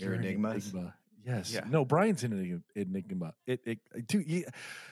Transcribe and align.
Your 0.00 0.14
enigmas? 0.14 0.72
enigma. 0.72 0.94
Yes. 1.26 1.52
Yeah. 1.52 1.64
No, 1.68 1.84
Brian's 1.84 2.24
an 2.24 2.64
enigma-. 2.74 3.34
It, 3.46 3.60
it, 3.66 3.78
dude, 4.08 4.26
you- 4.26 4.44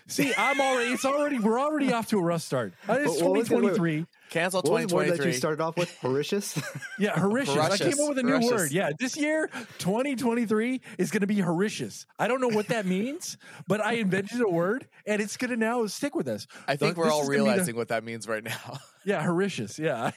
see, 0.08 0.34
I'm 0.38 0.60
already. 0.60 0.90
It's 0.92 1.06
already. 1.06 1.38
We're 1.38 1.58
already 1.58 1.90
off 1.90 2.08
to 2.08 2.18
a 2.18 2.22
rough 2.22 2.42
start. 2.42 2.74
Uh, 2.86 2.98
It's 3.00 3.12
What- 3.22 3.30
what 3.30 3.38
was 3.38 3.48
the- 3.48 3.54
2023. 3.56 4.06
Cancel 4.28 4.60
What 4.60 4.70
was 4.72 4.86
the 4.88 4.94
word 4.94 5.08
that 5.18 5.24
you 5.24 5.32
started 5.32 5.62
off 5.62 5.78
with? 5.78 5.90
Horricious? 6.00 6.60
Yeah, 6.98 7.18
horricious. 7.18 7.56
I 7.56 7.78
came 7.78 7.94
up 7.98 8.10
with 8.10 8.18
a 8.18 8.22
new 8.22 8.40
word. 8.46 8.72
Yeah, 8.72 8.90
this 8.98 9.16
year, 9.16 9.48
2023 9.78 10.82
is 10.98 11.10
going 11.10 11.22
to 11.22 11.26
be 11.26 11.40
horricious. 11.40 12.04
I 12.18 12.28
don't 12.28 12.42
know 12.42 12.48
what 12.48 12.66
that 12.68 12.84
means, 12.96 13.38
but 13.66 13.80
I 13.80 13.94
invented 13.94 14.42
a 14.42 14.48
word, 14.50 14.86
and 15.06 15.22
it's 15.22 15.38
going 15.38 15.50
to 15.50 15.56
now 15.56 15.86
stick 15.86 16.14
with 16.14 16.28
us. 16.28 16.46
I 16.66 16.76
think 16.76 16.94
Th- 16.94 16.96
we're 16.96 17.10
all 17.10 17.22
is 17.22 17.28
the- 17.28 17.32
realizing 17.32 17.74
what 17.74 17.88
that 17.88 18.04
means 18.04 18.28
right 18.28 18.44
now. 18.44 18.78
Yeah, 19.04 19.22
horricious. 19.22 19.78
Yeah. 19.78 20.10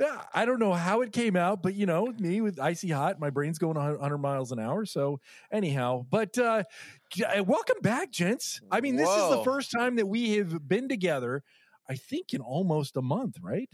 Yeah. 0.00 0.22
I 0.34 0.44
don't 0.44 0.58
know 0.58 0.72
how 0.72 1.00
it 1.02 1.12
came 1.12 1.36
out, 1.36 1.62
but 1.62 1.74
you 1.74 1.86
know, 1.86 2.12
me 2.18 2.40
with 2.40 2.60
icy 2.60 2.90
hot, 2.90 3.18
my 3.18 3.30
brain's 3.30 3.58
going 3.58 3.76
100 3.76 4.18
miles 4.18 4.52
an 4.52 4.58
hour. 4.58 4.84
So, 4.84 5.20
anyhow, 5.52 6.06
but 6.10 6.36
uh, 6.38 6.64
uh, 7.24 7.44
welcome 7.44 7.80
back, 7.82 8.10
gents. 8.10 8.60
I 8.70 8.80
mean, 8.80 8.96
this 8.96 9.08
is 9.08 9.30
the 9.30 9.42
first 9.44 9.70
time 9.70 9.96
that 9.96 10.06
we 10.06 10.36
have 10.36 10.66
been 10.68 10.88
together, 10.88 11.42
I 11.88 11.94
think, 11.94 12.32
in 12.32 12.40
almost 12.40 12.96
a 12.96 13.02
month, 13.02 13.36
right? 13.42 13.70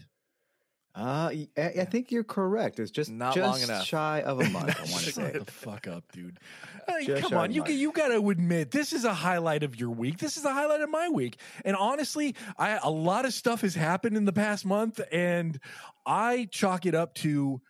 Uh, 0.95 1.29
y- 1.33 1.47
I, 1.57 1.61
I 1.81 1.85
think 1.85 2.11
you're 2.11 2.23
correct. 2.23 2.79
It's 2.79 2.91
just 2.91 3.09
Not 3.11 3.35
just 3.35 3.47
long 3.47 3.61
enough. 3.61 3.85
shy 3.85 4.21
of 4.21 4.39
a 4.41 4.49
month. 4.49 4.75
I 4.77 4.91
want 4.91 5.03
to 5.05 5.11
Shut 5.11 5.13
say. 5.13 5.31
the 5.37 5.45
fuck 5.45 5.87
up, 5.87 6.03
dude. 6.11 6.39
Hey, 6.89 7.05
Just 7.05 7.21
come 7.21 7.29
shy 7.29 7.35
on, 7.37 7.51
you 7.51 7.61
mine. 7.61 7.77
you 7.77 7.91
got 7.91 8.07
to 8.07 8.29
admit 8.29 8.71
this 8.71 8.93
is 8.93 9.05
a 9.05 9.13
highlight 9.13 9.61
of 9.61 9.79
your 9.79 9.91
week. 9.91 10.17
This 10.17 10.37
is 10.37 10.43
a 10.45 10.51
highlight 10.51 10.81
of 10.81 10.89
my 10.89 11.07
week. 11.07 11.37
And 11.63 11.75
honestly, 11.75 12.33
I 12.57 12.79
a 12.81 12.89
lot 12.89 13.25
of 13.25 13.33
stuff 13.35 13.61
has 13.61 13.75
happened 13.75 14.17
in 14.17 14.25
the 14.25 14.33
past 14.33 14.65
month, 14.65 14.99
and 15.11 15.59
I 16.03 16.47
chalk 16.51 16.87
it 16.87 16.95
up 16.95 17.13
to 17.15 17.61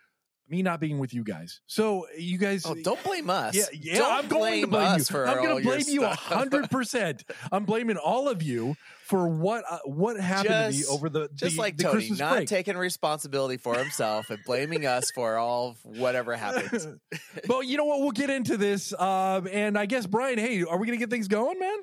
me 0.48 0.62
not 0.64 0.80
being 0.80 1.00
with 1.00 1.14
you 1.14 1.26
guys. 1.26 1.60
So 1.68 2.08
you 2.18 2.38
guys, 2.38 2.66
Oh, 2.66 2.76
don't 2.76 3.04
blame 3.04 3.30
us. 3.30 3.56
yeah, 3.56 3.66
yeah, 3.74 3.98
Don't 3.98 4.12
I'm 4.14 4.28
going 4.30 4.62
to 4.62 4.68
blame 4.68 4.84
us 4.86 5.00
you. 5.10 5.14
for 5.18 5.28
I'm 5.28 5.40
all 5.40 5.44
going 5.44 5.58
to 5.58 5.64
your 5.64 5.76
blame 5.76 5.94
you 5.94 6.00
stuff. 6.02 6.20
hundred 6.20 6.72
percent. 6.72 7.24
I'm 7.52 7.66
blaming 7.66 7.98
all 7.98 8.30
of 8.30 8.42
you 8.42 8.78
for 9.10 9.28
what 9.28 9.64
uh, 9.70 9.80
what 9.86 10.20
happened 10.20 10.74
to 10.74 10.80
me 10.80 10.86
over 10.86 11.10
the 11.10 11.30
Just 11.34 11.56
the, 11.56 11.62
like 11.62 11.78
the 11.78 11.84
Tony, 11.84 11.96
Christmas 11.96 12.20
not 12.20 12.36
break. 12.36 12.48
taking 12.48 12.78
responsibility 12.78 13.58
for 13.58 13.76
himself 13.76 14.30
and 14.30 14.40
blaming 14.46 14.86
us 14.86 15.10
for 15.12 15.38
all 15.38 15.70
of 15.70 15.78
whatever 15.84 16.36
happens. 16.36 16.88
well, 17.50 17.64
you 17.64 17.76
know 17.78 17.86
what? 17.86 18.02
We'll 18.02 18.12
get 18.12 18.30
into 18.30 18.56
this. 18.56 18.94
Um, 18.94 19.48
and 19.52 19.78
I 19.80 19.88
guess 19.88 20.06
Brian, 20.06 20.38
hey, 20.38 20.64
are 20.64 20.78
we 20.78 20.86
going 20.86 20.98
to 20.98 21.04
get 21.04 21.10
things 21.10 21.28
going, 21.28 21.58
man? 21.58 21.80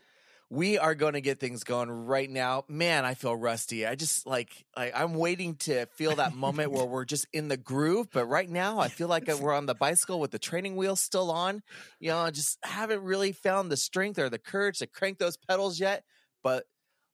we 0.48 0.78
are 0.78 0.94
going 0.94 1.14
to 1.14 1.20
get 1.20 1.40
things 1.40 1.64
going 1.64 1.90
right 1.90 2.30
now. 2.30 2.64
Man, 2.68 3.04
I 3.04 3.14
feel 3.14 3.34
rusty. 3.34 3.84
I 3.84 3.96
just 3.96 4.26
like, 4.26 4.64
like 4.76 4.92
I'm 4.94 5.14
waiting 5.14 5.56
to 5.56 5.86
feel 5.86 6.14
that 6.16 6.36
moment 6.36 6.70
where 6.70 6.84
we're 6.84 7.04
just 7.04 7.26
in 7.32 7.48
the 7.48 7.56
groove. 7.56 8.08
But 8.12 8.26
right 8.26 8.48
now, 8.48 8.78
I 8.78 8.86
feel 8.86 9.08
like 9.08 9.26
we're 9.26 9.52
on 9.52 9.66
the 9.66 9.74
bicycle 9.74 10.20
with 10.20 10.30
the 10.30 10.38
training 10.38 10.76
wheels 10.76 11.00
still 11.00 11.32
on. 11.32 11.62
You 11.98 12.10
know, 12.10 12.18
I 12.18 12.30
just 12.30 12.58
haven't 12.62 13.02
really 13.02 13.32
found 13.32 13.72
the 13.72 13.76
strength 13.76 14.20
or 14.20 14.30
the 14.30 14.38
courage 14.38 14.78
to 14.78 14.86
crank 14.86 15.18
those 15.18 15.36
pedals 15.36 15.80
yet. 15.80 16.04
But 16.44 16.64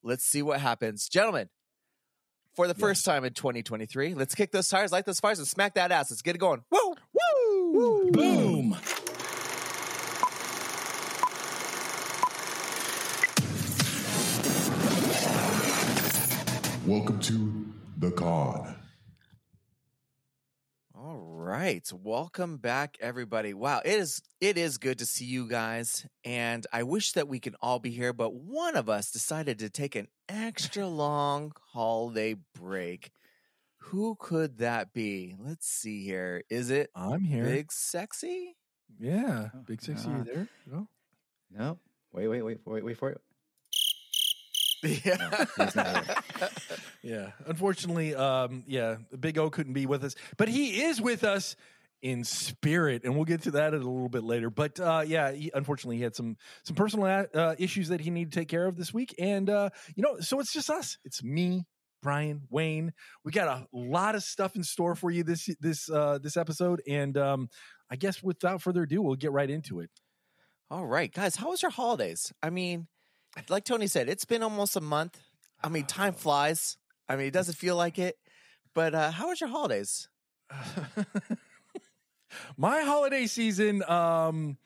let's 0.02 0.24
see 0.24 0.42
what 0.42 0.60
happens, 0.60 1.08
gentlemen. 1.08 1.48
For 2.54 2.68
the 2.68 2.74
first 2.74 3.06
time 3.06 3.24
in 3.24 3.32
2023, 3.32 4.14
let's 4.14 4.34
kick 4.34 4.52
those 4.52 4.68
tires, 4.68 4.92
light 4.92 5.06
those 5.06 5.20
fires, 5.20 5.38
and 5.38 5.48
smack 5.48 5.74
that 5.74 5.90
ass. 5.90 6.10
Let's 6.10 6.20
get 6.20 6.34
it 6.34 6.38
going. 6.38 6.62
Woo! 6.70 6.94
Woo! 7.14 8.10
Boom. 8.10 8.76
Welcome 16.84 17.20
to 17.20 17.72
the 17.96 18.10
con. 18.10 18.81
Right. 21.44 21.90
Welcome 21.92 22.58
back 22.58 22.96
everybody. 23.00 23.52
Wow, 23.52 23.82
it 23.84 23.98
is 23.98 24.22
it 24.40 24.56
is 24.56 24.78
good 24.78 25.00
to 25.00 25.06
see 25.06 25.24
you 25.24 25.48
guys 25.48 26.06
and 26.24 26.64
I 26.72 26.84
wish 26.84 27.14
that 27.14 27.26
we 27.26 27.40
could 27.40 27.56
all 27.60 27.80
be 27.80 27.90
here 27.90 28.12
but 28.12 28.32
one 28.32 28.76
of 28.76 28.88
us 28.88 29.10
decided 29.10 29.58
to 29.58 29.68
take 29.68 29.96
an 29.96 30.06
extra 30.28 30.86
long 30.86 31.52
holiday 31.72 32.36
break. 32.54 33.10
Who 33.78 34.14
could 34.20 34.58
that 34.58 34.92
be? 34.92 35.34
Let's 35.44 35.66
see 35.66 36.04
here. 36.04 36.44
Is 36.48 36.70
it 36.70 36.90
I'm 36.94 37.24
here. 37.24 37.42
Big 37.42 37.72
Sexy? 37.72 38.54
Yeah, 39.00 39.48
big 39.66 39.82
sexy. 39.82 40.08
Uh, 40.08 40.18
you 40.18 40.24
there? 40.24 40.48
No? 40.70 40.86
No. 41.50 41.78
Wait, 42.12 42.28
wait, 42.28 42.42
wait, 42.42 42.60
wait, 42.64 42.84
wait 42.84 42.96
for 42.96 43.10
it. 43.10 43.20
Yeah. 45.04 45.44
Yeah. 47.02 47.32
Unfortunately, 47.46 48.14
um, 48.14 48.62
yeah, 48.66 48.96
Big 49.18 49.36
O 49.36 49.50
couldn't 49.50 49.72
be 49.72 49.86
with 49.86 50.04
us, 50.04 50.14
but 50.36 50.48
he 50.48 50.82
is 50.82 51.00
with 51.00 51.24
us 51.24 51.56
in 52.00 52.22
spirit, 52.22 53.02
and 53.04 53.16
we'll 53.16 53.24
get 53.24 53.42
to 53.42 53.52
that 53.52 53.74
a 53.74 53.76
little 53.76 54.08
bit 54.08 54.22
later. 54.22 54.50
But 54.50 54.78
uh, 54.78 55.02
yeah, 55.06 55.32
he, 55.32 55.50
unfortunately, 55.52 55.96
he 55.96 56.02
had 56.02 56.14
some 56.14 56.36
some 56.64 56.76
personal 56.76 57.26
uh, 57.34 57.54
issues 57.58 57.88
that 57.88 58.00
he 58.00 58.10
needed 58.10 58.32
to 58.32 58.38
take 58.38 58.48
care 58.48 58.66
of 58.66 58.76
this 58.76 58.94
week, 58.94 59.14
and 59.18 59.50
uh, 59.50 59.70
you 59.96 60.02
know, 60.02 60.20
so 60.20 60.38
it's 60.38 60.52
just 60.52 60.70
us. 60.70 60.98
It's 61.04 61.24
me, 61.24 61.64
Brian, 62.02 62.42
Wayne. 62.50 62.92
We 63.24 63.32
got 63.32 63.48
a 63.48 63.66
lot 63.72 64.14
of 64.14 64.22
stuff 64.22 64.54
in 64.54 64.62
store 64.62 64.94
for 64.94 65.10
you 65.10 65.24
this 65.24 65.48
this 65.60 65.90
uh, 65.90 66.18
this 66.22 66.36
episode, 66.36 66.82
and 66.88 67.16
um, 67.16 67.48
I 67.90 67.96
guess 67.96 68.22
without 68.22 68.62
further 68.62 68.82
ado, 68.82 69.02
we'll 69.02 69.16
get 69.16 69.32
right 69.32 69.50
into 69.50 69.80
it. 69.80 69.90
All 70.70 70.86
right, 70.86 71.12
guys, 71.12 71.34
how 71.36 71.50
was 71.50 71.62
your 71.62 71.72
holidays? 71.72 72.32
I 72.42 72.50
mean, 72.50 72.86
like 73.48 73.64
Tony 73.64 73.86
said, 73.86 74.08
it's 74.08 74.24
been 74.24 74.42
almost 74.42 74.76
a 74.76 74.80
month. 74.80 75.20
I 75.62 75.68
mean, 75.68 75.84
time 75.84 76.14
flies. 76.14 76.76
I 77.08 77.16
mean, 77.16 77.26
it 77.26 77.32
doesn't 77.32 77.54
feel 77.54 77.76
like 77.76 77.98
it. 77.98 78.16
But 78.74 78.94
uh, 78.94 79.10
how 79.10 79.28
was 79.28 79.40
your 79.40 79.50
holidays? 79.50 80.08
My 82.56 82.80
holiday 82.80 83.26
season, 83.26 83.82
um, 83.88 84.56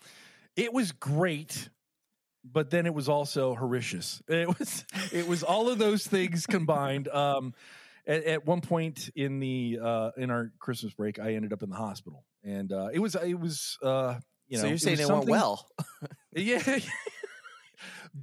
it 0.55 0.73
was 0.73 0.93
great, 0.93 1.69
but 2.45 2.71
then 2.71 2.87
it 2.87 2.95
was 2.95 3.09
also 3.09 3.55
horricious. 3.55 4.23
It 4.29 4.59
was 4.59 4.85
it 5.13 5.27
was 5.27 5.43
all 5.43 5.69
of 5.69 5.79
those 5.79 6.07
things 6.07 6.47
combined. 6.47 7.09
Um, 7.09 7.55
at, 8.07 8.25
at 8.25 8.47
one 8.47 8.61
point 8.61 9.11
in 9.17 9.41
the 9.41 9.81
uh, 9.83 10.11
in 10.17 10.31
our 10.31 10.53
Christmas 10.61 10.95
break, 10.95 11.19
I 11.19 11.35
ended 11.35 11.53
up 11.53 11.63
in 11.63 11.71
the 11.71 11.77
hospital, 11.77 12.25
and 12.45 12.73
uh, 12.73 12.89
it 12.93 13.01
was 13.01 13.17
it 13.17 13.39
was 13.39 13.79
uh, 13.83 14.15
you 14.49 14.59
know. 14.59 14.63
so 14.63 14.69
you're 14.69 14.79
saying 14.79 14.99
was 14.99 15.09
it 15.09 15.13
went 15.13 15.29
well? 15.29 15.69
yeah. 16.33 16.79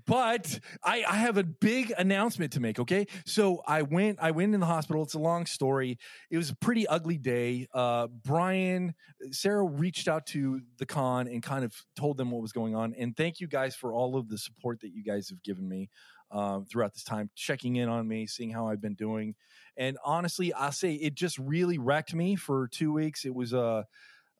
But 0.05 0.59
I, 0.83 1.03
I 1.07 1.15
have 1.15 1.37
a 1.37 1.43
big 1.43 1.93
announcement 1.97 2.53
to 2.53 2.59
make. 2.59 2.79
Okay, 2.79 3.07
so 3.25 3.61
I 3.67 3.81
went. 3.81 4.19
I 4.21 4.31
went 4.31 4.53
in 4.53 4.59
the 4.59 4.65
hospital. 4.65 5.03
It's 5.03 5.13
a 5.13 5.19
long 5.19 5.45
story. 5.45 5.97
It 6.29 6.37
was 6.37 6.49
a 6.49 6.55
pretty 6.55 6.87
ugly 6.87 7.17
day. 7.17 7.67
Uh, 7.73 8.07
Brian, 8.07 8.95
Sarah 9.31 9.65
reached 9.65 10.07
out 10.07 10.25
to 10.27 10.61
the 10.77 10.85
con 10.85 11.27
and 11.27 11.41
kind 11.41 11.63
of 11.63 11.73
told 11.95 12.17
them 12.17 12.31
what 12.31 12.41
was 12.41 12.51
going 12.51 12.75
on. 12.75 12.93
And 12.97 13.15
thank 13.15 13.39
you 13.39 13.47
guys 13.47 13.75
for 13.75 13.93
all 13.93 14.17
of 14.17 14.29
the 14.29 14.37
support 14.37 14.81
that 14.81 14.91
you 14.93 15.03
guys 15.03 15.29
have 15.29 15.41
given 15.43 15.67
me 15.67 15.89
um, 16.31 16.65
throughout 16.65 16.93
this 16.93 17.03
time, 17.03 17.29
checking 17.35 17.75
in 17.75 17.87
on 17.89 18.07
me, 18.07 18.27
seeing 18.27 18.49
how 18.49 18.67
I've 18.67 18.81
been 18.81 18.95
doing. 18.95 19.35
And 19.77 19.97
honestly, 20.03 20.53
I'll 20.53 20.71
say 20.71 20.93
it 20.93 21.15
just 21.15 21.37
really 21.37 21.77
wrecked 21.77 22.13
me 22.13 22.35
for 22.35 22.67
two 22.67 22.91
weeks. 22.91 23.25
It 23.25 23.33
was 23.33 23.53
uh, 23.53 23.83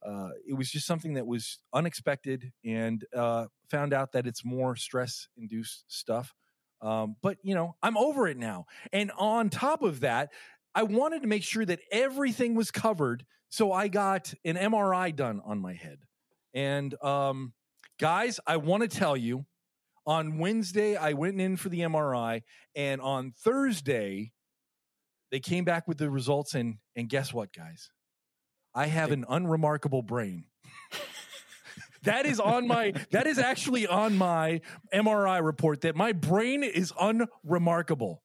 uh, 0.06 0.30
it 0.48 0.54
was 0.54 0.70
just 0.70 0.86
something 0.86 1.14
that 1.14 1.26
was 1.26 1.60
unexpected 1.74 2.52
and 2.66 3.06
uh, 3.16 3.46
found 3.70 3.94
out 3.94 4.12
that 4.14 4.28
it's 4.28 4.44
more 4.44 4.76
stress 4.76 5.28
induced 5.38 5.86
stuff. 5.88 6.34
Um, 6.82 7.16
but, 7.22 7.38
you 7.44 7.56
know, 7.56 7.76
I'm 7.82 7.98
over 7.98 8.28
it 8.28 8.38
now. 8.38 8.66
And 8.92 9.12
on 9.18 9.50
top 9.50 9.82
of 9.82 10.02
that, 10.02 10.32
I 10.76 10.84
wanted 10.84 11.22
to 11.22 11.28
make 11.28 11.44
sure 11.44 11.64
that 11.64 11.80
everything 11.92 12.56
was 12.56 12.72
covered. 12.72 13.26
So 13.50 13.72
I 13.72 13.88
got 13.88 14.34
an 14.44 14.56
MRI 14.56 15.16
done 15.16 15.42
on 15.46 15.60
my 15.60 15.74
head. 15.74 16.00
And 16.54 16.94
um, 17.02 17.54
guys, 18.00 18.40
I 18.46 18.58
want 18.58 18.84
to 18.84 18.90
tell 18.90 19.16
you 19.16 19.46
on 20.06 20.40
Wednesday, 20.40 20.98
I 20.98 21.14
went 21.14 21.40
in 21.40 21.56
for 21.56 21.70
the 21.70 21.82
MRI. 21.82 22.42
And 22.76 23.00
on 23.00 23.32
Thursday, 23.32 24.34
they 25.32 25.40
came 25.40 25.64
back 25.64 25.88
with 25.88 25.98
the 25.98 26.10
results. 26.10 26.54
And, 26.54 26.80
and 26.98 27.08
guess 27.08 27.34
what, 27.34 27.54
guys? 27.54 27.90
I 28.76 28.88
have 28.88 29.12
an 29.12 29.26
unremarkable 29.30 30.02
brain. 30.02 30.46
that 32.04 32.26
is 32.26 32.40
on 32.40 32.68
my 32.68 32.94
that 33.12 33.28
is 33.28 33.38
actually 33.38 33.88
on 33.88 34.18
my 34.18 34.62
MRI 34.94 35.44
report 35.44 35.82
that 35.82 35.96
my 35.96 36.12
brain 36.12 36.64
is 36.64 36.94
unremarkable. 37.00 38.24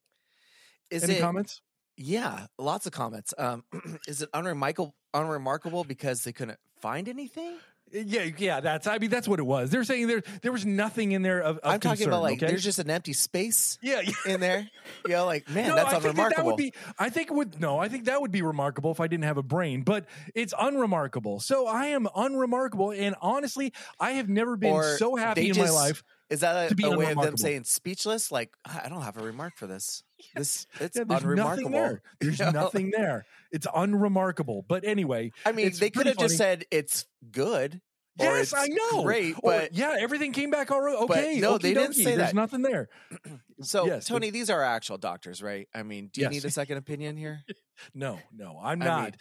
Is 0.90 1.04
Any 1.04 1.14
it? 1.14 1.20
comments? 1.20 1.60
Yeah, 1.96 2.46
lots 2.58 2.86
of 2.86 2.92
comments. 2.92 3.34
Um, 3.36 3.64
is 4.06 4.22
it 4.22 4.30
unremarkable? 4.32 4.94
Unremarkable 5.14 5.84
because 5.84 6.22
they 6.24 6.32
couldn't 6.32 6.58
find 6.80 7.08
anything? 7.08 7.56
Yeah, 7.92 8.28
yeah, 8.36 8.60
that's 8.60 8.86
I 8.86 8.98
mean 8.98 9.10
that's 9.10 9.28
what 9.28 9.38
it 9.38 9.46
was. 9.46 9.70
They're 9.70 9.84
saying 9.84 10.06
there 10.06 10.22
there 10.42 10.52
was 10.52 10.66
nothing 10.66 11.12
in 11.12 11.22
there 11.22 11.40
of, 11.40 11.58
of 11.58 11.72
I'm 11.72 11.80
talking 11.80 12.06
about 12.06 12.22
like 12.22 12.38
okay? 12.38 12.46
there's 12.46 12.64
just 12.64 12.78
an 12.78 12.90
empty 12.90 13.12
space 13.12 13.78
yeah, 13.82 14.00
yeah. 14.00 14.12
in 14.26 14.40
there. 14.40 14.68
You 15.06 15.12
know, 15.12 15.26
like 15.26 15.48
man, 15.50 15.68
no, 15.68 15.76
that's 15.76 15.92
I 15.92 16.00
think 16.00 16.16
that, 16.16 16.36
that 16.36 16.44
would 16.44 16.56
be. 16.56 16.72
I 16.98 17.10
think 17.10 17.30
it 17.30 17.34
would. 17.34 17.60
No, 17.60 17.78
I 17.78 17.88
think 17.88 18.06
that 18.06 18.20
would 18.20 18.32
be 18.32 18.42
remarkable 18.42 18.90
if 18.90 19.00
I 19.00 19.06
didn't 19.06 19.24
have 19.24 19.38
a 19.38 19.42
brain. 19.42 19.82
But 19.82 20.06
it's 20.34 20.54
unremarkable. 20.58 21.40
So 21.40 21.66
I 21.66 21.86
am 21.86 22.08
unremarkable, 22.14 22.92
and 22.92 23.14
honestly, 23.20 23.72
I 23.98 24.12
have 24.12 24.28
never 24.28 24.56
been 24.56 24.72
Or 24.72 24.96
so 24.96 25.16
happy 25.16 25.48
in 25.48 25.54
just- 25.54 25.72
my 25.72 25.74
life. 25.74 26.02
Is 26.30 26.40
that 26.40 26.70
a, 26.72 26.86
a 26.86 26.96
way 26.98 27.10
of 27.12 27.22
them 27.22 27.36
saying 27.36 27.64
speechless? 27.64 28.30
Like 28.30 28.50
I 28.64 28.82
I 28.84 28.88
don't 28.88 29.02
have 29.02 29.16
a 29.16 29.22
remark 29.24 29.56
for 29.56 29.66
this. 29.66 30.02
This 30.34 30.66
it's 30.80 30.96
Yeah, 30.96 31.04
there's 31.04 31.22
nothing 31.24 31.66
unremarkable. 31.66 31.70
there. 31.70 32.02
There's 32.20 32.40
nothing 32.40 32.90
there. 32.90 33.24
It's 33.52 33.66
unremarkable. 33.74 34.64
But 34.66 34.84
anyway, 34.84 35.30
I 35.46 35.52
mean, 35.52 35.72
they 35.78 35.90
could 35.90 36.06
have 36.06 36.18
just 36.18 36.36
said 36.36 36.64
it's 36.72 37.06
good. 37.30 37.80
or 38.18 38.24
yes, 38.26 38.52
I 38.52 38.66
know. 38.66 39.04
Great, 39.04 39.36
Or, 39.36 39.52
but 39.52 39.74
yeah, 39.74 39.94
everything 39.98 40.32
came 40.32 40.50
back 40.50 40.72
all 40.72 40.80
right. 40.82 40.96
Okay, 41.02 41.38
no, 41.40 41.56
they 41.56 41.72
didn't 41.72 41.92
say 41.94 42.04
There's 42.04 42.18
that. 42.18 42.34
nothing 42.34 42.62
there. 42.62 42.88
so 43.62 43.86
yes, 43.86 44.08
but- 44.08 44.14
Tony, 44.14 44.30
these 44.30 44.50
are 44.50 44.60
actual 44.62 44.98
doctors, 44.98 45.40
right? 45.40 45.68
I 45.72 45.84
mean, 45.84 46.10
do 46.12 46.20
you 46.20 46.24
Yes. 46.26 46.32
need 46.32 46.44
a 46.44 46.50
second 46.50 46.78
opinion 46.78 47.16
here? 47.16 47.42
No, 47.94 48.18
no, 48.34 48.58
I'm 48.60 48.82
I 48.82 48.84
not. 48.84 49.02
mean- 49.04 49.12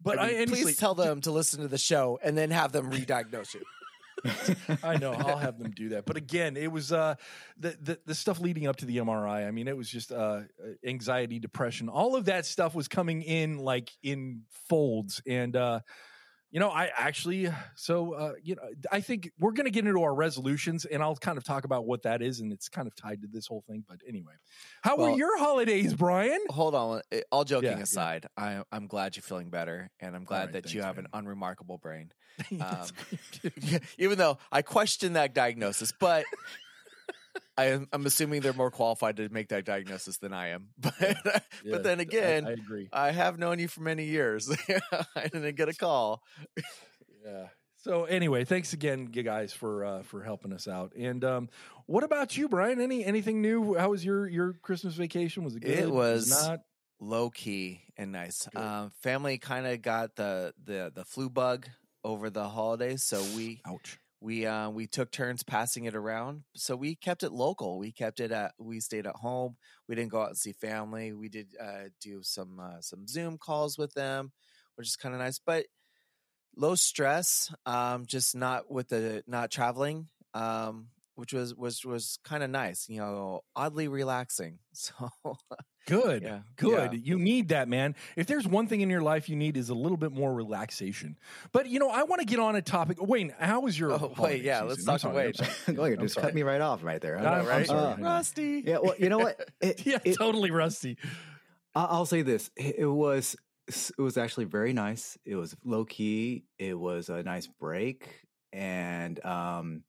but 0.00 0.18
I 0.18 0.22
I, 0.22 0.26
mean, 0.28 0.36
honestly, 0.48 0.62
please 0.62 0.76
tell 0.78 0.94
them 0.94 1.20
to 1.22 1.30
listen 1.30 1.60
to 1.60 1.68
the 1.68 1.76
show 1.76 2.18
and 2.22 2.38
then 2.38 2.50
have 2.52 2.72
them 2.72 2.88
re-diagnose 2.88 3.52
you. 3.52 3.60
I 4.82 4.96
know 4.96 5.12
I'll 5.12 5.36
have 5.36 5.58
them 5.58 5.70
do 5.70 5.90
that. 5.90 6.06
But 6.06 6.16
again, 6.16 6.56
it 6.56 6.70
was 6.70 6.92
uh, 6.92 7.14
the, 7.58 7.76
the 7.80 7.98
the 8.06 8.14
stuff 8.14 8.40
leading 8.40 8.66
up 8.66 8.76
to 8.76 8.86
the 8.86 8.98
MRI. 8.98 9.46
I 9.46 9.50
mean, 9.50 9.68
it 9.68 9.76
was 9.76 9.88
just 9.88 10.12
uh, 10.12 10.42
anxiety, 10.84 11.38
depression, 11.38 11.88
all 11.88 12.16
of 12.16 12.26
that 12.26 12.46
stuff 12.46 12.74
was 12.74 12.88
coming 12.88 13.22
in 13.22 13.58
like 13.58 13.90
in 14.02 14.42
folds. 14.68 15.22
And 15.26 15.54
uh, 15.56 15.80
you 16.50 16.60
know, 16.60 16.70
I 16.70 16.90
actually 16.96 17.48
so 17.74 18.12
uh, 18.14 18.32
you 18.42 18.54
know, 18.56 18.62
I 18.90 19.00
think 19.00 19.30
we're 19.38 19.52
going 19.52 19.66
to 19.66 19.70
get 19.70 19.86
into 19.86 20.02
our 20.02 20.14
resolutions, 20.14 20.84
and 20.84 21.02
I'll 21.02 21.16
kind 21.16 21.36
of 21.38 21.44
talk 21.44 21.64
about 21.64 21.86
what 21.86 22.02
that 22.04 22.22
is, 22.22 22.40
and 22.40 22.52
it's 22.52 22.68
kind 22.68 22.86
of 22.88 22.94
tied 22.96 23.22
to 23.22 23.28
this 23.30 23.46
whole 23.46 23.62
thing. 23.68 23.84
But 23.86 23.98
anyway, 24.08 24.32
how 24.82 24.96
were 24.96 25.10
your 25.10 25.38
holidays, 25.38 25.92
Brian? 25.94 26.40
Hold 26.50 26.74
on. 26.74 27.02
eh, 27.12 27.20
All 27.30 27.44
joking 27.44 27.70
Yeah, 27.70 27.76
yeah. 27.76 27.82
aside, 27.82 28.26
I, 28.36 28.62
I'm 28.72 28.86
glad 28.86 29.16
you're 29.16 29.22
feeling 29.22 29.50
better, 29.50 29.90
and 30.00 30.16
I'm 30.16 30.24
glad 30.24 30.54
right, 30.54 30.62
that 30.64 30.74
you 30.74 30.82
have 30.82 30.96
man. 30.96 31.06
an 31.06 31.10
unremarkable 31.18 31.78
brain. 31.78 32.12
Yes. 32.50 32.92
Even 33.98 34.16
though 34.16 34.38
I 34.52 34.62
question 34.62 35.14
that 35.14 35.34
diagnosis, 35.34 35.92
but 35.98 36.24
I 37.56 37.64
am, 37.66 37.88
I'm 37.92 38.06
assuming 38.06 38.40
they're 38.40 38.52
more 38.52 38.70
qualified 38.70 39.16
to 39.16 39.28
make 39.28 39.48
that 39.48 39.64
diagnosis 39.64 40.18
than 40.18 40.32
I 40.32 40.48
am. 40.48 40.68
But 40.78 40.94
Yeah, 41.00 41.40
but 41.70 41.82
then 41.82 42.00
again, 42.00 42.46
I, 42.46 42.52
agree. 42.52 42.88
I 42.92 43.10
have 43.10 43.38
known 43.38 43.58
you 43.58 43.68
for 43.68 43.80
many 43.80 44.04
years. 44.04 44.50
I 45.16 45.28
didn't 45.28 45.56
get 45.56 45.68
a 45.68 45.74
call. 45.74 46.22
Yeah. 47.24 47.48
So 47.78 48.04
anyway, 48.04 48.44
thanks 48.44 48.72
again, 48.72 49.10
you 49.12 49.22
guys, 49.22 49.52
for 49.52 49.84
uh, 49.84 50.02
for 50.02 50.22
helping 50.22 50.52
us 50.52 50.66
out. 50.66 50.92
And 50.96 51.24
um, 51.24 51.48
what 51.86 52.04
about 52.04 52.36
you, 52.36 52.48
Brian? 52.48 52.80
Any 52.80 53.04
anything 53.04 53.40
new? 53.40 53.76
How 53.76 53.90
was 53.90 54.04
your 54.04 54.28
your 54.28 54.54
Christmas 54.62 54.94
vacation? 54.94 55.44
Was 55.44 55.56
it 55.56 55.60
good? 55.60 55.78
It 55.78 55.90
was 55.90 56.30
not. 56.30 56.60
Low 57.00 57.30
key 57.30 57.82
and 57.96 58.10
nice. 58.10 58.48
Um, 58.56 58.90
family 59.02 59.38
kind 59.38 59.68
of 59.68 59.80
got 59.82 60.16
the, 60.16 60.52
the 60.64 60.90
the 60.92 61.04
flu 61.04 61.30
bug 61.30 61.68
over 62.02 62.28
the 62.28 62.48
holidays, 62.48 63.04
so 63.04 63.22
we 63.36 63.60
Ouch. 63.64 63.98
We 64.20 64.46
uh, 64.46 64.70
we 64.70 64.86
took 64.86 65.10
turns 65.10 65.42
passing 65.42 65.84
it 65.84 65.94
around. 65.94 66.42
So 66.54 66.74
we 66.76 66.96
kept 66.96 67.22
it 67.22 67.32
local. 67.32 67.78
We 67.78 67.92
kept 67.92 68.20
it 68.20 68.32
at. 68.32 68.52
We 68.58 68.80
stayed 68.80 69.06
at 69.06 69.16
home. 69.16 69.56
We 69.88 69.94
didn't 69.94 70.10
go 70.10 70.22
out 70.22 70.28
and 70.28 70.36
see 70.36 70.52
family. 70.52 71.12
We 71.12 71.28
did 71.28 71.48
uh, 71.60 71.90
do 72.00 72.22
some 72.22 72.58
uh, 72.60 72.80
some 72.80 73.06
Zoom 73.06 73.38
calls 73.38 73.78
with 73.78 73.94
them, 73.94 74.32
which 74.74 74.88
is 74.88 74.96
kind 74.96 75.14
of 75.14 75.20
nice. 75.20 75.38
But 75.44 75.66
low 76.56 76.74
stress. 76.74 77.52
Um, 77.64 78.06
just 78.06 78.34
not 78.34 78.70
with 78.70 78.88
the 78.88 79.22
not 79.26 79.50
traveling. 79.50 80.08
Um, 80.34 80.88
which 81.14 81.32
was 81.32 81.54
was 81.54 81.84
was 81.84 82.18
kind 82.24 82.42
of 82.42 82.50
nice. 82.50 82.88
You 82.88 82.98
know, 82.98 83.40
oddly 83.54 83.88
relaxing. 83.88 84.58
So 84.72 85.10
Good. 85.88 86.22
yeah, 86.22 86.40
Good. 86.56 86.92
yeah. 86.92 86.98
You 87.02 87.18
need 87.18 87.48
that, 87.48 87.68
man. 87.68 87.94
If 88.16 88.26
there's 88.26 88.46
one 88.46 88.66
thing 88.66 88.80
in 88.80 88.90
your 88.90 89.00
life 89.02 89.28
you 89.28 89.36
need 89.36 89.56
is 89.56 89.68
a 89.70 89.74
little 89.74 89.96
bit 89.96 90.12
more 90.12 90.32
relaxation. 90.32 91.16
But 91.52 91.68
you 91.68 91.78
know, 91.78 91.90
I 91.90 92.02
want 92.04 92.20
to 92.20 92.26
get 92.26 92.38
on 92.38 92.56
a 92.56 92.62
topic. 92.62 92.98
Wayne, 93.00 93.34
how 93.38 93.60
was 93.60 93.78
your? 93.78 93.92
Oh, 93.92 93.98
wait, 94.08 94.14
holiday 94.16 94.40
yeah, 94.42 94.60
season? 94.60 94.68
let's 94.68 94.80
I'm 94.80 94.86
talk 94.86 94.96
to 94.96 95.00
sorry, 95.00 95.16
I'm 95.18 95.24
Wayne. 95.26 95.34
sorry. 95.76 95.90
Look, 95.92 96.00
just 96.00 96.14
sorry. 96.14 96.26
cut 96.26 96.34
me 96.34 96.42
right 96.42 96.60
off 96.60 96.84
right 96.84 97.00
there. 97.00 97.18
I'm- 97.18 97.40
I'm 97.40 97.46
right? 97.46 97.66
sorry. 97.66 97.94
Uh, 97.94 98.04
Rusty. 98.04 98.62
yeah, 98.66 98.78
well, 98.82 98.94
you 98.98 99.08
know 99.08 99.18
what? 99.18 99.48
It, 99.60 99.84
Yeah, 99.86 99.98
it- 100.04 100.16
totally 100.16 100.50
rusty. 100.50 100.96
I- 101.74 101.84
I'll 101.84 102.06
say 102.06 102.22
this: 102.22 102.50
it 102.56 102.76
it 102.78 102.86
was 102.86 103.36
it 103.68 104.00
was 104.00 104.16
actually 104.16 104.46
very 104.46 104.72
nice. 104.72 105.18
It 105.24 105.36
was 105.36 105.54
low 105.64 105.84
key. 105.84 106.44
It 106.58 106.78
was 106.78 107.08
a 107.08 107.22
nice 107.22 107.46
break, 107.46 108.08
and 108.52 109.24
um, 109.24 109.82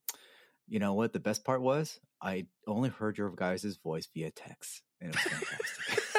you 0.68 0.78
know 0.78 0.94
what? 0.94 1.12
The 1.12 1.20
best 1.20 1.44
part 1.44 1.62
was 1.62 1.98
I 2.22 2.46
only 2.66 2.90
heard 2.90 3.16
your 3.18 3.30
guys' 3.30 3.78
voice 3.82 4.06
via 4.14 4.30
text, 4.30 4.82
and 5.00 5.10
it 5.10 5.16
was 5.16 5.22
fantastic. 5.24 6.04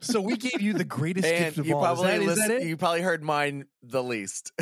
So 0.00 0.20
we 0.20 0.36
gave 0.36 0.60
you 0.60 0.74
the 0.74 0.84
greatest 0.84 1.26
And 1.26 1.44
gift 1.46 1.58
of 1.58 1.66
you 1.66 1.74
all. 1.76 1.82
Is 1.82 2.00
probably 2.00 2.06
that- 2.12 2.20
is 2.20 2.26
listen- 2.26 2.48
that 2.48 2.62
it? 2.62 2.66
you 2.68 2.76
probably 2.76 3.00
heard 3.00 3.24
mine 3.24 3.64
the 3.82 4.02
least. 4.02 4.52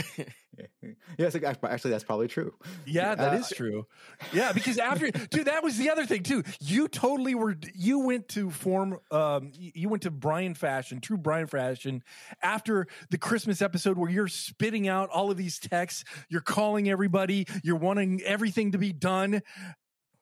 yes, 1.19 1.35
actually, 1.35 1.91
that's 1.91 2.05
probably 2.05 2.29
true. 2.29 2.55
Yeah, 2.87 3.17
that 3.17 3.33
Uh, 3.35 3.37
is 3.39 3.49
true. 3.51 3.87
Yeah, 4.33 4.53
because 4.53 4.79
after, 4.79 5.11
dude, 5.11 5.47
that 5.47 5.65
was 5.65 5.77
the 5.77 5.91
other 5.91 6.07
thing 6.07 6.23
too. 6.23 6.45
You 6.61 6.87
totally 6.87 7.35
were. 7.35 7.57
You 7.75 8.01
went 8.01 8.29
to 8.29 8.51
form. 8.51 8.99
Um, 9.11 9.51
you 9.55 9.89
went 9.89 10.05
to 10.05 10.11
Brian 10.13 10.55
fashion, 10.55 11.01
true 11.01 11.17
Brian 11.19 11.49
fashion, 11.49 12.05
after 12.41 12.87
the 13.11 13.19
Christmas 13.19 13.61
episode 13.61 13.99
where 13.99 14.11
you're 14.11 14.29
spitting 14.29 14.87
out 14.89 15.11
all 15.11 15.31
of 15.33 15.37
these 15.37 15.59
texts. 15.59 16.05
You're 16.29 16.41
calling 16.43 16.89
everybody. 16.89 17.47
You're 17.65 17.77
wanting 17.77 18.23
everything 18.23 18.73
to 18.73 18.79
be 18.79 18.93
done. 18.93 19.43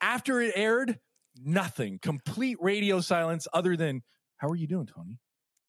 After 0.00 0.40
it 0.40 0.52
aired, 0.56 0.98
nothing. 1.42 1.98
Complete 2.00 2.58
radio 2.60 3.00
silence. 3.00 3.46
Other 3.52 3.76
than, 3.76 4.02
how 4.38 4.48
are 4.48 4.56
you 4.56 4.66
doing, 4.66 4.86
Tony? 4.86 5.18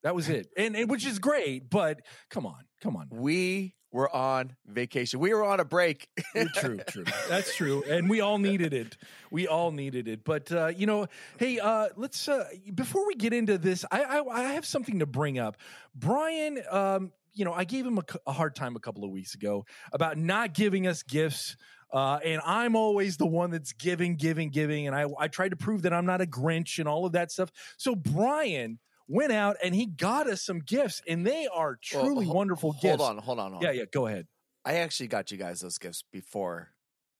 That 0.03 0.15
was 0.15 0.29
it, 0.29 0.47
and, 0.55 0.75
and 0.75 0.89
which 0.89 1.05
is 1.05 1.19
great. 1.19 1.69
But 1.69 2.01
come 2.29 2.45
on, 2.45 2.63
come 2.81 2.95
on. 2.95 3.07
we 3.11 3.73
were 3.91 4.13
on 4.15 4.55
vacation. 4.65 5.19
We 5.19 5.33
were 5.33 5.43
on 5.43 5.59
a 5.59 5.65
break. 5.65 6.07
true, 6.55 6.79
true. 6.87 7.03
That's 7.27 7.55
true, 7.55 7.83
and 7.83 8.09
we 8.09 8.21
all 8.21 8.37
needed 8.37 8.73
it. 8.73 8.95
We 9.31 9.47
all 9.47 9.71
needed 9.71 10.07
it. 10.07 10.23
But 10.23 10.51
uh, 10.51 10.67
you 10.67 10.85
know, 10.85 11.07
hey, 11.39 11.59
uh, 11.59 11.89
let's 11.95 12.27
uh, 12.27 12.45
before 12.73 13.07
we 13.07 13.15
get 13.15 13.33
into 13.33 13.57
this, 13.57 13.85
I, 13.91 14.03
I 14.03 14.21
I 14.21 14.43
have 14.53 14.65
something 14.65 14.99
to 14.99 15.05
bring 15.05 15.39
up. 15.39 15.57
Brian, 15.95 16.61
um, 16.69 17.11
you 17.33 17.45
know, 17.45 17.53
I 17.53 17.63
gave 17.63 17.85
him 17.85 17.99
a 18.25 18.31
hard 18.31 18.55
time 18.55 18.75
a 18.75 18.79
couple 18.79 19.03
of 19.03 19.11
weeks 19.11 19.35
ago 19.35 19.65
about 19.91 20.17
not 20.17 20.53
giving 20.53 20.87
us 20.87 21.03
gifts. 21.03 21.57
Uh, 21.91 22.19
and 22.23 22.41
I'm 22.45 22.75
always 22.75 23.17
the 23.17 23.25
one 23.25 23.49
that's 23.51 23.73
giving, 23.73 24.15
giving, 24.15 24.49
giving. 24.49 24.87
And 24.87 24.95
I, 24.95 25.05
I 25.17 25.27
tried 25.29 25.49
to 25.49 25.55
prove 25.55 25.83
that 25.83 25.93
I'm 25.93 26.05
not 26.05 26.21
a 26.21 26.25
Grinch 26.25 26.79
and 26.79 26.87
all 26.87 27.05
of 27.05 27.13
that 27.13 27.31
stuff. 27.31 27.49
So 27.77 27.95
Brian 27.95 28.79
went 29.07 29.31
out 29.31 29.55
and 29.63 29.73
he 29.73 29.85
got 29.85 30.27
us 30.27 30.41
some 30.43 30.59
gifts, 30.59 31.01
and 31.07 31.25
they 31.25 31.47
are 31.47 31.79
Well, 31.93 32.03
truly 32.03 32.27
wonderful 32.27 32.71
hold 32.73 32.81
gifts. 32.81 33.03
on, 33.03 33.17
hold 33.19 33.39
on, 33.39 33.51
hold 33.53 33.63
on. 33.63 33.69
Yeah, 33.73 33.79
yeah. 33.79 33.85
Go 33.91 34.07
ahead. 34.07 34.27
I 34.65 34.75
actually 34.75 35.07
got 35.07 35.31
you 35.31 35.37
guys 35.37 35.61
those 35.61 35.77
gifts 35.77 36.03
before 36.11 36.73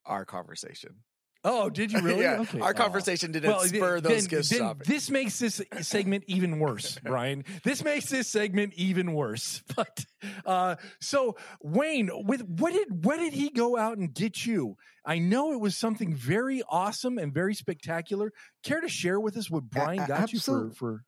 our 0.05 0.25
conversation. 0.25 0.95
Oh, 1.43 1.69
did 1.69 1.91
you 1.91 2.01
really? 2.01 2.21
yeah, 2.23 2.39
Okay. 2.41 2.59
our 2.59 2.71
Aw. 2.71 2.73
conversation 2.73 3.31
didn't 3.31 3.51
th- 3.57 3.69
spur 3.69 4.01
those 4.01 4.27
gifts 4.27 4.49
then. 4.49 4.75
This 4.85 5.09
makes 5.09 5.39
this 5.39 5.61
segment 5.81 6.23
even 6.27 6.59
worse, 6.59 6.99
Brian. 7.03 7.45
This 7.63 7.83
makes 7.83 8.09
this 8.09 8.27
segment 8.27 8.73
even 8.75 9.13
worse. 9.13 9.61
But 9.75 10.05
uh, 10.45 10.75
so 10.99 11.35
Wayne, 11.61 12.09
with 12.25 12.41
what 12.43 12.73
did 12.73 13.05
what 13.05 13.17
did 13.17 13.33
he 13.33 13.49
go 13.49 13.77
out 13.77 13.97
and 13.97 14.13
get 14.13 14.45
you? 14.45 14.75
I 15.05 15.19
know 15.19 15.53
it 15.53 15.59
was 15.59 15.77
something 15.77 16.13
very 16.15 16.63
awesome 16.67 17.17
and 17.17 17.31
very 17.33 17.53
spectacular. 17.53 18.31
Care 18.63 18.81
to 18.81 18.89
share 18.89 19.19
with 19.19 19.37
us 19.37 19.49
what 19.51 19.69
Brian 19.69 19.99
a- 19.99 20.07
got 20.07 20.33
you 20.33 20.39
for 20.39 20.71
for? 20.71 21.03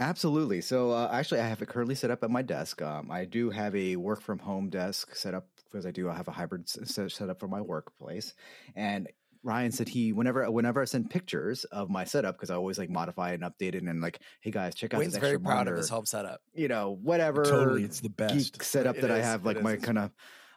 Absolutely. 0.00 0.60
So 0.62 0.90
uh, 0.90 1.10
actually, 1.12 1.40
I 1.40 1.46
have 1.48 1.62
it 1.62 1.68
currently 1.68 1.94
set 1.94 2.10
up 2.10 2.24
at 2.24 2.30
my 2.30 2.42
desk. 2.42 2.82
Um, 2.82 3.10
I 3.10 3.24
do 3.24 3.50
have 3.50 3.76
a 3.76 3.94
work 3.96 4.20
from 4.20 4.38
home 4.40 4.68
desk 4.68 5.14
set 5.14 5.34
up 5.34 5.46
because 5.70 5.86
I 5.86 5.90
do 5.92 6.06
have 6.06 6.26
a 6.26 6.32
hybrid 6.32 6.62
s- 6.62 6.78
set, 6.92 7.12
set 7.12 7.28
up 7.30 7.38
for 7.38 7.46
my 7.46 7.60
workplace. 7.60 8.34
And 8.74 9.06
Ryan 9.44 9.72
said 9.72 9.88
he 9.88 10.12
whenever 10.12 10.48
whenever 10.50 10.80
I 10.80 10.84
send 10.84 11.10
pictures 11.10 11.64
of 11.64 11.90
my 11.90 12.04
setup 12.04 12.36
because 12.36 12.50
I 12.50 12.54
always 12.54 12.78
like 12.78 12.90
modify 12.90 13.32
and 13.32 13.42
update 13.42 13.74
it 13.74 13.82
and 13.82 14.00
like, 14.00 14.20
hey 14.40 14.50
guys, 14.50 14.74
check 14.74 14.94
out 14.94 15.00
Wayne's 15.00 15.14
this 15.14 15.20
very 15.20 15.34
extra 15.34 15.44
proud 15.44 15.54
monitor. 15.56 15.74
of 15.74 15.78
his 15.78 15.88
home 15.88 16.06
setup. 16.06 16.40
You 16.54 16.68
know, 16.68 16.96
whatever 17.02 17.44
Totally, 17.44 17.84
it's 17.84 18.00
the 18.00 18.08
best. 18.08 18.34
geek 18.34 18.62
setup 18.62 18.96
It 18.96 19.02
that 19.02 19.10
I 19.10 19.20
have, 19.20 19.44
like 19.44 19.56
is, 19.56 19.62
my 19.62 19.76
kind 19.76 19.98
of 19.98 20.10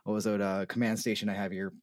what 0.03 0.13
was 0.13 0.27
it, 0.27 0.39
uh, 0.39 0.65
command 0.67 0.99
station 0.99 1.29
I 1.29 1.33
have 1.33 1.51
here. 1.51 1.73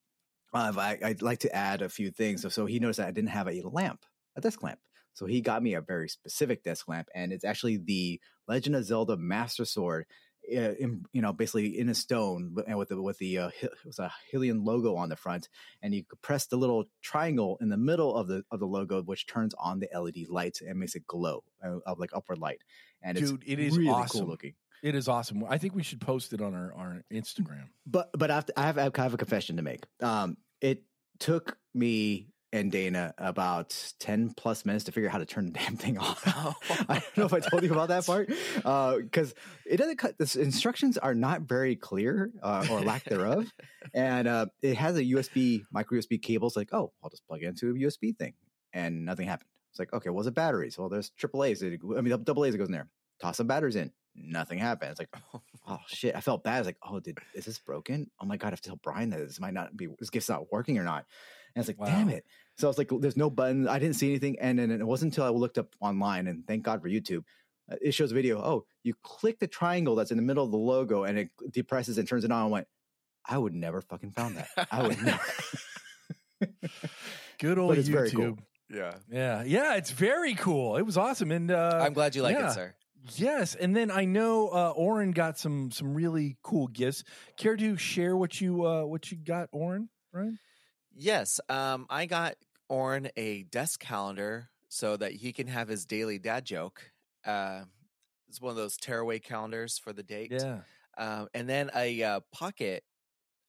Uh, 0.55 0.73
I, 0.77 0.99
I'd 1.03 1.23
like 1.23 1.41
to 1.41 1.55
add 1.55 1.83
a 1.83 1.89
few 1.89 2.11
things. 2.11 2.43
So, 2.43 2.49
so 2.49 2.67
he 2.67 2.79
noticed 2.79 2.99
that 2.99 3.09
I 3.09 3.13
didn't 3.13 3.31
have 3.31 3.49
a 3.49 3.63
lamp, 3.63 4.05
a 4.37 4.41
desk 4.41 4.63
lamp. 4.63 4.79
So 5.15 5.27
he 5.27 5.41
got 5.41 5.63
me 5.63 5.75
a 5.75 5.81
very 5.81 6.09
specific 6.09 6.63
desk 6.63 6.89
lamp, 6.89 7.09
and 7.15 7.33
it's 7.33 7.45
actually 7.45 7.79
the 7.79 8.21
Legend 8.49 8.77
of 8.77 8.85
Zelda 8.85 9.17
Master 9.17 9.65
Sword, 9.65 10.07
in, 10.49 11.05
you 11.13 11.23
know, 11.23 11.33
basically 11.33 11.79
in 11.79 11.89
a 11.89 11.95
stone, 11.95 12.55
and 12.67 12.79
with 12.79 12.89
the 12.89 13.01
with 13.01 13.19
the 13.19 13.39
uh, 13.39 13.51
it 13.63 13.71
was 13.85 13.99
a 13.99 14.13
Hylian 14.33 14.65
logo 14.65 14.97
on 14.97 15.09
the 15.09 15.17
front, 15.17 15.49
and 15.83 15.95
you 15.95 16.05
could 16.05 16.21
press 16.23 16.47
the 16.47 16.57
little 16.57 16.85
triangle 17.03 17.59
in 17.61 17.69
the 17.69 17.77
middle 17.77 18.15
of 18.15 18.29
the 18.29 18.43
of 18.51 18.61
the 18.61 18.67
logo, 18.67 19.03
which 19.03 19.27
turns 19.27 19.55
on 19.59 19.81
the 19.81 19.89
LED 19.95 20.29
lights 20.29 20.61
and 20.61 20.79
makes 20.79 20.95
it 20.95 21.07
glow 21.07 21.45
uh, 21.65 21.79
of 21.87 21.99
like 21.99 22.11
upward 22.15 22.39
light, 22.39 22.63
and 23.03 23.17
Dude, 23.17 23.43
it's 23.43 23.53
it 23.53 23.59
is 23.59 23.79
really 23.79 23.91
awesome. 23.91 24.21
cool 24.21 24.29
looking. 24.29 24.55
It 24.83 24.97
is 24.97 25.07
awesome. 25.07 25.45
I 25.49 25.59
think 25.59 25.77
we 25.77 25.85
should 25.85 26.01
post 26.01 26.33
it 26.33 26.41
on 26.41 26.55
our, 26.55 26.75
our 26.75 27.05
Instagram. 27.13 27.69
But 27.87 28.11
but 28.13 28.31
I 28.31 28.35
have, 28.35 28.47
to, 28.47 28.61
I 28.61 28.63
have 28.63 28.79
I 28.79 29.03
have 29.03 29.15
a 29.15 29.19
confession 29.19 29.57
to 29.57 29.63
make. 29.63 29.85
Um, 30.01 30.37
it 30.61 30.83
took 31.21 31.57
me 31.73 32.32
and 32.53 32.71
Dana 32.71 33.15
about 33.17 33.95
10 34.01 34.35
plus 34.37 34.67
minutes 34.67 34.85
to 34.85 34.93
figure 34.93 35.09
out 35.09 35.13
how 35.13 35.19
to 35.19 35.27
turn 35.27 35.47
the 35.47 35.53
damn 35.59 35.77
thing 35.77 35.99
off. 35.99 36.23
I 36.89 36.95
don't 36.95 37.17
know 37.17 37.25
if 37.25 37.33
I 37.33 37.41
told 37.51 37.63
you 37.63 37.73
about 37.73 37.89
that 37.89 38.05
part 38.05 38.29
because 39.05 39.35
it 39.67 39.79
doesn't 39.79 39.97
cut. 39.97 40.19
The 40.19 40.41
instructions 40.41 40.99
are 40.99 41.15
not 41.15 41.43
very 41.43 41.77
clear 41.77 42.31
uh, 42.43 42.67
or 42.71 42.81
lack 42.81 43.05
thereof, 43.05 43.51
and 43.95 44.29
uh, 44.29 44.47
it 44.61 44.77
has 44.77 44.97
a 44.97 45.05
USB 45.05 45.63
micro 45.73 45.99
USB 45.99 46.21
cable. 46.21 46.49
It's 46.49 46.57
like, 46.57 46.73
oh, 46.73 46.93
I'll 47.03 47.11
just 47.11 47.27
plug 47.27 47.43
it 47.43 47.47
into 47.47 47.71
a 47.71 47.75
USB 47.75 48.17
thing, 48.17 48.35
and 48.73 49.05
nothing 49.05 49.27
happened. 49.27 49.49
It's 49.71 49.79
like, 49.79 49.93
okay, 49.95 50.11
well, 50.11 50.23
the 50.23 50.31
batteries? 50.31 50.77
Well, 50.79 50.91
there's 50.91 51.11
triple 51.11 51.45
A's. 51.45 51.63
I 51.63 51.69
mean, 51.69 52.23
double 52.25 52.45
A's 52.45 52.53
that 52.53 52.59
goes 52.59 52.69
in 52.69 52.73
there. 52.73 52.89
Toss 53.21 53.39
some 53.39 53.47
batteries 53.47 53.77
in. 53.77 53.91
Nothing 54.15 54.59
happened. 54.59 54.91
It's 54.91 55.01
like, 55.01 55.09
oh 55.67 55.79
shit. 55.87 56.15
I 56.15 56.21
felt 56.21 56.45
bad. 56.45 56.59
It's 56.59 56.67
like, 56.67 56.77
oh, 56.87 57.01
did 57.01 57.19
is 57.35 57.47
this 57.47 57.59
broken? 57.59 58.11
Oh 58.21 58.27
my 58.27 58.37
god, 58.37 58.49
I 58.49 58.51
have 58.51 58.61
to 58.61 58.69
tell 58.69 58.81
Brian 58.83 59.09
that 59.11 59.21
this 59.21 59.41
might 59.41 59.55
not 59.55 59.75
be 59.75 59.89
this 59.99 60.11
gift's 60.11 60.29
not 60.29 60.53
working 60.53 60.77
or 60.77 60.85
not. 60.85 61.07
And 61.55 61.63
it's 61.63 61.69
like, 61.69 61.81
wow. 61.81 61.87
damn 61.87 62.09
it. 62.09 62.25
So 62.57 62.67
I 62.67 62.69
was 62.69 62.79
like, 62.79 62.91
there's 63.01 63.17
no 63.17 63.31
button. 63.31 63.69
I 63.69 63.79
didn't 63.79 63.97
see 63.97 64.09
anything. 64.09 64.39
And 64.41 64.59
then 64.59 64.71
it 64.71 64.87
wasn't 64.87 65.13
until 65.13 65.25
I 65.25 65.29
looked 65.29 65.59
up 65.59 65.75
online, 65.81 66.27
and 66.27 66.47
thank 66.47 66.63
God 66.63 66.83
for 66.83 66.89
YouTube, 66.89 67.25
uh, 67.71 67.77
it 67.81 67.93
shows 67.93 68.13
a 68.13 68.15
video. 68.15 68.39
Oh, 68.39 68.67
you 68.83 68.95
click 69.03 69.39
the 69.39 69.47
triangle 69.47 69.95
that's 69.95 70.11
in 70.11 70.17
the 70.17 70.23
middle 70.23 70.45
of 70.45 70.51
the 70.51 70.59
logo, 70.59 71.05
and 71.05 71.19
it 71.19 71.29
depresses 71.51 71.99
and 71.99 72.07
turns 72.07 72.25
it 72.25 72.33
on. 72.33 72.43
I 72.43 72.47
went, 72.47 72.67
I 73.27 73.39
would 73.39 73.55
never 73.55 73.81
fucking 73.81 74.13
found 74.13 74.37
that. 74.37 74.69
I 74.71 74.83
would 74.87 75.03
never. 75.03 75.21
Good 77.39 77.59
old 77.59 77.77
YouTube. 77.77 78.15
Cool. 78.15 78.39
Yeah. 78.69 78.95
Yeah. 79.11 79.43
Yeah. 79.45 79.77
It's 79.77 79.91
very 79.91 80.35
cool. 80.35 80.77
It 80.77 80.83
was 80.83 80.97
awesome. 80.97 81.31
And 81.31 81.51
uh, 81.51 81.81
I'm 81.83 81.93
glad 81.93 82.17
you 82.17 82.23
like 82.23 82.37
yeah. 82.37 82.49
it, 82.51 82.55
sir. 82.55 82.75
Yes, 83.17 83.55
and 83.55 83.75
then 83.75 83.91
I 83.91 84.05
know 84.05 84.49
uh, 84.49 84.73
Oren 84.77 85.11
got 85.11 85.39
some 85.39 85.71
some 85.71 85.95
really 85.95 86.37
cool 86.43 86.69
gifts. 86.69 87.03
Care 87.37 87.57
to 87.57 87.77
share 87.77 88.17
what 88.17 88.41
you 88.41 88.65
uh, 88.65 88.85
what 88.85 89.11
you 89.11 89.17
got, 89.17 89.49
Oren? 89.53 89.89
Right? 90.13 90.33
Yes, 90.95 91.41
um, 91.49 91.87
I 91.89 92.07
got 92.07 92.35
Oren 92.69 93.09
a 93.17 93.45
desk 93.45 93.81
calendar 93.81 94.49
so 94.69 94.97
that 94.97 95.13
he 95.13 95.33
can 95.33 95.47
have 95.47 95.69
his 95.69 95.85
daily 95.85 96.19
dad 96.19 96.45
joke. 96.45 96.91
Uh, 97.25 97.63
it's 98.29 98.41
one 98.41 98.51
of 98.51 98.57
those 98.57 98.77
tearaway 98.77 99.19
calendars 99.19 99.79
for 99.79 99.93
the 99.93 100.03
date. 100.03 100.33
Yeah, 100.33 100.61
um, 100.97 101.29
and 101.35 101.49
then 101.49 101.71
a 101.75 102.03
uh, 102.03 102.21
pocket 102.33 102.85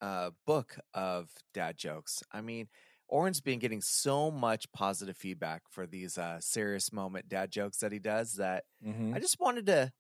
uh, 0.02 0.32
book 0.46 0.78
of 0.94 1.30
dad 1.54 1.78
jokes. 1.78 2.24
I 2.32 2.42
mean, 2.42 2.68
Oren's 3.08 3.42
been 3.42 3.60
getting 3.60 3.82
so 3.82 4.32
much 4.32 4.72
positive 4.72 5.16
feedback 5.16 5.62
for 5.70 5.86
these 5.86 6.18
uh, 6.18 6.40
serious 6.40 6.92
moment 6.92 7.30
dad 7.30 7.52
jokes 7.52 7.78
that 7.78 7.92
he 7.92 8.00
does 8.00 8.34
that 8.34 8.64
mm-hmm. 8.86 9.14
I 9.14 9.20
just 9.20 9.40
wanted 9.40 9.66
to 9.68 9.92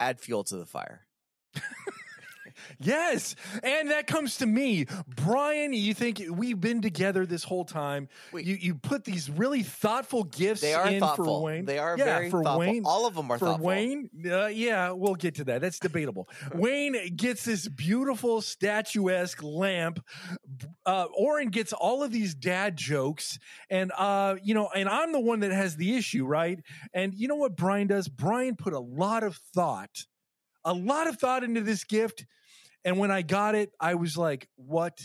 add 0.00 0.20
fuel 0.20 0.44
to 0.44 0.56
the 0.56 0.66
fire. 0.66 1.06
Yes. 2.78 3.34
And 3.62 3.90
that 3.90 4.06
comes 4.06 4.38
to 4.38 4.46
me. 4.46 4.86
Brian, 5.08 5.72
you 5.72 5.94
think 5.94 6.22
we've 6.30 6.60
been 6.60 6.82
together 6.82 7.26
this 7.26 7.44
whole 7.44 7.64
time. 7.64 8.08
Wait. 8.32 8.44
You 8.44 8.56
you 8.56 8.74
put 8.74 9.04
these 9.04 9.30
really 9.30 9.62
thoughtful 9.62 10.24
gifts 10.24 10.60
they 10.60 10.74
are 10.74 10.88
in 10.88 11.00
thoughtful. 11.00 11.24
for 11.24 11.42
Wayne. 11.42 11.64
They 11.64 11.78
are 11.78 11.96
yeah, 11.96 12.04
very 12.04 12.30
for 12.30 12.42
thoughtful. 12.42 12.60
Wayne. 12.60 12.84
All 12.84 13.06
of 13.06 13.14
them 13.14 13.30
are 13.30 13.38
for 13.38 13.46
thoughtful. 13.46 13.66
Wayne. 13.66 14.10
Uh, 14.24 14.46
yeah, 14.46 14.90
we'll 14.90 15.14
get 15.14 15.36
to 15.36 15.44
that. 15.44 15.60
That's 15.60 15.78
debatable. 15.78 16.28
Wayne 16.54 17.14
gets 17.16 17.44
this 17.44 17.68
beautiful 17.68 18.40
statuesque 18.40 19.42
lamp. 19.42 20.04
Uh, 20.84 21.06
Oren 21.16 21.48
gets 21.48 21.72
all 21.72 22.02
of 22.02 22.10
these 22.12 22.34
dad 22.34 22.76
jokes, 22.76 23.38
and 23.70 23.92
uh, 23.96 24.36
you 24.42 24.54
know, 24.54 24.68
and 24.74 24.88
I'm 24.88 25.12
the 25.12 25.20
one 25.20 25.40
that 25.40 25.52
has 25.52 25.76
the 25.76 25.96
issue, 25.96 26.26
right? 26.26 26.60
And 26.92 27.14
you 27.14 27.28
know 27.28 27.36
what 27.36 27.56
Brian 27.56 27.86
does? 27.86 28.08
Brian 28.08 28.56
put 28.56 28.72
a 28.72 28.80
lot 28.80 29.22
of 29.22 29.36
thought, 29.54 30.04
a 30.64 30.72
lot 30.72 31.06
of 31.06 31.18
thought 31.18 31.44
into 31.44 31.60
this 31.60 31.84
gift 31.84 32.26
and 32.86 32.98
when 32.98 33.10
I 33.10 33.22
got 33.22 33.56
it, 33.56 33.72
I 33.80 33.96
was 33.96 34.16
like, 34.16 34.48
what 34.54 34.96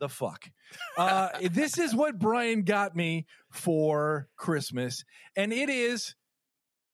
the 0.00 0.08
fuck? 0.08 0.50
Uh, 0.98 1.28
this 1.52 1.78
is 1.78 1.94
what 1.94 2.18
Brian 2.18 2.64
got 2.64 2.96
me 2.96 3.26
for 3.52 4.28
Christmas. 4.36 5.04
And 5.36 5.52
it 5.52 5.70
is 5.70 6.16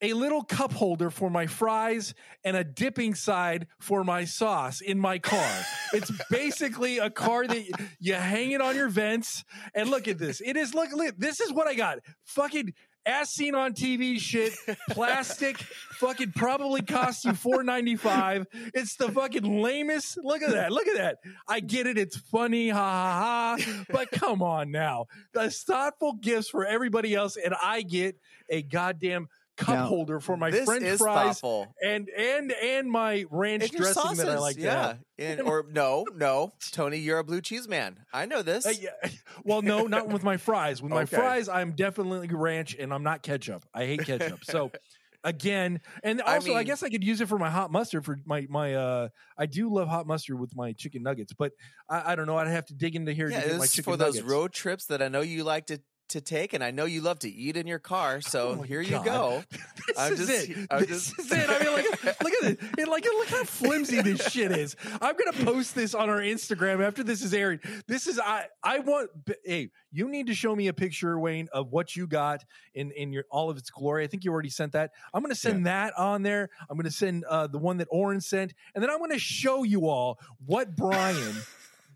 a 0.03 0.13
little 0.13 0.45
cup 0.45 0.73
holder 0.75 1.11
for 1.11 1.31
my 1.31 1.47
fries 1.47 2.15
and 2.45 2.59
a 2.59 2.63
dipping 2.63 3.15
side 3.15 3.69
for 3.81 4.05
my 4.05 4.25
sauce 4.27 4.83
in 4.83 4.99
my 4.99 5.19
car. 5.19 5.51
it's 5.95 6.13
basically 6.31 6.99
a 6.99 7.09
car 7.09 7.47
that 7.47 7.65
you 7.99 8.13
hang 8.13 8.51
it 8.51 8.61
on 8.61 8.77
your 8.77 8.91
vents. 8.91 9.45
And 9.75 9.89
look 9.89 10.09
at 10.09 10.19
this. 10.19 10.43
It 10.45 10.59
is 10.59 10.75
look, 10.75 10.93
look 10.93 11.17
this 11.17 11.41
is 11.41 11.53
what 11.55 11.67
I 11.67 11.75
got. 11.75 12.01
Fucking 12.25 12.75
as 13.09 13.31
seen 13.31 13.55
on 13.55 13.73
TV 13.73 14.21
shit, 14.21 14.53
plastic, 14.91 15.57
fucking 15.57 16.33
probably 16.37 16.83
cost 16.83 17.25
you 17.25 17.33
four 17.33 17.63
ninety 17.63 17.97
five. 17.97 18.47
It's 18.75 18.97
the 18.97 19.11
fucking 19.11 19.63
lamest. 19.63 20.19
Look 20.23 20.43
at 20.43 20.51
that. 20.51 20.71
Look 20.71 20.87
at 20.87 20.97
that. 20.99 21.17
I 21.49 21.61
get 21.61 21.87
it. 21.87 21.97
It's 21.97 22.17
funny, 22.17 22.69
ha 22.69 22.79
ha 22.79 23.57
ha. 23.59 23.85
But 23.91 24.11
come 24.11 24.43
on 24.43 24.71
now, 24.71 25.07
the 25.33 25.51
thoughtful 25.51 26.15
gifts 26.15 26.51
for 26.51 26.67
everybody 26.67 27.15
else, 27.15 27.37
and 27.37 27.55
I 27.63 27.83
get 27.83 28.17
a 28.51 28.63
goddamn 28.63 29.29
cup 29.59 29.75
now, 29.75 29.87
holder 29.87 30.21
for 30.21 30.37
my 30.37 30.51
French 30.51 30.99
fries 30.99 31.41
thoughtful. 31.41 31.75
and 31.85 32.09
and 32.09 32.53
and 32.53 32.91
my 32.91 33.25
ranch 33.31 33.65
and 33.65 33.73
dressing 33.73 33.95
sauces, 33.95 34.19
that 34.19 34.29
I 34.29 34.39
like. 34.39 34.57
Yeah, 34.57 34.95
and, 35.19 35.41
or 35.47 35.67
no, 35.71 36.07
no, 36.15 36.55
Tony, 36.71 36.99
you're 36.99 37.19
a 37.19 37.25
blue 37.25 37.41
cheese 37.41 37.69
man. 37.69 37.99
I 38.13 38.27
know 38.27 38.43
this. 38.43 38.65
Uh, 38.65 38.73
yeah. 38.81 38.91
Well, 39.45 39.63
no, 39.63 39.87
not 39.87 40.09
with 40.09 40.25
my 40.25 40.37
fries. 40.37 40.83
With 40.83 40.91
my 40.91 41.05
fries, 41.05 41.49
I'm 41.49 41.73
definitely 41.73 42.29
ranch, 42.29 42.77
and 42.79 42.93
I'm 42.93 43.03
not 43.03 43.23
ketchup. 43.23 43.65
I 43.75 43.87
hate 43.87 44.05
ketchup. 44.05 44.45
So. 44.45 44.71
Again, 45.25 45.81
and 46.05 46.21
also, 46.23 46.33
I, 46.33 46.39
mean, 46.39 46.57
I, 46.57 46.63
guess 46.63 46.85
I 46.85 46.89
could 46.91 47.03
use 47.03 47.21
it 47.21 47.27
for 47.29 47.39
my 47.39 47.51
hot 47.51 47.73
mustard. 47.73 48.05
For 48.05 48.21
my 48.25 48.47
my, 48.49 48.77
uh, 48.77 49.09
I 49.37 49.47
do 49.47 49.69
love 49.69 49.89
hot 49.89 50.07
mustard 50.07 50.39
with 50.39 50.55
my 50.55 50.73
chicken 50.75 51.03
nuggets, 51.03 51.33
but 51.33 51.53
I, 51.89 52.13
I 52.13 52.15
don't 52.15 52.29
know. 52.29 52.39
I'd 52.39 52.47
have 52.47 52.67
to 52.67 52.75
dig 52.75 52.95
into 52.95 53.13
here 53.13 53.29
yeah, 53.29 53.41
to 53.41 53.49
get 53.49 53.59
my 53.59 53.67
chicken 53.67 53.93
for 53.93 53.99
nuggets. 53.99 54.21
those 54.21 54.25
road 54.25 54.53
trips 54.53 54.87
that 54.87 55.03
I 55.03 55.09
know 55.09 55.21
you 55.21 55.43
like 55.43 55.67
to 55.67 55.81
to 56.09 56.21
take, 56.21 56.53
and 56.53 56.63
I 56.63 56.71
know 56.71 56.85
you 56.85 57.01
love 57.01 57.19
to 57.21 57.29
eat 57.31 57.57
in 57.57 57.67
your 57.67 57.79
car. 57.79 58.21
So 58.21 58.59
oh 58.59 58.63
here 58.63 58.83
God. 58.83 58.91
you 58.91 59.05
go. 59.05 59.45
this 59.51 59.99
I'm 59.99 60.13
is 60.13 60.27
just, 60.27 60.49
it. 60.51 60.67
I'm 60.71 60.81
this 60.81 60.89
just... 60.89 61.19
is 61.19 61.33
it. 61.33 61.49
I 61.49 61.59
mean, 61.63 61.73
like, 61.73 62.23
look 62.23 62.33
at 62.43 62.59
it. 62.79 62.89
Like, 62.89 63.05
look 63.05 63.29
how 63.29 63.45
flimsy 63.45 64.01
this 64.03 64.31
shit 64.31 64.53
is. 64.53 64.77
I'm 65.01 65.15
gonna 65.17 65.45
post 65.45 65.75
this 65.75 65.95
on 65.95 66.09
our 66.09 66.21
Instagram 66.21 66.85
after 66.85 67.03
this 67.03 67.23
is 67.23 67.35
aired. 67.35 67.61
This 67.87 68.07
is 68.07 68.19
I. 68.19 68.47
I 68.63 68.81
want. 68.81 69.11
Hey, 69.45 69.71
you 69.91 70.09
need 70.09 70.27
to 70.29 70.35
show 70.35 70.55
me 70.55 70.69
a 70.69 70.73
picture, 70.73 71.19
Wayne, 71.19 71.49
of 71.53 71.71
what 71.71 71.97
you 71.97 72.07
got 72.07 72.45
in 72.75 72.91
in 72.93 73.13
your 73.13 73.25
all 73.31 73.51
of 73.51 73.57
its 73.57 73.71
glory. 73.71 74.05
I 74.05 74.07
think 74.07 74.25
you 74.25 74.33
already 74.33 74.51
sent 74.51 74.73
that. 74.73 74.93
I'm 75.13 75.23
gonna 75.23 75.35
send 75.35 75.65
yeah. 75.65 75.87
that 75.87 75.99
on 75.99 76.23
there. 76.23 76.51
I'm 76.69 76.77
gonna 76.77 76.91
send 76.91 77.25
uh, 77.25 77.47
the 77.47 77.59
one 77.59 77.79
that 77.79 77.89
Oren 77.91 78.21
sent, 78.21 78.55
and 78.75 78.83
then 78.83 78.91
I'm 78.91 78.99
gonna 78.99 79.19
show 79.19 79.63
you 79.63 79.89
all 79.89 80.19
what 80.45 80.77
Brian. 80.77 81.37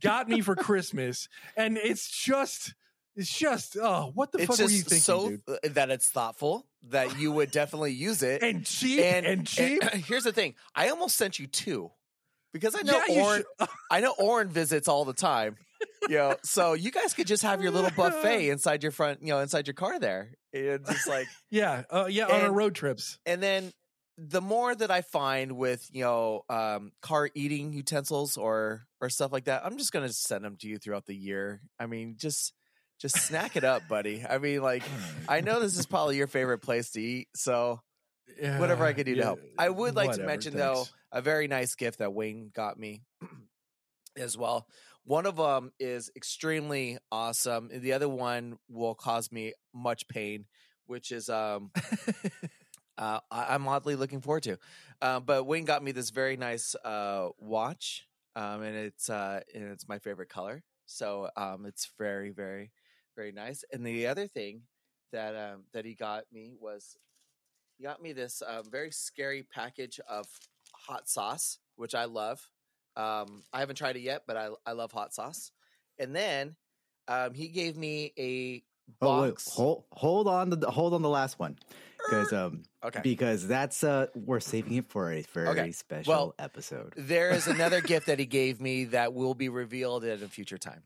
got 0.02 0.28
me 0.28 0.40
for 0.40 0.54
Christmas, 0.57 1.28
and 1.57 1.78
it's 1.78 2.11
just 2.11 2.75
it's 3.16 3.37
just 3.37 3.76
oh, 3.81 4.11
what 4.14 4.33
the 4.33 4.38
it's 4.38 4.47
fuck 4.47 4.59
were 4.59 4.73
you 4.73 4.83
thinking, 4.83 4.99
so 4.99 5.28
dude? 5.31 5.75
that 5.75 5.90
it's 5.90 6.09
thoughtful 6.09 6.66
that 6.88 7.19
you 7.19 7.33
would 7.33 7.50
definitely 7.50 7.92
use 7.92 8.23
it 8.23 8.42
and 8.42 8.64
cheap 8.64 9.00
and, 9.00 9.26
and 9.26 9.47
cheap. 9.47 9.83
And, 9.83 10.04
here's 10.07 10.25
the 10.25 10.33
thing: 10.33 10.54
I 10.75 10.88
almost 10.88 11.16
sent 11.16 11.38
you 11.38 11.47
two 11.47 11.90
because 12.52 12.75
I 12.75 12.83
know 12.83 13.02
yeah, 13.09 13.23
Oren. 13.23 13.42
I 13.90 14.00
know 14.00 14.14
Oren 14.19 14.49
visits 14.49 14.88
all 14.88 15.04
the 15.04 15.12
time. 15.12 15.57
You 16.09 16.16
know, 16.16 16.37
so 16.45 16.75
you 16.75 16.90
guys 16.90 17.12
could 17.12 17.26
just 17.26 17.42
have 17.42 17.61
your 17.61 17.71
little 17.71 17.90
buffet 17.90 18.49
inside 18.50 18.83
your 18.83 18.92
front, 18.92 19.21
you 19.23 19.28
know, 19.28 19.40
inside 19.40 19.66
your 19.66 19.75
car 19.75 19.99
there. 19.99 20.31
It's 20.52 20.88
just 20.88 21.09
like 21.09 21.26
yeah, 21.50 21.83
uh, 21.90 22.07
yeah, 22.09 22.25
and, 22.25 22.33
on 22.33 22.40
our 22.42 22.52
road 22.52 22.75
trips. 22.75 23.19
And 23.26 23.42
then 23.42 23.73
the 24.19 24.40
more 24.40 24.75
that 24.75 24.90
I 24.90 25.02
find 25.02 25.52
with 25.52 25.88
you 25.92 26.04
know 26.04 26.45
um, 26.49 26.92
car 27.02 27.28
eating 27.35 27.73
utensils 27.73 28.37
or 28.37 28.87
or 29.00 29.09
stuff 29.11 29.33
like 29.33 29.45
that, 29.45 29.66
I'm 29.66 29.76
just 29.76 29.92
gonna 29.92 30.12
send 30.12 30.45
them 30.45 30.57
to 30.61 30.69
you 30.69 30.78
throughout 30.78 31.07
the 31.07 31.16
year. 31.16 31.61
I 31.78 31.87
mean, 31.87 32.16
just 32.19 32.52
just 33.02 33.16
snack 33.18 33.56
it 33.56 33.64
up, 33.64 33.88
buddy. 33.88 34.25
I 34.28 34.38
mean, 34.38 34.62
like, 34.62 34.85
I 35.28 35.40
know 35.40 35.59
this 35.61 35.76
is 35.76 35.87
probably 35.87 36.16
your 36.16 36.28
favorite 36.28 36.61
place 36.61 36.90
to 36.92 37.00
eat, 37.02 37.26
so 37.35 37.80
yeah, 38.40 38.61
whatever 38.61 38.85
I 38.85 38.92
could 38.92 39.06
do 39.06 39.12
yeah, 39.12 39.16
to 39.18 39.25
help. 39.25 39.40
I 39.59 39.68
would 39.68 39.97
like 39.97 40.11
whatever, 40.11 40.23
to 40.23 40.26
mention 40.28 40.52
thanks. 40.54 40.90
though 41.11 41.18
a 41.18 41.21
very 41.21 41.49
nice 41.49 41.75
gift 41.75 41.99
that 41.99 42.14
Wayne 42.14 42.52
got 42.54 42.78
me 42.78 43.02
as 44.16 44.38
well. 44.38 44.68
One 45.04 45.26
of 45.26 45.37
them 45.37 45.73
is 45.80 46.12
extremely 46.14 46.99
awesome. 47.11 47.71
The 47.73 47.92
other 47.92 48.09
one 48.09 48.56
will 48.71 48.94
cause 48.94 49.32
me 49.32 49.52
much 49.75 50.06
pain, 50.06 50.47
which 50.87 51.11
is 51.11 51.28
um 51.28 51.73
uh, 52.99 53.18
I- 53.32 53.54
am 53.54 53.66
oddly 53.66 53.97
looking 53.97 54.21
forward 54.21 54.44
to. 54.44 54.59
Uh, 55.00 55.18
but 55.18 55.42
Wayne 55.42 55.64
got 55.64 55.82
me 55.82 55.90
this 55.90 56.11
very 56.11 56.37
nice 56.37 56.76
uh, 56.85 57.30
watch, 57.40 58.06
um, 58.37 58.62
and 58.62 58.76
it's 58.76 59.11
uh, 59.11 59.40
and 59.52 59.64
it's 59.73 59.88
my 59.88 59.99
favorite 59.99 60.28
color. 60.28 60.62
So 60.87 61.28
um, 61.37 61.66
it's 61.66 61.90
very 61.99 62.30
very 62.30 62.71
very 63.14 63.33
nice. 63.33 63.64
And 63.73 63.87
the 63.87 64.07
other 64.07 64.26
thing 64.26 64.62
that 65.12 65.35
um, 65.37 65.64
that 65.73 65.85
he 65.85 65.95
got 65.95 66.25
me 66.33 66.54
was 66.59 66.97
he 67.78 67.85
got 67.85 68.02
me 68.02 68.12
this 68.12 68.42
um, 68.47 68.64
very 68.71 68.90
scary 68.90 69.42
package 69.42 70.00
of 70.09 70.26
hot 70.75 71.09
sauce, 71.09 71.59
which 71.76 71.95
I 71.95 72.04
love. 72.04 72.40
Um, 72.97 73.42
I 73.52 73.61
haven't 73.61 73.76
tried 73.76 73.97
it 73.97 74.02
yet, 74.02 74.23
but 74.26 74.37
I 74.37 74.49
I 74.66 74.73
love 74.73 74.92
hot 74.92 75.14
sauce. 75.14 75.52
And 75.99 76.14
then 76.14 76.57
um, 77.09 77.35
he 77.35 77.49
gave 77.49 77.76
me 77.76 78.12
a 78.19 78.62
box. 79.00 79.49
Oh, 79.52 79.52
hold 79.52 79.85
hold 79.92 80.28
on 80.28 80.50
the 80.50 80.71
hold 80.71 80.95
on 80.95 81.02
the 81.02 81.09
last 81.09 81.38
one 81.38 81.59
because 82.04 82.33
um 82.33 82.62
okay 82.85 83.00
because 83.02 83.47
that's 83.47 83.85
uh 83.85 84.07
we're 84.14 84.40
saving 84.40 84.75
it 84.75 84.88
for 84.88 85.12
a 85.12 85.23
very 85.33 85.49
okay. 85.49 85.73
special 85.73 86.11
well, 86.11 86.35
episode. 86.38 86.95
There 86.97 87.31
is 87.31 87.47
another 87.47 87.81
gift 87.92 88.07
that 88.07 88.19
he 88.19 88.26
gave 88.26 88.61
me 88.61 88.85
that 88.87 89.14
will 89.14 89.35
be 89.35 89.49
revealed 89.49 90.04
at 90.04 90.23
a 90.23 90.28
future 90.28 90.59
time. 90.59 90.83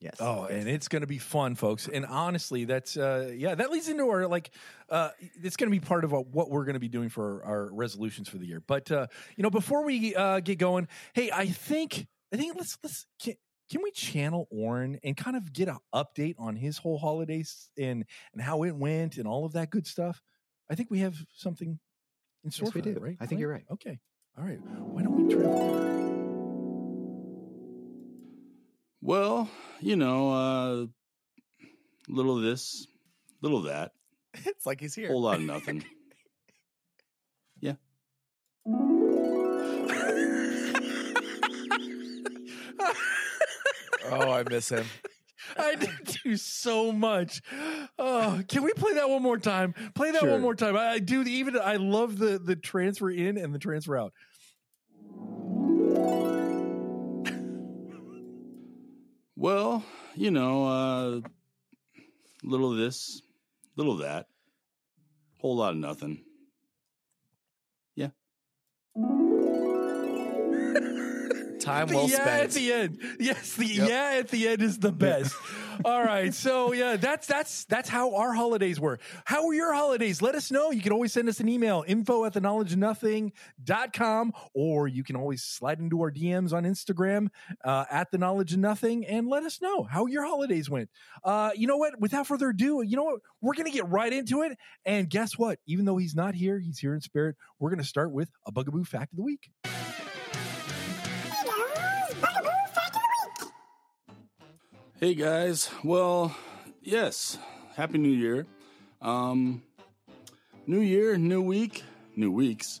Yes. 0.00 0.14
Oh, 0.20 0.44
and 0.44 0.68
it's 0.68 0.86
going 0.86 1.00
to 1.00 1.08
be 1.08 1.18
fun, 1.18 1.56
folks. 1.56 1.88
And 1.92 2.06
honestly, 2.06 2.64
that's 2.64 2.96
uh 2.96 3.32
yeah, 3.34 3.56
that 3.56 3.70
leads 3.70 3.88
into 3.88 4.08
our 4.10 4.28
like 4.28 4.50
uh 4.88 5.10
it's 5.42 5.56
going 5.56 5.70
to 5.70 5.76
be 5.76 5.84
part 5.84 6.04
of 6.04 6.12
what 6.12 6.50
we're 6.50 6.64
going 6.64 6.74
to 6.74 6.80
be 6.80 6.88
doing 6.88 7.08
for 7.08 7.42
our 7.44 7.68
resolutions 7.72 8.28
for 8.28 8.38
the 8.38 8.46
year. 8.46 8.62
But 8.64 8.90
uh 8.92 9.08
you 9.36 9.42
know, 9.42 9.50
before 9.50 9.84
we 9.84 10.14
uh 10.14 10.38
get 10.40 10.58
going, 10.58 10.86
hey, 11.14 11.30
I 11.32 11.46
think 11.46 12.06
I 12.32 12.36
think 12.36 12.54
let's 12.56 12.78
let's 12.84 13.06
can, 13.20 13.34
can 13.70 13.82
we 13.82 13.90
channel 13.90 14.46
Oren 14.50 15.00
and 15.02 15.16
kind 15.16 15.36
of 15.36 15.52
get 15.52 15.68
an 15.68 15.78
update 15.92 16.36
on 16.38 16.54
his 16.54 16.78
whole 16.78 16.98
holidays 16.98 17.68
and 17.76 18.04
and 18.32 18.40
how 18.40 18.62
it 18.62 18.76
went 18.76 19.16
and 19.16 19.26
all 19.26 19.44
of 19.44 19.54
that 19.54 19.70
good 19.70 19.86
stuff? 19.86 20.22
I 20.70 20.76
think 20.76 20.92
we 20.92 21.00
have 21.00 21.16
something 21.34 21.78
in 22.44 22.50
store 22.52 22.66
Yes, 22.68 22.74
we 22.74 22.80
for 22.82 22.88
that, 22.88 22.94
do. 22.94 23.00
right? 23.00 23.16
I 23.20 23.26
think 23.26 23.40
you're 23.40 23.50
right. 23.50 23.64
Okay. 23.72 23.98
All 24.38 24.44
right. 24.44 24.60
Why 24.60 25.02
don't 25.02 25.26
we 25.26 25.34
travel? 25.34 26.17
Well, 29.00 29.48
you 29.80 29.96
know, 29.96 30.32
uh, 30.32 30.86
little 32.08 32.36
of 32.36 32.42
this, 32.42 32.86
little 33.42 33.58
of 33.58 33.64
that, 33.66 33.92
It's 34.44 34.66
like 34.66 34.80
he's 34.80 34.94
here. 34.94 35.08
whole 35.08 35.22
lot 35.22 35.36
of 35.36 35.42
nothing. 35.46 35.84
yeah. 37.60 37.74
Oh, 44.10 44.30
I 44.32 44.42
miss 44.48 44.70
him. 44.70 44.86
I 45.56 45.74
did 45.76 45.90
do 46.24 46.36
so 46.36 46.92
much. 46.92 47.40
Oh, 47.98 48.42
can 48.48 48.62
we 48.62 48.72
play 48.72 48.94
that 48.94 49.08
one 49.08 49.22
more 49.22 49.38
time? 49.38 49.74
Play 49.94 50.10
that 50.10 50.20
Sure. 50.20 50.30
one 50.32 50.40
more 50.42 50.54
time. 50.54 50.76
I, 50.76 50.88
I 50.92 50.98
do 50.98 51.22
even. 51.22 51.58
I 51.58 51.76
love 51.76 52.18
the 52.18 52.38
the 52.38 52.56
transfer 52.56 53.10
in 53.10 53.36
and 53.38 53.54
the 53.54 53.58
transfer 53.58 53.96
out. 53.96 54.12
Well, 59.40 59.84
you 60.16 60.32
know, 60.32 60.66
uh, 60.66 61.20
little 62.42 62.72
of 62.72 62.76
this, 62.76 63.22
little 63.76 63.92
of 63.92 64.00
that, 64.00 64.26
whole 65.40 65.54
lot 65.54 65.74
of 65.74 65.76
nothing. 65.76 66.24
Yeah. 67.94 68.08
Time 71.68 71.86
The 71.88 71.94
well 71.96 72.08
yeah 72.08 72.26
at 72.26 72.50
the 72.52 72.72
end. 72.72 72.98
Yes, 73.20 73.54
the 73.54 73.66
Yep. 73.66 73.88
yeah 73.88 74.10
at 74.18 74.28
the 74.28 74.48
end 74.48 74.62
is 74.62 74.78
the 74.78 74.92
best. 74.92 75.34
All 75.84 76.02
right, 76.02 76.34
so 76.34 76.72
yeah, 76.72 76.96
that's 76.96 77.28
that's 77.28 77.64
that's 77.66 77.88
how 77.88 78.16
our 78.16 78.32
holidays 78.32 78.80
were. 78.80 78.98
How 79.24 79.46
were 79.46 79.54
your 79.54 79.72
holidays? 79.72 80.20
Let 80.20 80.34
us 80.34 80.50
know. 80.50 80.72
You 80.72 80.82
can 80.82 80.90
always 80.92 81.12
send 81.12 81.28
us 81.28 81.38
an 81.38 81.48
email, 81.48 81.84
info 81.86 82.24
at 82.24 82.32
the 82.32 82.40
knowledge 82.40 82.72
of 82.72 82.78
nothing.com, 82.78 84.32
or 84.54 84.88
you 84.88 85.04
can 85.04 85.14
always 85.14 85.44
slide 85.44 85.78
into 85.78 86.00
our 86.00 86.10
DMs 86.10 86.52
on 86.52 86.64
Instagram 86.64 87.28
uh, 87.64 87.84
at 87.90 88.10
the 88.10 88.18
knowledge 88.18 88.54
of 88.54 88.58
nothing 88.58 89.06
and 89.06 89.28
let 89.28 89.44
us 89.44 89.62
know 89.62 89.84
how 89.84 90.06
your 90.06 90.24
holidays 90.24 90.68
went. 90.68 90.90
Uh, 91.22 91.50
you 91.54 91.68
know 91.68 91.76
what? 91.76 92.00
Without 92.00 92.26
further 92.26 92.48
ado, 92.48 92.82
you 92.82 92.96
know 92.96 93.04
what? 93.04 93.20
We're 93.40 93.54
gonna 93.54 93.70
get 93.70 93.88
right 93.88 94.12
into 94.12 94.42
it. 94.42 94.58
And 94.84 95.08
guess 95.08 95.38
what? 95.38 95.60
Even 95.66 95.84
though 95.84 95.96
he's 95.96 96.14
not 96.16 96.34
here, 96.34 96.58
he's 96.58 96.78
here 96.80 96.94
in 96.94 97.00
spirit. 97.00 97.36
We're 97.60 97.70
gonna 97.70 97.84
start 97.84 98.10
with 98.10 98.30
a 98.46 98.50
bugaboo 98.52 98.84
fact 98.84 99.12
of 99.12 99.16
the 99.16 99.22
week. 99.22 99.50
Hey 105.00 105.14
guys. 105.14 105.70
Well, 105.84 106.34
yes. 106.82 107.38
Happy 107.76 107.98
New 107.98 108.08
Year. 108.08 108.46
Um, 109.00 109.62
new 110.66 110.80
year, 110.80 111.16
new 111.16 111.40
week, 111.40 111.84
new 112.16 112.32
weeks, 112.32 112.80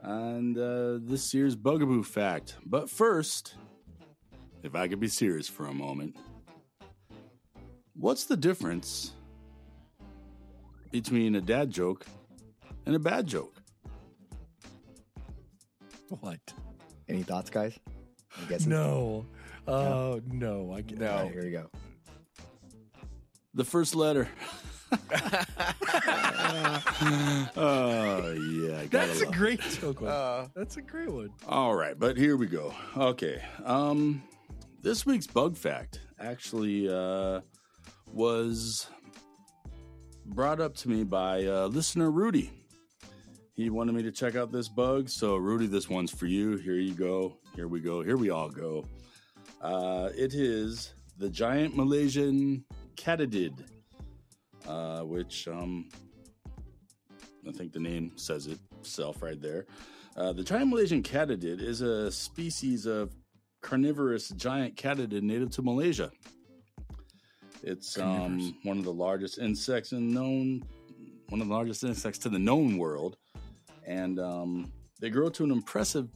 and 0.00 0.56
uh, 0.56 0.96
this 1.02 1.34
year's 1.34 1.54
bugaboo 1.56 2.04
fact. 2.04 2.56
But 2.64 2.88
first, 2.88 3.56
if 4.62 4.74
I 4.74 4.88
could 4.88 4.98
be 4.98 5.08
serious 5.08 5.46
for 5.46 5.66
a 5.66 5.74
moment, 5.74 6.16
what's 7.94 8.24
the 8.24 8.36
difference 8.38 9.12
between 10.90 11.34
a 11.34 11.40
dad 11.42 11.70
joke 11.70 12.06
and 12.86 12.96
a 12.96 12.98
bad 12.98 13.26
joke? 13.26 13.52
What? 16.08 16.40
Any 17.10 17.24
thoughts, 17.24 17.50
guys? 17.50 17.78
I'm 18.40 18.48
guessing. 18.48 18.70
No. 18.70 19.26
Oh 19.68 20.20
no, 20.26 20.72
I 20.72 20.80
get 20.80 20.98
No. 20.98 21.10
All 21.10 21.22
right, 21.24 21.32
here 21.32 21.42
we 21.44 21.50
go. 21.50 21.70
The 23.54 23.64
first 23.64 23.94
letter. 23.94 24.28
oh 27.56 28.32
yeah, 28.32 28.78
I 28.78 28.86
gotta 28.86 29.06
That's 29.08 29.20
a 29.20 29.24
love- 29.26 29.34
great 29.34 29.60
joke. 29.60 30.00
one. 30.00 30.10
Uh, 30.10 30.48
That's 30.54 30.76
a 30.76 30.82
great 30.82 31.10
one. 31.10 31.30
All 31.46 31.74
right, 31.74 31.98
but 31.98 32.16
here 32.16 32.36
we 32.36 32.46
go. 32.46 32.74
Okay. 32.96 33.42
Um 33.64 34.22
this 34.82 35.04
week's 35.04 35.26
bug 35.26 35.56
fact 35.56 36.00
actually 36.18 36.88
uh 36.88 37.40
was 38.12 38.88
brought 40.24 40.60
up 40.60 40.74
to 40.76 40.88
me 40.88 41.04
by 41.04 41.44
uh 41.44 41.66
listener 41.66 42.10
Rudy. 42.10 42.50
He 43.54 43.70
wanted 43.70 43.94
me 43.94 44.02
to 44.04 44.12
check 44.12 44.36
out 44.36 44.52
this 44.52 44.68
bug, 44.68 45.08
so 45.08 45.36
Rudy, 45.36 45.66
this 45.66 45.88
one's 45.90 46.12
for 46.12 46.26
you. 46.26 46.56
Here 46.58 46.74
you 46.76 46.94
go. 46.94 47.36
Here 47.56 47.66
we 47.66 47.80
go. 47.80 48.02
Here 48.02 48.16
we 48.16 48.30
all 48.30 48.48
go. 48.48 48.84
Uh 49.60 50.10
it 50.16 50.34
is 50.34 50.94
the 51.16 51.28
giant 51.28 51.76
Malaysian 51.76 52.64
katydid. 52.96 53.64
Uh 54.66 55.00
which 55.00 55.48
um 55.48 55.88
I 57.48 57.52
think 57.52 57.72
the 57.72 57.80
name 57.80 58.12
says 58.16 58.46
it 58.46 58.58
itself 58.80 59.22
right 59.22 59.40
there. 59.40 59.66
Uh, 60.16 60.32
the 60.32 60.42
giant 60.42 60.68
Malaysian 60.70 61.02
katydid 61.02 61.60
is 61.62 61.80
a 61.80 62.10
species 62.10 62.86
of 62.86 63.14
carnivorous 63.62 64.28
giant 64.30 64.76
katydid 64.76 65.22
native 65.22 65.50
to 65.52 65.62
Malaysia. 65.62 66.10
It's 67.62 67.98
um, 67.98 68.56
one 68.62 68.78
of 68.78 68.84
the 68.84 68.92
largest 68.92 69.38
insects 69.38 69.92
in 69.92 70.12
known, 70.12 70.62
one 71.28 71.40
of 71.40 71.48
the 71.48 71.54
largest 71.54 71.84
insects 71.84 72.18
to 72.20 72.28
the 72.28 72.38
known 72.38 72.78
world, 72.78 73.16
and 73.86 74.18
um, 74.20 74.72
they 75.00 75.10
grow 75.10 75.28
to 75.30 75.44
an 75.44 75.50
impressive 75.50 76.08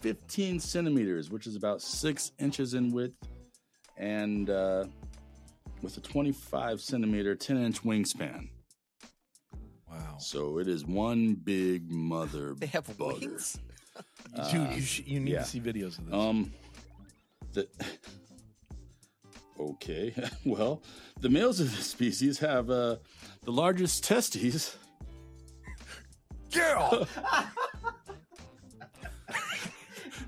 15 0.00 0.60
centimeters, 0.60 1.30
which 1.30 1.46
is 1.46 1.56
about 1.56 1.82
six 1.82 2.32
inches 2.38 2.74
in 2.74 2.90
width, 2.92 3.14
and 3.96 4.48
uh, 4.50 4.84
with 5.82 5.96
a 5.96 6.00
25 6.00 6.80
centimeter, 6.80 7.34
10 7.34 7.56
inch 7.64 7.82
wingspan. 7.82 8.48
Wow, 9.90 10.16
So 10.18 10.58
it 10.58 10.68
is 10.68 10.84
one 10.86 11.34
big 11.34 11.90
mother. 11.90 12.54
they 12.54 12.66
have 12.66 12.86
bugger. 12.86 13.20
wings. 13.20 13.58
dude, 14.52 14.72
you 14.76 14.80
sh- 14.82 15.02
you 15.04 15.20
need 15.20 15.32
yeah. 15.32 15.40
to 15.40 15.44
see 15.44 15.60
videos 15.60 15.98
of 15.98 16.06
this. 16.06 16.14
Um, 16.14 16.52
the 17.52 17.66
okay, 19.60 20.14
well, 20.44 20.82
the 21.20 21.28
males 21.28 21.60
of 21.60 21.74
this 21.76 21.86
species 21.86 22.38
have 22.38 22.70
uh, 22.70 22.96
the 23.42 23.50
largest 23.50 24.04
testes. 24.04 24.76
yeah, 26.52 27.04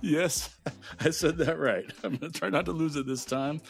Yes, 0.02 0.50
I 1.00 1.10
said 1.10 1.38
that 1.38 1.58
right. 1.58 1.84
I'm 2.04 2.16
gonna 2.16 2.32
try 2.32 2.50
not 2.50 2.66
to 2.66 2.72
lose 2.72 2.96
it 2.96 3.06
this 3.06 3.24
time. 3.24 3.62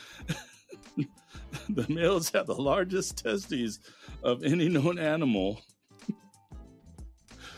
the 1.68 1.86
males 1.88 2.30
have 2.30 2.46
the 2.46 2.54
largest 2.54 3.18
testes 3.18 3.78
of 4.22 4.42
any 4.42 4.68
known 4.68 4.98
animal, 4.98 5.60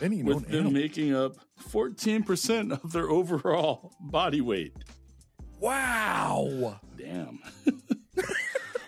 any 0.03 0.23
known 0.23 0.27
with 0.27 0.49
them 0.49 0.67
animal. 0.67 0.73
making 0.73 1.15
up 1.15 1.37
14% 1.71 2.83
of 2.83 2.93
their 2.93 3.09
overall 3.09 3.93
body 4.01 4.41
weight. 4.41 4.75
Wow, 5.61 6.81
Damn. 6.99 7.39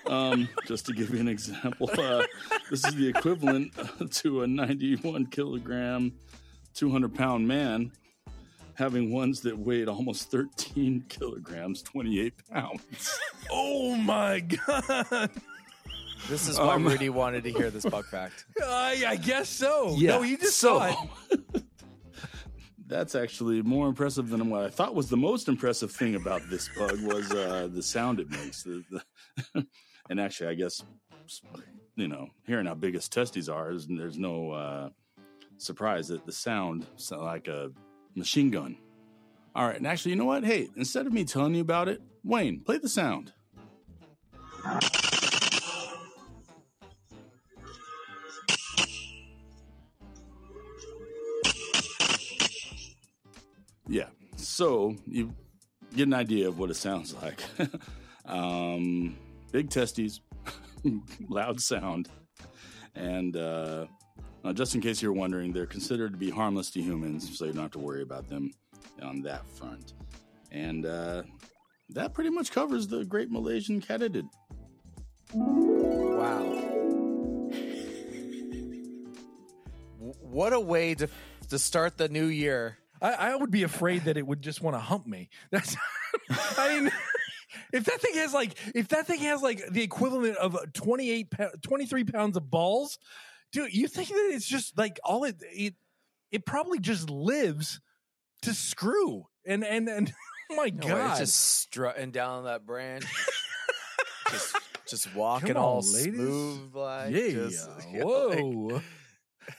um, 0.06 0.48
just 0.66 0.84
to 0.86 0.92
give 0.92 1.10
you 1.10 1.20
an 1.20 1.28
example, 1.28 1.88
uh, 1.96 2.24
this 2.70 2.84
is 2.84 2.94
the 2.96 3.08
equivalent 3.08 3.72
to 4.14 4.42
a 4.42 4.46
91 4.46 5.26
kilogram, 5.26 6.12
200 6.74 7.14
pound 7.14 7.46
man 7.46 7.92
having 8.76 9.12
ones 9.12 9.40
that 9.40 9.58
weighed 9.58 9.88
almost 9.88 10.30
13 10.30 11.04
kilograms, 11.08 11.82
28 11.82 12.34
pounds. 12.50 13.18
oh 13.50 13.96
my 13.96 14.40
god, 14.40 15.30
This 16.28 16.48
is 16.48 16.58
why 16.58 16.74
Um, 16.74 16.86
Rudy 16.86 17.08
wanted 17.08 17.44
to 17.44 17.52
hear 17.52 17.70
this 17.70 17.84
bug 17.86 18.04
fact. 18.06 18.46
I, 18.62 19.04
I 19.06 19.16
guess 19.16 19.48
so. 19.48 19.96
no, 20.00 20.22
you 20.22 20.36
just 20.36 20.58
so. 20.58 20.78
saw 20.78 21.06
it. 21.30 21.62
That's 22.88 23.14
actually 23.16 23.62
more 23.62 23.88
impressive 23.88 24.28
than 24.28 24.48
what 24.48 24.62
I 24.62 24.68
thought 24.70 24.94
was 24.94 25.08
the 25.08 25.16
most 25.16 25.48
impressive 25.48 25.90
thing 25.90 26.14
about 26.14 26.42
this 26.48 26.68
bug 26.78 27.00
was 27.02 27.32
uh, 27.32 27.68
the 27.72 27.82
sound 27.82 28.20
it 28.20 28.30
makes. 28.30 28.62
The, 28.62 28.84
the 29.54 29.66
and 30.08 30.20
actually, 30.20 30.50
I 30.50 30.54
guess 30.54 30.84
you 31.96 32.06
know, 32.06 32.28
hearing 32.46 32.66
how 32.66 32.74
big 32.74 32.94
his 32.94 33.08
testes 33.08 33.48
are, 33.48 33.70
there's, 33.70 33.86
there's 33.88 34.18
no 34.18 34.52
uh, 34.52 34.88
surprise 35.58 36.06
that 36.08 36.24
the 36.26 36.32
sound 36.32 36.86
sound 36.96 37.22
like 37.22 37.48
a 37.48 37.72
machine 38.16 38.50
gun. 38.50 38.76
All 39.54 39.66
right, 39.66 39.76
and 39.76 39.86
actually, 39.86 40.12
you 40.12 40.16
know 40.16 40.24
what? 40.24 40.44
Hey, 40.44 40.68
instead 40.76 41.06
of 41.06 41.12
me 41.12 41.24
telling 41.24 41.54
you 41.54 41.60
about 41.60 41.88
it, 41.88 42.02
Wayne, 42.24 42.60
play 42.60 42.78
the 42.78 42.88
sound. 42.88 43.32
Yeah. 53.88 54.08
So 54.36 54.96
you 55.06 55.32
get 55.94 56.06
an 56.06 56.14
idea 56.14 56.48
of 56.48 56.58
what 56.58 56.70
it 56.70 56.74
sounds 56.74 57.14
like. 57.14 57.42
um, 58.26 59.16
big 59.52 59.70
testes, 59.70 60.20
loud 61.28 61.60
sound, 61.60 62.08
and 62.94 63.36
uh, 63.36 63.86
now 64.46 64.52
just 64.52 64.76
in 64.76 64.80
case 64.80 65.02
you're 65.02 65.12
wondering, 65.12 65.52
they're 65.52 65.66
considered 65.66 66.12
to 66.12 66.16
be 66.16 66.30
harmless 66.30 66.70
to 66.70 66.80
humans, 66.80 67.36
so 67.36 67.46
you 67.46 67.52
don't 67.52 67.62
have 67.62 67.72
to 67.72 67.80
worry 67.80 68.02
about 68.02 68.28
them 68.28 68.52
on 69.02 69.20
that 69.22 69.44
front. 69.48 69.94
And 70.52 70.86
uh, 70.86 71.24
that 71.90 72.14
pretty 72.14 72.30
much 72.30 72.52
covers 72.52 72.86
the 72.86 73.04
Great 73.04 73.28
Malaysian 73.28 73.80
Katydid. 73.80 74.28
Wow. 75.34 76.44
What 80.20 80.52
a 80.52 80.60
way 80.60 80.94
to 80.94 81.08
to 81.48 81.58
start 81.58 81.96
the 81.96 82.08
new 82.08 82.26
year. 82.26 82.78
I, 83.02 83.12
I 83.14 83.36
would 83.36 83.50
be 83.50 83.64
afraid 83.64 84.04
that 84.04 84.16
it 84.16 84.24
would 84.24 84.42
just 84.42 84.62
want 84.62 84.76
to 84.76 84.80
hump 84.80 85.08
me. 85.08 85.28
That's, 85.50 85.76
I 86.56 86.80
mean, 86.80 86.92
if 87.72 87.84
that 87.84 88.00
thing 88.00 88.14
has 88.14 88.32
like, 88.32 88.54
if 88.76 88.88
that 88.88 89.08
thing 89.08 89.20
has 89.20 89.42
like 89.42 89.60
the 89.70 89.82
equivalent 89.82 90.36
of 90.36 90.56
28, 90.72 91.32
23 91.62 92.04
pounds 92.04 92.36
of 92.36 92.48
balls, 92.48 92.98
dude, 93.52 93.74
you 93.74 93.88
think 93.88 94.08
that 94.08 94.30
it's 94.32 94.46
just 94.46 94.76
like 94.78 94.98
all 95.04 95.24
it, 95.24 95.36
it, 95.52 95.74
it 96.30 96.44
probably 96.46 96.78
just 96.78 97.10
lives 97.10 97.80
to 98.42 98.52
screw. 98.54 99.26
And, 99.46 99.64
and, 99.64 99.88
and, 99.88 100.12
oh 100.52 100.56
my 100.56 100.72
No 100.74 100.86
way, 100.86 100.92
God. 100.92 101.10
it's 101.12 101.30
just 101.30 101.36
strutting 101.60 102.10
down 102.10 102.44
that 102.44 102.66
branch. 102.66 103.04
just 104.30 104.56
just 104.88 105.14
walking 105.16 105.54
Come 105.54 105.62
all 105.62 105.80
ladies. 105.80 106.14
smooth 106.14 106.74
like 106.74 107.12
yeah. 107.12 107.30
just, 107.30 107.68
you 107.92 107.98
know, 108.04 108.26
like- 108.28 108.38
Whoa. 108.40 108.82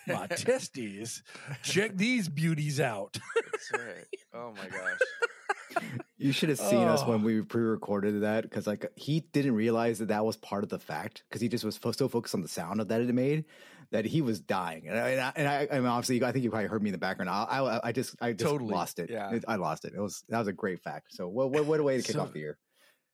my 0.08 0.28
testes. 0.28 1.22
Check 1.64 1.96
these 1.96 2.28
beauties 2.30 2.80
out. 2.80 3.18
that's 3.52 3.72
right. 3.74 4.06
Oh 4.34 4.54
my 4.56 4.68
gosh. 4.70 5.84
You 6.18 6.32
should 6.32 6.50
have 6.50 6.60
seen 6.60 6.88
us 6.88 7.04
Oh. 7.04 7.10
when 7.12 7.22
ah. 7.22 7.24
we 7.24 7.42
pre-recorded 7.42 8.22
that 8.24 8.44
because 8.44 8.66
like 8.68 8.86
he 8.96 9.20
didn't 9.32 9.54
realize 9.56 10.00
that 10.00 10.08
that 10.08 10.26
was 10.26 10.36
part 10.38 10.64
of 10.64 10.70
the 10.70 10.80
fact 10.80 11.24
because 11.30 11.42
he 11.42 11.48
just 11.50 11.64
was 11.64 11.78
fo- 11.78 11.92
so 11.92 12.08
focused 12.10 12.34
on 12.36 12.42
the 12.42 12.48
sound 12.48 12.82
of 12.82 12.88
that 12.88 13.02
it 13.02 13.14
made 13.14 13.46
that 13.92 14.06
he 14.06 14.22
was 14.22 14.40
dying. 14.40 14.88
And 14.88 14.98
I, 14.98 15.10
and 15.10 15.22
I, 15.22 15.34
and 15.36 15.48
I, 15.48 15.68
I 15.72 15.80
mean, 15.80 15.88
obviously, 15.88 16.24
I 16.24 16.32
think 16.32 16.44
you 16.44 16.50
probably 16.50 16.68
heard 16.68 16.82
me 16.84 16.90
in 16.90 16.94
the 16.94 16.98
background. 16.98 17.30
I, 17.30 17.34
I, 17.44 17.80
I 17.90 17.92
just, 17.92 18.16
I 18.22 18.34
just 18.34 18.50
Totally. 18.50 18.74
lost 18.74 19.00
it. 19.00 19.10
Yeah. 19.10 19.40
I 19.48 19.56
lost 19.56 19.86
it. 19.86 19.94
It 19.96 20.00
was 20.00 20.24
that 20.30 20.40
was 20.40 20.48
a 20.48 20.54
great 20.54 20.82
fact. 20.82 21.08
So 21.16 21.28
what, 21.28 21.52
what, 21.52 21.66
what 21.66 21.80
a 21.80 21.84
way 21.84 21.98
to 21.98 22.04
kick 22.04 22.14
So- 22.16 22.22
off 22.22 22.34
the 22.34 22.40
year. 22.40 22.58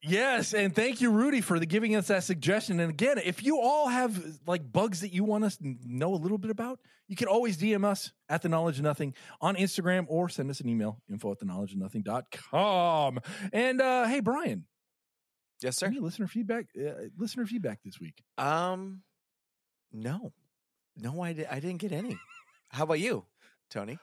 Yes, 0.06 0.52
and 0.52 0.74
thank 0.74 1.00
you, 1.00 1.10
Rudy, 1.10 1.40
for 1.40 1.58
the 1.58 1.64
giving 1.64 1.96
us 1.96 2.08
that 2.08 2.24
suggestion. 2.24 2.78
And 2.78 2.90
again, 2.90 3.16
if 3.24 3.42
you 3.42 3.58
all 3.58 3.88
have 3.88 4.22
like 4.46 4.70
bugs 4.70 5.00
that 5.00 5.14
you 5.14 5.24
want 5.24 5.44
us 5.44 5.56
to 5.56 5.76
know 5.82 6.12
a 6.12 6.16
little 6.20 6.36
bit 6.36 6.50
about, 6.50 6.78
you 7.08 7.16
can 7.16 7.26
always 7.26 7.56
DM 7.56 7.86
us 7.86 8.12
at 8.28 8.42
the 8.42 8.50
knowledge 8.50 8.76
of 8.76 8.82
nothing 8.84 9.14
on 9.40 9.56
Instagram 9.56 10.04
or 10.08 10.28
send 10.28 10.50
us 10.50 10.60
an 10.60 10.68
email, 10.68 11.00
info 11.10 11.32
at 11.32 11.38
the 11.38 11.46
knowledge 11.46 11.72
of 11.72 11.78
nothing.com. 11.78 13.18
And 13.50 13.80
uh 13.80 14.04
hey 14.06 14.20
Brian, 14.20 14.66
Yes, 15.62 15.78
sir. 15.78 15.86
any 15.86 16.00
listener 16.00 16.26
feedback 16.26 16.66
uh, 16.78 17.04
listener 17.16 17.46
feedback 17.46 17.78
this 17.82 17.98
week? 17.98 18.22
Um 18.36 19.00
no. 19.90 20.34
No, 20.96 21.22
I, 21.22 21.32
di- 21.32 21.46
I 21.46 21.60
didn't 21.60 21.78
get 21.78 21.92
any. 21.92 22.18
How 22.68 22.84
about 22.84 23.00
you, 23.00 23.24
Tony? 23.70 23.98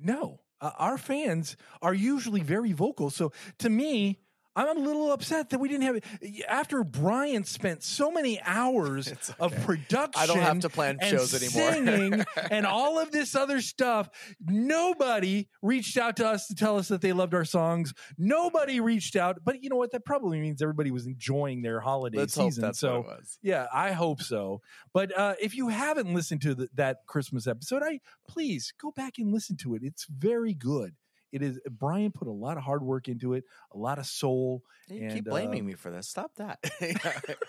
No. 0.00 0.40
Uh, 0.60 0.70
our 0.78 0.98
fans 0.98 1.56
are 1.80 1.94
usually 1.94 2.40
very 2.40 2.72
vocal. 2.72 3.10
So 3.10 3.32
to 3.58 3.68
me, 3.68 4.20
I'm 4.54 4.76
a 4.76 4.80
little 4.80 5.12
upset 5.12 5.50
that 5.50 5.58
we 5.60 5.68
didn't 5.68 5.84
have 5.84 5.96
it. 5.96 6.04
After 6.48 6.84
Brian 6.84 7.44
spent 7.44 7.82
so 7.82 8.10
many 8.10 8.40
hours 8.42 9.06
It's 9.12 9.30
of 9.40 9.54
production. 9.64 10.22
I 10.22 10.26
don't 10.26 10.38
have 10.40 10.60
to 10.60 10.68
plan 10.68 10.98
and 11.00 11.10
shows 11.10 11.34
anymore. 11.34 11.72
singing 11.72 12.24
and 12.50 12.66
all 12.66 12.98
of 12.98 13.10
this 13.10 13.34
other 13.34 13.60
stuff. 13.60 14.10
Nobody 14.40 15.48
reached 15.62 15.96
out 15.96 16.16
to 16.16 16.28
us 16.28 16.46
to 16.48 16.54
tell 16.54 16.76
us 16.76 16.88
that 16.88 17.00
they 17.00 17.12
loved 17.12 17.34
our 17.34 17.44
songs. 17.44 17.94
Nobody 18.18 18.80
reached 18.80 19.16
out, 19.16 19.38
but 19.44 19.62
you 19.62 19.70
know 19.70 19.76
what? 19.76 19.92
That 19.92 20.04
probably 20.04 20.40
means 20.40 20.62
everybody 20.62 20.90
was 20.90 21.06
enjoying 21.06 21.62
their 21.62 21.80
holiday 21.80 22.18
Let's 22.18 22.34
season. 22.34 22.62
that's 22.62 22.78
so 22.78 23.00
what 23.00 23.12
it 23.12 23.18
was. 23.18 23.38
yeah, 23.42 23.66
I 23.72 23.92
hope 23.92 24.22
so. 24.22 24.60
But 24.92 25.16
uh, 25.16 25.34
if 25.40 25.54
you 25.56 25.68
haven't 25.68 26.12
listened 26.12 26.42
to 26.42 26.54
the, 26.54 26.68
that 26.74 26.98
Christmas 27.06 27.46
episode, 27.46 27.82
I 27.82 28.00
please 28.28 28.72
go 28.80 28.90
back 28.90 29.14
and 29.18 29.32
listen 29.32 29.56
to 29.58 29.74
it. 29.74 29.82
It's 29.82 30.06
very 30.06 30.54
good. 30.54 30.94
It 31.32 31.42
is 31.42 31.58
Brian 31.70 32.12
put 32.12 32.28
a 32.28 32.32
lot 32.32 32.56
of 32.58 32.62
hard 32.62 32.82
work 32.82 33.08
into 33.08 33.34
it, 33.34 33.44
a 33.74 33.78
lot 33.78 33.98
of 33.98 34.06
soul. 34.06 34.62
You 34.88 35.02
And, 35.04 35.12
keep 35.14 35.24
blaming 35.24 35.62
uh, 35.62 35.64
me 35.64 35.72
for 35.74 35.90
this. 35.90 36.08
Stop 36.08 36.32
that. 36.36 36.58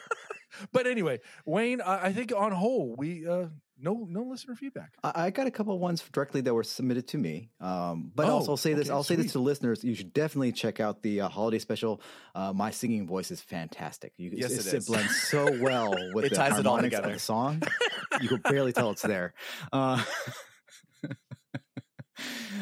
But 0.72 0.86
anyway, 0.86 1.20
Wayne, 1.48 1.82
I, 1.82 2.06
I 2.06 2.14
think 2.14 2.32
on 2.32 2.52
whole, 2.52 2.94
we 2.96 3.28
uh, 3.28 3.46
no 3.80 4.06
no 4.08 4.22
listener 4.22 4.54
feedback. 4.54 4.94
I, 5.04 5.26
I 5.26 5.30
got 5.32 5.48
a 5.48 5.52
couple 5.52 5.74
of 5.74 5.80
ones 5.82 6.04
directly 6.12 6.42
that 6.42 6.54
were 6.54 6.62
submitted 6.64 7.08
to 7.08 7.18
me. 7.18 7.50
Um, 7.60 8.12
but 8.14 8.28
Oh, 8.28 8.34
also 8.34 8.52
I'll 8.52 8.58
say 8.58 8.76
this, 8.76 8.86
okay, 8.88 8.94
I'll 8.94 9.04
say 9.04 9.16
this 9.16 9.32
to 9.32 9.40
listeners. 9.40 9.84
You 9.84 9.96
should 9.96 10.14
definitely 10.14 10.52
check 10.52 10.80
out 10.80 11.02
the 11.02 11.22
uh, 11.22 11.28
holiday 11.28 11.58
special. 11.58 12.02
Uh, 12.36 12.54
my 12.54 12.70
singing 12.70 13.08
voice 13.08 13.32
is 13.32 13.42
fantastic. 13.42 14.14
You, 14.18 14.30
Yes, 14.32 14.52
it's- 14.52 14.68
it 14.68 14.78
is. 14.78 14.86
blends 14.86 15.16
so 15.24 15.58
well 15.60 15.96
with 16.14 16.26
It 16.26 16.30
the 16.30 16.36
ties 16.36 16.60
it 16.60 16.68
all 16.68 16.74
harmonics 16.74 16.98
of 16.98 17.02
together. 17.02 17.14
the 17.16 17.20
song. 17.20 17.64
you 18.22 18.30
can 18.30 18.38
barely 18.42 18.74
tell 18.74 18.92
it's 18.92 19.02
there. 19.02 19.34
Uh, 19.72 20.04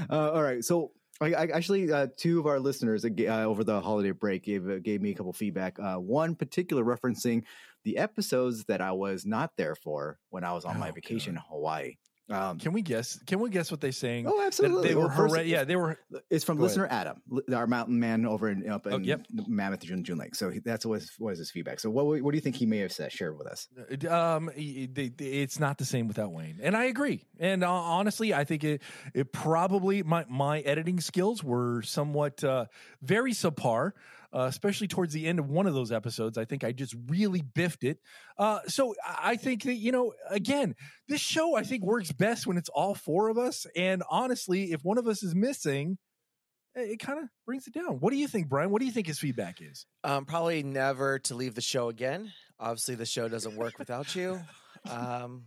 uh, 0.09 0.31
all 0.31 0.41
right, 0.43 0.63
so 0.63 0.91
I, 1.21 1.33
I 1.33 1.43
actually 1.53 1.91
uh, 1.91 2.07
two 2.17 2.39
of 2.39 2.47
our 2.47 2.59
listeners 2.59 3.05
uh, 3.05 3.09
over 3.43 3.63
the 3.63 3.79
holiday 3.79 4.11
break 4.11 4.43
gave 4.43 4.67
uh, 4.67 4.79
gave 4.79 5.01
me 5.01 5.11
a 5.11 5.13
couple 5.13 5.33
feedback. 5.33 5.77
Uh, 5.79 5.95
one 5.95 6.35
particular 6.35 6.83
referencing 6.83 7.43
the 7.83 7.97
episodes 7.97 8.65
that 8.65 8.81
I 8.81 8.91
was 8.91 9.25
not 9.25 9.51
there 9.57 9.75
for 9.75 10.19
when 10.29 10.43
I 10.43 10.53
was 10.53 10.65
on 10.65 10.79
my 10.79 10.89
Oh, 10.89 10.93
vacation 10.93 11.35
in 11.35 11.41
Hawaii. 11.47 11.95
Um, 12.31 12.57
Can 12.59 12.73
we 12.73 12.81
guess? 12.81 13.19
Can 13.27 13.39
we 13.39 13.49
guess 13.49 13.69
what 13.71 13.81
they're 13.81 13.91
saying? 13.91 14.25
oh, 14.27 14.37
That 14.39 14.47
absolutely. 14.47 14.89
they 14.89 14.95
were 14.95 15.07
Well, 15.07 15.15
first- 15.29 15.45
Yeah, 15.45 15.63
they 15.63 15.75
were. 15.75 15.99
It's 16.29 16.43
from 16.45 16.57
Go 16.57 16.63
ahead. 16.65 16.77
listener 16.77 16.87
Adam, 16.89 17.21
our 17.53 17.67
mountain 17.67 17.99
man 17.99 18.25
over 18.25 18.49
in 18.49 18.69
up 18.69 18.87
in 18.87 18.93
Oh, 18.93 18.97
yep. 18.97 19.25
Mammoth 19.47 19.81
June, 19.81 20.03
June 20.03 20.17
Lake. 20.17 20.35
So 20.35 20.49
he, 20.49 20.59
that's 20.59 20.85
what 20.85 21.01
his, 21.01 21.11
what 21.19 21.33
is 21.33 21.39
his 21.39 21.51
feedback. 21.51 21.79
So 21.79 21.89
what 21.89 22.05
what 22.21 22.31
do 22.31 22.37
you 22.37 22.41
think 22.41 22.55
he 22.55 22.65
may 22.65 22.77
have 22.79 22.91
said, 22.91 23.11
shared 23.11 23.37
with 23.37 23.47
us? 23.47 23.67
Um, 24.09 24.49
they- 24.55 24.87
they- 25.15 25.25
it's 25.25 25.59
not 25.59 25.77
the 25.77 25.85
same 25.85 26.07
without 26.07 26.31
Wayne, 26.31 26.59
and 26.61 26.75
I 26.75 26.85
agree. 26.85 27.25
And 27.39 27.63
uh, 27.63 27.71
honestly, 27.71 28.33
I 28.33 28.43
think 28.45 28.63
it 28.63 28.81
it 29.13 29.31
probably 29.33 30.03
my 30.03 30.25
my 30.29 30.59
editing 30.61 30.99
skills 30.99 31.43
were 31.43 31.81
somewhat 31.81 32.43
uh, 32.43 32.65
very 33.01 33.33
subpar, 33.33 33.91
uh, 34.33 34.41
especially 34.49 34.87
towards 34.87 35.13
the 35.13 35.27
end 35.27 35.39
of 35.39 35.49
one 35.49 35.67
of 35.67 35.73
those 35.73 35.91
episodes. 35.91 36.37
I 36.37 36.45
think 36.45 36.63
I 36.63 36.71
just 36.71 36.95
really 37.07 37.41
biffed 37.41 37.83
it. 37.83 37.99
Uh, 38.37 38.59
so 38.67 38.95
I 39.05 39.35
think 39.35 39.63
that 39.63 39.75
you 39.75 39.91
know, 39.91 40.13
again, 40.29 40.75
this 41.07 41.21
show 41.21 41.55
I 41.55 41.63
think 41.63 41.83
works 41.83 42.11
best 42.11 42.47
when 42.47 42.57
it's 42.57 42.69
all 42.69 42.95
four 42.95 43.29
of 43.29 43.37
us. 43.37 43.65
And 43.75 44.03
honestly, 44.09 44.71
if 44.71 44.83
one 44.83 44.97
of 44.97 45.07
us 45.07 45.23
is 45.23 45.35
missing. 45.35 45.97
It 46.73 46.99
kind 46.99 47.19
of 47.19 47.25
brings 47.45 47.67
it 47.67 47.73
down. 47.73 47.99
What 47.99 48.11
do 48.11 48.15
you 48.15 48.29
think, 48.29 48.47
Brian? 48.47 48.69
What 48.69 48.79
do 48.79 48.85
you 48.85 48.93
think 48.93 49.05
his 49.05 49.19
feedback 49.19 49.57
is? 49.61 49.85
um, 50.05 50.23
probably 50.23 50.63
never 50.63 51.19
to 51.19 51.35
leave 51.35 51.53
the 51.53 51.59
show 51.61 51.89
again. 51.89 52.31
Obviously, 52.61 52.95
the 52.95 53.05
show 53.05 53.27
doesn't 53.27 53.57
work 53.57 53.77
without 53.77 54.15
you. 54.15 54.39
Um, 54.89 55.43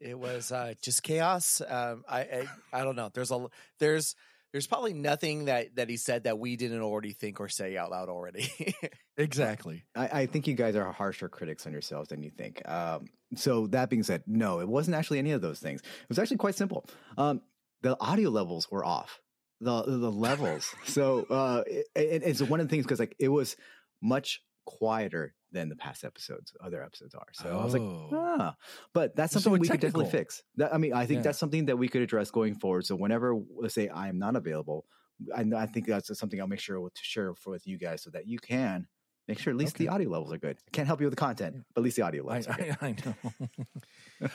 it 0.00 0.18
was 0.18 0.50
uh, 0.52 0.74
just 0.82 1.02
chaos. 1.04 1.62
Um, 1.66 2.02
I, 2.08 2.20
I 2.20 2.46
I 2.72 2.84
don't 2.84 2.96
know. 2.96 3.08
There's 3.14 3.30
a 3.30 3.46
there's 3.78 4.14
there's 4.52 4.66
probably 4.66 4.92
nothing 4.92 5.46
that 5.46 5.76
that 5.76 5.88
he 5.88 5.96
said 5.96 6.24
that 6.24 6.38
we 6.38 6.56
didn't 6.56 6.80
already 6.82 7.12
think 7.12 7.40
or 7.40 7.48
say 7.48 7.76
out 7.76 7.90
loud 7.90 8.08
already. 8.08 8.50
Exactly. 9.18 9.84
I, 9.94 10.22
I 10.22 10.26
think 10.26 10.46
you 10.46 10.54
guys 10.54 10.74
are 10.74 10.90
harsher 10.90 11.28
critics 11.28 11.66
on 11.66 11.72
yourselves 11.72 12.08
than 12.08 12.22
you 12.22 12.30
think. 12.30 12.66
Um, 12.66 13.10
so 13.36 13.66
that 13.68 13.90
being 13.90 14.02
said, 14.02 14.22
no, 14.26 14.60
it 14.60 14.68
wasn't 14.68 14.96
actually 14.96 15.18
any 15.18 15.32
of 15.32 15.42
those 15.42 15.60
things. 15.60 15.80
It 15.82 16.08
was 16.08 16.18
actually 16.18 16.38
quite 16.38 16.54
simple. 16.54 16.86
Um, 17.18 17.42
the 17.82 17.94
audio 18.00 18.30
levels 18.30 18.70
were 18.70 18.84
off. 18.84 19.20
The 19.60 19.82
the 19.82 20.10
levels. 20.10 20.74
so 20.86 21.26
uh, 21.28 21.62
it, 21.66 21.86
it- 21.94 22.22
it's 22.24 22.40
one 22.42 22.58
of 22.60 22.66
the 22.66 22.70
things 22.70 22.84
because 22.86 23.00
like 23.00 23.14
it 23.18 23.28
was 23.28 23.54
much 24.02 24.40
quieter 24.64 25.34
than 25.52 25.68
the 25.68 25.76
past 25.76 26.04
episodes, 26.04 26.52
other 26.60 26.82
episodes 26.82 27.14
are. 27.14 27.28
So 27.32 27.58
I 27.58 27.62
was 27.64 27.72
like, 27.74 27.82
Oh. 27.82 28.08
ah, 28.12 28.56
but 28.92 29.14
that's 29.16 29.32
So 29.32 29.40
something 29.40 29.60
we 29.60 29.68
could 29.68 29.80
definitely 29.80 30.10
fix. 30.10 30.42
That, 30.56 30.74
I 30.74 30.78
mean, 30.78 30.92
I 30.92 31.06
think 31.06 31.18
Yeah. 31.18 31.22
that's 31.22 31.38
something 31.38 31.66
that 31.66 31.76
we 31.76 31.88
could 31.88 32.02
address 32.02 32.30
going 32.30 32.54
forward. 32.54 32.86
So 32.86 32.96
whenever 32.96 33.34
let's 33.56 33.74
say 33.74 33.88
I 33.88 34.08
am 34.08 34.18
not 34.18 34.36
available, 34.36 34.86
I, 35.34 35.44
I 35.56 35.66
think 35.66 35.86
that's 35.86 36.16
something 36.18 36.40
I'll 36.40 36.46
make 36.48 36.60
sure 36.60 36.76
to 36.78 37.02
share 37.02 37.34
for 37.34 37.50
with 37.50 37.66
you 37.66 37.78
guys 37.78 38.02
so 38.02 38.10
that 38.10 38.26
you 38.26 38.38
can 38.38 38.88
make 39.28 39.38
sure 39.38 39.52
at 39.52 39.56
least 39.56 39.76
the 39.78 39.88
audio 39.88 40.08
levels 40.10 40.32
are 40.32 40.38
good. 40.38 40.56
I 40.66 40.70
can't 40.72 40.86
help 40.86 41.00
you 41.00 41.06
with 41.06 41.12
the 41.12 41.20
content, 41.20 41.64
but 41.74 41.80
at 41.80 41.84
least 41.84 41.96
the 41.96 42.02
audio 42.02 42.24
I, 42.28 42.38
levels 42.40 42.46
are 42.48 42.54
good. 42.54 42.76
I, 42.80 42.86
I 42.86 42.96
know. 43.04 43.32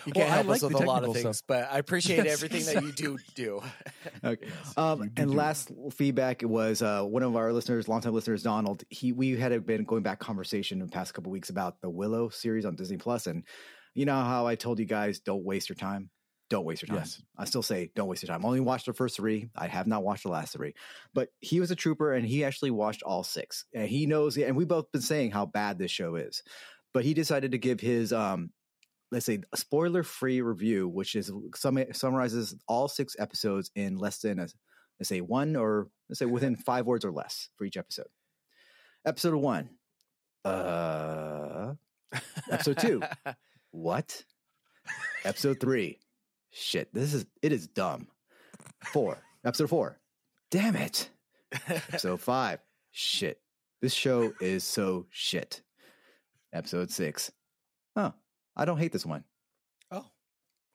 You 0.06 0.12
can't 0.12 0.30
I 0.30 0.36
help 0.36 0.48
like 0.48 0.56
us 0.58 0.64
with 0.64 0.74
a 0.82 0.86
lot 0.86 1.06
of 1.06 1.14
things, 1.14 1.38
stuff. 1.38 1.42
but 1.48 1.70
I 1.72 1.78
appreciate 1.78 2.26
Yes. 2.26 2.34
everything 2.44 2.66
that 2.74 2.84
you 2.84 2.92
do 2.92 3.18
do. 3.36 3.62
Okay. 4.24 4.48
Yes, 4.48 4.74
Um, 4.78 5.04
you 5.04 5.10
do 5.10 5.22
and 5.22 5.32
do. 5.32 5.38
last 5.38 5.72
feedback 5.94 6.42
was 6.44 6.82
uh, 6.82 7.04
one 7.04 7.24
of 7.24 7.36
our 7.38 7.54
listeners, 7.54 7.88
longtime 7.88 8.14
listeners, 8.14 8.44
Donald. 8.44 8.84
He 8.90 9.14
we 9.14 9.38
had 9.38 9.54
a 9.54 9.62
been 9.62 9.86
going 9.86 10.04
back 10.04 10.20
conversation 10.20 10.82
in 10.82 10.88
the 10.88 10.92
past 10.92 11.14
couple 11.14 11.32
weeks 11.32 11.50
about 11.50 11.80
the 11.82 11.90
Willow 11.90 12.28
series 12.30 12.66
on 12.66 12.76
Disney 12.76 12.98
Plus, 12.98 13.28
and 13.28 13.44
you 13.94 14.06
know 14.06 14.16
how 14.22 14.46
I 14.46 14.56
told 14.56 14.80
you 14.80 14.86
guys 14.86 15.20
don't 15.22 15.44
waste 15.46 15.70
your 15.70 15.78
time. 15.78 16.10
Don't 16.50 16.66
waste 16.66 16.82
your 16.82 16.88
time. 16.88 16.98
Yes. 17.00 17.22
I 17.38 17.46
still 17.46 17.62
say 17.62 17.92
don't 17.96 18.08
waste 18.08 18.24
your 18.24 18.28
time. 18.28 18.46
Only 18.46 18.62
watched 18.62 18.86
the 18.86 18.94
first 18.94 19.18
three. 19.18 19.50
I 19.56 19.68
have 19.68 19.86
not 19.88 20.04
watched 20.04 20.24
the 20.24 20.30
last 20.30 20.54
three. 20.54 20.74
But 21.14 21.30
he 21.42 21.60
was 21.60 21.72
a 21.72 21.76
trooper, 21.76 22.14
and 22.14 22.26
he 22.26 22.46
actually 22.46 22.72
watched 22.72 23.04
all 23.04 23.24
six. 23.24 23.66
And 23.74 23.88
he 23.90 24.06
knows. 24.06 24.38
And 24.38 24.56
we 24.56 24.64
both 24.66 24.92
been 24.92 25.02
saying 25.02 25.32
how 25.32 25.46
bad 25.46 25.78
this 25.78 25.92
show 25.92 26.16
is, 26.16 26.44
but 26.94 27.04
he 27.04 27.14
decided 27.14 27.52
to 27.52 27.58
give 27.58 27.80
his 27.82 28.14
um 28.14 28.52
let's 29.12 29.26
say 29.26 29.40
a 29.54 29.58
spoiler 29.58 30.04
free 30.04 30.42
review 30.42 30.86
which 30.88 31.16
is 31.16 31.32
sum- 31.56 31.94
summarizes 31.94 32.56
all 32.68 32.88
six 32.90 33.16
episodes 33.18 33.72
in 33.76 33.98
less 33.98 34.20
than 34.20 34.38
a 34.38 34.48
let's 35.00 35.08
say 35.08 35.22
one 35.22 35.56
or 35.56 35.88
let's 36.10 36.20
say 36.20 36.26
within 36.26 36.56
five 36.58 36.86
words 36.86 37.06
or 37.06 37.12
less 37.12 37.48
for 37.56 37.64
each 37.64 37.78
episode 37.78 38.08
episode 39.06 39.34
one 39.36 39.70
Uh, 40.44 41.74
episode 42.52 42.78
two. 42.80 43.02
What? 43.72 44.24
Episode 45.26 45.60
three. 45.60 46.00
Shit, 46.52 46.94
this 46.94 47.14
is 47.14 47.26
it 47.42 47.52
is 47.52 47.68
dumb. 47.68 48.08
Four. 48.92 49.18
Episode 49.46 49.70
four. 49.70 50.00
Damn 50.52 50.76
it. 50.76 51.10
Episode 51.68 52.20
five. 52.20 52.60
Shit. 52.92 53.40
This 53.82 53.94
show 53.94 54.34
is 54.42 54.64
so 54.64 55.06
shit. 55.10 55.62
Episode 56.52 56.90
six. 56.92 57.32
Oh, 57.96 58.14
I 58.56 58.66
don't 58.66 58.78
hate 58.80 58.92
this 58.92 59.06
one. 59.06 59.24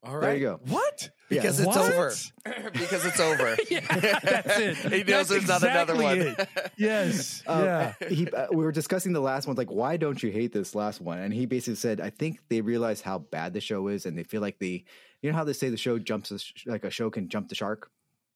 All 0.04 0.14
right. 0.14 0.20
There 0.22 0.34
you 0.36 0.40
go. 0.40 0.60
What? 0.68 1.10
Because 1.28 1.58
Yeah. 1.60 1.66
it's 1.68 1.76
What? 1.76 1.92
over. 1.92 2.70
because 2.72 3.04
it's 3.06 3.20
over. 3.20 3.56
Yeah, 3.70 3.80
that's 4.20 4.58
it. 4.58 4.76
he 4.92 4.98
knows 5.04 5.06
That's 5.06 5.28
there's 5.28 5.48
not 5.48 5.62
another 5.62 5.94
exactly 5.94 6.26
one. 6.26 6.36
it. 6.38 6.72
Yes. 6.76 7.42
Uh, 7.46 7.92
yeah. 8.00 8.08
he, 8.08 8.28
uh, 8.30 8.48
we 8.52 8.64
were 8.64 8.72
discussing 8.72 9.12
the 9.12 9.20
last 9.20 9.46
one, 9.46 9.56
like, 9.56 9.70
why 9.70 9.96
don't 9.96 10.22
you 10.22 10.30
hate 10.30 10.52
this 10.52 10.74
last 10.74 11.00
one? 11.00 11.18
And 11.18 11.32
he 11.32 11.46
basically 11.46 11.76
said, 11.76 12.00
I 12.00 12.10
think 12.10 12.40
they 12.48 12.60
realize 12.60 13.00
how 13.00 13.18
bad 13.18 13.54
the 13.54 13.60
show 13.60 13.88
is, 13.88 14.04
and 14.06 14.18
they 14.18 14.24
feel 14.24 14.40
like 14.42 14.58
the, 14.58 14.84
you 15.22 15.30
know 15.30 15.36
how 15.36 15.44
they 15.44 15.52
say 15.52 15.70
the 15.70 15.76
show 15.76 15.98
jumps, 15.98 16.30
the 16.30 16.38
sh- 16.38 16.64
like 16.66 16.84
a 16.84 16.90
show 16.90 17.08
can 17.10 17.28
jump 17.28 17.48
the 17.48 17.54
shark. 17.54 17.90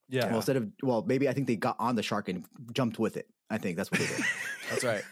Yeah. 0.09 0.27
Well, 0.27 0.37
instead 0.37 0.57
of, 0.57 0.69
well, 0.83 1.05
maybe 1.07 1.29
I 1.29 1.33
think 1.33 1.47
they 1.47 1.57
got 1.57 1.77
on 1.79 1.97
the 1.97 2.03
shark 2.03 2.29
and 2.29 2.45
jumped 2.73 2.99
with 2.99 3.17
it. 3.17 3.27
I 3.51 3.59
think 3.59 3.77
that's 3.77 3.91
what 3.91 4.01
they 4.01 4.07
did. 4.07 4.25
That's 4.71 4.83
right. 4.83 5.03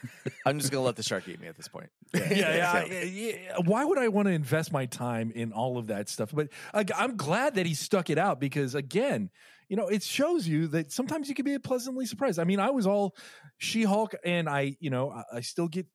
I'm 0.45 0.59
just 0.59 0.73
gonna 0.73 0.85
let 0.85 0.97
the 0.97 1.05
shark 1.05 1.29
eat 1.29 1.41
me 1.41 1.47
at 1.47 1.57
this 1.57 1.69
point. 1.69 1.89
yeah, 2.13 2.33
yeah, 2.33 2.73
So- 2.73 2.79
I- 2.79 3.03
yeah. 3.05 3.57
Why 3.65 3.85
would 3.85 3.99
I 3.99 4.09
want 4.09 4.27
to 4.27 4.33
invest 4.33 4.73
my 4.73 4.87
time 4.87 5.31
in 5.33 5.53
all 5.53 5.79
of 5.79 5.87
that 5.87 6.09
stuff? 6.09 6.33
But 6.35 6.49
I, 6.73 6.85
I'm 6.97 7.17
glad 7.17 7.55
that 7.55 7.65
he 7.67 7.75
stuck 7.75 8.11
it 8.11 8.19
out 8.19 8.41
because, 8.41 8.75
again, 8.75 9.31
you 9.69 9.77
know, 9.77 9.87
it 9.87 10.03
shows 10.03 10.49
you 10.49 10.67
that 10.69 10.91
sometimes 10.91 11.29
you 11.29 11.37
can 11.37 11.45
be 11.45 11.57
pleasantly 11.61 12.07
surprised. 12.07 12.41
I 12.41 12.45
mean, 12.45 12.59
I 12.59 12.71
was 12.71 12.89
all 12.89 13.15
She-Hulk, 13.59 14.17
and 14.25 14.49
I, 14.49 14.77
you 14.81 14.91
know, 14.91 15.11
I, 15.11 15.37
I 15.37 15.41
still 15.43 15.69
get. 15.69 15.87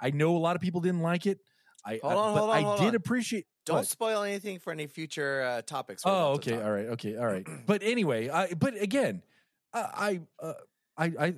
I 0.00 0.10
know 0.10 0.34
a 0.36 0.38
lot 0.38 0.56
of 0.56 0.62
people 0.62 0.80
didn't 0.80 1.02
like 1.02 1.26
it. 1.26 1.38
I, 1.84 2.00
Hold 2.02 2.14
on, 2.14 2.34
but 2.34 2.40
hold 2.40 2.50
on, 2.50 2.56
I 2.56 2.60
hold 2.62 2.78
did 2.80 2.88
on. 2.88 2.94
appreciate. 2.96 3.46
Don't 3.64 3.76
what? 3.78 3.86
spoil 3.86 4.22
anything 4.22 4.58
for 4.58 4.72
any 4.72 4.86
future 4.86 5.42
uh, 5.42 5.62
topics. 5.62 6.02
Oh, 6.04 6.10
to 6.10 6.38
okay, 6.38 6.50
talk. 6.52 6.64
all 6.64 6.72
right, 6.72 6.86
okay, 6.86 7.16
all 7.16 7.26
right. 7.26 7.46
But 7.66 7.82
anyway, 7.82 8.28
I 8.28 8.54
but 8.54 8.80
again, 8.80 9.22
I 9.72 9.80
I 10.40 10.46
uh, 10.46 10.52
I, 10.96 11.04
I 11.18 11.34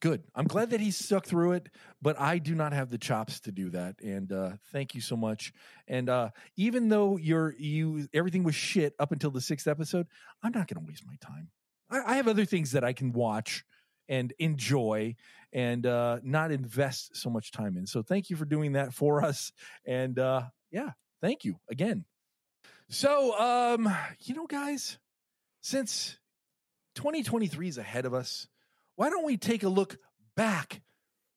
good. 0.00 0.22
I'm 0.34 0.46
glad 0.46 0.70
that 0.70 0.80
he 0.80 0.90
stuck 0.90 1.26
through 1.26 1.52
it, 1.52 1.68
but 2.00 2.20
I 2.20 2.38
do 2.38 2.54
not 2.54 2.72
have 2.72 2.90
the 2.90 2.98
chops 2.98 3.40
to 3.40 3.52
do 3.52 3.70
that. 3.70 3.96
And 4.02 4.30
uh 4.32 4.52
thank 4.72 4.94
you 4.94 5.00
so 5.00 5.16
much. 5.16 5.52
And 5.88 6.08
uh 6.08 6.30
even 6.56 6.88
though 6.88 7.16
you're 7.16 7.54
you 7.58 8.06
everything 8.14 8.44
was 8.44 8.54
shit 8.54 8.94
up 8.98 9.12
until 9.12 9.30
the 9.30 9.40
sixth 9.40 9.66
episode, 9.66 10.06
I'm 10.42 10.52
not 10.52 10.68
going 10.68 10.84
to 10.84 10.86
waste 10.88 11.04
my 11.06 11.16
time. 11.20 11.48
I, 11.90 12.12
I 12.12 12.16
have 12.16 12.28
other 12.28 12.44
things 12.44 12.72
that 12.72 12.84
I 12.84 12.92
can 12.92 13.12
watch 13.12 13.64
and 14.08 14.32
enjoy 14.38 15.16
and 15.56 15.86
uh 15.86 16.18
not 16.22 16.52
invest 16.52 17.16
so 17.16 17.30
much 17.30 17.50
time 17.50 17.76
in. 17.76 17.86
So 17.86 18.02
thank 18.02 18.30
you 18.30 18.36
for 18.36 18.44
doing 18.44 18.72
that 18.72 18.92
for 18.92 19.24
us. 19.24 19.50
And 19.84 20.16
uh 20.18 20.42
yeah, 20.70 20.90
thank 21.20 21.44
you 21.44 21.56
again. 21.68 22.04
So, 22.88 23.36
um, 23.38 23.92
you 24.20 24.34
know, 24.34 24.46
guys, 24.46 24.98
since 25.60 26.18
2023 26.94 27.68
is 27.68 27.78
ahead 27.78 28.06
of 28.06 28.14
us, 28.14 28.46
why 28.94 29.10
don't 29.10 29.24
we 29.24 29.36
take 29.36 29.64
a 29.64 29.68
look 29.68 29.98
back 30.36 30.82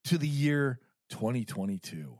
to 0.05 0.17
the 0.17 0.27
year 0.27 0.79
2022? 1.10 2.19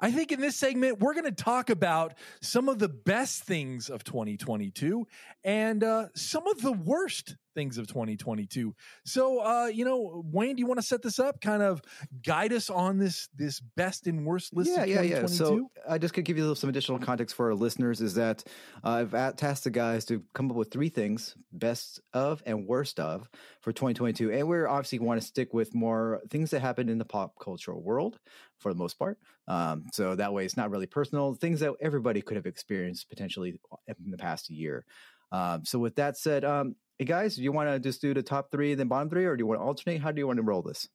I 0.00 0.10
think 0.10 0.32
in 0.32 0.40
this 0.40 0.56
segment, 0.56 0.98
we're 0.98 1.12
going 1.12 1.24
to 1.24 1.30
talk 1.30 1.68
about 1.68 2.14
some 2.40 2.70
of 2.70 2.78
the 2.78 2.88
best 2.88 3.44
things 3.44 3.90
of 3.90 4.02
2022 4.02 5.06
and 5.44 5.84
uh, 5.84 6.06
some 6.14 6.46
of 6.46 6.62
the 6.62 6.72
worst 6.72 7.36
things 7.54 7.78
of 7.78 7.86
2022. 7.86 8.74
So, 9.04 9.40
uh, 9.40 9.66
you 9.66 9.84
know, 9.84 10.22
Wayne, 10.32 10.56
do 10.56 10.60
you 10.60 10.66
want 10.66 10.80
to 10.80 10.86
set 10.86 11.02
this 11.02 11.18
up? 11.18 11.40
Kind 11.40 11.62
of 11.62 11.82
guide 12.24 12.52
us 12.52 12.70
on 12.70 12.98
this 12.98 13.28
this 13.34 13.60
best 13.60 14.06
and 14.06 14.24
worst 14.26 14.54
list 14.54 14.70
yeah, 14.70 14.82
of 14.82 14.88
yeah, 14.88 15.02
yeah. 15.02 15.20
2022? 15.20 15.34
So 15.36 15.70
I 15.88 15.98
just 15.98 16.14
could 16.14 16.24
give 16.24 16.38
you 16.38 16.54
some 16.54 16.70
additional 16.70 16.98
context 16.98 17.36
for 17.36 17.46
our 17.46 17.54
listeners 17.54 18.00
is 18.00 18.14
that 18.14 18.44
uh, 18.84 18.90
I've 18.90 19.14
at- 19.14 19.38
tasked 19.38 19.64
the 19.64 19.70
guys 19.70 20.04
to 20.06 20.22
come 20.34 20.50
up 20.50 20.56
with 20.56 20.70
three 20.70 20.88
things, 20.88 21.36
best 21.52 22.00
of 22.12 22.42
and 22.46 22.66
worst 22.66 23.00
of 23.00 23.28
for 23.60 23.72
2022. 23.72 24.32
And 24.32 24.48
we're 24.48 24.68
obviously 24.68 24.98
want 24.98 25.20
to 25.20 25.26
stick 25.26 25.52
with 25.52 25.74
more 25.74 26.20
things 26.30 26.50
that 26.50 26.60
happened 26.60 26.90
in 26.90 26.98
the 26.98 27.04
pop 27.04 27.34
cultural 27.40 27.82
world 27.82 28.18
for 28.58 28.72
the 28.72 28.78
most 28.78 28.98
part. 28.98 29.18
Um, 29.48 29.86
so 29.92 30.14
that 30.14 30.32
way 30.32 30.44
it's 30.44 30.56
not 30.56 30.70
really 30.70 30.86
personal, 30.86 31.34
things 31.34 31.60
that 31.60 31.72
everybody 31.80 32.22
could 32.22 32.36
have 32.36 32.46
experienced 32.46 33.08
potentially 33.08 33.58
in 33.88 34.10
the 34.10 34.18
past 34.18 34.50
year. 34.50 34.84
Um, 35.32 35.64
so 35.64 35.78
with 35.78 35.96
that 35.96 36.16
said, 36.16 36.44
um, 36.44 36.76
hey 37.00 37.06
guys, 37.06 37.34
do 37.34 37.42
you 37.42 37.50
want 37.50 37.66
to 37.70 37.80
just 37.80 38.02
do 38.02 38.12
the 38.12 38.22
top 38.22 38.50
three, 38.50 38.74
then 38.74 38.86
bottom 38.86 39.08
three, 39.08 39.24
or 39.24 39.34
do 39.34 39.40
you 39.40 39.46
want 39.46 39.58
to 39.58 39.64
alternate? 39.64 40.02
How 40.02 40.12
do 40.12 40.18
you 40.20 40.26
want 40.26 40.36
to 40.36 40.42
roll 40.42 40.60
this? 40.60 40.86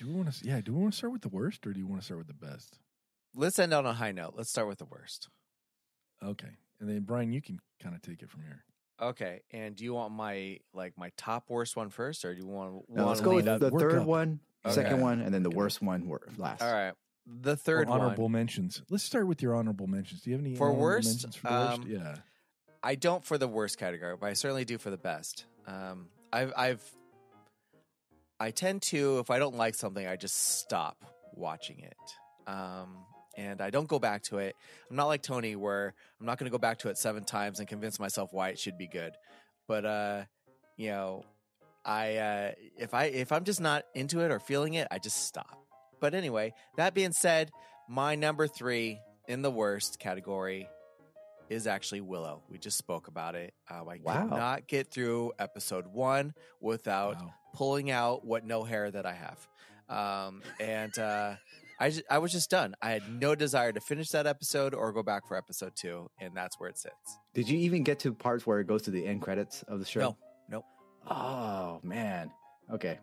Do 0.00 0.08
we 0.08 0.14
want 0.14 0.32
to? 0.32 0.44
Yeah. 0.46 0.60
Do 0.60 0.74
we 0.74 0.80
want 0.82 0.92
to 0.94 0.98
start 0.98 1.12
with 1.12 1.22
the 1.22 1.28
worst, 1.28 1.64
or 1.66 1.72
do 1.72 1.78
you 1.78 1.86
want 1.86 2.00
to 2.00 2.04
start 2.04 2.18
with 2.18 2.26
the 2.26 2.34
best? 2.34 2.80
Let's 3.36 3.58
end 3.60 3.72
on 3.72 3.86
a 3.86 3.92
high 3.92 4.10
note. 4.10 4.34
Let's 4.36 4.50
start 4.50 4.66
with 4.66 4.78
the 4.78 4.84
worst. 4.86 5.28
Okay, 6.22 6.48
and 6.80 6.88
then 6.88 7.02
Brian, 7.02 7.32
you 7.32 7.40
can 7.40 7.60
kind 7.80 7.94
of 7.94 8.02
take 8.02 8.20
it 8.20 8.28
from 8.28 8.42
here. 8.42 8.64
Okay, 9.00 9.42
and 9.52 9.76
do 9.76 9.84
you 9.84 9.94
want 9.94 10.12
my 10.12 10.58
like 10.72 10.94
my 10.98 11.12
top 11.16 11.44
worst 11.48 11.76
one 11.76 11.90
first, 11.90 12.24
or 12.24 12.34
do 12.34 12.40
you 12.40 12.46
want? 12.48 12.72
No, 12.88 13.04
want 13.04 13.08
let's 13.08 13.20
to 13.20 13.24
go 13.24 13.34
with 13.36 13.44
the 13.60 13.70
Work 13.70 13.80
third 13.80 13.98
up. 14.00 14.06
one, 14.08 14.40
second 14.68 14.94
Okay. 14.94 15.02
one, 15.02 15.20
and 15.20 15.32
then 15.32 15.44
the 15.44 15.50
worst 15.50 15.80
one 15.80 16.10
last. 16.36 16.60
All 16.62 16.72
right, 16.72 16.94
the 17.24 17.52
Or 17.52 17.56
third 17.56 17.88
honorable 17.88 18.24
one. 18.24 18.32
mentions. 18.32 18.82
Let's 18.90 19.04
start 19.04 19.28
with 19.28 19.42
your 19.42 19.54
honorable 19.54 19.86
mentions. 19.86 20.22
Do 20.22 20.30
you 20.30 20.36
have 20.36 20.44
any 20.44 20.56
For 20.56 20.72
worst, 20.72 21.06
mentions 21.06 21.36
for 21.36 21.46
the 21.48 21.54
worst? 21.54 21.78
um, 21.82 21.86
Yeah. 21.86 22.16
I 22.84 22.96
don't 22.96 23.24
for 23.24 23.38
the 23.38 23.48
worst 23.48 23.78
category, 23.78 24.14
but 24.20 24.28
I 24.28 24.34
certainly 24.34 24.66
do 24.66 24.76
for 24.76 24.90
the 24.90 24.98
best. 24.98 25.46
Um, 25.66 26.08
I've, 26.30 26.52
I've, 26.54 26.82
I 28.38 28.50
tend 28.50 28.82
to, 28.82 29.20
if 29.20 29.30
I 29.30 29.38
don't 29.38 29.56
like 29.56 29.74
something, 29.74 30.06
I 30.06 30.16
just 30.16 30.58
stop 30.58 31.02
watching 31.32 31.80
it. 31.80 31.96
Um, 32.46 32.98
and 33.38 33.62
I 33.62 33.70
don't 33.70 33.88
go 33.88 33.98
back 33.98 34.24
to 34.24 34.36
it. 34.36 34.54
I'm 34.90 34.96
not 34.96 35.06
like 35.06 35.22
Tony, 35.22 35.56
where 35.56 35.94
I'm 36.20 36.26
not 36.26 36.38
going 36.38 36.44
to 36.44 36.50
go 36.50 36.58
back 36.58 36.80
to 36.80 36.90
it 36.90 36.98
seven 36.98 37.24
times 37.24 37.58
and 37.58 37.66
convince 37.66 37.98
myself 37.98 38.34
why 38.34 38.50
it 38.50 38.58
should 38.58 38.76
be 38.76 38.86
good. 38.86 39.14
But, 39.66 39.86
uh, 39.86 40.24
you 40.76 40.90
know, 40.90 41.24
I, 41.86 42.16
uh, 42.16 42.52
if 42.76 42.92
I, 42.92 43.04
if 43.04 43.32
I'm 43.32 43.44
just 43.44 43.62
not 43.62 43.84
into 43.94 44.20
it 44.20 44.30
or 44.30 44.38
feeling 44.40 44.74
it, 44.74 44.88
I 44.90 44.98
just 44.98 45.26
stop. 45.26 45.58
But 46.00 46.12
anyway, 46.12 46.52
that 46.76 46.92
being 46.92 47.12
said, 47.12 47.50
my 47.88 48.14
number 48.14 48.46
three 48.46 49.00
in 49.26 49.40
the 49.40 49.50
worst 49.50 49.98
category 49.98 50.68
is 51.50 51.66
actually 51.66 52.00
Willow. 52.00 52.42
We 52.48 52.58
just 52.58 52.78
spoke 52.78 53.08
about 53.08 53.34
it. 53.34 53.54
Um, 53.70 53.88
I 53.88 53.98
Wow. 54.02 54.22
could 54.22 54.30
not 54.36 54.66
get 54.68 54.90
through 54.90 55.32
episode 55.38 55.86
one 55.86 56.34
without 56.60 57.16
Wow. 57.16 57.34
pulling 57.54 57.90
out 57.90 58.24
what 58.24 58.44
no 58.44 58.64
hair 58.64 58.90
that 58.90 59.06
I 59.06 59.12
have. 59.14 59.48
Um, 59.88 60.42
and 60.60 60.98
uh, 60.98 61.34
I, 61.78 61.90
ju- 61.90 62.02
I 62.10 62.18
was 62.18 62.32
just 62.32 62.50
done. 62.50 62.74
I 62.80 62.90
had 62.90 63.02
no 63.20 63.34
desire 63.34 63.72
to 63.72 63.80
finish 63.80 64.08
that 64.10 64.26
episode 64.26 64.74
or 64.74 64.92
go 64.92 65.02
back 65.02 65.26
for 65.28 65.36
episode 65.36 65.72
two, 65.76 66.08
and 66.20 66.34
that's 66.36 66.58
where 66.58 66.70
it 66.70 66.78
sits. 66.78 67.18
Did 67.34 67.48
you 67.48 67.58
even 67.58 67.82
get 67.82 67.98
to 68.00 68.14
parts 68.14 68.46
where 68.46 68.60
it 68.60 68.66
goes 68.66 68.82
to 68.82 68.90
the 68.90 69.06
end 69.06 69.20
credits 69.22 69.62
of 69.64 69.80
the 69.80 69.84
show? 69.84 70.00
No, 70.00 70.16
nope. 70.48 70.64
Oh 71.10 71.80
man. 71.82 72.30
Okay. 72.72 72.98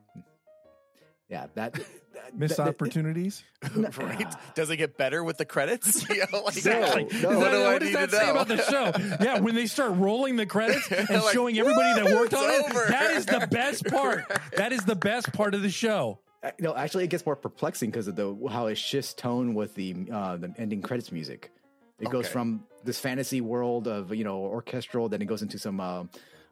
Yeah, 1.32 1.48
that, 1.56 1.74
that 2.14 2.38
Missed 2.38 2.58
that- 2.58 2.68
opportunities. 2.68 3.44
right? 3.76 4.36
Does 4.54 4.70
it 4.70 4.78
get 4.78 4.98
better 4.98 5.24
with 5.24 5.38
the 5.38 5.46
credits? 5.46 6.08
You 6.10 6.26
know, 6.32 6.44
like, 6.44 6.58
Exactly. 6.58 7.06
Is 7.06 7.24
No. 7.24 7.30
What 7.40 7.40
that- 7.40 7.52
do 7.52 7.58
I 7.64 7.74
what 7.74 7.80
does 7.80 7.88
need 7.90 7.96
that 7.96 8.12
say 8.12 8.26
know? 8.26 8.32
about 8.32 8.48
the 8.50 8.58
show? 8.64 8.92
Yeah, 9.24 9.40
when 9.40 9.56
they 9.56 9.66
start 9.66 9.94
rolling 9.96 10.36
the 10.36 10.46
credits 10.46 10.92
and 10.92 11.10
Like, 11.10 11.34
showing 11.34 11.58
everybody 11.58 12.02
that 12.02 12.14
worked 12.14 12.34
on 12.34 12.44
it's 12.50 12.70
it, 12.70 12.88
that 12.90 13.12
is 13.12 13.26
the 13.26 13.48
best 13.50 13.86
part. 13.88 14.26
That 14.58 14.74
is 14.74 14.84
the 14.86 14.96
best 14.96 15.32
part 15.34 15.56
of 15.56 15.62
the 15.62 15.70
show. 15.70 16.20
Uh, 16.44 16.52
No, 16.60 16.76
actually, 16.76 17.06
it 17.06 17.10
gets 17.10 17.26
more 17.26 17.36
perplexing 17.38 17.92
because 17.92 18.08
of 18.08 18.16
the 18.18 18.36
how 18.50 18.68
it 18.68 18.78
shifts 18.78 19.14
tone 19.14 19.54
with 19.54 19.74
the 19.76 19.96
uh, 20.12 20.38
the 20.38 20.54
ending 20.58 20.82
credits 20.82 21.12
music. 21.12 21.52
It 22.00 22.10
goes 22.10 22.28
from 22.28 22.64
this 22.84 23.00
fantasy 23.00 23.42
world 23.42 23.88
of 23.88 24.14
you 24.14 24.24
know 24.24 24.40
orchestral, 24.40 25.08
then 25.08 25.22
it 25.22 25.26
goes 25.26 25.44
into 25.44 25.60
some 25.60 25.80
uh, 25.80 26.04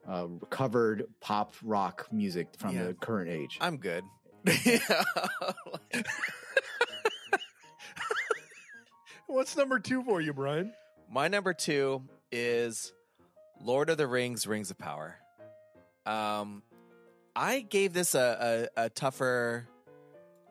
uh, 0.08 0.28
covered 0.52 1.06
pop 1.22 1.54
rock 1.64 2.08
music 2.12 2.48
from 2.60 2.76
Yeah. 2.76 2.84
the 2.86 2.94
current 2.94 3.30
age. 3.32 3.58
I'm 3.60 3.78
good. 3.78 4.04
What's 9.28 9.56
number 9.58 9.80
two 9.80 10.04
for 10.04 10.22
you, 10.22 10.34
Brian? 10.34 10.74
My 11.12 11.28
number 11.28 11.54
two 11.54 12.04
is 12.32 12.94
Lord 13.62 13.90
of 13.90 13.98
the 13.98 14.08
Rings: 14.08 14.48
Rings 14.48 14.72
of 14.72 14.78
Power. 14.78 15.16
Um, 16.06 16.64
I 17.36 17.60
gave 17.62 17.94
this 17.94 18.16
a 18.16 18.70
a, 18.76 18.86
a 18.86 18.90
tougher. 18.90 19.68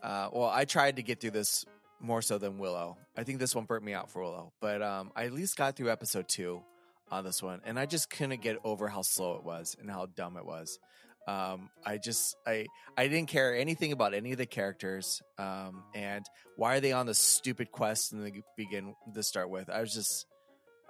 Uh, 0.03 0.29
well, 0.33 0.48
I 0.48 0.64
tried 0.64 0.96
to 0.96 1.03
get 1.03 1.20
through 1.20 1.33
this 1.33 1.64
more 2.01 2.22
so 2.22 2.38
than 2.38 2.59
Willow. 2.59 2.96
I 3.16 3.24
think 3.24 3.40
this 3.40 3.55
one 3.55 3.64
burnt 3.64 3.83
me 3.85 3.94
out 3.94 4.11
for 4.11 4.22
Willow, 4.22 4.53
but 4.61 4.83
um, 4.83 5.11
I 5.16 5.24
at 5.24 5.33
least 5.33 5.57
got 5.57 5.77
through 5.77 5.90
episode 5.90 6.29
two 6.29 6.62
on 7.11 7.24
this 7.24 7.42
one, 7.42 7.61
and 7.64 7.79
I 7.79 7.87
just 7.87 8.11
couldn't 8.11 8.42
get 8.42 8.59
over 8.64 8.88
how 8.88 9.03
slow 9.03 9.37
it 9.37 9.44
was 9.44 9.77
and 9.81 9.90
how 9.90 10.07
dumb 10.07 10.37
it 10.37 10.44
was. 10.44 10.79
Um, 11.28 11.68
I 11.84 11.98
just 11.98 12.36
I 12.46 12.66
I 12.96 13.06
didn't 13.06 13.28
care 13.28 13.54
anything 13.54 13.92
about 13.92 14.14
any 14.14 14.32
of 14.32 14.38
the 14.38 14.46
characters. 14.46 15.20
Um, 15.38 15.84
and 15.94 16.24
why 16.56 16.76
are 16.76 16.80
they 16.80 16.92
on 16.92 17.04
this 17.04 17.18
stupid 17.18 17.70
quest 17.70 18.12
in 18.14 18.24
the 18.24 18.42
begin 18.56 18.94
to 19.14 19.22
start 19.22 19.50
with? 19.50 19.68
I 19.68 19.82
was 19.82 19.92
just 19.92 20.26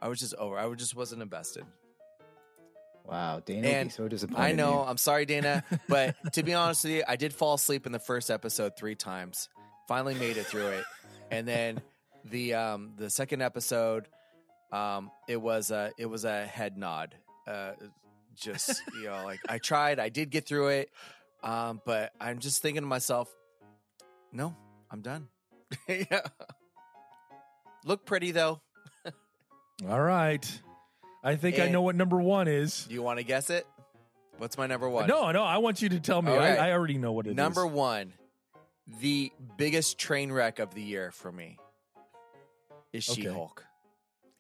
I 0.01 0.07
was 0.07 0.21
just 0.21 0.35
over. 0.37 0.57
I 0.57 0.73
just 0.75 0.95
wasn't 0.95 1.23
invested. 1.23 1.65
Wow, 3.05 3.41
Dana 3.45 3.67
And 3.67 3.93
so 3.93 4.07
disappointed. 4.07 4.41
I 4.41 4.53
know. 4.53 4.85
I'm 4.87 4.99
sorry, 4.99 5.25
Dana, 5.25 5.65
but 5.89 6.15
to 6.35 6.45
be 6.45 6.55
honest 6.55 6.85
with 6.85 6.93
you, 6.93 7.03
I 7.09 7.17
did 7.17 7.33
fall 7.33 7.55
asleep 7.55 7.87
in 7.87 7.93
the 7.93 7.99
first 7.99 8.31
episode 8.31 8.73
three 8.79 8.95
times. 8.95 9.49
Finally 9.89 10.15
made 10.15 10.37
it 10.37 10.47
through 10.47 10.69
it, 10.69 10.85
and 11.33 11.49
then 11.49 11.81
the 12.25 12.55
um 12.55 12.93
the 12.97 13.11
second 13.11 13.43
episode, 13.43 14.07
um 14.71 15.11
it 15.27 15.41
was 15.41 15.73
a 15.73 15.91
it 15.99 16.07
was 16.07 16.25
a 16.25 16.47
head 16.47 16.77
nod. 16.77 17.17
Uh, 17.45 17.73
just 18.41 18.83
you 18.95 19.05
know, 19.05 19.23
like 19.25 19.41
I 19.49 19.59
tried, 19.59 19.99
I 19.99 20.09
did 20.09 20.31
get 20.31 20.47
through 20.47 20.69
it, 20.69 20.91
um, 21.43 21.81
but 21.85 22.13
I'm 22.21 22.39
just 22.39 22.63
thinking 22.63 22.83
to 22.83 22.89
myself, 22.89 23.29
no, 24.33 24.57
I'm 24.91 25.01
done. 25.01 25.29
yeah. 25.89 26.21
Look 27.85 28.05
pretty 28.05 28.33
though. 28.33 28.61
All 29.89 30.01
right. 30.01 30.61
I 31.23 31.37
think 31.37 31.59
I 31.59 31.69
know 31.69 31.83
what 31.83 31.95
number 31.95 32.21
one 32.21 32.49
is. 32.49 32.85
Do 32.85 32.95
you 32.95 33.03
want 33.03 33.19
to 33.19 33.25
guess 33.25 33.51
it? 33.51 33.67
What's 34.39 34.57
my 34.57 34.67
number 34.67 34.89
one? 34.89 35.09
No, 35.09 35.31
no, 35.33 35.43
I 35.43 35.59
want 35.59 35.83
you 35.83 35.89
to 35.91 36.01
tell 36.01 36.23
me. 36.23 36.33
Right. 36.33 36.59
I, 36.59 36.69
I 36.69 36.73
already 36.73 36.97
know 36.97 37.13
what 37.13 37.27
it 37.27 37.31
is. 37.31 37.37
Number 37.37 37.67
one, 37.67 38.13
the 39.01 39.33
biggest 39.57 39.99
train 39.99 40.31
wreck 40.31 40.59
of 40.59 40.75
the 40.75 40.83
year 40.83 41.11
for 41.11 41.31
me 41.33 41.59
is 42.93 43.09
Okay. 43.09 43.23
She 43.23 43.29
Hulk. 43.29 43.65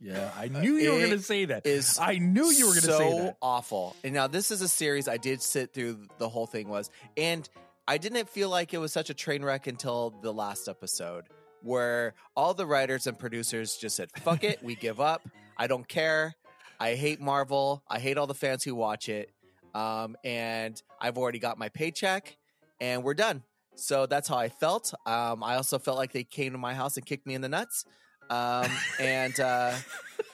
Yeah, 0.00 0.30
I 0.36 0.48
knew 0.48 0.74
you 0.76 0.92
were 0.92 0.98
going 0.98 1.10
to 1.10 1.18
say 1.18 1.44
that. 1.46 1.66
Is 1.66 1.98
I 2.00 2.18
knew 2.18 2.50
you 2.50 2.66
were 2.66 2.72
going 2.72 2.82
to 2.82 2.92
so 2.92 2.98
say 2.98 3.18
that. 3.18 3.36
awful. 3.42 3.96
And 4.04 4.14
now 4.14 4.28
this 4.28 4.50
is 4.50 4.62
a 4.62 4.68
series 4.68 5.08
I 5.08 5.16
did 5.16 5.42
sit 5.42 5.74
through 5.74 6.06
the 6.18 6.28
whole 6.28 6.46
thing 6.46 6.68
was, 6.68 6.90
and 7.16 7.48
I 7.86 7.98
didn't 7.98 8.28
feel 8.28 8.48
like 8.48 8.72
it 8.74 8.78
was 8.78 8.92
such 8.92 9.10
a 9.10 9.14
train 9.14 9.44
wreck 9.44 9.66
until 9.66 10.14
the 10.22 10.32
last 10.32 10.68
episode, 10.68 11.24
where 11.62 12.14
all 12.36 12.54
the 12.54 12.66
writers 12.66 13.06
and 13.06 13.18
producers 13.18 13.76
just 13.76 13.96
said, 13.96 14.10
"Fuck 14.18 14.44
it, 14.44 14.62
we 14.62 14.76
give 14.76 15.00
up. 15.00 15.22
I 15.56 15.66
don't 15.66 15.88
care. 15.88 16.34
I 16.78 16.94
hate 16.94 17.20
Marvel. 17.20 17.82
I 17.88 17.98
hate 17.98 18.18
all 18.18 18.28
the 18.28 18.34
fans 18.34 18.62
who 18.62 18.76
watch 18.76 19.08
it. 19.08 19.30
Um, 19.74 20.16
and 20.22 20.80
I've 21.00 21.18
already 21.18 21.40
got 21.40 21.58
my 21.58 21.70
paycheck, 21.70 22.36
and 22.80 23.02
we're 23.02 23.14
done." 23.14 23.42
So 23.74 24.06
that's 24.06 24.28
how 24.28 24.36
I 24.36 24.48
felt. 24.48 24.92
Um, 25.06 25.42
I 25.42 25.54
also 25.54 25.78
felt 25.78 25.96
like 25.96 26.12
they 26.12 26.24
came 26.24 26.52
to 26.52 26.58
my 26.58 26.74
house 26.74 26.96
and 26.96 27.06
kicked 27.06 27.26
me 27.26 27.34
in 27.34 27.40
the 27.40 27.48
nuts. 27.48 27.84
Um, 28.30 28.70
and 29.00 29.38
uh, 29.40 29.74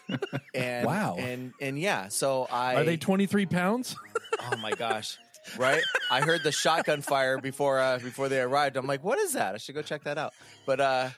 and 0.54 0.86
Wow. 0.86 1.16
and 1.18 1.52
and 1.60 1.78
yeah. 1.78 2.08
So 2.08 2.46
I 2.50 2.76
Are 2.76 2.84
they 2.84 2.96
23 2.96 3.46
pounds? 3.46 3.96
Oh 4.52 4.56
my 4.58 4.72
gosh. 4.72 5.16
Right? 5.56 5.82
I 6.10 6.20
heard 6.20 6.42
the 6.42 6.50
shotgun 6.52 7.00
fire 7.02 7.38
before 7.38 7.78
uh 7.78 7.98
before 7.98 8.28
they 8.28 8.40
arrived. 8.40 8.76
I'm 8.76 8.86
like, 8.86 9.02
what 9.04 9.18
is 9.18 9.32
that? 9.34 9.54
I 9.54 9.58
should 9.58 9.74
go 9.76 9.80
check 9.82 10.02
that 10.04 10.18
out. 10.18 10.34
But 10.66 10.80
uh 10.80 11.08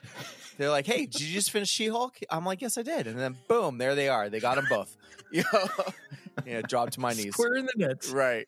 they're 0.57 0.69
like, 0.69 0.85
hey, 0.85 1.07
did 1.07 1.19
you 1.19 1.33
just 1.33 1.51
finish 1.51 1.69
She-Hulk? 1.69 2.19
I'm 2.29 2.45
like, 2.45 2.61
yes, 2.61 2.77
I 2.77 2.83
did. 2.83 3.07
And 3.07 3.17
then 3.19 3.35
boom, 3.47 3.79
there 3.79 3.95
they 3.95 4.07
are. 4.07 4.29
They 4.29 4.39
got 4.39 4.55
them 4.55 4.65
both. 4.69 4.95
You 5.31 5.43
know, 5.51 5.67
yeah, 6.45 6.61
dropped 6.61 6.93
to 6.93 7.01
my 7.01 7.11
knees. 7.11 7.33
Square 7.33 7.55
in 7.55 7.65
the 7.65 7.73
nuts. 7.87 8.09
Right. 8.11 8.47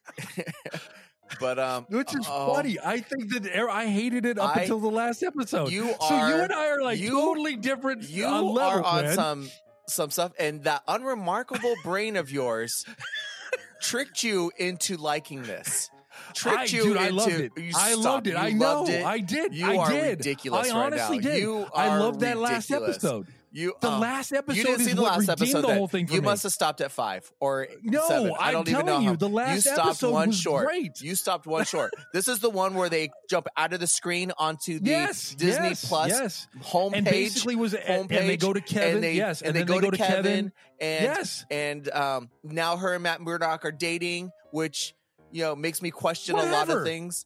But 1.40 1.60
um 1.60 1.86
Which 1.90 2.14
is 2.16 2.26
oh, 2.30 2.54
funny. 2.56 2.78
I 2.84 3.00
think 3.00 3.32
that 3.34 3.46
er- 3.56 3.70
I 3.70 3.88
hated 3.88 4.26
it 4.26 4.38
up 4.38 4.56
I- 4.56 4.62
until 4.62 4.80
the 4.80 4.90
last 4.90 5.24
episode. 5.24 5.72
You 5.72 5.90
are, 6.00 6.10
so 6.10 6.28
you 6.28 6.36
and 6.36 6.52
I 6.52 6.68
are 6.70 6.82
like 6.82 7.00
you- 7.00 7.12
totally 7.12 7.56
different. 7.56 8.10
You 8.10 8.28
uh, 8.28 8.42
level, 8.42 8.60
are 8.60 8.84
on 8.84 9.04
man. 9.06 9.16
some 9.16 9.50
some 9.88 10.12
stuff, 10.12 10.32
and 10.40 10.64
that 10.66 10.84
unremarkable 10.88 11.76
brain 11.84 12.16
of 12.16 12.32
yours 12.32 12.86
tricked 13.82 14.24
you 14.24 14.52
into 14.58 14.98
liking 14.98 15.44
this. 15.44 15.90
Tricked 16.34 16.58
I, 16.58 16.64
you 16.66 16.84
dude, 16.84 16.98
I 16.98 17.10
loved 17.10 17.32
it. 17.32 17.52
I 17.76 17.94
loved 17.96 18.28
it. 18.28 18.36
I 18.36 18.52
know. 18.52 18.82
loved 18.82 18.90
it. 18.92 19.06
I 19.06 19.20
did. 19.20 19.54
You 19.54 19.72
I 19.72 19.78
are 19.78 19.90
did. 19.90 20.18
ridiculous 20.20 20.70
I 20.70 20.74
right 20.76 20.86
honestly 20.94 21.18
now. 21.20 21.30
did. 21.30 21.40
You 21.42 21.68
I 21.74 21.98
loved 21.98 22.20
that 22.22 22.38
last 22.38 22.72
episode. 22.72 23.28
You 23.52 23.74
The 23.82 23.90
uh, 23.90 24.00
last 24.00 24.32
episode 24.32 24.58
you 24.58 24.64
didn't 24.64 24.82
is 24.82 24.88
see 24.88 24.94
the 24.94 25.02
what 25.02 25.12
last 25.12 25.20
redeemed 25.28 25.42
episode. 25.42 25.62
the 25.62 25.74
whole 25.74 25.88
thing 25.88 26.08
you 26.08 26.22
me. 26.22 26.26
must 26.26 26.44
have 26.44 26.52
stopped 26.52 26.82
at 26.82 26.92
five 26.92 27.32
or 27.40 27.68
No, 27.82 28.08
seven. 28.08 28.34
I 28.40 28.48
I'm 28.50 28.54
don't 28.54 28.70
even 28.70 28.86
know 28.86 29.00
you, 29.00 29.08
how. 29.10 29.16
the 29.16 29.30
last 29.30 29.56
you 29.56 29.62
stopped 29.62 29.88
episode 29.88 30.12
one 30.14 30.28
was 30.28 30.40
short. 30.40 30.66
great. 30.68 31.02
You 31.02 31.16
stopped 31.16 31.48
one 31.48 31.66
short. 31.66 31.92
This 32.14 32.28
is 32.28 32.40
the 32.40 32.50
one 32.50 32.76
where 32.76 32.90
they 32.90 33.10
jump 33.30 33.48
out 33.58 33.74
of 33.74 33.80
the 33.80 33.88
screen 33.88 34.32
onto 34.38 34.80
the 34.80 34.90
yes, 34.92 35.34
Disney 35.36 35.70
yes, 35.70 35.86
Plus 35.86 36.10
yes. 36.10 36.48
homepage. 36.64 36.96
and 36.98 37.06
basically 37.06 37.56
was 37.56 37.74
and, 37.74 38.08
homepage, 38.10 38.20
and 38.20 38.30
they 38.30 38.38
go 38.38 38.54
to 38.54 38.62
Kevin. 38.62 38.96
and 38.96 39.04
they, 39.04 39.14
yes, 39.14 39.42
and, 39.42 39.56
they, 39.56 39.62
then 39.64 39.68
go, 39.68 39.80
they 39.82 39.90
to, 39.90 39.98
Kevin, 39.98 40.52
and 40.80 41.04
yes, 41.04 41.46
and 41.50 41.90
um, 41.90 42.30
now 42.44 42.78
her 42.78 42.94
and 42.94 43.04
Matt 43.04 43.20
Murdock 43.22 43.66
are 43.66 43.72
dating, 43.72 44.32
which 44.52 44.94
you 45.32 45.44
know 45.44 45.56
makes 45.56 45.82
me 45.82 45.90
question 45.92 46.36
a 46.36 46.44
lot 46.44 46.70
of 46.70 46.84
things. 46.84 47.26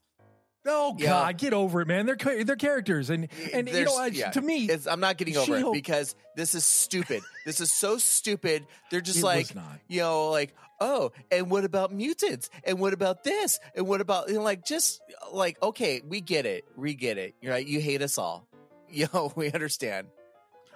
Oh 0.65 0.95
Yeah. 0.97 1.09
god, 1.09 1.37
get 1.37 1.53
over 1.53 1.81
it, 1.81 1.87
man. 1.87 2.05
They're 2.05 2.43
they're 2.43 2.55
characters, 2.55 3.09
and 3.09 3.27
and 3.53 3.67
you 3.69 3.85
know, 3.85 3.97
I- 3.97 4.07
yeah, 4.07 4.31
to 4.31 4.41
me, 4.41 4.65
It's, 4.69 4.87
I'm 4.87 4.99
not 4.99 5.17
getting 5.17 5.37
over 5.37 5.55
it 5.57 5.65
because 5.73 6.15
this 6.35 6.55
is 6.55 6.65
stupid. 6.65 7.21
this 7.45 7.59
is 7.61 7.71
so 7.71 7.97
stupid. 7.97 8.65
They're 8.91 9.01
just 9.01 9.19
it 9.19 9.23
like 9.23 9.49
you 9.87 10.01
know, 10.01 10.29
like, 10.29 10.55
oh, 10.79 11.11
and 11.31 11.49
what 11.49 11.63
about 11.65 11.93
mutants? 11.93 12.49
And 12.63 12.79
what 12.79 12.93
about 12.93 13.23
this? 13.23 13.59
And 13.75 13.87
what 13.87 14.01
about 14.01 14.29
you 14.29 14.35
know, 14.35 14.41
like 14.41 14.65
just 14.65 15.01
like 15.31 15.61
okay, 15.61 16.01
we 16.07 16.21
get 16.21 16.45
it, 16.45 16.65
we 16.75 16.93
get 16.93 17.17
it. 17.17 17.35
You're 17.41 17.53
right. 17.53 17.65
You 17.65 17.79
hate 17.79 18.01
us 18.01 18.17
all. 18.17 18.47
You 18.95 19.07
know, 19.11 19.33
we 19.35 19.51
understand. 19.51 20.09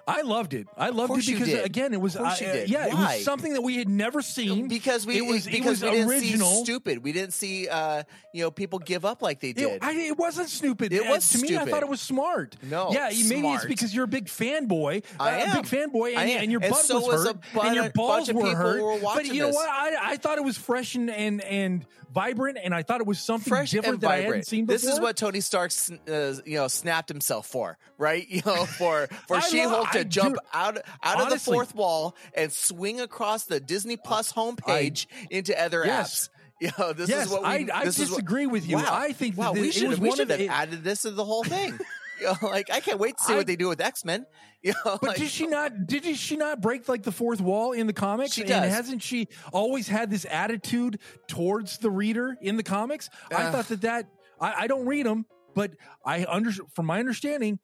I 0.08 0.22
loved 0.22 0.54
it. 0.54 0.67
I 0.78 0.89
loved 0.89 1.17
it 1.17 1.26
because 1.26 1.54
again, 1.65 1.93
it 1.93 2.00
was 2.00 2.15
Of 2.15 2.22
course 2.24 2.41
I- 2.41 2.46
you 2.46 2.52
uh, 2.52 2.65
yeah, 2.67 2.88
it 2.88 2.93
was 2.93 3.26
something 3.26 3.54
that 3.54 3.62
we 3.62 3.76
had 3.76 3.89
never 3.89 4.22
seen. 4.22 4.67
Because 4.70 5.06
we 5.06 5.17
It 5.17 5.22
was- 5.26 5.46
it 5.48 5.52
because 5.52 5.82
was 5.82 5.84
we 5.84 5.91
didn't 5.91 6.10
original. 6.10 6.50
see 6.50 6.63
stupid. 6.63 7.04
We 7.04 7.12
didn't 7.12 7.34
see 7.34 7.67
uh 7.67 8.04
you 8.32 8.43
know 8.43 8.50
people 8.52 8.80
give 8.80 9.04
up 9.04 9.22
like 9.22 9.41
they 9.41 9.52
did. 9.52 9.67
It, 9.74 9.84
I, 9.84 9.91
it 9.93 10.17
wasn't 10.17 10.50
stupid. 10.50 10.93
It 10.93 11.06
Uh, 11.06 11.12
was 11.12 11.30
to 11.32 11.39
me. 11.39 11.58
I 11.58 11.65
thought 11.65 11.84
it 11.84 11.89
was 11.89 12.00
smart. 12.02 12.56
No, 12.63 12.91
yeah, 12.93 13.10
maybe 13.28 13.48
it's 13.50 13.65
because 13.65 13.93
you're 13.93 14.06
a 14.06 14.08
big 14.08 14.28
fanboy. 14.28 15.04
I 15.20 15.41
uh, 15.41 15.46
am. 15.46 15.50
a 15.58 15.62
big 15.62 15.65
fanboy, 15.65 16.15
and, 16.15 16.30
and 16.30 16.52
your 16.52 16.62
And 16.63 16.72
butt 16.72 16.86
so 16.86 17.06
was 17.06 17.26
hurt, 17.26 17.38
and 17.65 17.76
your 17.76 17.89
balls 17.89 18.32
were 18.32 18.56
hurt. 18.56 18.82
were 18.82 19.00
but 19.02 19.26
you 19.26 19.41
know 19.41 19.48
this. 19.48 19.56
what? 19.56 19.70
I, 19.70 20.12
I 20.13 20.17
thought 20.17 20.38
it 20.38 20.43
was 20.43 20.58
fresh 20.58 20.96
and 20.96 21.10
and, 21.10 21.41
and 21.43 21.86
vibrant, 22.13 22.58
and 22.63 22.74
I 22.74 22.84
thought 22.84 23.02
it 23.02 23.08
was 23.08 23.20
something 23.20 23.50
fresh 23.50 23.72
different 23.72 24.02
that 24.02 24.12
I 24.12 24.22
hadn't 24.22 24.48
seen 24.48 24.65
before. 24.65 24.78
This 24.80 24.88
is 24.93 25.00
what 25.00 25.17
Tony 25.17 25.41
Stark, 25.41 25.72
uh, 26.10 26.34
you 26.46 26.58
know, 26.58 26.67
snapped 26.67 27.10
himself 27.10 27.48
for, 27.48 27.78
right? 27.98 28.28
You 28.38 28.41
know, 28.46 28.65
for 28.65 29.08
for 29.28 29.41
She 29.41 29.60
Hulk 29.62 29.91
to 29.91 30.00
I- 30.00 30.04
jump 30.04 30.36
dude, 30.36 30.39
out 30.54 30.78
out 31.04 31.22
of 31.22 31.30
the 31.30 31.39
fourth 31.39 31.74
wall 31.76 32.15
and 32.34 32.52
swing 32.52 33.02
across 33.02 33.46
the 33.46 33.60
Disney 33.60 33.98
Plus 33.98 34.32
homepage 34.34 35.08
into 35.30 35.60
other 35.62 35.84
Yes. 35.86 36.28
apps. 36.28 36.30
You 36.60 36.72
know, 36.80 36.91
this 36.91 37.08
yes, 37.08 37.28
is 37.28 37.32
what 37.32 37.43
we. 37.43 37.48
I, 37.48 37.67
I 37.72 37.86
this 37.86 38.00
is 38.00 38.10
what- 38.10 38.15
disagree 38.17 38.48
with 38.48 38.67
you. 38.67 38.78
Wow. 38.78 38.86
I 38.89 39.12
think 39.12 39.38
wow, 39.38 39.54
that 39.54 39.62
we 39.62 39.67
it 39.67 39.74
should 39.76 39.89
was 39.89 40.00
we 40.00 40.08
one 40.10 40.17
should 40.17 40.32
of 40.32 40.39
have 40.39 40.48
the, 40.48 40.48
added 40.52 40.84
this 40.84 41.04
to 41.04 41.12
the 41.12 41.24
whole 41.24 41.43
thing. 41.43 41.78
you 42.21 42.27
know, 42.27 42.36
like 42.49 42.69
I 42.71 42.80
can't 42.80 42.99
wait 42.99 43.17
to 43.17 43.23
see 43.23 43.34
I- 43.34 43.38
what 43.38 43.47
they 43.47 43.56
do 43.56 43.67
with 43.69 43.82
X 43.82 44.03
Men. 44.06 44.25
You 44.63 44.73
know, 44.84 44.97
But 44.99 45.10
like, 45.10 45.17
did 45.17 45.30
she 45.30 45.45
not? 45.45 45.86
Did 45.86 46.17
she 46.17 46.36
not 46.36 46.62
break 46.62 46.89
like 46.89 47.03
the 47.03 47.12
fourth 47.12 47.39
wall 47.39 47.73
in 47.73 47.86
the 47.86 47.93
comics? 47.93 48.34
She 48.34 48.41
And 48.41 48.49
does. 48.49 48.71
hasn't 48.73 49.03
she 49.03 49.27
always 49.53 49.88
had 49.88 50.10
this 50.10 50.25
attitude 50.30 50.99
towards 51.27 51.77
the 51.77 51.91
reader 51.91 52.36
in 52.41 52.58
the 52.58 52.63
comics? 52.63 53.08
I 53.32 53.43
Uh. 53.43 53.51
thought 53.51 53.67
that 53.67 53.82
that 53.82 54.08
I, 54.41 54.63
I 54.63 54.67
don't 54.67 54.88
read 54.88 55.06
them, 55.06 55.25
but 55.53 55.73
I 56.03 56.25
under 56.27 56.51
from 56.73 56.88
my 56.88 56.99
understanding, 56.99 57.60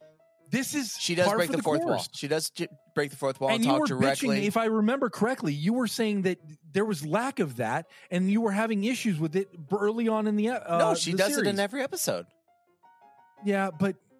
this 0.51 0.75
is 0.75 0.95
She 0.99 1.15
does 1.15 1.33
break 1.33 1.49
for 1.49 1.57
the 1.57 1.63
fourth 1.63 1.81
course. 1.81 1.89
wall. 2.01 2.05
She 2.13 2.27
does 2.27 2.51
j- 2.51 2.67
break 2.93 3.09
the 3.09 3.17
fourth 3.17 3.41
wall 3.41 3.49
and, 3.49 3.55
And 3.57 3.65
you 3.65 3.71
talk 3.71 3.79
were 3.81 3.87
directly. 3.87 4.41
bitching, 4.41 4.45
if 4.45 4.55
I 4.55 4.65
remember 4.65 5.09
correctly, 5.09 5.51
you 5.53 5.73
were 5.73 5.87
saying 5.87 6.21
that 6.21 6.37
there 6.71 6.85
was 6.85 7.03
lack 7.03 7.39
of 7.39 7.55
that, 7.55 7.87
and 8.11 8.29
you 8.31 8.39
were 8.39 8.51
having 8.51 8.83
issues 8.83 9.19
with 9.19 9.35
it 9.35 9.49
early 9.77 10.07
on 10.07 10.27
in 10.27 10.35
the 10.35 10.49
uh, 10.49 10.77
no, 10.77 10.95
she 10.95 11.11
the 11.13 11.17
does 11.17 11.37
it 11.39 11.47
in 11.47 11.59
every 11.59 11.81
episode. 11.81 12.27
Yeah, 13.43 13.71
but 13.77 13.95
uh, 13.95 14.12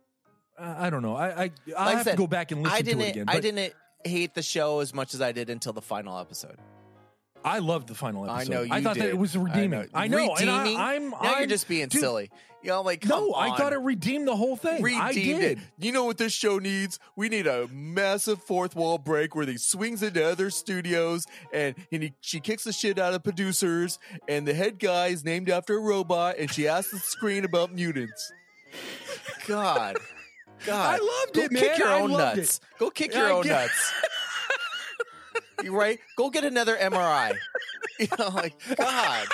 I 0.58 0.90
don't 0.90 1.02
know. 1.02 1.16
I 1.16 1.26
I 1.28 1.52
Like 1.68 1.96
have 1.96 2.04
said, 2.04 2.12
to 2.12 2.18
go 2.18 2.28
back 2.28 2.52
and 2.52 2.62
listen 2.64 2.76
I 2.76 2.80
to 2.80 2.84
didn't. 2.86 3.02
it 3.02 3.10
again. 3.12 3.26
I 3.28 3.40
didn't 3.40 3.74
hate 4.06 4.34
the 4.34 4.44
show 4.44 4.80
as 4.80 4.94
much 4.94 5.14
as 5.14 5.22
I 5.22 5.32
did 5.32 5.50
until 5.50 5.74
the 5.74 5.82
final 5.82 6.18
episode. 6.20 6.58
I 7.46 7.60
loved 7.60 7.88
the 7.90 7.96
final 7.96 8.30
episode. 8.30 8.54
I 8.54 8.56
know 8.56 8.62
you 8.64 8.72
I 8.74 8.82
thought 8.82 8.94
did. 8.94 9.04
that 9.04 9.10
it 9.10 9.18
was 9.18 9.36
redeeming. 9.38 9.90
I 9.94 10.08
know. 10.08 10.18
Redeeming? 10.34 10.42
And 10.42 10.50
I, 10.78 10.94
am 10.94 11.10
Now 11.10 11.18
I'm, 11.20 11.38
you're 11.40 11.48
just 11.48 11.68
being 11.68 11.90
dude, 11.90 12.00
silly. 12.00 12.32
You 12.62 12.70
know, 12.70 12.82
like 12.84 13.06
No, 13.06 13.34
I 13.36 13.58
thought 13.58 13.74
it 13.74 13.80
redeemed 13.80 14.30
the 14.30 14.36
whole 14.38 14.56
thing. 14.56 14.86
I 14.86 15.10
redeemed 15.10 15.42
did. 15.42 15.58
it. 15.58 15.64
You 15.78 15.92
know 15.92 16.06
what 16.06 16.18
this 16.18 16.32
show 16.32 16.58
needs? 16.60 17.00
We 17.18 17.28
need 17.28 17.46
a 17.46 17.68
massive 17.68 18.42
fourth 18.42 18.78
wall 18.78 18.98
break 18.98 19.36
where 19.36 19.46
he 19.46 19.58
swings 19.58 20.02
into 20.02 20.26
other 20.26 20.50
studios 20.50 21.26
and, 21.52 21.76
and 21.92 22.04
he, 22.04 22.14
she 22.22 22.40
kicks 22.40 22.64
the 22.64 22.72
shit 22.72 22.98
out 22.98 23.14
of 23.14 23.24
producers 23.24 24.00
and 24.30 24.48
the 24.48 24.54
head 24.54 24.80
guy 24.80 25.08
is 25.08 25.26
named 25.26 25.50
after 25.50 25.76
a 25.76 25.82
robot 25.82 26.36
and 26.40 26.50
she 26.50 26.66
asks 26.70 26.92
the 26.92 27.00
screen 27.00 27.44
about 27.44 27.74
mutants. 27.74 28.32
God. 29.48 29.98
God. 30.66 31.00
I 31.00 31.04
loved 31.04 31.34
Go 31.34 31.42
it, 31.44 31.52
kick 31.52 31.78
your 31.78 31.88
I 31.88 32.00
own 32.02 32.12
nuts. 32.12 32.58
it. 32.58 32.80
Go 32.80 32.90
kick 32.90 33.14
your 33.14 33.28
I 33.28 33.32
own 33.32 33.44
get- 33.44 33.62
nuts. 33.62 33.94
You 35.64 35.74
right? 35.74 35.98
Go 36.18 36.30
get 36.30 36.44
another 36.44 36.76
MRI. 36.76 37.38
You 38.00 38.08
know, 38.18 38.30
like 38.30 38.56
God. 38.76 39.28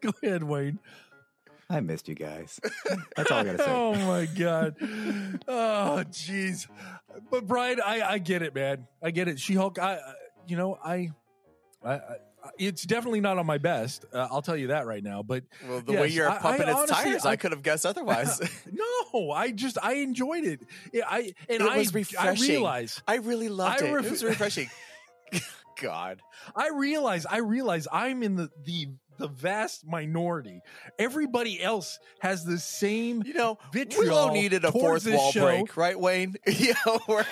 Go 0.00 0.10
ahead, 0.22 0.42
Wayne. 0.42 0.78
I 1.68 1.80
missed 1.80 2.08
you 2.08 2.14
guys. 2.14 2.58
That's 3.16 3.30
all 3.30 3.38
I 3.38 3.44
gotta 3.44 3.58
say. 3.58 3.64
Oh 3.68 3.94
my 3.94 4.26
god. 4.26 4.76
Oh 5.48 6.04
jeez. 6.10 6.66
But 7.30 7.46
Brian, 7.46 7.80
I 7.84 8.02
I 8.02 8.18
get 8.18 8.42
it, 8.42 8.54
man. 8.54 8.86
I 9.02 9.10
get 9.10 9.28
it. 9.28 9.38
She 9.40 9.54
Hulk. 9.54 9.78
I, 9.78 9.94
I 9.96 10.14
you 10.46 10.56
know 10.56 10.78
I, 10.82 11.10
I, 11.84 11.92
I 11.94 12.00
it's 12.58 12.82
definitely 12.84 13.20
not 13.20 13.38
on 13.38 13.46
my 13.46 13.58
best. 13.58 14.04
Uh, 14.12 14.28
I'll 14.30 14.42
tell 14.42 14.56
you 14.56 14.68
that 14.68 14.86
right 14.86 15.02
now. 15.02 15.22
But 15.22 15.44
Well, 15.68 15.80
the 15.80 15.92
Yes, 15.92 16.00
way 16.00 16.08
you're 16.08 16.28
I- 16.30 16.36
I 16.36 16.38
pumping 16.38 16.68
its 16.68 16.76
honestly- 16.78 17.04
tires, 17.10 17.24
I, 17.26 17.30
I- 17.32 17.36
could 17.36 17.52
have 17.52 17.62
guessed 17.62 17.86
otherwise. 17.86 18.40
no, 19.12 19.30
I 19.30 19.50
just 19.52 19.78
I 19.82 19.94
enjoyed 19.94 20.44
it. 20.44 20.60
I 21.06 21.32
and 21.48 21.60
It 21.60 21.62
I 21.62 21.78
was 21.78 21.94
I 21.94 21.98
refreshing. 21.98 22.48
realize 22.48 23.02
I 23.06 23.16
really 23.16 23.48
loved 23.48 23.82
I 23.82 23.86
it. 23.86 23.92
ref- 23.92 24.04
it 24.06 24.10
was 24.10 24.24
refreshing. 24.24 24.68
God. 25.80 26.22
I 26.54 26.68
realize 26.70 27.26
I 27.26 27.38
realize 27.38 27.86
I'm 27.92 28.22
in 28.22 28.36
the 28.36 28.50
the 28.64 28.88
the 29.18 29.28
vast 29.28 29.86
minority. 29.86 30.60
Everybody 30.98 31.62
else 31.62 31.98
has 32.20 32.44
the 32.44 32.58
same 32.58 33.22
You 33.24 33.34
know, 33.34 33.58
vitriol 33.72 34.04
Willow 34.26 34.32
needed 34.32 34.64
a 34.64 34.72
fourth 34.72 35.06
wall 35.06 35.32
show. 35.32 35.44
break, 35.46 35.76
right, 35.76 35.98
Wayne? 35.98 36.34
you 36.46 36.74
know, 36.86 37.22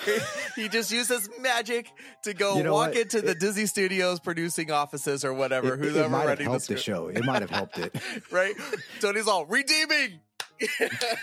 he 0.55 0.67
just 0.69 0.91
uses 0.91 1.29
magic 1.41 1.87
to 2.23 2.33
go 2.33 2.57
You 2.57 2.63
know 2.63 2.73
walk 2.73 2.89
what? 2.89 2.97
into 2.97 3.21
the 3.21 3.31
It- 3.31 3.39
Disney 3.39 3.65
Studios 3.65 4.19
producing 4.19 4.71
offices 4.71 5.23
or 5.25 5.33
whatever. 5.33 5.73
It, 5.75 5.79
who's 5.79 5.95
it 5.95 5.99
ever 5.99 6.09
might 6.09 6.19
have 6.21 6.27
writing 6.29 6.51
the 6.51 6.57
the 6.59 6.77
show. 6.77 7.07
It 7.07 7.23
might 7.25 7.41
have 7.41 7.51
helped 7.51 7.77
it. 7.77 7.95
right? 8.31 8.55
Tony's 8.99 9.27
all 9.27 9.45
redeeming. 9.45 10.19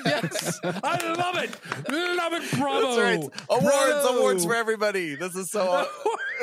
Yes, 0.04 0.60
I 0.64 1.14
love 1.16 1.36
it. 1.42 1.50
Love 1.88 2.32
it. 2.34 2.50
Bravo. 2.58 2.96
That's 2.96 2.98
right. 2.98 3.30
Awards, 3.48 3.64
Bravo. 3.76 4.18
awards 4.18 4.44
for 4.44 4.54
everybody. 4.54 5.14
This 5.14 5.34
is 5.36 5.50
so. 5.50 5.86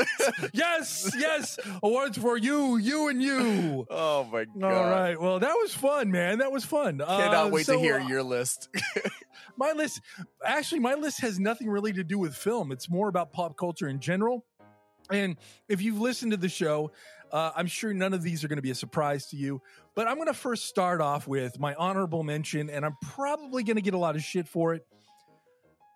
yes, 0.53 1.11
yes. 1.17 1.59
Awards 1.83 2.17
for 2.17 2.37
you, 2.37 2.77
you, 2.77 3.09
and 3.09 3.21
you. 3.21 3.85
oh 3.89 4.23
my 4.31 4.45
god! 4.45 4.63
All 4.63 4.89
right. 4.89 5.19
Well, 5.19 5.39
that 5.39 5.53
was 5.53 5.73
fun, 5.73 6.11
man. 6.11 6.39
That 6.39 6.51
was 6.51 6.65
fun. 6.65 6.99
Cannot 6.99 7.47
Uh, 7.47 7.49
wait 7.49 7.65
so, 7.65 7.73
to 7.73 7.79
hear 7.79 7.99
uh, 7.99 8.07
your 8.07 8.23
list. 8.23 8.69
my 9.57 9.71
list. 9.73 10.01
Actually, 10.45 10.79
my 10.79 10.93
list 10.95 11.21
has 11.21 11.39
nothing 11.39 11.69
really 11.69 11.93
to 11.93 12.03
do 12.03 12.17
with 12.17 12.35
film. 12.35 12.71
It's 12.71 12.89
more 12.89 13.09
about 13.09 13.31
pop 13.31 13.57
culture 13.57 13.87
in 13.87 13.99
general. 13.99 14.45
And 15.11 15.37
if 15.67 15.81
you've 15.81 15.99
listened 15.99 16.31
to 16.31 16.37
the 16.37 16.49
show, 16.49 16.91
uh, 17.31 17.51
I'm 17.55 17.65
sure 17.67 17.93
none 17.93 18.13
of 18.13 18.21
these 18.21 18.43
are 18.43 18.47
going 18.47 18.57
to 18.57 18.61
be 18.63 18.71
a 18.71 18.75
surprise 18.75 19.25
to 19.27 19.37
you. 19.37 19.61
But 19.95 20.07
I'm 20.07 20.15
going 20.15 20.27
to 20.27 20.33
first 20.35 20.65
start 20.65 21.01
off 21.01 21.27
with 21.27 21.59
my 21.59 21.73
honorable 21.75 22.23
mention, 22.23 22.69
and 22.69 22.85
I'm 22.85 22.95
probably 23.01 23.63
going 23.63 23.75
to 23.77 23.81
get 23.81 23.95
a 23.95 23.97
lot 23.97 24.15
of 24.15 24.23
shit 24.23 24.47
for 24.47 24.75
it. 24.75 24.85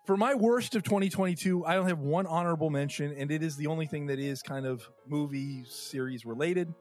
For 0.04 0.18
my 0.18 0.34
worst 0.34 0.76
of 0.76 0.82
2022, 0.82 1.64
I 1.64 1.78
only 1.78 1.90
have 1.90 2.00
one 2.00 2.26
honorable 2.26 2.68
mention, 2.68 3.14
and 3.16 3.30
it 3.30 3.42
is 3.42 3.56
the 3.56 3.68
only 3.68 3.86
thing 3.86 4.06
that 4.08 4.18
is 4.18 4.42
kind 4.42 4.66
of 4.66 4.86
movie 5.06 5.64
series 5.66 6.26
related, 6.26 6.74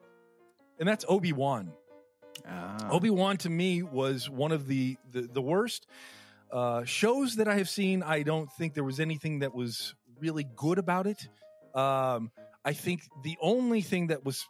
and 0.78 0.88
that's 0.90 1.06
Obi 1.08 1.32
Wan. 1.32 1.72
Ah. 2.46 2.90
Obi 2.92 3.10
Wan 3.10 3.38
to 3.38 3.50
me 3.50 3.82
was 3.82 4.30
one 4.30 4.52
of 4.52 4.68
the 4.68 4.98
the, 5.14 5.22
the 5.22 5.42
worst 5.42 5.88
uh, 6.52 6.84
shows 6.84 7.38
that 7.38 7.48
I 7.48 7.56
have 7.56 7.70
seen. 7.70 8.04
I 8.04 8.24
don't 8.24 8.52
think 8.52 8.74
there 8.74 8.84
was 8.84 9.00
anything 9.00 9.40
that 9.40 9.56
was 9.56 9.96
really 10.20 10.46
good 10.58 10.78
about 10.78 11.08
it. 11.08 11.30
Um, 11.74 12.30
I 12.66 12.74
think 12.74 13.04
the 13.24 13.38
only 13.42 13.82
thing 13.82 14.08
that 14.08 14.26
was 14.26 14.46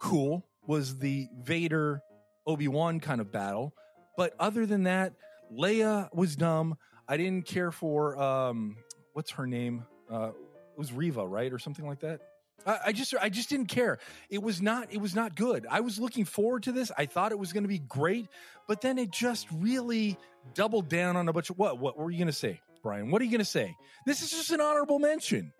cool 0.00 0.42
was 0.66 0.98
the 0.98 1.28
Vader 1.42 2.00
Obi 2.46 2.68
Wan 2.68 2.98
kind 2.98 3.20
of 3.20 3.30
battle, 3.30 3.74
but 4.16 4.32
other 4.40 4.64
than 4.64 4.84
that, 4.84 5.12
Leia 5.52 6.08
was 6.14 6.34
dumb. 6.34 6.78
I 7.08 7.16
didn't 7.16 7.46
care 7.46 7.70
for 7.70 8.20
um, 8.20 8.76
what's 9.12 9.30
her 9.32 9.46
name? 9.46 9.84
Uh, 10.10 10.30
it 10.30 10.78
was 10.78 10.92
Reva, 10.92 11.26
right, 11.26 11.52
or 11.52 11.58
something 11.58 11.86
like 11.86 12.00
that. 12.00 12.20
I, 12.66 12.78
I 12.86 12.92
just 12.92 13.14
I 13.20 13.28
just 13.28 13.48
didn't 13.48 13.66
care. 13.66 13.98
It 14.30 14.42
was 14.42 14.60
not 14.60 14.92
it 14.92 15.00
was 15.00 15.14
not 15.14 15.34
good. 15.36 15.66
I 15.70 15.80
was 15.80 15.98
looking 15.98 16.24
forward 16.24 16.64
to 16.64 16.72
this. 16.72 16.90
I 16.96 17.06
thought 17.06 17.32
it 17.32 17.38
was 17.38 17.52
going 17.52 17.64
to 17.64 17.68
be 17.68 17.78
great, 17.78 18.28
but 18.66 18.80
then 18.80 18.98
it 18.98 19.10
just 19.10 19.46
really 19.52 20.18
doubled 20.54 20.88
down 20.88 21.16
on 21.16 21.28
a 21.28 21.32
bunch 21.32 21.50
of 21.50 21.58
what 21.58 21.78
what 21.78 21.96
were 21.96 22.10
you 22.10 22.18
going 22.18 22.26
to 22.26 22.32
say, 22.32 22.60
Brian? 22.82 23.10
What 23.10 23.22
are 23.22 23.24
you 23.24 23.30
going 23.30 23.38
to 23.38 23.44
say? 23.44 23.76
This 24.04 24.22
is 24.22 24.30
just 24.30 24.50
an 24.50 24.60
honorable 24.60 24.98
mention. 24.98 25.52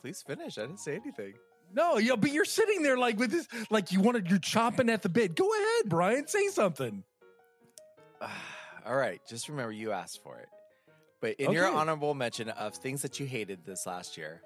Please 0.00 0.22
finish. 0.22 0.58
I 0.58 0.62
didn't 0.62 0.80
say 0.80 0.96
anything. 0.96 1.34
No, 1.74 1.96
yeah, 1.96 2.16
but 2.16 2.30
you're 2.32 2.44
sitting 2.44 2.82
there 2.82 2.98
like 2.98 3.18
with 3.18 3.30
this, 3.30 3.48
like 3.70 3.92
you 3.92 4.00
wanted, 4.00 4.28
you're 4.28 4.38
chomping 4.38 4.90
at 4.90 5.02
the 5.02 5.08
bit. 5.08 5.34
Go 5.34 5.48
ahead, 5.50 5.88
Brian, 5.88 6.26
say 6.26 6.48
something. 6.48 7.02
All 8.86 8.96
right, 8.96 9.20
just 9.26 9.48
remember 9.48 9.72
you 9.72 9.92
asked 9.92 10.22
for 10.22 10.36
it. 10.38 10.48
But 11.22 11.36
in 11.36 11.52
your 11.52 11.66
honorable 11.68 12.12
mention 12.14 12.50
of 12.50 12.74
things 12.74 13.00
that 13.02 13.18
you 13.18 13.24
hated 13.26 13.64
this 13.64 13.86
last 13.86 14.18
year, 14.18 14.42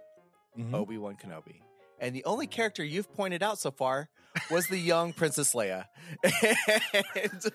Mhm. 0.57 0.72
Obi 0.74 0.97
Wan 0.99 1.16
Kenobi. 1.16 1.62
And 1.99 2.14
the 2.14 2.24
only 2.24 2.47
character 2.47 2.85
you've 2.85 3.11
pointed 3.14 3.43
out 3.43 3.59
so 3.59 3.70
far 3.70 4.09
was 4.51 4.66
the 4.68 4.77
young 4.79 5.12
Princess 5.14 5.55
Leia. 5.55 5.87
And 6.22 7.51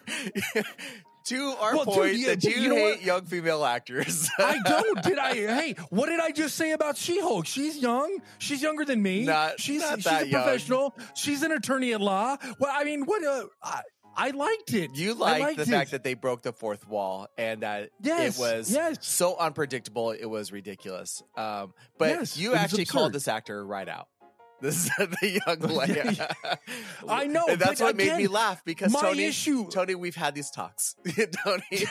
to 1.25 1.49
our 1.59 1.75
Well, 1.75 1.85
dude, 1.85 1.93
point 1.93 2.15
yeah, 2.15 2.27
that 2.29 2.43
you, 2.43 2.51
you 2.61 2.73
hate 2.75 3.01
young 3.03 3.25
female 3.25 3.63
actors. 3.63 4.27
I 4.39 4.57
don't. 4.65 5.03
Did 5.03 5.19
I? 5.19 5.33
Hey, 5.35 5.75
what 5.91 6.07
did 6.09 6.19
I 6.19 6.31
just 6.31 6.55
say 6.55 6.71
about 6.71 6.97
She-Hulk? 6.97 7.45
She's 7.45 7.77
young. 7.77 8.17
She's 8.39 8.61
younger 8.63 8.85
than 8.85 9.01
me. 9.03 9.23
Not- 9.25 9.59
she's 9.59 9.81
not 9.81 9.95
she's 9.97 10.03
that 10.05 10.23
a 10.23 10.27
young. 10.27 10.41
professional. 10.43 10.95
She's 11.13 11.43
an 11.43 11.51
attorney 11.51 11.93
at 11.93 12.01
law. 12.01 12.37
Well, 12.59 12.71
I 12.73 12.83
mean, 12.83 13.05
what? 13.05 13.23
Uh, 13.23 13.45
I, 13.61 13.81
I 14.15 14.31
liked 14.31 14.73
it. 14.73 14.95
You 14.95 15.23
I 15.23 15.39
liked 15.39 15.57
the 15.57 15.63
it. 15.63 15.67
fact 15.67 15.91
that 15.91 16.03
they 16.03 16.13
broke 16.13 16.41
the 16.43 16.53
fourth 16.53 16.87
wall 16.87 17.27
and 17.37 17.61
that 17.63 17.89
Yes, 18.01 18.37
it 18.37 18.41
was 18.41 18.71
yes. 18.71 18.97
so 19.01 19.37
unpredictable, 19.37 20.11
it 20.11 20.25
was 20.25 20.51
ridiculous. 20.51 21.23
Um, 21.35 21.73
but 21.97 22.09
Yes, 22.09 22.37
you 22.37 22.53
actually 22.53 22.85
called 22.85 23.13
this 23.13 23.27
actor 23.27 23.65
right 23.65 23.87
out. 23.87 24.07
This 24.71 24.85
is 24.85 24.91
the 25.21 25.41
young 25.45 25.57
Leia. 25.57 26.35
I 27.09 27.25
know, 27.25 27.45
And 27.47 27.59
that's 27.59 27.81
what 27.81 27.95
made 27.95 28.15
me 28.15 28.27
laugh 28.27 28.63
because 28.63 28.93
my 28.93 29.01
Tony, 29.01 29.25
issue- 29.25 29.67
Tony, 29.69 29.95
we've 29.95 30.15
had 30.15 30.35
these 30.35 30.51
talks. 30.51 30.95
Tony, 31.43 31.85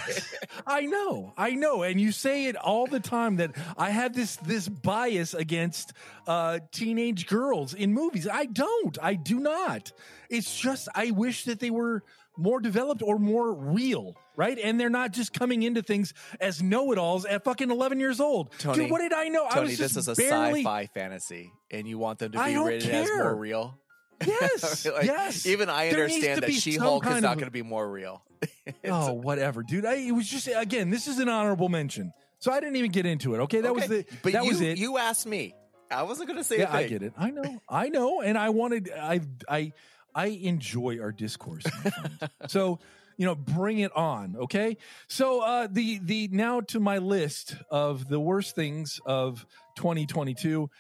I 0.67 0.83
know, 0.87 1.35
I 1.37 1.51
know, 1.51 1.83
and 1.83 2.01
you 2.01 2.13
say 2.13 2.47
it 2.47 2.57
all 2.57 2.87
the 2.87 3.01
time 3.01 3.37
that 3.37 3.51
I 3.77 3.91
have 3.91 4.15
this 4.15 4.37
this 4.37 4.69
bias 4.69 5.35
against 5.35 5.93
uh, 6.29 6.61
teenage 6.71 7.27
girls 7.27 7.75
in 7.75 7.93
movies. 7.93 8.29
I 8.29 8.45
don't. 8.47 8.97
I 9.03 9.15
do 9.15 9.41
not. 9.41 9.91
It's 10.29 10.57
just 10.59 10.89
I 10.95 11.11
wish 11.11 11.45
that 11.47 11.59
they 11.59 11.71
were 11.71 12.05
more 12.41 12.61
developed 12.61 13.03
or 13.03 13.19
more 13.19 13.53
real, 13.53 14.17
right? 14.37 14.59
And 14.59 14.81
they're 14.81 14.91
not 14.91 15.13
just 15.13 15.33
coming 15.33 15.63
into 15.63 15.83
things 15.83 16.15
as 16.41 16.63
know-it-alls 16.63 17.25
at 17.27 17.45
fucking 17.45 17.71
eleven 17.71 18.01
years 18.01 18.21
old. 18.21 18.53
Tony, 18.59 18.79
Dude, 18.85 18.91
what 18.91 19.01
did 19.01 19.13
I 19.13 19.29
know? 19.29 19.47
I 19.47 19.51
Tony, 19.55 19.69
was 19.69 19.79
this 19.79 19.95
just 19.95 20.09
is 20.09 20.19
a 20.19 20.21
barely. 20.21 20.61
sci-fi 20.61 20.87
fantasy, 20.87 21.53
and 21.71 21.87
you 21.87 21.99
want 21.99 22.19
them 22.19 22.33
to 22.33 22.45
be 22.45 22.57
rated 22.57 22.91
as 22.91 23.09
more 23.09 23.35
real. 23.37 23.79
Yes, 24.27 24.85
Like, 24.93 25.05
yes. 25.07 25.47
Even 25.47 25.71
I 25.71 25.89
understand 25.89 26.43
that 26.43 26.53
She-Hulk 26.53 27.07
is 27.07 27.23
not 27.23 27.33
of- 27.33 27.39
going 27.39 27.47
to 27.47 27.51
be 27.51 27.63
more 27.63 27.89
real. 27.91 28.23
oh, 28.87 29.13
whatever, 29.13 29.63
dude. 29.63 29.85
I, 29.87 29.95
it 29.97 30.13
was 30.13 30.29
just 30.29 30.49
again. 30.55 30.91
This 30.91 31.07
is 31.07 31.19
an 31.19 31.29
honorable 31.29 31.69
mention, 31.69 32.13
so 32.39 32.51
I 32.53 32.61
didn't 32.61 32.77
even 32.77 32.91
get 32.91 33.05
into 33.07 33.35
it. 33.35 33.39
Okay, 33.41 33.61
that 33.61 33.75
was 33.75 33.85
Okay, 33.85 34.03
the. 34.03 34.17
But 34.23 34.33
that 34.33 34.45
you, 34.45 34.51
was 34.51 34.61
it. 34.61 34.79
you 34.79 34.97
asked 34.99 35.27
me. 35.27 35.55
I 35.91 36.05
wasn't 36.05 36.29
going 36.29 36.39
to 36.39 36.45
say 36.45 36.59
yeah. 36.61 36.73
I 36.73 36.87
get 36.87 37.03
it. 37.03 37.13
I 37.19 37.31
know. 37.31 37.61
I 37.69 37.89
know. 37.89 38.21
And 38.23 38.39
I 38.39 38.51
wanted. 38.51 38.91
I. 38.97 39.21
I. 39.49 39.73
I 40.15 40.27
enjoy 40.27 41.01
our 41.01 41.13
discourse. 41.13 41.65
so 42.49 42.79
you 43.21 43.27
know, 43.27 43.35
bring 43.35 43.81
it 43.81 43.95
on. 43.95 44.35
Okay. 44.35 44.79
So 45.07 45.43
uh, 45.43 45.69
the 45.71 46.01
the 46.03 46.29
now 46.33 46.63
to 46.63 46.81
my 46.81 46.97
list 46.97 47.55
of 47.71 48.09
the 48.09 48.19
worst 48.19 48.55
things 48.55 48.99
of 49.05 49.45
2022. 49.77 50.71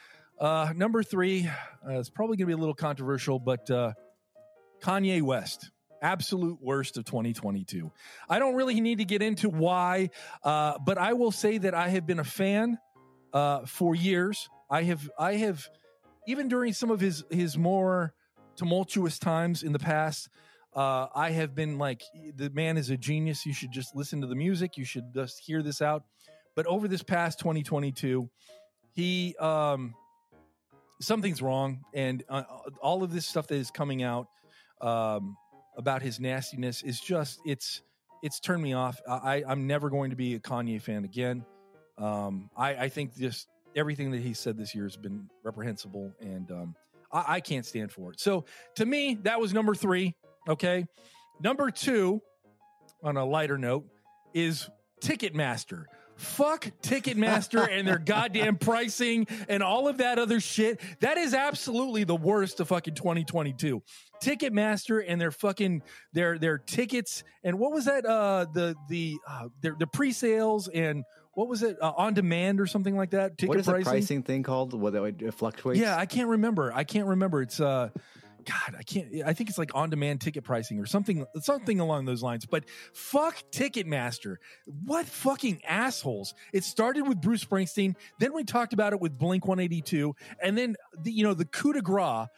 Uh, 0.40 0.72
number 0.74 1.02
three. 1.02 1.46
Uh, 1.86 1.98
it's 1.98 2.08
probably 2.08 2.38
going 2.38 2.46
to 2.46 2.46
be 2.46 2.52
a 2.54 2.56
little 2.56 2.74
controversial, 2.74 3.38
but 3.38 3.70
uh, 3.70 3.92
Kanye 4.82 5.20
West. 5.20 5.70
Absolute 6.00 6.58
worst 6.62 6.96
of 6.96 7.04
2022. 7.04 7.92
I 8.26 8.38
don't 8.38 8.54
really 8.54 8.80
need 8.80 8.98
to 8.98 9.04
get 9.04 9.20
into 9.20 9.50
why, 9.50 10.08
uh, 10.42 10.78
but 10.78 10.96
I 10.96 11.12
will 11.12 11.30
say 11.30 11.58
that 11.58 11.74
I 11.74 11.88
have 11.88 12.06
been 12.06 12.20
a 12.20 12.24
fan 12.24 12.78
uh, 13.34 13.66
for 13.66 13.94
years. 13.94 14.48
I 14.70 14.84
have, 14.84 15.10
I 15.18 15.34
have, 15.34 15.68
even 16.26 16.48
during 16.48 16.72
some 16.72 16.90
of 16.90 17.00
his 17.00 17.22
his 17.30 17.58
more 17.58 18.14
tumultuous 18.56 19.18
times 19.18 19.62
in 19.62 19.72
the 19.72 19.78
past, 19.78 20.28
uh, 20.74 21.06
I 21.14 21.30
have 21.30 21.54
been 21.54 21.78
like, 21.78 22.02
the 22.36 22.50
man 22.50 22.76
is 22.76 22.90
a 22.90 22.96
genius. 22.96 23.44
You 23.44 23.52
should 23.52 23.72
just 23.72 23.96
listen 23.96 24.20
to 24.20 24.26
the 24.26 24.34
music. 24.34 24.76
You 24.76 24.84
should 24.84 25.12
just 25.14 25.40
hear 25.40 25.62
this 25.62 25.82
out. 25.82 26.04
But 26.54 26.66
over 26.66 26.88
this 26.88 27.02
past 27.02 27.38
2022, 27.38 28.28
he 28.92 29.34
um, 29.36 29.94
something's 31.00 31.42
wrong, 31.42 31.84
and 31.94 32.22
uh, 32.28 32.42
all 32.82 33.02
of 33.02 33.12
this 33.12 33.26
stuff 33.26 33.46
that 33.48 33.56
is 33.56 33.70
coming 33.70 34.02
out 34.02 34.28
um, 34.80 35.36
about 35.76 36.02
his 36.02 36.20
nastiness 36.20 36.82
is 36.82 37.00
just 37.00 37.40
it's 37.44 37.82
it's 38.22 38.40
turned 38.40 38.62
me 38.62 38.74
off. 38.74 39.00
I, 39.08 39.42
I'm 39.46 39.66
never 39.66 39.88
going 39.88 40.10
to 40.10 40.16
be 40.16 40.34
a 40.34 40.40
Kanye 40.40 40.80
fan 40.82 41.04
again. 41.04 41.44
Um, 41.96 42.50
I, 42.56 42.74
I 42.74 42.88
think 42.88 43.16
just 43.16 43.48
everything 43.74 44.10
that 44.10 44.20
he 44.20 44.34
said 44.34 44.58
this 44.58 44.74
year 44.74 44.84
has 44.84 44.96
been 44.96 45.28
reprehensible, 45.42 46.12
and 46.20 46.50
um, 46.50 46.74
I, 47.12 47.24
I 47.28 47.40
can't 47.40 47.66
stand 47.66 47.92
for 47.92 48.12
it. 48.12 48.20
So 48.20 48.44
to 48.76 48.86
me, 48.86 49.18
that 49.22 49.40
was 49.40 49.52
number 49.52 49.74
three. 49.74 50.14
Okay, 50.48 50.86
number 51.40 51.70
two, 51.70 52.22
on 53.02 53.16
a 53.16 53.24
lighter 53.24 53.58
note, 53.58 53.86
is 54.34 54.68
Ticketmaster. 55.02 55.84
Fuck 56.16 56.70
Ticketmaster 56.82 57.66
and 57.66 57.88
their 57.88 57.98
goddamn 58.04 58.58
pricing 58.58 59.26
and 59.48 59.62
all 59.62 59.88
of 59.88 59.98
that 59.98 60.18
other 60.18 60.38
shit. 60.38 60.78
That 61.00 61.16
is 61.16 61.32
absolutely 61.32 62.04
the 62.04 62.14
worst 62.14 62.60
of 62.60 62.68
fucking 62.68 62.94
2022. 62.94 63.82
Ticketmaster 64.22 65.02
and 65.06 65.18
their 65.18 65.30
fucking 65.30 65.82
their 66.12 66.38
their 66.38 66.58
tickets 66.58 67.24
and 67.42 67.58
what 67.58 67.72
was 67.72 67.86
that 67.86 68.04
uh 68.04 68.44
the 68.52 68.76
the 68.90 69.16
uh, 69.26 69.48
their 69.62 69.74
the 69.78 69.86
pre-sales 69.86 70.68
and 70.68 71.04
what 71.34 71.48
was 71.48 71.62
it 71.62 71.76
uh, 71.80 71.92
on 71.96 72.14
demand 72.14 72.60
or 72.60 72.66
something 72.66 72.96
like 72.96 73.10
that 73.10 73.38
ticket 73.38 73.48
what 73.48 73.58
is 73.58 73.66
pricing? 73.66 73.84
the 73.84 73.90
pricing 73.90 74.22
thing 74.22 74.42
called? 74.42 74.74
What 74.74 74.94
it 74.94 75.34
fluctuates? 75.34 75.80
Yeah, 75.80 75.96
I 75.96 76.06
can't 76.06 76.28
remember. 76.28 76.72
I 76.72 76.84
can't 76.84 77.06
remember. 77.06 77.42
It's 77.42 77.60
uh 77.60 77.90
God, 78.44 78.76
I 78.78 78.82
can't 78.82 79.08
I 79.24 79.32
think 79.32 79.50
it's 79.50 79.58
like 79.58 79.74
on 79.74 79.90
demand 79.90 80.20
ticket 80.20 80.44
pricing 80.44 80.80
or 80.80 80.86
something 80.86 81.26
something 81.40 81.78
along 81.78 82.06
those 82.06 82.22
lines. 82.22 82.46
But 82.46 82.64
fuck 82.94 83.36
Ticketmaster. 83.52 84.36
What 84.84 85.06
fucking 85.06 85.62
assholes. 85.66 86.34
It 86.52 86.64
started 86.64 87.06
with 87.06 87.20
Bruce 87.20 87.44
Springsteen, 87.44 87.94
then 88.18 88.32
we 88.32 88.44
talked 88.44 88.72
about 88.72 88.92
it 88.92 89.00
with 89.00 89.16
Blink 89.16 89.46
182, 89.46 90.14
and 90.42 90.56
then 90.56 90.76
the, 90.98 91.12
you 91.12 91.22
know 91.22 91.34
the 91.34 91.44
coup 91.44 91.72
de 91.72 91.82
grace 91.82 92.28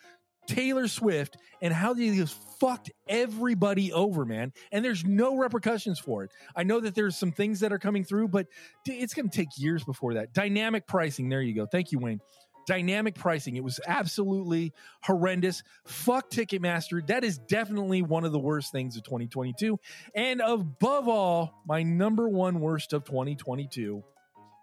Taylor 0.46 0.88
Swift 0.88 1.36
and 1.60 1.72
how 1.72 1.94
they 1.94 2.14
just 2.14 2.36
fucked 2.58 2.90
everybody 3.08 3.92
over, 3.92 4.24
man. 4.24 4.52
And 4.70 4.84
there's 4.84 5.04
no 5.04 5.36
repercussions 5.36 5.98
for 5.98 6.24
it. 6.24 6.30
I 6.54 6.62
know 6.64 6.80
that 6.80 6.94
there's 6.94 7.16
some 7.16 7.32
things 7.32 7.60
that 7.60 7.72
are 7.72 7.78
coming 7.78 8.04
through, 8.04 8.28
but 8.28 8.46
it's 8.86 9.14
going 9.14 9.28
to 9.28 9.36
take 9.36 9.48
years 9.56 9.84
before 9.84 10.14
that. 10.14 10.32
Dynamic 10.32 10.86
pricing. 10.86 11.28
There 11.28 11.42
you 11.42 11.54
go. 11.54 11.66
Thank 11.66 11.92
you, 11.92 11.98
Wayne. 11.98 12.20
Dynamic 12.66 13.16
pricing. 13.16 13.56
It 13.56 13.64
was 13.64 13.80
absolutely 13.86 14.72
horrendous. 15.02 15.64
Fuck 15.84 16.30
Ticketmaster. 16.30 17.04
That 17.08 17.24
is 17.24 17.38
definitely 17.38 18.02
one 18.02 18.24
of 18.24 18.30
the 18.30 18.38
worst 18.38 18.70
things 18.70 18.96
of 18.96 19.02
2022. 19.02 19.80
And 20.14 20.40
above 20.40 21.08
all, 21.08 21.62
my 21.66 21.82
number 21.82 22.28
one 22.28 22.60
worst 22.60 22.92
of 22.92 23.04
2022 23.04 24.04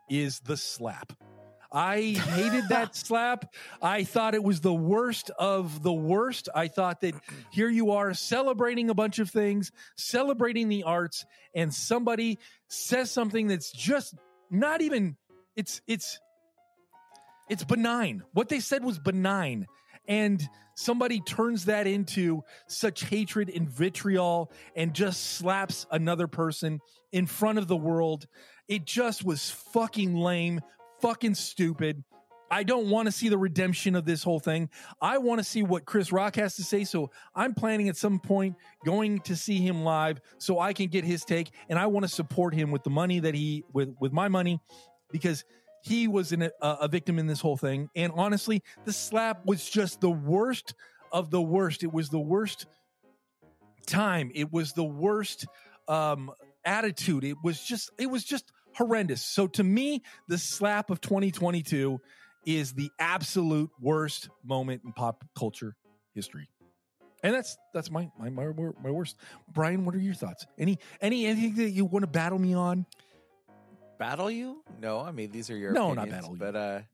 is 0.09 0.39
the 0.39 0.55
slap. 0.55 1.11
I 1.71 2.01
hated 2.01 2.69
that 2.69 2.95
slap. 2.95 3.53
I 3.81 4.03
thought 4.03 4.35
it 4.35 4.43
was 4.43 4.61
the 4.61 4.73
worst 4.73 5.29
of 5.37 5.83
the 5.83 5.93
worst. 5.93 6.49
I 6.53 6.67
thought 6.67 7.01
that 7.01 7.15
here 7.51 7.69
you 7.69 7.91
are 7.91 8.13
celebrating 8.13 8.89
a 8.89 8.95
bunch 8.95 9.19
of 9.19 9.29
things, 9.29 9.71
celebrating 9.95 10.69
the 10.69 10.83
arts, 10.83 11.25
and 11.53 11.73
somebody 11.73 12.39
says 12.67 13.11
something 13.11 13.47
that's 13.47 13.71
just 13.71 14.15
not 14.49 14.81
even 14.81 15.15
it's 15.55 15.81
it's 15.87 16.19
it's 17.49 17.63
benign. 17.63 18.23
What 18.33 18.49
they 18.49 18.59
said 18.59 18.83
was 18.83 18.99
benign. 18.99 19.67
And 20.07 20.41
somebody 20.75 21.19
turns 21.19 21.65
that 21.65 21.85
into 21.85 22.43
such 22.67 23.03
hatred 23.03 23.51
and 23.53 23.69
vitriol 23.69 24.51
and 24.75 24.93
just 24.93 25.37
slaps 25.37 25.85
another 25.91 26.27
person 26.27 26.79
in 27.11 27.27
front 27.27 27.57
of 27.57 27.67
the 27.67 27.75
world. 27.75 28.27
It 28.67 28.85
just 28.85 29.23
was 29.23 29.49
fucking 29.73 30.15
lame, 30.15 30.61
fucking 31.01 31.35
stupid. 31.35 32.03
I 32.51 32.63
don't 32.63 32.89
want 32.89 33.05
to 33.05 33.11
see 33.11 33.29
the 33.29 33.37
redemption 33.37 33.95
of 33.95 34.05
this 34.05 34.23
whole 34.23 34.39
thing. 34.39 34.69
I 35.01 35.19
want 35.19 35.39
to 35.39 35.43
see 35.43 35.61
what 35.61 35.85
Chris 35.85 36.11
Rock 36.11 36.35
has 36.37 36.55
to 36.55 36.63
say. 36.63 36.83
So 36.83 37.11
I'm 37.35 37.53
planning 37.53 37.89
at 37.89 37.97
some 37.97 38.19
point 38.19 38.55
going 38.83 39.19
to 39.21 39.35
see 39.35 39.57
him 39.57 39.83
live 39.83 40.19
so 40.39 40.59
I 40.59 40.73
can 40.73 40.87
get 40.87 41.03
his 41.03 41.23
take. 41.23 41.51
And 41.69 41.77
I 41.77 41.85
want 41.85 42.05
to 42.05 42.09
support 42.09 42.55
him 42.55 42.71
with 42.71 42.83
the 42.83 42.89
money 42.89 43.19
that 43.19 43.35
he, 43.35 43.63
with, 43.71 43.95
with 43.99 44.11
my 44.11 44.29
money, 44.29 44.59
because 45.11 45.45
he 45.83 46.07
was 46.07 46.33
a, 46.33 46.51
a 46.61 46.87
victim 46.87 47.19
in 47.19 47.27
this 47.27 47.39
whole 47.39 47.57
thing. 47.57 47.89
And 47.95 48.11
honestly, 48.15 48.63
the 48.83 48.93
slap 48.93 49.45
was 49.45 49.69
just 49.69 50.01
the 50.01 50.09
worst 50.09 50.73
of 51.11 51.29
the 51.29 51.41
worst. 51.41 51.83
It 51.83 51.93
was 51.93 52.09
the 52.09 52.19
worst 52.19 52.65
time. 53.85 54.31
It 54.33 54.51
was 54.51 54.73
the 54.73 54.83
worst 54.83 55.45
um, 55.87 56.31
attitude. 56.65 57.23
It 57.23 57.37
was 57.43 57.61
just, 57.61 57.91
it 57.97 58.09
was 58.09 58.23
just 58.23 58.51
horrendous. 58.79 59.23
So 59.23 59.45
to 59.47 59.63
me, 59.63 60.01
the 60.27 60.37
slap 60.37 60.89
of 60.89 61.01
2022 61.01 62.01
is 62.45 62.73
the 62.73 62.89
absolute 62.97 63.69
worst 63.79 64.29
moment 64.43 64.81
in 64.83 64.93
pop 64.93 65.23
culture 65.37 65.75
history. 66.15 66.49
And 67.21 67.35
that's 67.35 67.57
that's 67.73 67.91
my 67.91 68.09
my 68.17 68.29
my, 68.29 68.45
my 68.81 68.89
worst. 68.89 69.17
Brian, 69.51 69.85
what 69.85 69.93
are 69.93 69.99
your 69.99 70.13
thoughts? 70.13 70.47
Any 70.57 70.79
any 71.01 71.25
anything 71.25 71.55
that 71.55 71.71
you 71.71 71.83
want 71.83 72.03
to 72.03 72.07
battle 72.07 72.39
me 72.39 72.55
on? 72.55 72.85
battle 73.99 74.31
you? 74.31 74.63
No, 74.81 75.01
I 75.01 75.11
mean 75.11 75.29
these 75.29 75.49
are 75.49 75.57
your 75.57 75.73
No, 75.73 75.93
not 75.93 76.07
opinions, 76.07 76.29
battle 76.29 76.37
you. 76.37 76.87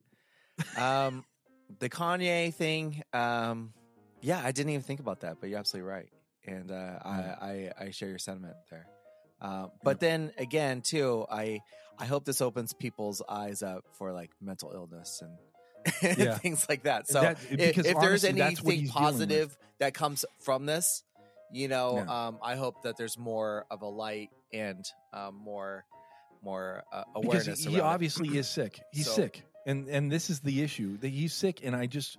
But 0.65 0.81
uh, 0.81 0.83
um, 0.83 1.23
the 1.79 1.89
Kanye 1.89 2.53
thing, 2.53 3.03
um, 3.13 3.73
yeah, 4.21 4.41
I 4.43 4.51
didn't 4.51 4.71
even 4.71 4.81
think 4.81 4.99
about 4.99 5.19
that, 5.19 5.37
but 5.39 5.49
you're 5.49 5.59
absolutely 5.59 5.89
right, 5.91 6.09
and 6.47 6.71
uh, 6.71 6.99
I, 7.05 7.71
I 7.79 7.85
I 7.85 7.89
share 7.91 8.09
your 8.09 8.17
sentiment 8.17 8.55
there. 8.71 8.87
Uh, 9.41 9.67
but 9.83 9.99
then 9.99 10.31
again, 10.37 10.81
too, 10.81 11.25
I 11.29 11.61
I 11.97 12.05
hope 12.05 12.25
this 12.25 12.41
opens 12.41 12.73
people's 12.73 13.21
eyes 13.27 13.61
up 13.63 13.85
for 13.97 14.11
like 14.11 14.31
mental 14.41 14.71
illness 14.73 15.21
and. 15.21 15.31
Yeah. 16.17 16.35
things 16.39 16.65
like 16.67 16.83
that. 16.83 17.07
So 17.07 17.21
That- 17.21 17.37
if, 17.51 17.77
if 17.77 17.99
there's 17.99 18.23
anything 18.23 18.49
he's 18.49 18.59
dealing 18.59 18.81
with. 18.85 18.91
positive 18.91 19.55
that 19.77 19.93
comes 19.93 20.25
from 20.41 20.65
this, 20.65 21.03
you 21.51 21.67
know, 21.67 21.97
Yeah. 21.97 22.27
um, 22.27 22.39
I 22.41 22.55
hope 22.55 22.81
that 22.83 22.97
there's 22.97 23.19
more 23.19 23.67
of 23.69 23.83
a 23.83 23.87
light 23.87 24.31
and 24.51 24.83
um, 25.13 25.35
more 25.35 25.85
more 26.41 26.83
uh, 26.91 27.03
because 27.13 27.25
awareness. 27.47 27.63
he, 27.63 27.71
he 27.73 27.79
obviously 27.81 28.35
is 28.35 28.47
sick. 28.49 28.79
He's 28.91 29.05
So- 29.05 29.13
sick, 29.13 29.43
and 29.67 29.87
and 29.87 30.11
this 30.11 30.31
is 30.31 30.39
the 30.39 30.63
issue 30.63 30.97
that 30.97 31.09
he's 31.09 31.33
sick. 31.35 31.59
And 31.63 31.75
I 31.75 31.85
just, 31.85 32.17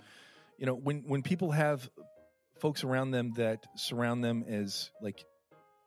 you 0.59 0.67
know, 0.67 0.75
when 0.75 1.03
when 1.09 1.23
people 1.23 1.51
have 1.51 1.91
folks 2.61 2.85
around 2.85 3.11
them 3.11 3.33
that 3.37 3.67
surround 3.77 4.23
them 4.23 4.45
as 4.49 4.91
like 5.03 5.25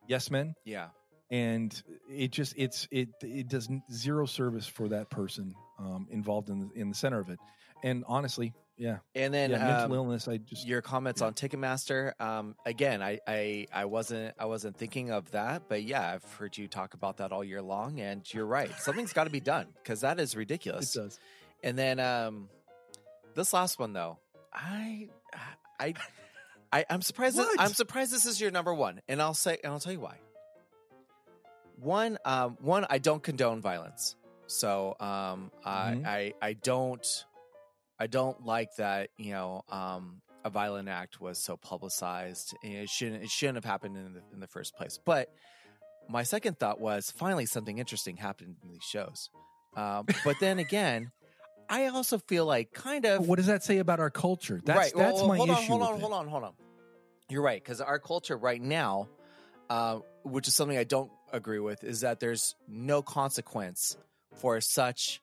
yes 0.06 0.30
men, 0.30 0.54
Yeah. 0.66 0.90
And 1.32 1.82
it 2.10 2.32
just 2.32 2.54
it's 2.58 2.88
it 2.92 3.10
it 3.22 3.48
does 3.48 3.70
zero 3.92 4.26
service 4.26 4.68
for 4.68 4.90
that 4.90 5.10
person 5.10 5.56
um, 5.80 6.08
involved 6.10 6.50
in 6.50 6.60
the, 6.60 6.82
in 6.82 6.90
the 6.90 6.96
center 6.96 7.20
of 7.20 7.30
it. 7.30 7.40
And 7.84 8.04
honestly, 8.08 8.54
yeah, 8.80 9.00
And 9.14 9.34
then 9.34 9.52
yeah, 9.52 9.58
mental 9.58 9.86
um, 9.86 9.92
illness. 9.92 10.30
I 10.30 10.38
just 10.38 10.66
your 10.66 10.82
comments 10.82 11.20
yeah. 11.20 11.28
on 11.28 11.34
Ticketmaster. 11.34 12.20
Um, 12.20 12.56
again, 12.66 13.02
I, 13.02 13.20
I 13.28 13.68
I 13.74 13.86
wasn't 13.86 14.36
I 14.40 14.46
wasn't 14.46 14.78
thinking 14.78 15.12
of 15.12 15.30
that, 15.32 15.64
but 15.68 15.84
yeah, 15.84 16.14
I've 16.14 16.24
heard 16.36 16.58
you 16.58 16.70
talk 16.70 16.94
about 16.94 17.18
that 17.18 17.34
all 17.34 17.44
year 17.44 17.62
long, 17.62 18.00
and 18.00 18.22
you're 18.34 18.46
right. 18.46 18.72
Something's 18.80 19.12
got 19.12 19.26
to 19.26 19.30
be 19.30 19.42
done 19.42 19.68
because 19.84 20.00
that 20.02 20.18
is 20.18 20.34
ridiculous. 20.34 20.96
it 20.96 21.00
does. 21.00 21.20
And 21.62 21.78
then 21.78 22.00
um, 22.00 22.48
this 23.36 23.52
last 23.52 23.80
one 23.80 23.92
though, 23.92 24.18
I 24.54 25.10
I 25.78 25.94
I 26.72 26.86
I'm 26.90 27.02
surprised. 27.02 27.38
That, 27.38 27.54
I'm 27.60 27.74
surprised 27.74 28.14
this 28.14 28.26
is 28.26 28.40
your 28.40 28.52
number 28.52 28.74
one, 28.74 29.02
and 29.10 29.22
I'll 29.22 29.34
say 29.34 29.58
and 29.62 29.74
I'll 29.74 29.82
tell 29.82 29.92
you 29.92 30.00
why. 30.00 30.20
One, 31.80 32.18
um, 32.26 32.58
one, 32.60 32.86
I 32.90 32.98
don't 32.98 33.24
condone 33.24 33.62
violence, 33.62 34.16
so 34.48 34.96
um, 35.00 35.52
Mhm. 35.66 36.06
I, 36.06 36.34
I 36.42 36.48
I 36.50 36.54
don't 36.54 37.26
I 37.98 38.08
don't 38.08 38.46
like 38.46 38.76
that 38.78 39.10
you 39.18 39.32
know 39.32 39.64
um, 39.70 40.22
a 40.44 40.50
violent 40.50 40.90
act 40.90 41.22
was 41.22 41.38
so 41.38 41.56
publicized. 41.58 42.56
It 42.64 42.90
shouldn't 42.90 43.24
it 43.24 43.30
shouldn't 43.30 43.56
have 43.58 43.66
happened 43.66 43.96
in 43.98 44.14
the 44.14 44.22
in 44.34 44.40
the 44.40 44.48
first 44.48 44.76
place. 44.76 45.00
But 45.04 45.30
my 46.10 46.24
second 46.24 46.60
thought 46.60 46.82
was 46.82 47.12
finally 47.12 47.46
something 47.46 47.78
interesting 47.78 48.18
happened 48.18 48.56
in 48.64 48.70
these 48.70 48.84
shows. 48.84 49.30
Um, 49.76 50.08
but 50.26 50.40
then 50.40 50.60
again, 50.68 51.12
I 51.70 51.86
also 51.88 52.18
feel 52.18 52.46
like 52.46 52.74
kind 52.74 53.06
of 53.06 53.28
What 53.28 53.38
does 53.38 53.46
that 53.48 53.64
say 53.64 53.78
about 53.78 54.00
our 54.00 54.10
culture? 54.10 54.60
That's 54.66 54.78
right. 54.78 54.94
that's 54.96 55.20
well, 55.20 55.28
my 55.28 55.38
hold 55.38 55.50
issue. 55.50 55.74
On, 55.74 55.80
hold 55.80 55.82
on, 55.84 56.00
hold 56.00 56.14
on, 56.14 56.28
hold 56.28 56.44
on. 56.44 56.54
You're 57.30 57.44
right 57.44 57.64
because 57.64 57.80
our 57.80 58.00
culture 58.00 58.36
right 58.36 58.62
now, 58.62 59.08
uh, 59.70 60.00
which 60.24 60.48
is 60.48 60.56
something 60.56 60.78
I 60.78 60.84
don't 60.84 61.12
agree 61.34 61.60
with, 61.60 61.84
is 61.84 62.02
that 62.02 62.20
there's 62.20 62.56
no 62.68 63.02
consequence 63.02 63.98
for 64.36 64.60
such 64.62 65.22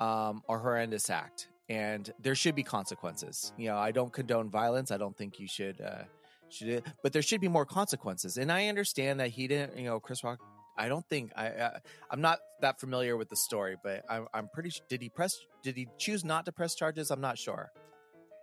um, 0.00 0.42
a 0.48 0.58
horrendous 0.58 1.10
act, 1.10 1.48
and 1.68 2.12
there 2.20 2.34
should 2.34 2.54
be 2.54 2.62
consequences. 2.62 3.52
You 3.56 3.68
know, 3.68 3.76
I 3.76 3.92
don't 3.92 4.12
condone 4.12 4.50
violence. 4.50 4.90
I 4.90 4.96
don't 4.96 5.16
think 5.16 5.38
you 5.40 5.48
should 5.48 5.80
uh, 5.80 6.04
should, 6.48 6.82
but 7.02 7.12
there 7.12 7.22
should 7.22 7.40
be 7.40 7.48
more 7.48 7.64
consequences. 7.66 8.36
And 8.36 8.50
I 8.52 8.68
understand 8.68 9.20
that 9.20 9.28
he 9.30 9.48
didn't. 9.48 9.78
You 9.78 9.84
know, 9.84 10.00
Chris 10.00 10.22
Rock. 10.24 10.40
I 10.78 10.88
don't 10.88 11.08
think 11.08 11.32
I. 11.34 11.48
Uh, 11.48 11.78
I'm 12.10 12.20
not 12.20 12.38
that 12.60 12.80
familiar 12.80 13.16
with 13.16 13.30
the 13.30 13.36
story, 13.36 13.76
but 13.82 14.04
I'm, 14.10 14.26
I'm 14.34 14.48
pretty. 14.52 14.70
sure 14.70 14.84
Did 14.88 15.00
he 15.00 15.08
press? 15.08 15.38
Did 15.62 15.76
he 15.76 15.88
choose 15.98 16.24
not 16.24 16.44
to 16.46 16.52
press 16.52 16.74
charges? 16.74 17.10
I'm 17.10 17.22
not 17.22 17.38
sure 17.38 17.72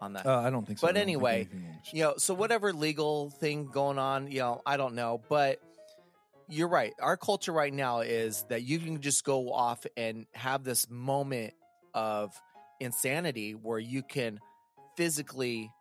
on 0.03 0.13
that 0.13 0.25
Uh, 0.25 0.39
I 0.39 0.49
don't 0.49 0.65
think 0.65 0.79
so. 0.79 0.87
But 0.87 0.97
I 0.97 0.99
don't 0.99 1.07
think 1.07 1.17
anyway, 1.17 1.47
you 1.91 2.03
know 2.03 2.13
so 2.17 2.33
whatever 2.33 2.73
legal 2.73 3.29
thing 3.29 3.67
going 3.67 3.97
on 3.97 4.29
you 4.29 4.39
know 4.39 4.61
i 4.65 4.77
don't 4.77 4.95
know 4.95 5.21
but 5.29 5.59
you're 6.49 6.67
right 6.67 6.93
our 7.01 7.17
culture 7.17 7.51
right 7.51 7.73
now 7.73 7.99
is 8.01 8.45
that 8.49 8.63
you 8.63 8.79
can 8.79 8.99
just 9.01 9.23
go 9.23 9.51
off 9.51 9.85
and 9.97 10.25
have 10.33 10.63
this 10.63 10.89
moment 10.89 11.53
of 11.93 12.33
insanity 12.79 13.53
where 13.53 13.79
you 13.79 14.03
can 14.03 14.39
physically 14.97 15.71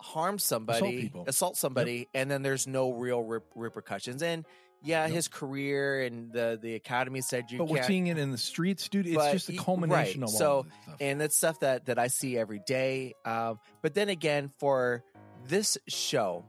harm 0.00 0.38
somebody 0.38 1.02
people. 1.02 1.24
assault 1.26 1.56
somebody 1.56 2.08
and 2.14 2.30
then 2.30 2.42
there's 2.42 2.66
no 2.66 2.92
real 2.92 3.22
rep- 3.22 3.44
repercussions 3.54 4.22
and 4.22 4.44
yeah 4.82 5.06
Yep. 5.06 5.14
his 5.14 5.28
career 5.28 6.02
and 6.02 6.30
the 6.32 6.58
the 6.60 6.74
academy 6.74 7.20
said 7.22 7.50
you 7.50 7.58
but 7.58 7.68
we're 7.68 7.82
seeing 7.84 8.08
it 8.08 8.18
in 8.18 8.30
the 8.32 8.38
streets, 8.38 8.88
dude. 8.90 9.06
It's 9.06 9.32
just 9.32 9.48
a 9.48 9.52
y- 9.52 9.58
culmination 9.58 10.20
right. 10.20 10.28
of 10.30 10.34
So, 10.36 10.50
all 10.56 10.62
this 10.64 10.72
stuff. 10.82 10.96
and 11.00 11.22
it's 11.22 11.36
stuff 11.36 11.60
that 11.60 11.86
that 11.86 11.98
I 11.98 12.08
see 12.08 12.36
every 12.36 12.60
day. 12.66 13.14
Um, 13.24 13.58
but 13.80 13.94
then 13.94 14.10
again, 14.10 14.50
for 14.58 15.02
this 15.48 15.78
show, 15.88 16.44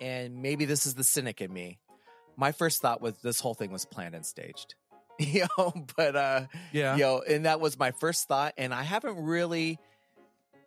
and 0.00 0.40
maybe 0.40 0.64
this 0.64 0.86
is 0.86 0.94
the 0.94 1.04
cynic 1.04 1.42
in 1.42 1.52
me. 1.52 1.78
My 2.36 2.52
first 2.52 2.82
thought 2.82 3.00
was 3.00 3.14
this 3.22 3.40
whole 3.40 3.54
thing 3.54 3.70
was 3.70 3.84
planned 3.84 4.14
and 4.14 4.24
staged, 4.24 4.74
you 5.18 5.46
know. 5.58 5.72
But 5.96 6.16
uh, 6.16 6.46
yeah, 6.72 6.94
you 6.96 7.02
know, 7.02 7.22
and 7.28 7.46
that 7.46 7.60
was 7.60 7.78
my 7.78 7.92
first 7.92 8.28
thought, 8.28 8.54
and 8.58 8.74
I 8.74 8.82
haven't 8.82 9.16
really 9.16 9.78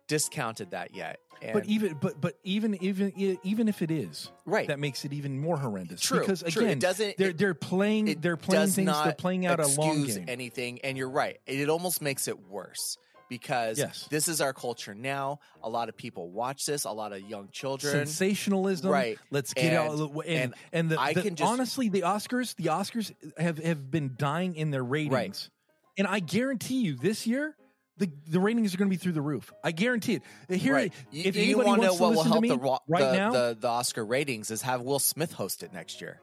discounted 0.08 0.72
that 0.72 0.94
yet. 0.94 1.18
And, 1.42 1.54
but 1.54 1.64
even 1.66 1.96
but 2.00 2.20
but 2.20 2.34
even 2.44 2.82
even 2.82 3.38
even 3.42 3.68
if 3.68 3.80
it 3.80 3.90
is, 3.90 4.30
right, 4.44 4.68
that 4.68 4.78
makes 4.78 5.06
it 5.06 5.12
even 5.14 5.40
more 5.40 5.56
horrendous. 5.56 6.02
true, 6.02 6.20
because 6.20 6.42
true. 6.42 6.62
again, 6.62 6.72
it 6.72 6.80
doesn't. 6.80 7.16
they're 7.16 7.30
it- 7.30 7.38
they're 7.38 7.54
playing 7.54 8.20
they're 8.20 8.36
playing 8.36 8.68
things. 8.68 8.92
They're 9.02 9.14
playing 9.14 9.46
out 9.46 9.58
a 9.58 9.66
long 9.66 10.04
game. 10.04 10.26
anything 10.28 10.80
and 10.84 10.98
you're 10.98 11.08
right 11.08 11.38
it 11.46 11.70
almost 11.70 12.02
makes 12.02 12.28
it 12.28 12.38
worse 12.50 12.98
because 13.30 13.78
Yes. 13.78 14.06
this 14.10 14.28
is 14.28 14.42
our 14.42 14.52
culture 14.52 14.94
now 14.94 15.38
a 15.62 15.70
lot 15.70 15.88
of 15.88 15.96
people 15.96 16.28
watch 16.30 16.66
this 16.66 16.84
a 16.84 16.90
lot 16.90 17.14
of 17.14 17.22
young 17.22 17.48
children 17.50 17.92
Sensationalism, 18.06 18.90
Right. 18.90 19.18
Let's 19.30 19.54
get 19.54 19.72
And- 19.72 19.76
out 19.76 19.98
and 19.98 20.26
and 20.26 20.54
and, 20.72 20.90
the, 20.90 21.00
I 21.00 21.14
the- 21.14 21.22
can 21.22 21.36
just- 21.36 21.50
honestly, 21.50 21.88
the 21.88 22.02
Oscars, 22.02 22.54
the 22.56 22.64
Oscars 22.66 23.14
have 23.38 23.56
have 23.58 23.90
been 23.90 24.14
dying 24.18 24.54
in 24.56 24.70
their 24.70 24.84
ratings, 24.84 25.48
and 25.96 26.06
I 26.06 26.18
guarantee 26.20 26.82
you, 26.82 26.96
this 26.96 27.26
year 27.26 27.56
the, 27.96 28.10
the 28.28 28.40
ratings 28.40 28.74
are 28.74 28.78
going 28.78 28.88
to 28.88 28.96
be 28.96 28.96
through 28.96 29.12
the 29.12 29.20
roof. 29.20 29.52
I 29.62 29.72
guarantee 29.72 30.20
it. 30.48 30.56
Here, 30.58 30.72
right. 30.74 30.92
If 31.12 31.36
you 31.36 31.42
anybody 31.42 31.68
want 31.68 31.82
to 31.82 31.86
know 31.88 31.94
wants 31.94 31.98
to 31.98 32.02
what 32.02 32.08
will 32.08 32.16
listen 32.16 32.24
to 32.24 32.32
help 32.32 32.42
me 32.42 32.48
the, 32.48 32.78
right 32.94 33.00
the, 33.00 33.12
now, 33.12 33.30
the, 33.32 33.56
the 33.60 33.68
Oscar 33.68 34.04
ratings 34.06 34.50
is 34.50 34.62
have 34.62 34.80
Will 34.80 34.98
Smith 34.98 35.32
host 35.34 35.62
it 35.62 35.72
next 35.74 36.00
year. 36.00 36.18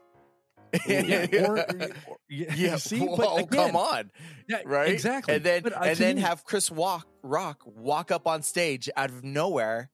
Yeah, 0.86 1.26
or, 1.48 1.58
or- 1.58 1.88
yeah, 2.28 2.54
yeah, 2.54 2.76
see, 2.76 3.00
whoa, 3.00 3.16
but 3.16 3.36
again, 3.42 3.66
come 3.68 3.76
on, 3.76 4.10
yeah, 4.48 4.60
right? 4.64 4.90
exactly. 4.90 5.34
And 5.34 5.44
then 5.44 5.62
But, 5.62 5.72
and 5.86 5.96
then 5.96 6.16
me- 6.16 6.22
have 6.22 6.44
Chris 6.44 6.70
walk 6.70 7.06
Rock 7.22 7.62
walk 7.64 8.10
up 8.10 8.26
on 8.26 8.42
stage 8.42 8.88
out 8.96 9.10
of 9.10 9.24
nowhere, 9.24 9.90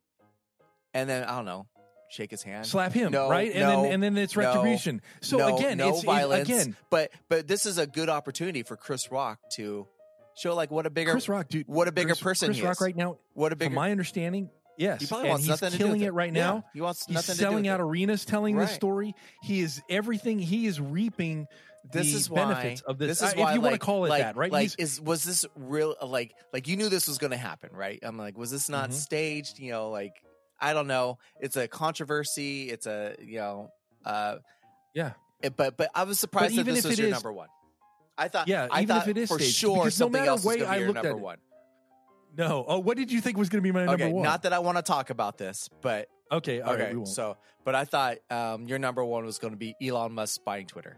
and 0.92 1.08
then 1.08 1.24
I 1.24 1.36
don't 1.36 1.44
know, 1.44 1.66
shake 2.10 2.30
his 2.30 2.42
hand, 2.42 2.66
slap 2.66 2.92
him, 2.92 3.12
No, 3.12 3.28
right? 3.30 3.50
And 3.52 3.60
no, 3.60 3.82
then 3.82 3.92
and 3.92 4.02
then 4.02 4.16
it's 4.16 4.36
no, 4.36 4.42
retribution. 4.44 5.00
so 5.20 5.38
no, 5.38 5.56
again, 5.56 5.78
no 5.78 5.90
it's 5.90 6.04
it- 6.04 6.40
again, 6.40 6.76
but 6.90 7.10
but 7.28 7.46
this 7.48 7.66
is 7.66 7.78
a 7.78 7.86
good 7.86 8.08
opportunity 8.08 8.62
for 8.62 8.76
Chris 8.76 9.10
Rock 9.10 9.38
to 9.56 9.86
show 10.36 10.54
like 10.54 10.70
what 10.70 10.86
a 10.86 10.90
bigger 10.90 11.12
Chris 11.12 11.28
Rock, 11.28 11.48
dude. 11.48 11.66
what 11.68 11.86
a 11.88 11.92
bigger 11.92 12.08
Chris, 12.08 12.20
person 12.20 12.48
Chris 12.48 12.58
he 12.58 12.64
Rock 12.64 12.72
is. 12.76 12.80
right 12.80 12.96
now. 12.96 13.18
what 13.34 13.52
a 13.52 13.56
From 13.56 13.74
my 13.74 13.90
understanding, 13.90 14.50
yes, 14.76 15.00
he 15.00 15.06
probably 15.06 15.28
and 15.28 15.30
wants 15.32 15.46
he's 15.46 15.58
to 15.60 15.70
do 15.70 15.76
killing 15.78 15.92
with 16.00 16.02
it 16.08 16.12
right 16.12 16.34
Yeah, 16.34 16.46
now. 16.46 16.64
he 16.72 16.80
wants 16.80 17.06
He's 17.06 17.14
nothing 17.14 17.34
selling 17.36 17.64
to 17.64 17.68
do 17.68 17.72
out 17.72 17.80
it. 17.80 17.84
arenas, 17.84 18.24
telling 18.24 18.56
this 18.56 18.68
Right. 18.70 18.74
story. 18.76 19.14
He 19.42 19.60
is 19.60 19.80
everything. 19.88 20.38
He 20.38 20.66
is 20.66 20.80
reaping 20.80 21.46
this 21.92 22.12
the 22.12 22.16
is 22.18 22.30
why 22.30 22.44
benefits 22.46 22.80
of 22.82 22.98
this. 22.98 23.20
This 23.20 23.28
is 23.28 23.34
uh, 23.34 23.36
why, 23.36 23.50
if 23.50 23.54
you 23.56 23.60
want 23.60 23.74
to 23.74 23.78
call 23.78 24.04
it 24.06 24.08
like, 24.08 24.22
that, 24.22 24.36
right? 24.36 24.50
Like, 24.50 24.62
He's- 24.76 24.94
is 24.94 25.00
was 25.00 25.22
this 25.24 25.44
real? 25.54 25.94
Like, 26.02 26.34
like 26.52 26.66
you 26.66 26.76
knew 26.76 26.88
this 26.88 27.06
was 27.08 27.18
going 27.18 27.32
to 27.32 27.36
happen, 27.36 27.70
right? 27.72 27.98
I'm 28.02 28.16
like, 28.16 28.38
was 28.38 28.50
this 28.50 28.68
not 28.68 28.90
Mhm. 28.90 28.94
staged? 28.94 29.58
You 29.58 29.72
know, 29.72 29.90
like 29.90 30.12
I 30.60 30.72
don't 30.72 30.86
know. 30.86 31.18
It's 31.40 31.56
a 31.56 31.68
controversy. 31.68 32.70
It's 32.70 32.86
a 32.86 33.16
you 33.22 33.38
know, 33.38 33.68
uh, 34.04 34.36
Yeah. 34.94 35.12
it- 35.42 35.56
but 35.56 35.76
but 35.76 35.90
I 35.94 36.04
was 36.04 36.18
surprised 36.18 36.54
that 36.56 36.60
even 36.60 36.74
this 36.74 36.84
if 36.84 36.90
was 36.90 36.98
it 36.98 37.02
your 37.02 37.08
is- 37.08 37.14
number 37.14 37.32
one. 37.32 37.48
I 38.16 38.28
thought, 38.28 38.46
Yeah, 38.46 38.68
I 38.70 38.82
even 38.82 38.96
if 38.96 39.02
thought 39.02 39.08
it 39.08 39.18
is 39.18 39.28
for 39.28 39.38
staged, 39.40 39.56
sure 39.56 39.76
because 39.76 39.98
no 39.98 40.04
something 40.06 40.24
matter 40.24 40.46
way 40.48 40.56
going 40.58 40.58
to 40.60 40.68
I 40.68 40.74
be 40.74 40.78
your 40.78 40.86
looked 40.88 40.98
at 40.98 41.04
number 41.04 41.18
it, 41.18 41.22
one. 41.24 41.38
No. 42.36 42.64
Oh, 42.66 42.78
what 42.78 42.96
did 42.96 43.10
you 43.12 43.20
think 43.20 43.36
was 43.38 43.48
going 43.48 43.62
to 43.62 43.66
be 43.66 43.72
my 43.72 43.84
number 43.84 44.04
Okay, 44.04 44.12
one? 44.12 44.22
not 44.22 44.42
that 44.42 44.52
I 44.52 44.58
want 44.60 44.76
to 44.78 44.82
talk 44.82 45.10
about 45.10 45.38
this, 45.38 45.68
but 45.80 46.08
okay. 46.32 46.60
All 46.60 46.72
right, 46.74 46.82
okay. 46.88 46.94
won't. 46.96 47.08
so, 47.08 47.36
but 47.64 47.74
I 47.74 47.84
thought 47.84 48.18
um, 48.30 48.66
your 48.66 48.78
number 48.78 49.04
one 49.04 49.24
was 49.24 49.38
going 49.38 49.52
to 49.52 49.58
be 49.58 49.74
Elon 49.82 50.12
Musk 50.12 50.44
buying 50.44 50.66
Twitter. 50.66 50.96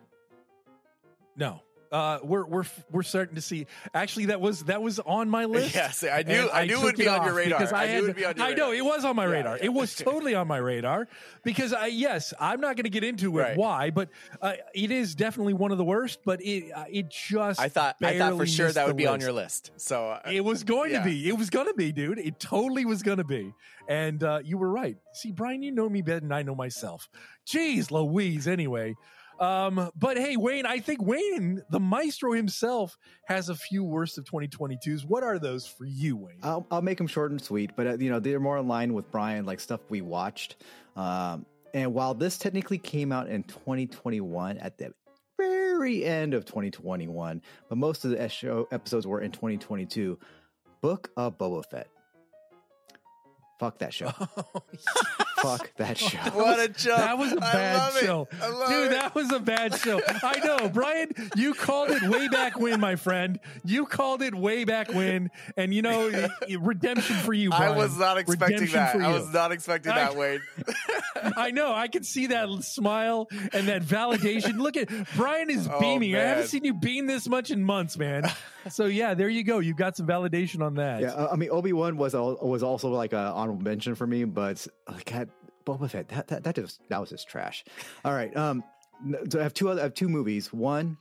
no. 1.36 1.60
Uh, 1.92 2.18
we're 2.22 2.44
we're 2.46 2.64
we're 2.90 3.02
starting 3.02 3.34
to 3.36 3.40
see. 3.40 3.66
Actually, 3.94 4.26
that 4.26 4.40
was 4.40 4.64
that 4.64 4.82
was 4.82 4.98
on 5.00 5.28
my 5.30 5.44
list. 5.44 5.74
Yes, 5.74 6.02
I 6.04 6.22
knew 6.22 6.48
I 6.52 6.66
knew 6.66 6.78
it 6.78 6.82
would 6.84 6.96
be 6.96 7.08
on 7.08 7.24
your 7.24 7.34
radar. 7.34 7.62
I, 7.74 7.82
I, 7.82 7.86
had 7.86 7.90
knew 7.90 7.98
it 7.98 8.00
to- 8.00 8.06
would 8.08 8.16
be 8.16 8.24
on 8.24 8.36
your 8.36 8.46
I 8.46 8.54
know 8.54 8.70
radar. 8.70 8.74
it 8.74 8.84
was 8.84 9.04
on 9.04 9.16
my 9.16 9.24
radar. 9.24 9.56
yeah. 9.58 9.64
It 9.66 9.72
was 9.72 9.94
totally 9.96 10.34
on 10.34 10.48
my 10.48 10.56
radar 10.58 11.08
because 11.42 11.72
I 11.72 11.86
yes, 11.86 12.32
I'm 12.40 12.60
not 12.60 12.76
going 12.76 12.84
to 12.84 12.90
get 12.90 13.04
into 13.04 13.38
it 13.38 13.42
Right. 13.42 13.56
why, 13.56 13.90
but 13.90 14.08
uh, 14.42 14.54
it 14.74 14.90
is 14.90 15.14
definitely 15.14 15.54
one 15.54 15.72
of 15.72 15.78
the 15.78 15.84
worst. 15.84 16.20
But 16.24 16.42
it 16.42 16.72
uh, 16.72 16.84
it 16.90 17.10
just 17.10 17.60
I 17.60 17.68
thought 17.68 17.96
I 18.02 18.18
thought 18.18 18.36
for 18.36 18.46
sure 18.46 18.70
that 18.72 18.86
would 18.86 18.96
be 18.96 19.06
on 19.06 19.20
your 19.20 19.32
list. 19.32 19.70
So 19.76 20.10
uh, 20.10 20.20
It 20.30 20.44
was 20.44 20.64
going 20.64 20.92
Yeah. 20.92 20.98
to 21.00 21.04
be. 21.04 21.28
It 21.28 21.36
was 21.38 21.50
going 21.50 21.66
to 21.66 21.74
be, 21.74 21.92
dude. 21.92 22.18
It 22.18 22.40
totally 22.40 22.84
was 22.84 23.02
going 23.02 23.18
to 23.18 23.24
be. 23.24 23.52
And 23.88 24.22
uh, 24.24 24.40
you 24.44 24.58
were 24.58 24.68
right. 24.68 24.96
See, 25.12 25.30
Brian, 25.30 25.62
you 25.62 25.70
know 25.70 25.88
me 25.88 26.02
better 26.02 26.18
than 26.18 26.32
I 26.32 26.42
know 26.42 26.56
myself. 26.56 27.08
Jeez, 27.46 27.92
Louise. 27.92 28.48
Anyway, 28.48 28.96
um, 29.40 29.90
but 29.96 30.16
hey, 30.16 30.36
Wayne, 30.36 30.66
I 30.66 30.78
think 30.78 31.02
Wayne, 31.02 31.62
the 31.70 31.80
maestro 31.80 32.32
himself, 32.32 32.96
has 33.26 33.48
a 33.48 33.54
few 33.54 33.84
worst 33.84 34.18
of 34.18 34.24
2022s. 34.24 35.04
What 35.04 35.22
are 35.22 35.38
those 35.38 35.66
for 35.66 35.84
you, 35.84 36.16
Wayne? 36.16 36.38
I'll, 36.42 36.66
I'll 36.70 36.82
make 36.82 36.98
them 36.98 37.06
short 37.06 37.30
and 37.30 37.40
sweet, 37.40 37.72
but 37.76 37.86
uh, 37.86 37.96
you 37.98 38.10
know 38.10 38.18
they're 38.20 38.40
more 38.40 38.58
in 38.58 38.68
line 38.68 38.94
with 38.94 39.10
Brian, 39.10 39.44
like 39.44 39.60
stuff 39.60 39.80
we 39.88 40.00
watched. 40.00 40.56
Um, 40.96 41.46
and 41.74 41.92
while 41.92 42.14
this 42.14 42.38
technically 42.38 42.78
came 42.78 43.12
out 43.12 43.28
in 43.28 43.42
2021 43.44 44.58
at 44.58 44.78
the 44.78 44.94
very 45.36 46.04
end 46.04 46.32
of 46.32 46.44
2021, 46.44 47.42
but 47.68 47.76
most 47.76 48.04
of 48.04 48.12
the 48.12 48.28
show 48.28 48.66
episodes 48.72 49.06
were 49.06 49.20
in 49.20 49.30
2022. 49.30 50.18
Book 50.80 51.10
of 51.16 51.36
Boba 51.36 51.64
Fett. 51.64 51.88
Fuck 53.58 53.78
that 53.78 53.92
show. 53.92 54.12
Fuck 55.46 55.70
that 55.76 55.98
show. 55.98 56.18
what 56.34 56.58
a 56.60 56.68
joke! 56.68 56.96
That 56.98 57.18
was 57.18 57.32
a 57.32 57.36
bad 57.36 57.76
love 57.76 57.96
it. 57.96 58.04
show. 58.04 58.28
I 58.40 58.48
love 58.48 58.68
Dude, 58.68 58.86
it. 58.86 58.90
that 58.90 59.14
was 59.14 59.32
a 59.32 59.40
bad 59.40 59.74
show. 59.76 60.00
I 60.22 60.38
know. 60.44 60.68
Brian, 60.74 61.10
you 61.36 61.54
called 61.54 61.90
it 61.90 62.02
way 62.02 62.28
back 62.28 62.58
when, 62.58 62.80
my 62.80 62.96
friend. 62.96 63.38
You 63.64 63.86
called 63.86 64.22
it 64.22 64.34
way 64.34 64.64
back 64.64 64.92
when. 64.92 65.30
And 65.56 65.72
you 65.74 65.82
know, 65.82 66.08
i- 66.08 66.28
i- 66.50 66.56
redemption 66.60 67.16
for 67.16 67.32
you, 67.32 67.50
Brian. 67.50 67.72
I 67.72 67.76
was 67.76 67.96
not 67.98 68.18
expecting 68.18 68.58
Redemption 68.60 69.00
that. 69.00 69.08
I 69.08 69.12
was 69.12 69.32
not 69.32 69.52
expecting 69.52 69.92
I- 69.92 69.96
that, 69.96 70.16
Wade. 70.16 70.40
I 71.36 71.50
know. 71.50 71.72
I 71.72 71.88
can 71.88 72.02
see 72.04 72.28
that 72.28 72.48
smile 72.62 73.28
and 73.52 73.68
that 73.68 73.82
validation. 73.82 74.58
Look 74.58 74.76
at 74.76 74.88
Brian 75.16 75.50
is 75.50 75.68
Oh, 75.70 75.80
beaming. 75.80 76.14
I 76.14 76.20
haven't 76.20 76.48
seen 76.48 76.64
you 76.64 76.74
beam 76.74 77.06
this 77.06 77.28
much 77.28 77.50
in 77.50 77.62
months, 77.64 77.96
man. 77.98 78.24
So 78.70 78.86
yeah, 78.86 79.14
there 79.14 79.28
you 79.28 79.44
go. 79.44 79.58
You 79.60 79.74
got 79.74 79.96
some 79.96 80.06
validation 80.06 80.60
on 80.64 80.74
that. 80.74 81.00
Yeah, 81.00 81.26
I 81.30 81.36
mean 81.36 81.50
Obi 81.50 81.72
Wan 81.72 81.96
was 81.96 82.14
al- 82.14 82.38
was 82.42 82.62
also 82.62 82.88
like 82.90 83.12
a 83.12 83.18
honorable 83.34 83.62
mention 83.62 83.94
for 83.94 84.06
me, 84.06 84.24
but 84.24 84.66
like 84.90 85.12
I, 85.12 85.26
Boba 85.66 85.90
Fett 85.90 86.08
that 86.08 86.28
that 86.28 86.44
that, 86.44 86.54
just, 86.54 86.80
that 86.88 87.00
was 87.00 87.10
just 87.10 87.28
trash. 87.28 87.64
All 88.04 88.12
right, 88.14 88.34
um, 88.36 88.62
so 89.30 89.40
I 89.40 89.42
have 89.42 89.52
two 89.52 89.68
other 89.68 89.80
I 89.80 89.84
have 89.84 89.94
two 89.94 90.08
movies. 90.08 90.52
One, 90.52 90.96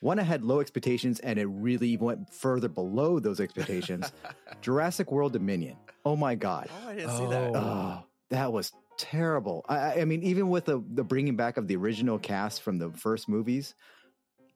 one 0.00 0.18
I 0.18 0.22
had 0.24 0.42
low 0.44 0.60
expectations, 0.60 1.20
and 1.20 1.38
it 1.38 1.46
really 1.46 1.96
went 1.96 2.34
further 2.34 2.68
below 2.68 3.20
those 3.20 3.40
expectations. 3.40 4.12
Jurassic 4.60 5.10
World 5.12 5.32
Dominion. 5.32 5.76
Oh 6.04 6.16
my 6.16 6.34
god, 6.34 6.68
Oh, 6.84 6.88
I 6.90 6.94
didn't 6.96 7.16
see 7.16 7.26
that. 7.26 7.50
Oh. 7.54 7.56
oh, 7.56 8.04
that 8.30 8.52
was 8.52 8.72
terrible. 8.98 9.64
I, 9.68 9.76
I- 9.78 10.00
I 10.00 10.04
mean, 10.04 10.22
even 10.24 10.48
with 10.48 10.64
the 10.66 10.82
the 10.94 11.04
bringing 11.04 11.36
back 11.36 11.56
of 11.56 11.68
the 11.68 11.76
original 11.76 12.18
cast 12.18 12.62
from 12.62 12.78
the 12.78 12.90
first 12.90 13.28
movies, 13.28 13.74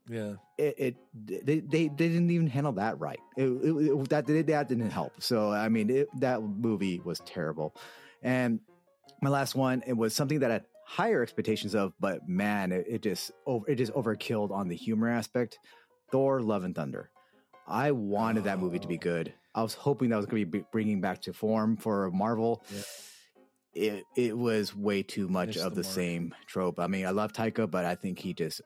Yeah. 0.08 0.34
it, 0.58 0.74
it 0.78 0.96
they, 1.46 1.60
they 1.60 1.88
they 1.88 1.88
didn't 1.88 2.30
even 2.30 2.48
handle 2.48 2.72
that 2.72 2.98
right. 2.98 3.20
It, 3.36 3.44
it, 3.46 3.70
it- 3.70 4.08
that 4.10 4.26
that 4.26 4.68
didn't 4.68 4.90
help. 4.90 5.12
So 5.22 5.50
I 5.52 5.68
mean, 5.68 5.88
it, 5.90 6.08
that 6.20 6.42
movie 6.42 7.00
was 7.04 7.20
terrible. 7.20 7.74
And 8.22 8.60
my 9.22 9.30
last 9.30 9.54
one, 9.54 9.82
it 9.86 9.96
was 9.96 10.14
something 10.14 10.40
that 10.40 10.50
I 10.50 10.54
had 10.54 10.64
higher 10.84 11.22
expectations 11.22 11.74
of, 11.74 11.92
but 12.00 12.28
man, 12.28 12.72
it, 12.72 12.84
it 12.88 13.02
just 13.02 13.30
over 13.46 13.68
it 13.70 13.76
just 13.76 13.92
overkilled 13.92 14.50
on 14.50 14.68
the 14.68 14.76
humor 14.76 15.08
aspect. 15.08 15.58
Thor: 16.10 16.40
Love 16.42 16.64
and 16.64 16.74
Thunder. 16.74 17.10
I 17.66 17.92
wanted 17.92 18.44
that 18.44 18.58
movie 18.58 18.78
to 18.80 18.88
be 18.88 18.96
Oh. 18.96 19.00
good. 19.00 19.32
I 19.54 19.62
was 19.62 19.74
hoping 19.74 20.08
that 20.10 20.16
was 20.16 20.26
going 20.26 20.42
to 20.44 20.50
be 20.50 20.64
bringing 20.72 21.00
back 21.00 21.20
to 21.22 21.32
form 21.32 21.76
for 21.76 22.10
Marvel. 22.10 22.62
Yeah. 22.70 22.82
It 23.74 24.04
it 24.16 24.36
was 24.36 24.74
way 24.76 25.02
too 25.02 25.28
much 25.28 25.48
Missed 25.48 25.60
of 25.60 25.74
the 25.74 25.82
the 25.82 25.88
same 25.88 26.34
trope. 26.46 26.78
I 26.78 26.86
mean, 26.88 27.06
I 27.06 27.10
love 27.10 27.32
Taika, 27.32 27.70
but 27.70 27.84
I 27.86 27.94
think 27.94 28.18
he 28.18 28.34
just 28.34 28.60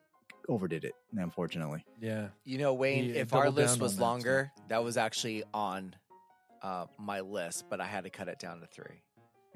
overdid 0.48 0.84
it. 0.84 0.94
Unfortunately. 1.16 1.84
Yeah. 2.00 2.28
You 2.44 2.58
know, 2.58 2.74
Wayne, 2.74 3.10
Yeah, 3.10 3.20
if 3.20 3.34
our 3.34 3.50
list 3.50 3.78
was 3.80 3.92
on 3.92 3.96
that, 3.96 3.98
too. 3.98 4.02
longer, 4.02 4.52
that 4.68 4.82
was 4.82 4.96
actually 4.96 5.44
on 5.54 5.94
uh, 6.62 6.86
my 6.98 7.20
list, 7.20 7.66
but 7.70 7.80
I 7.80 7.86
had 7.86 8.04
to 8.04 8.10
cut 8.10 8.26
it 8.28 8.38
down 8.40 8.60
to 8.60 8.66
three. 8.66 9.02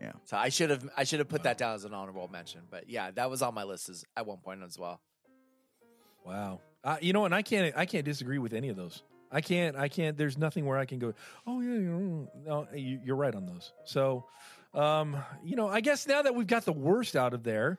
Yeah. 0.01 0.13
So 0.25 0.37
I 0.37 0.49
should 0.49 0.71
have 0.71 0.89
I 0.97 1.05
should 1.05 1.19
have 1.19 1.29
put 1.29 1.43
that 1.43 1.59
down 1.59 1.75
as 1.75 1.85
an 1.85 1.93
honorable 1.93 2.29
mention. 2.29 2.63
But 2.71 2.89
yeah, 2.89 3.11
that 3.13 3.31
was 3.31 3.43
on 3.43 3.55
my 3.55 3.65
list 3.65 3.89
as, 3.89 4.05
at 4.17 4.27
one 4.27 4.39
point 4.39 4.63
as 4.63 4.79
well. 4.79 5.01
Wow. 6.25 6.61
Uh, 6.83 6.97
you 7.01 7.13
know, 7.13 7.27
and 7.27 7.35
I 7.35 7.43
can't 7.43 7.77
I 7.77 7.87
can't 7.87 8.05
disagree 8.05 8.39
with 8.39 8.55
any 8.55 8.69
of 8.71 8.77
those. 8.77 9.03
I 9.31 9.41
can't 9.41 9.77
I 9.77 9.89
can't. 9.89 10.17
There's 10.17 10.39
nothing 10.39 10.65
where 10.65 10.79
I 10.79 10.87
can 10.87 10.99
go. 10.99 11.13
Oh 11.47 11.61
yeah, 11.61 11.75
you 11.75 12.29
no, 12.45 12.67
you, 12.75 13.01
you're 13.05 13.17
right 13.17 13.35
on 13.35 13.47
those. 13.47 13.73
So, 13.85 14.25
um, 14.75 15.17
you 15.45 15.57
know, 15.57 15.69
I 15.69 15.81
guess 15.81 16.07
now 16.07 16.23
that 16.23 16.35
we've 16.35 16.47
got 16.47 16.65
the 16.65 16.73
worst 16.73 17.15
out 17.15 17.35
of 17.35 17.43
there, 17.43 17.79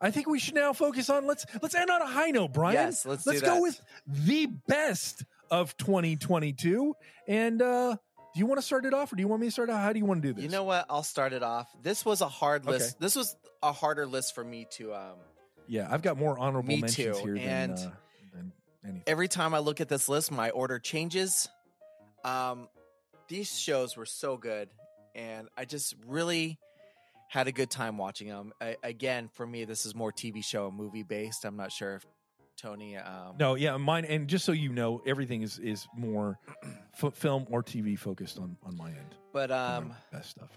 I 0.00 0.10
think 0.10 0.28
we 0.28 0.38
should 0.38 0.54
now 0.54 0.72
focus 0.74 1.08
on 1.08 1.26
let's 1.26 1.46
let's 1.62 1.74
end 1.74 1.90
on 1.90 2.02
a 2.02 2.06
high 2.06 2.30
note, 2.30 2.52
Brian. 2.52 2.74
Yes, 2.74 3.06
let's 3.06 3.24
do 3.24 3.40
go 3.40 3.54
that. 3.54 3.62
with 3.62 3.80
the 4.06 4.46
best 4.68 5.24
of 5.50 5.76
2022. 5.76 6.94
And 7.28 7.62
uh, 7.62 7.96
do 8.34 8.40
you 8.40 8.46
want 8.46 8.58
to 8.58 8.66
start 8.66 8.84
it 8.84 8.92
off, 8.92 9.12
or 9.12 9.16
do 9.16 9.22
you 9.22 9.28
want 9.28 9.40
me 9.40 9.46
to 9.46 9.50
start 9.52 9.68
it? 9.68 9.72
How 9.72 9.92
do 9.92 9.98
you 9.98 10.04
want 10.04 10.22
to 10.22 10.28
do 10.28 10.32
this? 10.34 10.42
You 10.42 10.50
know 10.50 10.64
what? 10.64 10.86
I'll 10.90 11.02
start 11.04 11.32
it 11.32 11.42
off. 11.42 11.68
This 11.82 12.04
was 12.04 12.20
a 12.20 12.28
hard 12.28 12.62
Okay. 12.62 12.72
list. 12.72 12.98
This 13.00 13.14
was 13.16 13.36
a 13.62 13.72
harder 13.72 14.06
list 14.06 14.34
for 14.34 14.44
me 14.44 14.66
to 14.72 14.94
um 14.94 15.18
yeah, 15.66 15.88
I've 15.90 16.02
got 16.02 16.18
more 16.18 16.38
honorable 16.38 16.68
Me 16.74 16.80
mentions 16.82 17.18
too, 17.18 17.24
here 17.24 17.36
and 17.36 17.76
than, 17.78 17.86
uh, 17.86 17.90
than 18.34 18.52
anything. 18.84 19.02
every 19.06 19.28
time 19.28 19.54
I 19.54 19.60
look 19.60 19.80
at 19.80 19.88
this 19.88 20.08
list, 20.10 20.30
my 20.30 20.50
order 20.50 20.78
changes. 20.78 21.48
Um, 22.22 22.68
these 23.28 23.58
shows 23.58 23.96
were 23.96 24.04
so 24.06 24.36
good, 24.36 24.68
and 25.14 25.48
I 25.56 25.64
just 25.64 25.94
really 26.06 26.58
had 27.28 27.48
a 27.48 27.52
good 27.52 27.70
time 27.70 27.96
watching 27.96 28.28
them. 28.28 28.52
I, 28.60 28.76
again, 28.82 29.28
for 29.32 29.46
me, 29.46 29.64
this 29.64 29.86
is 29.86 29.94
more 29.94 30.12
TV 30.12 30.44
show 30.44 30.68
and 30.68 30.76
movie 30.76 31.02
based. 31.02 31.44
I'm 31.46 31.56
not 31.56 31.72
sure 31.72 31.94
if 31.96 32.06
Tony. 32.56 32.96
Um, 32.96 33.36
No, 33.38 33.54
yeah, 33.54 33.76
mine. 33.76 34.04
And 34.04 34.28
just 34.28 34.44
so 34.44 34.52
you 34.52 34.72
know, 34.72 35.02
everything 35.06 35.42
is 35.42 35.58
is 35.58 35.86
more 35.96 36.38
f- 37.02 37.14
film 37.14 37.46
or 37.50 37.62
TV 37.62 37.98
focused 37.98 38.38
on 38.38 38.56
on 38.64 38.76
my 38.76 38.88
end. 38.90 39.14
but 39.32 39.50
um, 39.50 39.92
best 40.12 40.30
stuff. 40.30 40.50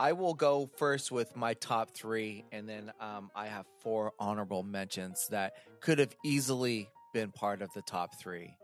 I 0.00 0.12
will 0.12 0.34
go 0.34 0.70
first 0.76 1.10
with 1.10 1.34
my 1.34 1.54
top 1.54 1.90
three, 1.96 2.44
and 2.52 2.68
then 2.68 2.92
um, 3.00 3.30
I 3.34 3.46
have 3.48 3.66
four 3.80 4.12
honorable 4.20 4.62
mentions 4.62 5.26
that 5.30 5.54
could 5.80 5.98
have 5.98 6.14
easily 6.24 6.88
been 7.12 7.32
part 7.32 7.62
of 7.62 7.72
the 7.74 7.82
top 7.82 8.14
three. 8.20 8.54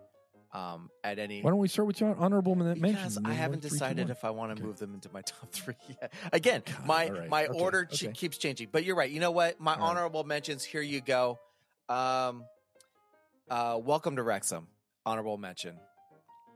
Um, 0.53 0.89
at 1.03 1.19
any 1.19 1.43
Why 1.43 1.51
don't 1.51 1.59
we 1.59 1.67
start 1.67 1.89
with 1.89 2.01
your 2.01 2.15
honorable 2.15 2.55
men- 2.55 2.81
mentions? 2.81 3.19
Because 3.19 3.29
I 3.29 3.35
haven't 3.35 3.51
one, 3.57 3.61
three, 3.63 3.71
two, 3.71 3.75
decided 3.75 4.11
if 4.11 4.25
I 4.25 4.31
want 4.31 4.51
to 4.51 4.55
Okay. 4.55 4.63
move 4.69 4.79
them 4.79 4.95
into 4.95 5.11
my 5.13 5.23
top 5.27 5.51
three 5.51 5.75
yet. 5.89 6.13
Again, 6.33 6.63
God, 6.65 6.87
my 6.87 7.09
right, 7.09 7.29
my 7.29 7.47
okay, 7.47 7.59
order 7.59 7.85
ch- 7.87 8.05
okay. 8.05 8.13
keeps 8.13 8.39
changing. 8.39 8.69
But 8.71 8.85
you're 8.85 8.95
right. 8.95 9.11
You 9.11 9.19
know 9.19 9.33
what? 9.33 9.59
My 9.59 9.73
All 9.75 9.81
right. 9.81 9.87
honorable 9.89 10.23
mentions. 10.23 10.63
Here 10.63 10.81
you 10.83 11.01
go. 11.01 11.41
Um, 11.89 12.45
uh, 13.51 13.79
welcome 13.83 14.17
to 14.17 14.23
Wrexham. 14.23 14.67
Honorable 15.07 15.37
mention. 15.39 15.77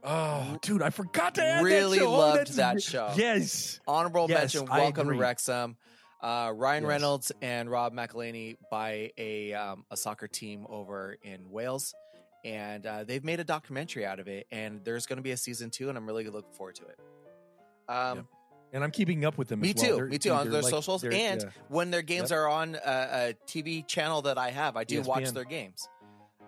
Oh, 0.03 0.57
dude, 0.61 0.81
I 0.81 0.89
forgot 0.91 1.35
to 1.35 1.43
add 1.43 1.63
Really 1.63 1.99
that 1.99 2.03
show. 2.05 2.07
Oh, 2.09 2.17
loved 2.17 2.37
that's 2.39 2.55
that 2.55 2.81
show. 2.81 3.11
Yes. 3.15 3.79
Honorable 3.87 4.27
Yes, 4.29 4.55
mention. 4.55 4.65
Welcome 4.69 5.09
to 5.09 5.15
Wrexham. 5.17 5.75
Uh, 6.21 6.51
Ryan 6.55 6.83
Yes. 6.83 6.89
Reynolds 6.89 7.31
and 7.41 7.69
Rob 7.69 7.93
McElhenney 7.93 8.55
buy 8.71 9.11
a 9.17 9.53
um, 9.53 9.85
a 9.91 9.97
soccer 9.97 10.27
team 10.27 10.65
over 10.69 11.17
in 11.21 11.49
Wales, 11.49 11.93
and 12.43 12.85
uh, 12.85 13.03
they've 13.05 13.23
made 13.23 13.39
a 13.39 13.43
documentary 13.43 14.05
out 14.05 14.19
of 14.19 14.27
it. 14.27 14.47
And 14.51 14.81
there's 14.83 15.05
going 15.05 15.17
to 15.17 15.23
be 15.23 15.31
a 15.31 15.37
season 15.37 15.69
two, 15.69 15.89
and 15.89 15.97
I'm 15.97 16.05
really 16.05 16.27
looking 16.29 16.51
forward 16.53 16.75
to 16.75 16.85
it. 16.85 16.99
Um, 17.87 18.17
Yep. 18.17 18.25
And 18.71 18.83
I'm 18.83 18.91
keeping 18.91 19.25
up 19.25 19.35
with 19.39 19.47
them. 19.47 19.61
Me 19.61 19.69
as 19.71 19.75
well. 19.77 19.85
too. 19.87 19.95
They're- 19.95 20.05
Me 20.05 20.17
too. 20.19 20.29
On 20.31 20.47
their 20.47 20.61
like- 20.61 20.69
socials, 20.69 21.03
and 21.03 21.41
yeah. 21.41 21.49
when 21.69 21.89
their 21.89 22.03
games 22.03 22.29
Yep. 22.29 22.37
are 22.37 22.47
on 22.47 22.75
a, 22.75 22.79
a 23.29 23.33
TV 23.47 23.85
channel 23.87 24.21
that 24.23 24.37
I 24.37 24.51
have, 24.51 24.77
I 24.77 24.83
do 24.83 25.01
watch 25.01 25.27
their 25.31 25.43
games. 25.43 25.89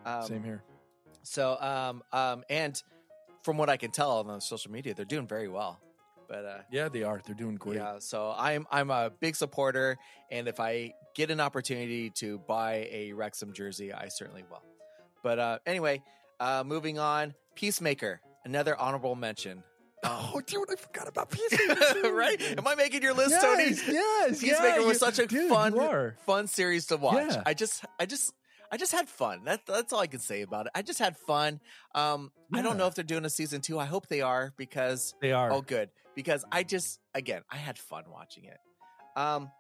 Um, 0.05 0.23
same 0.23 0.43
here. 0.43 0.63
So, 1.23 1.57
um, 1.61 2.03
um, 2.11 2.43
and 2.49 2.81
from 3.43 3.57
what 3.57 3.69
I 3.69 3.77
can 3.77 3.91
tell 3.91 4.11
on 4.19 4.27
the 4.27 4.39
social 4.39 4.71
media, 4.71 4.93
they're 4.93 5.05
doing 5.05 5.27
very 5.27 5.47
well. 5.47 5.79
But 6.27 6.45
uh, 6.45 6.57
Yeah, 6.71 6.87
they 6.89 7.03
are. 7.03 7.21
They're 7.25 7.35
doing 7.35 7.55
great. 7.55 7.75
yeah, 7.77 7.97
so 7.99 8.33
I'm 8.37 8.65
I'm 8.71 8.89
a 8.89 9.11
big 9.19 9.35
supporter, 9.35 9.97
and 10.31 10.47
if 10.47 10.59
I 10.59 10.93
get 11.13 11.29
an 11.29 11.39
opportunity 11.41 12.09
to 12.11 12.39
buy 12.47 12.87
a 12.89 13.11
Wrexham 13.13 13.51
jersey, 13.53 13.91
I 13.91 14.07
certainly 14.07 14.43
will. 14.49 14.63
But 15.23 15.39
uh, 15.39 15.59
anyway, 15.65 16.01
uh, 16.39 16.63
moving 16.65 16.99
on, 16.99 17.33
Peacemaker, 17.55 18.21
another 18.45 18.77
honorable 18.79 19.13
mention. 19.15 19.61
Oh, 20.03 20.41
dude, 20.47 20.67
I 20.71 20.75
forgot 20.77 21.07
about 21.07 21.29
Peacemaker. 21.31 22.13
right? 22.13 22.41
Am 22.57 22.65
I 22.65 22.73
making 22.75 23.03
your 23.03 23.13
list, 23.13 23.35
Tony? 23.39 23.65
yes, 23.65 23.83
Yes. 23.87 24.39
Peacemaker 24.39 24.79
yeah, 24.79 24.87
was 24.87 24.87
you- 24.87 24.93
such 24.95 25.19
a 25.19 25.27
dude, 25.27 25.49
fun, 25.49 26.13
fun 26.25 26.47
series 26.47 26.87
to 26.87 26.97
watch. 26.97 27.27
Yeah. 27.29 27.43
I 27.45 27.53
just, 27.53 27.83
I 27.99 28.05
just, 28.07 28.33
I 28.71 28.77
just 28.77 28.91
had 28.91 29.09
fun. 29.09 29.41
That, 29.45 29.65
that's 29.65 29.91
all 29.91 29.99
I 29.99 30.07
can 30.07 30.19
say 30.21 30.41
about 30.43 30.65
it. 30.67 30.71
I 30.73 30.81
just 30.81 30.99
had 30.99 31.17
fun. 31.17 31.59
Um, 31.93 32.31
I 32.53 32.61
don't 32.61 32.77
know 32.77 32.87
if 32.87 32.95
they're 32.95 33.03
doing 33.03 33.25
a 33.25 33.29
season 33.29 33.59
two. 33.61 33.77
I 33.77 33.85
hope 33.85 34.07
they 34.07 34.21
are 34.21 34.53
because 34.57 35.13
They 35.21 35.31
are. 35.33 35.51
oh, 35.51 35.61
good. 35.61 35.89
Because 36.15 36.45
I 36.51 36.63
just, 36.63 36.99
again, 37.13 37.41
I 37.51 37.57
had 37.57 37.77
fun 37.77 38.03
watching 38.09 38.45
it. 38.45 38.57
Um, 39.15 39.51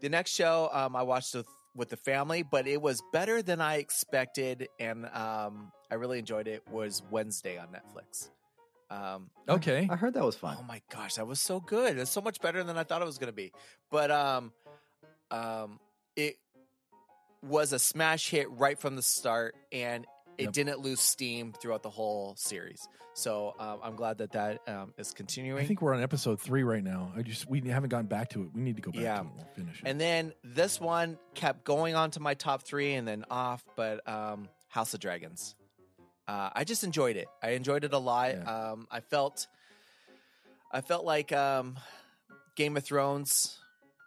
the 0.00 0.08
next 0.08 0.30
show, 0.32 0.68
um, 0.72 0.94
I 0.96 1.02
watched 1.02 1.34
with 1.34 1.46
with 1.74 1.88
the 1.88 1.96
family, 1.96 2.42
but 2.42 2.66
it 2.66 2.82
was 2.82 3.02
better 3.14 3.40
than 3.40 3.60
I 3.62 3.76
expected, 3.76 4.68
and 4.78 5.06
um, 5.06 5.72
I 5.90 5.94
really 5.94 6.18
enjoyed 6.18 6.46
it. 6.46 6.62
Was 6.70 7.02
Wednesday 7.10 7.56
on 7.56 7.68
Netflix. 7.68 8.28
Um, 8.90 9.30
Okay. 9.48 9.88
I 9.90 9.96
heard 9.96 10.12
that 10.14 10.24
was 10.24 10.36
fun. 10.36 10.58
Oh 10.60 10.64
my 10.64 10.82
gosh, 10.90 11.14
that 11.14 11.26
was 11.26 11.40
so 11.40 11.60
good. 11.60 11.96
It's 11.98 12.10
so 12.10 12.20
much 12.20 12.40
better 12.42 12.62
than 12.62 12.76
I 12.76 12.84
thought 12.84 13.00
it 13.00 13.06
was 13.06 13.16
going 13.16 13.32
to 13.32 13.36
be. 13.36 13.52
But 13.90 14.10
um 14.10 14.52
um 15.30 15.80
it 16.14 16.36
was 17.42 17.72
a 17.72 17.78
smash 17.78 18.28
hit 18.30 18.50
right 18.50 18.78
from 18.78 18.96
the 18.96 19.02
start 19.02 19.54
and 19.72 20.06
it 20.38 20.44
Yep. 20.44 20.52
didn't 20.52 20.78
lose 20.80 21.00
steam 21.00 21.52
throughout 21.52 21.82
the 21.82 21.90
whole 21.90 22.34
series. 22.36 22.88
So 23.14 23.54
um, 23.58 23.80
I'm 23.82 23.96
glad 23.96 24.18
that 24.18 24.32
that 24.32 24.66
um, 24.66 24.94
is 24.96 25.12
continuing. 25.12 25.62
I 25.62 25.66
think 25.66 25.82
we're 25.82 25.94
on 25.94 26.02
episode 26.02 26.40
three 26.40 26.62
right 26.62 26.82
now. 26.82 27.12
I 27.14 27.20
just 27.20 27.46
we 27.46 27.60
haven't 27.60 27.90
gotten 27.90 28.06
back 28.06 28.30
to 28.30 28.42
it. 28.42 28.48
We 28.54 28.62
need 28.62 28.76
to 28.76 28.82
go 28.82 28.90
back 28.90 29.02
Yeah. 29.02 29.16
to 29.18 29.20
it. 29.26 29.30
We'll 29.36 29.46
finish 29.54 29.78
it. 29.80 29.86
and 29.88 30.00
then 30.00 30.32
this 30.42 30.80
one 30.80 31.18
kept 31.34 31.64
going 31.64 31.94
on 31.94 32.10
to 32.12 32.20
my 32.20 32.32
top 32.34 32.62
three 32.62 32.94
and 32.94 33.06
then 33.06 33.26
off, 33.30 33.62
but 33.76 34.06
um, 34.08 34.48
House 34.68 34.94
of 34.94 35.00
Dragons. 35.00 35.54
Uh, 36.26 36.48
I 36.54 36.64
just 36.64 36.84
enjoyed 36.84 37.16
it. 37.16 37.26
I 37.42 37.50
enjoyed 37.50 37.84
it 37.84 37.92
a 37.92 37.98
lot. 37.98 38.30
Yeah. 38.34 38.70
Um, 38.70 38.86
I 38.90 39.00
felt, 39.00 39.46
I 40.70 40.80
felt 40.80 41.04
like 41.04 41.32
um, 41.32 41.78
Game 42.56 42.76
of 42.78 42.84
Thrones 42.84 43.58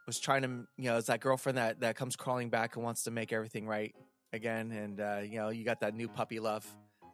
was 0.05 0.19
trying 0.19 0.43
to, 0.43 0.67
you 0.77 0.89
know, 0.89 0.97
it's 0.97 1.07
that 1.07 1.19
girlfriend 1.19 1.57
that 1.57 1.79
that 1.81 1.95
comes 1.95 2.15
crawling 2.15 2.49
back 2.49 2.75
and 2.75 2.83
wants 2.83 3.03
to 3.03 3.11
make 3.11 3.33
everything 3.33 3.67
right 3.67 3.95
again, 4.33 4.71
and 4.71 4.99
uh, 4.99 5.21
you 5.23 5.37
know, 5.37 5.49
you 5.49 5.63
got 5.63 5.79
that 5.81 5.95
new 5.95 6.07
puppy 6.07 6.39
love 6.39 6.65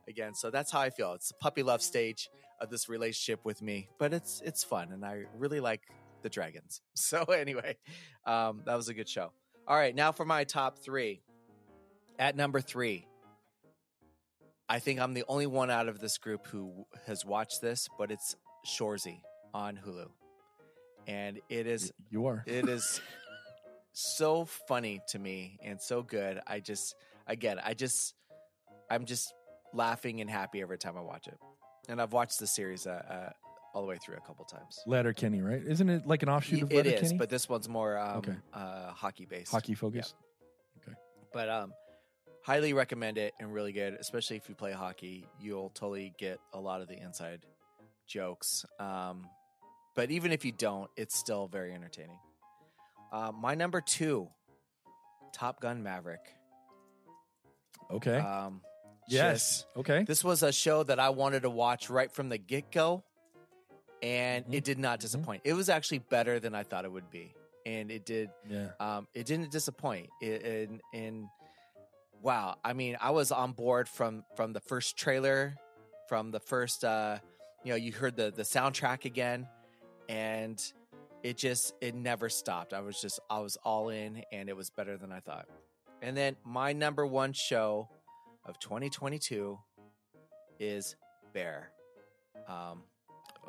again. 0.07 0.33
So 0.33 0.49
that's 0.49 0.71
how 0.71 0.81
I 0.81 0.89
feel. 0.89 1.13
It's 1.13 1.29
the 1.29 1.35
puppy 1.35 1.63
love 1.63 1.81
stage 1.81 2.29
of 2.59 2.69
this 2.69 2.89
relationship 2.89 3.45
with 3.45 3.61
me, 3.61 3.89
but 3.97 4.13
it's 4.13 4.41
it's 4.43 4.63
fun, 4.63 4.91
and 4.91 5.05
I 5.05 5.23
really 5.37 5.59
like 5.59 5.81
the 6.21 6.29
dragons. 6.29 6.81
So 6.95 7.23
anyway, 7.23 7.77
um, 8.25 8.61
that 8.65 8.75
was 8.75 8.89
a 8.89 8.93
good 8.93 9.09
show. 9.09 9.31
All 9.67 9.75
right, 9.75 9.95
now 9.95 10.11
for 10.11 10.25
my 10.25 10.43
top 10.43 10.79
three. 10.79 11.21
At 12.19 12.35
number 12.35 12.61
three, 12.61 13.07
I 14.69 14.79
think 14.79 14.99
I'm 14.99 15.13
the 15.15 15.23
only 15.27 15.47
one 15.47 15.71
out 15.71 15.87
of 15.87 15.99
this 15.99 16.19
group 16.19 16.45
who 16.47 16.85
has 17.07 17.25
watched 17.25 17.61
this, 17.61 17.89
but 17.97 18.11
it's 18.11 18.35
Shoresy 18.65 19.21
on 19.53 19.79
Hulu, 19.83 20.07
and 21.07 21.39
it 21.49 21.67
is 21.67 21.91
you 22.09 22.25
are. 22.25 22.43
it 22.47 22.67
is 22.69 23.01
so 23.93 24.45
funny 24.45 25.01
to 25.09 25.19
me 25.19 25.57
and 25.63 25.81
so 25.81 26.01
good. 26.03 26.39
I 26.47 26.59
just 26.59 26.95
again, 27.27 27.59
I 27.63 27.73
just 27.73 28.13
I'm 28.89 29.05
just 29.05 29.33
laughing 29.73 30.21
and 30.21 30.29
happy 30.29 30.61
every 30.61 30.77
time 30.77 30.97
I 30.97 31.01
watch 31.01 31.27
it, 31.27 31.37
and 31.89 32.01
I've 32.01 32.13
watched 32.13 32.39
the 32.39 32.47
series 32.47 32.85
uh, 32.87 33.01
uh, 33.09 33.29
all 33.73 33.81
the 33.81 33.87
way 33.87 33.97
through 33.97 34.15
a 34.17 34.21
couple 34.21 34.45
times. 34.45 34.83
Letterkenny, 34.85 35.41
right? 35.41 35.61
Isn't 35.65 35.89
it 35.89 36.05
like 36.05 36.23
an 36.23 36.29
offshoot 36.29 36.63
of 36.63 36.71
It 36.71 36.75
Letter 36.77 36.89
is, 36.89 37.01
Kenny? 37.01 37.17
but 37.17 37.29
this 37.29 37.47
one's 37.49 37.69
more 37.69 37.97
um, 37.97 38.17
Okay. 38.17 38.35
uh, 38.53 38.91
hockey 38.91 39.25
based. 39.25 39.51
hockey 39.51 39.73
focused. 39.75 40.15
Okay. 40.81 40.95
But 41.33 41.49
um 41.49 41.73
highly 42.43 42.73
recommend 42.73 43.19
it 43.19 43.33
and 43.39 43.53
really 43.53 43.71
good 43.71 43.93
especially 43.99 44.35
if 44.35 44.49
you 44.49 44.55
play 44.55 44.71
hockey 44.71 45.23
you'll 45.39 45.69
totally 45.69 46.11
get 46.17 46.39
a 46.53 46.59
lot 46.59 46.81
of 46.81 46.87
the 46.87 46.97
inside 46.99 47.45
jokes 48.07 48.65
um 48.79 49.29
but 49.95 50.11
even 50.11 50.31
if 50.31 50.45
you 50.45 50.51
don't 50.51 50.89
it's 50.97 51.15
still 51.15 51.47
very 51.47 51.73
entertaining 51.73 52.17
uh, 53.11 53.31
my 53.31 53.55
number 53.55 53.81
two 53.81 54.27
top 55.33 55.59
gun 55.61 55.83
maverick 55.83 56.21
Okay. 57.89 58.17
um 58.17 58.61
yes. 59.07 59.65
Okay. 59.75 60.03
this 60.03 60.23
was 60.23 60.43
a 60.43 60.51
show 60.51 60.83
that 60.83 60.99
i 60.99 61.09
wanted 61.09 61.41
to 61.43 61.49
watch 61.49 61.89
right 61.89 62.11
from 62.11 62.29
the 62.29 62.37
get-go 62.37 63.03
and 64.01 64.45
Mhm. 64.45 64.53
it 64.53 64.63
did 64.63 64.79
not 64.79 64.99
disappoint 64.99 65.41
it 65.43 65.53
was 65.53 65.69
actually 65.69 65.99
better 65.99 66.39
than 66.39 66.55
i 66.55 66.63
thought 66.63 66.85
it 66.85 66.91
would 66.91 67.09
be 67.11 67.33
and 67.65 67.91
it 67.91 68.05
did 68.05 68.29
Yeah. 68.49 68.69
um, 68.79 69.07
it 69.13 69.27
didn't 69.27 69.51
disappoint. 69.51 70.09
It, 70.19 70.43
and, 70.43 70.81
and 70.95 71.27
wow, 72.23 72.55
I 72.65 72.73
mean, 72.73 72.97
I 72.99 73.11
was 73.11 73.31
on 73.31 73.51
board 73.51 73.87
from 73.87 74.23
from 74.35 74.51
the 74.53 74.59
first 74.59 74.97
trailer, 74.97 75.53
from 76.09 76.31
the 76.31 76.39
first, 76.39 76.83
uh, 76.83 77.19
you 77.63 77.69
know, 77.69 77.75
you 77.75 77.91
heard 77.91 78.15
the 78.15 78.31
the 78.35 78.41
soundtrack 78.41 79.05
again, 79.05 79.47
and 80.09 80.61
it 81.23 81.37
just 81.37 81.73
it 81.81 81.95
never 81.95 82.29
stopped. 82.29 82.73
I 82.73 82.81
was 82.81 82.99
just 83.01 83.19
I 83.29 83.39
was 83.39 83.57
all 83.63 83.89
in, 83.89 84.23
and 84.31 84.49
it 84.49 84.55
was 84.55 84.69
better 84.69 84.97
than 84.97 85.11
I 85.11 85.19
thought. 85.19 85.47
And 86.01 86.15
then 86.17 86.35
my 86.43 86.73
number 86.73 87.05
one 87.05 87.31
show 87.33 87.87
of 88.45 88.57
2022 88.59 89.57
is 90.59 90.95
Bear. 91.33 91.71
Um, 92.47 92.83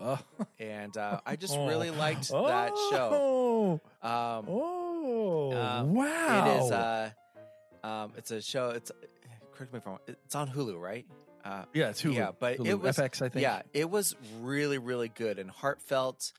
Oh. 0.00 0.18
and 0.59 0.96
uh, 0.96 1.20
I 1.26 1.36
just 1.36 1.55
really 1.57 1.90
liked 1.90 2.28
that 2.30 2.72
show. 2.90 3.80
Oh. 4.03 4.07
Um, 4.09 4.46
Oh. 4.48 5.53
Um, 5.53 5.94
wow. 5.94 6.46
It 6.46 6.64
is. 6.64 6.70
Uh, 6.70 7.11
um, 7.84 8.12
it's 8.16 8.30
a 8.30 8.40
show. 8.40 8.70
It's 8.70 8.90
correct 9.55 9.72
me 9.72 9.78
if 9.78 9.86
I'm. 9.86 9.92
wrong, 9.92 10.00
It's 10.07 10.34
on 10.34 10.48
Hulu, 10.48 10.80
right? 10.80 11.07
Uh, 11.45 11.64
yeah, 11.74 11.90
it's 11.90 12.03
Hulu. 12.03 12.14
yeah, 12.14 12.30
but 12.38 12.59
Hulu. 12.59 12.66
it 12.66 12.80
was- 12.80 12.97
FX, 12.97 13.22
I 13.22 13.28
think. 13.28 13.43
yeah, 13.43 13.62
it 13.72 13.90
was 13.90 14.14
really, 14.40 14.78
really 14.78 15.09
good 15.09 15.38
and 15.38 15.51
heartfelt, 15.51 16.32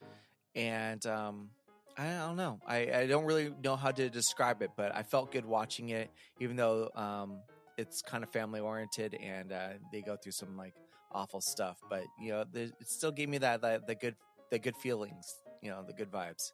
and 0.55 1.05
um, 1.05 1.49
I 1.97 2.07
don't 2.09 2.37
know. 2.37 2.59
I, 2.67 2.91
I 2.93 3.07
don't 3.07 3.25
really 3.25 3.53
know 3.63 3.75
how 3.75 3.91
to 3.91 4.09
describe 4.09 4.61
it, 4.61 4.71
but 4.75 4.95
I 4.95 5.03
felt 5.03 5.31
good 5.31 5.45
watching 5.45 5.89
it, 5.89 6.09
even 6.39 6.55
though 6.55 6.89
um, 6.95 7.39
it's 7.77 8.01
kind 8.01 8.23
of 8.23 8.29
family 8.31 8.59
oriented 8.59 9.13
and 9.15 9.51
uh, 9.51 9.69
they 9.91 10.01
go 10.01 10.15
through 10.15 10.31
some 10.31 10.57
like 10.57 10.73
awful 11.11 11.41
stuff. 11.41 11.77
But 11.89 12.03
you 12.19 12.31
know, 12.31 12.45
it 12.53 12.71
still 12.85 13.11
gave 13.11 13.29
me 13.29 13.39
that, 13.39 13.61
that 13.61 13.85
the 13.87 13.95
good 13.95 14.15
the 14.49 14.59
good 14.59 14.75
feelings, 14.77 15.35
you 15.61 15.69
know, 15.69 15.83
the 15.85 15.93
good 15.93 16.11
vibes. 16.11 16.53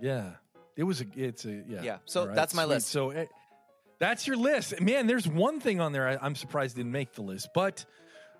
Yeah. 0.00 0.30
It 0.76 0.82
was 0.82 1.00
a. 1.00 1.04
It's 1.14 1.44
a. 1.44 1.62
Yeah. 1.68 1.82
Yeah, 1.82 1.96
so 2.04 2.26
right, 2.26 2.34
that's 2.34 2.52
my 2.52 2.64
sweet. 2.64 2.74
list. 2.74 2.88
So 2.88 3.10
eh, 3.10 3.26
that's 3.98 4.26
your 4.26 4.36
list, 4.36 4.80
man. 4.80 5.06
There's 5.06 5.26
one 5.28 5.60
thing 5.60 5.80
on 5.80 5.92
there 5.92 6.08
I, 6.08 6.18
I'm 6.20 6.34
surprised 6.34 6.76
didn't 6.76 6.92
make 6.92 7.12
the 7.12 7.22
list, 7.22 7.48
but 7.54 7.84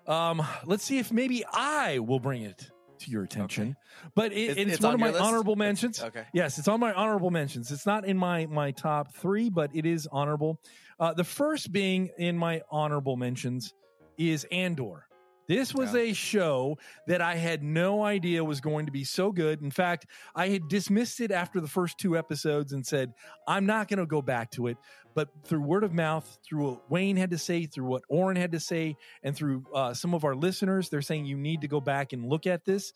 um, 0.07 0.41
let's 0.65 0.83
see 0.83 0.99
if 0.99 1.11
maybe 1.11 1.43
I 1.51 1.99
will 1.99 2.19
bring 2.19 2.43
it 2.43 2.69
to 2.99 3.11
your 3.11 3.23
attention. 3.23 3.75
But 4.13 4.31
it, 4.31 4.37
It's- 4.51 4.57
it's, 4.57 4.73
it's 4.75 4.81
one 4.83 4.89
on 4.89 4.93
of 4.95 4.99
my 5.01 5.09
list? 5.11 5.21
honorable 5.21 5.55
mentions. 5.55 6.01
Okay. 6.01 6.23
Yes, 6.33 6.57
it's 6.59 6.67
on 6.67 6.79
my 6.79 6.93
honorable 6.93 7.29
mentions. 7.31 7.71
It's 7.71 7.85
not 7.85 8.05
in 8.05 8.17
my 8.17 8.45
my 8.45 8.71
top 8.71 9.13
three, 9.15 9.49
but 9.49 9.71
it 9.73 9.85
is 9.85 10.07
honorable. 10.11 10.59
Uh, 10.99 11.13
the 11.13 11.23
first 11.25 11.71
being 11.73 12.09
in 12.17 12.37
my 12.37 12.61
honorable 12.71 13.17
mentions 13.17 13.73
is 14.17 14.45
Andor. 14.51 15.07
This 15.47 15.73
was 15.73 15.93
Yeah. 15.93 16.01
a 16.01 16.13
show 16.13 16.77
that 17.07 17.21
I 17.21 17.35
had 17.35 17.63
no 17.63 18.03
idea 18.03 18.43
was 18.43 18.61
going 18.61 18.85
to 18.85 18.91
be 18.91 19.03
so 19.03 19.31
good. 19.31 19.61
In 19.61 19.71
fact, 19.71 20.07
I 20.35 20.49
had 20.49 20.67
dismissed 20.67 21.19
it 21.21 21.31
after 21.31 21.59
the 21.61 21.67
first 21.67 21.97
two 21.97 22.17
episodes 22.17 22.73
and 22.73 22.85
said, 22.85 23.13
I'm 23.47 23.65
not 23.65 23.87
going 23.87 23.99
to 23.99 24.05
go 24.05 24.21
back 24.21 24.51
to 24.51 24.67
it. 24.67 24.77
But 25.13 25.29
through 25.45 25.61
word 25.61 25.83
of 25.83 25.93
mouth, 25.93 26.37
through 26.43 26.65
what 26.71 26.91
Wayne 26.91 27.15
had 27.15 27.29
to 27.31 27.37
say, 27.37 27.65
through 27.65 27.85
what 27.85 28.03
Oren 28.09 28.35
had 28.35 28.51
to 28.51 28.59
say, 28.59 28.97
and 29.23 29.35
through 29.35 29.63
uh, 29.73 29.93
some 29.93 30.13
of 30.13 30.25
our 30.25 30.35
listeners, 30.35 30.89
they're 30.89 31.01
saying 31.01 31.25
you 31.25 31.37
need 31.37 31.61
to 31.61 31.67
go 31.67 31.79
back 31.79 32.11
and 32.11 32.27
look 32.27 32.47
at 32.47 32.65
this. 32.65 32.91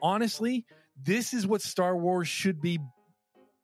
Honestly, 0.00 0.64
this 1.02 1.34
is 1.34 1.46
what 1.46 1.60
Star 1.60 1.96
Wars 1.96 2.26
should 2.28 2.60
be 2.60 2.78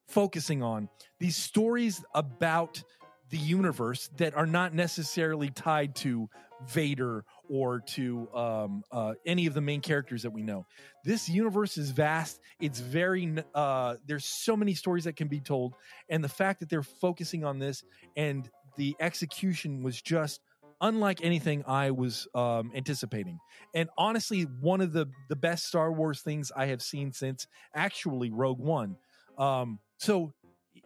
focusing 0.09 0.63
on 0.63 0.89
these 1.19 1.37
stories 1.37 2.05
about 2.15 2.83
the 3.31 3.39
universe 3.39 4.11
that 4.19 4.35
are 4.35 4.47
not 4.47 4.75
necessarily 4.75 5.49
tied 5.49 5.95
to 5.97 6.29
Vader 6.69 7.25
or 7.49 7.81
to 7.81 8.29
um, 8.35 8.83
uh, 8.91 9.15
any 9.27 9.47
of 9.47 9.55
the 9.55 9.61
main 9.61 9.81
characters 9.81 10.23
that 10.23 10.31
we 10.31 10.43
know. 10.43 10.67
This 11.05 11.29
universe 11.29 11.77
is 11.77 11.91
vast. 11.91 12.41
It's 12.61 12.81
very, 12.81 13.35
uh, 13.55 13.97
there's 14.07 14.25
so 14.25 14.57
many 14.57 14.75
stories 14.75 15.05
that 15.05 15.17
can 15.17 15.29
be 15.29 15.41
told. 15.41 15.75
And 16.09 16.23
the 16.23 16.29
fact 16.29 16.61
that 16.61 16.69
they're 16.69 16.83
focusing 16.83 17.45
on 17.45 17.59
this 17.59 17.85
and 18.17 18.49
the 18.77 18.97
execution 19.01 19.83
was 19.83 20.01
just 20.01 20.41
unlike 20.81 21.21
anything 21.23 21.65
I 21.67 21.91
was 21.93 22.27
um, 22.35 22.73
anticipating. 22.75 23.39
And 23.75 23.89
honestly, 23.97 24.43
one 24.43 24.81
of 24.81 24.93
the, 24.93 25.07
the 25.29 25.37
best 25.37 25.67
Star 25.67 25.93
Wars 25.93 26.21
things 26.21 26.53
I 26.55 26.67
have 26.67 26.83
seen 26.83 27.13
since 27.13 27.47
actually 27.75 28.31
Rogue 28.31 28.61
One. 28.61 28.97
Um, 29.39 29.79
so 29.99 30.33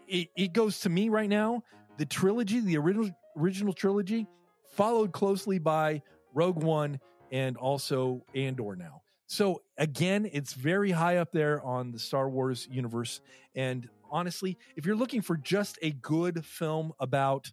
it, 0.07 0.29
it 0.37 0.53
goes 0.53 0.81
to 0.81 0.89
me 0.89 1.09
right 1.09 1.29
now 1.29 1.63
the 1.99 2.07
trilogy, 2.07 2.61
the 2.61 2.79
original 2.79 3.11
original 3.37 3.73
trilogy, 3.73 4.27
followed 4.71 5.13
closely 5.13 5.59
by 5.59 6.03
Rogue 6.39 6.63
One 6.63 7.01
and 7.33 7.57
also 7.57 8.25
Andor 8.33 8.77
now. 8.77 9.03
So 9.27 9.63
again, 9.77 10.31
it's 10.33 10.53
very 10.55 10.93
high 10.93 11.17
up 11.17 11.33
there 11.33 11.61
on 11.63 11.91
the 11.91 11.99
Star 11.99 12.29
Wars 12.31 12.69
universe. 12.71 13.21
And 13.57 13.89
honestly, 14.09 14.57
if 14.77 14.87
you're 14.87 14.97
looking 14.97 15.21
for 15.21 15.37
just 15.37 15.79
a 15.83 15.91
good 15.91 16.45
film 16.45 16.93
about 17.01 17.51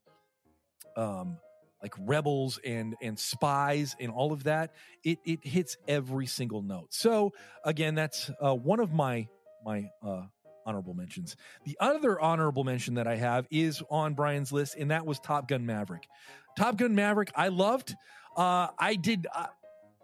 um 0.96 1.38
like 1.82 1.94
rebels 2.00 2.60
and 2.64 2.96
and 3.02 3.18
spies 3.18 3.96
and 4.00 4.12
all 4.12 4.32
of 4.32 4.44
that, 4.44 4.76
it 5.04 5.18
it 5.26 5.40
hits 5.42 5.78
every 5.88 6.28
single 6.28 6.62
note. 6.62 6.94
So 6.94 7.34
again, 7.64 7.96
that's 7.96 8.30
uh, 8.40 8.54
one 8.54 8.80
of 8.80 8.94
my 8.94 9.28
my 9.66 9.90
uh 10.04 10.28
honorable 10.66 10.94
mentions. 10.94 11.36
The 11.66 11.76
other 11.80 12.20
honorable 12.20 12.64
mention 12.64 12.96
that 12.96 13.08
I 13.08 13.16
have 13.16 13.48
is 13.50 13.82
on 13.90 14.14
Brian's 14.14 14.52
list, 14.52 14.76
and 14.78 14.92
that 14.92 15.06
was 15.08 15.20
Top 15.20 15.48
Gun 15.48 15.66
Maverick. 15.66 16.08
Top 16.56 16.78
Gun 16.78 16.96
Maverick, 16.96 17.32
I 17.36 17.50
loved. 17.50 17.96
Uh, 18.36 18.68
I 18.78 18.96
did 18.96 19.28
uh, 19.34 19.48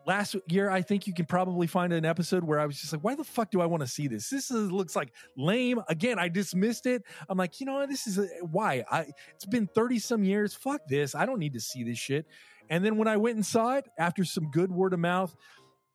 last 0.05 0.35
year. 0.47 0.69
I 0.69 0.81
think 0.81 1.07
you 1.07 1.13
can 1.13 1.25
probably 1.25 1.67
find 1.67 1.93
an 1.93 2.05
episode 2.05 2.43
where 2.43 2.59
I 2.59 2.65
was 2.65 2.79
just 2.79 2.93
like, 2.93 3.03
"Why 3.03 3.15
the 3.15 3.23
fuck 3.23 3.51
do 3.51 3.61
I 3.61 3.65
want 3.65 3.81
to 3.81 3.87
see 3.87 4.07
this? 4.07 4.29
This 4.29 4.51
is, 4.51 4.71
looks 4.71 4.95
like 4.95 5.13
lame." 5.37 5.81
Again, 5.87 6.19
I 6.19 6.29
dismissed 6.29 6.85
it. 6.85 7.03
I'm 7.29 7.37
like, 7.37 7.59
you 7.59 7.65
know, 7.65 7.85
this 7.85 8.07
is 8.07 8.17
a, 8.17 8.27
why. 8.41 8.83
I 8.89 9.07
it's 9.35 9.45
been 9.45 9.67
thirty 9.67 9.99
some 9.99 10.23
years. 10.23 10.53
Fuck 10.53 10.81
this. 10.87 11.15
I 11.15 11.25
don't 11.25 11.39
need 11.39 11.53
to 11.53 11.61
see 11.61 11.83
this 11.83 11.97
shit. 11.97 12.25
And 12.69 12.85
then 12.85 12.97
when 12.97 13.07
I 13.07 13.17
went 13.17 13.35
and 13.35 13.45
saw 13.45 13.75
it 13.75 13.85
after 13.97 14.23
some 14.23 14.49
good 14.51 14.71
word 14.71 14.93
of 14.93 14.99
mouth, 14.99 15.35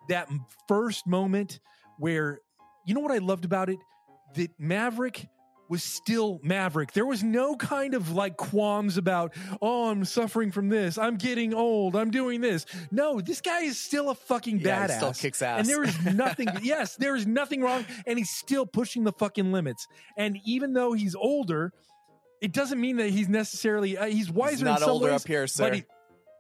that 0.09 0.29
first 0.69 1.07
moment 1.07 1.61
where 1.99 2.41
you 2.87 2.95
know 2.95 3.01
what 3.01 3.13
I 3.13 3.19
loved 3.19 3.45
about 3.45 3.71
it 3.71 3.79
that 4.35 4.51
Maverick 4.59 5.27
was 5.69 5.83
still 5.83 6.41
Maverick. 6.43 6.93
There 6.93 7.07
was 7.07 7.23
no 7.25 7.57
kind 7.57 7.95
of 7.95 8.13
like 8.13 8.37
qualms 8.37 8.97
about, 8.99 9.35
oh, 9.61 9.91
I'm 9.91 10.05
suffering 10.05 10.53
from 10.53 10.69
this. 10.69 10.97
I'm 10.99 11.17
getting 11.17 11.55
old. 11.55 11.97
I'm 11.97 12.11
doing 12.11 12.41
this. 12.41 12.67
No, 12.91 13.21
this 13.21 13.41
guy 13.41 13.63
is 13.63 13.79
still 13.79 14.11
a 14.11 14.15
fucking 14.15 14.61
Yeah, 14.61 14.87
badass. 14.87 14.91
he 14.91 14.97
still 14.97 15.13
kicks 15.15 15.43
ass. 15.43 15.61
And 15.61 15.69
there 15.69 15.83
is 15.85 16.05
nothing, 16.15 16.49
yes, 16.63 16.97
there 16.97 17.17
is 17.17 17.27
nothing 17.27 17.63
wrong. 17.63 17.85
And 18.07 18.19
he's 18.19 18.31
still 18.31 18.67
pushing 18.67 19.05
the 19.05 19.13
fucking 19.13 19.51
limits. 19.53 19.87
And 20.17 20.39
even 20.45 20.73
though 20.73 20.93
he's 20.93 21.15
older, 21.15 21.73
it 22.41 22.53
doesn't 22.53 22.81
mean 22.81 22.99
that 22.99 23.11
he's 23.11 23.29
necessarily, 23.29 23.97
uh, 23.99 24.07
he's 24.07 24.31
wiser 24.31 24.51
He's 24.53 24.61
in 24.61 24.67
not 24.67 24.81
some 24.81 24.91
older 24.91 25.11
ways, 25.11 25.23
up 25.23 25.27
here, 25.29 25.43
but 25.43 25.51
sir. 25.51 25.73
he- 25.75 25.85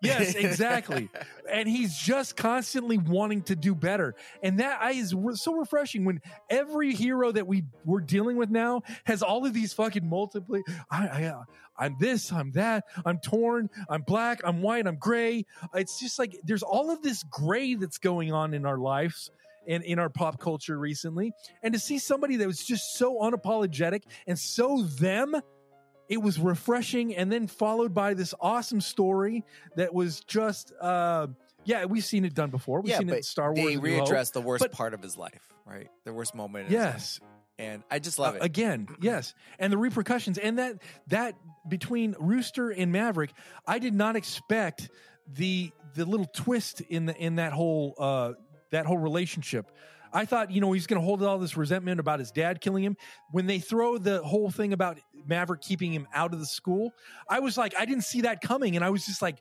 Yes, 0.02 0.34
exactly. 0.36 1.08
and 1.50 1.68
he's 1.68 1.96
just 1.96 2.36
constantly 2.36 2.98
wanting 2.98 3.42
to 3.42 3.56
do 3.56 3.74
better. 3.74 4.14
And 4.42 4.60
that 4.60 4.94
is 4.94 5.14
so 5.34 5.54
refreshing 5.54 6.04
when 6.04 6.20
every 6.50 6.94
hero 6.94 7.32
that 7.32 7.46
we 7.46 7.64
we're 7.84 8.00
dealing 8.00 8.36
with 8.36 8.50
now 8.50 8.82
has 9.04 9.22
all 9.22 9.46
of 9.46 9.54
these 9.54 9.72
fucking 9.72 10.08
multiple. 10.08 10.60
I, 10.90 11.06
I, 11.06 11.24
uh, 11.24 11.44
I'm 11.78 11.96
this, 11.98 12.32
I'm 12.32 12.52
that, 12.52 12.84
I'm 13.04 13.18
torn, 13.18 13.68
I'm 13.88 14.02
black, 14.02 14.40
I'm 14.44 14.62
white, 14.62 14.86
I'm 14.86 14.96
gray. 14.96 15.44
It's 15.74 16.00
just 16.00 16.18
like 16.18 16.38
there's 16.44 16.62
all 16.62 16.90
of 16.90 17.02
this 17.02 17.22
gray 17.24 17.74
that's 17.74 17.98
going 17.98 18.32
on 18.32 18.54
in 18.54 18.64
our 18.64 18.78
lives 18.78 19.30
and 19.68 19.82
in 19.84 19.98
our 19.98 20.08
pop 20.08 20.38
culture 20.40 20.78
recently. 20.78 21.32
And 21.62 21.74
to 21.74 21.80
see 21.80 21.98
somebody 21.98 22.36
that 22.36 22.46
was 22.46 22.64
just 22.64 22.94
so 22.94 23.18
unapologetic 23.18 24.02
and 24.26 24.38
so 24.38 24.82
them 24.82 25.36
it 26.08 26.22
was 26.22 26.38
refreshing 26.38 27.14
and 27.14 27.30
then 27.32 27.46
followed 27.46 27.92
by 27.94 28.14
this 28.14 28.34
awesome 28.40 28.80
story 28.80 29.44
that 29.76 29.92
was 29.94 30.20
just 30.20 30.72
uh 30.80 31.26
yeah 31.64 31.84
we've 31.84 32.04
seen 32.04 32.24
it 32.24 32.34
done 32.34 32.50
before 32.50 32.80
we've 32.80 32.90
yeah, 32.90 32.98
seen 32.98 33.08
it 33.08 33.16
in 33.16 33.22
star 33.22 33.52
wars 33.52 33.66
they 33.66 33.74
A 33.74 33.80
New 33.80 33.98
Hope. 33.98 34.08
readdressed 34.08 34.32
the 34.32 34.40
worst 34.40 34.62
But- 34.62 34.72
part 34.72 34.94
of 34.94 35.02
his 35.02 35.16
life, 35.16 35.48
right? 35.66 35.88
The 36.04 36.12
worst 36.12 36.34
moment. 36.34 36.66
In 36.68 36.72
his 36.72 36.80
life. 36.84 36.94
yes 36.94 37.20
and 37.58 37.82
I 37.90 37.98
just 38.00 38.18
love 38.18 38.34
Uh, 38.34 38.38
it. 38.38 38.44
again 38.44 38.86
yes 39.00 39.34
and 39.58 39.72
the 39.72 39.78
repercussions 39.78 40.36
and 40.38 40.58
that 40.58 40.82
that 41.08 41.34
between 41.68 42.14
rooster 42.20 42.68
and 42.70 42.92
maverick 42.92 43.32
i 43.66 43.78
did 43.78 43.94
not 43.94 44.14
expect 44.14 44.90
the 45.26 45.70
the 45.94 46.04
little 46.04 46.26
twist 46.26 46.82
in 46.82 47.06
the 47.06 47.16
in 47.16 47.36
that 47.36 47.52
whole 47.54 47.94
uh 47.98 48.32
that 48.70 48.84
whole 48.86 48.98
relationship 48.98 49.70
I 50.12 50.24
thought, 50.24 50.50
you 50.50 50.62
know, 50.62 50.72
he's 50.72 50.86
going 50.86 51.00
to 51.00 51.04
hold 51.04 51.22
all 51.22 51.38
this 51.38 51.58
resentment 51.58 52.00
about 52.00 52.20
his 52.20 52.30
dad 52.30 52.60
killing 52.62 52.82
him. 52.82 52.96
When 53.32 53.46
they 53.46 53.58
throw 53.58 53.98
the 53.98 54.22
whole 54.22 54.50
thing 54.50 54.72
about 54.72 54.98
Maverick 55.28 55.60
keeping 55.60 55.92
him 55.92 56.06
out 56.14 56.32
of 56.32 56.40
the 56.40 56.46
school, 56.46 56.92
I 57.28 57.40
was 57.40 57.56
like, 57.56 57.74
I 57.78 57.84
didn't 57.84 58.04
see 58.04 58.22
that 58.22 58.40
coming. 58.40 58.76
And 58.76 58.84
I 58.84 58.90
was 58.90 59.06
just 59.06 59.22
like, 59.22 59.38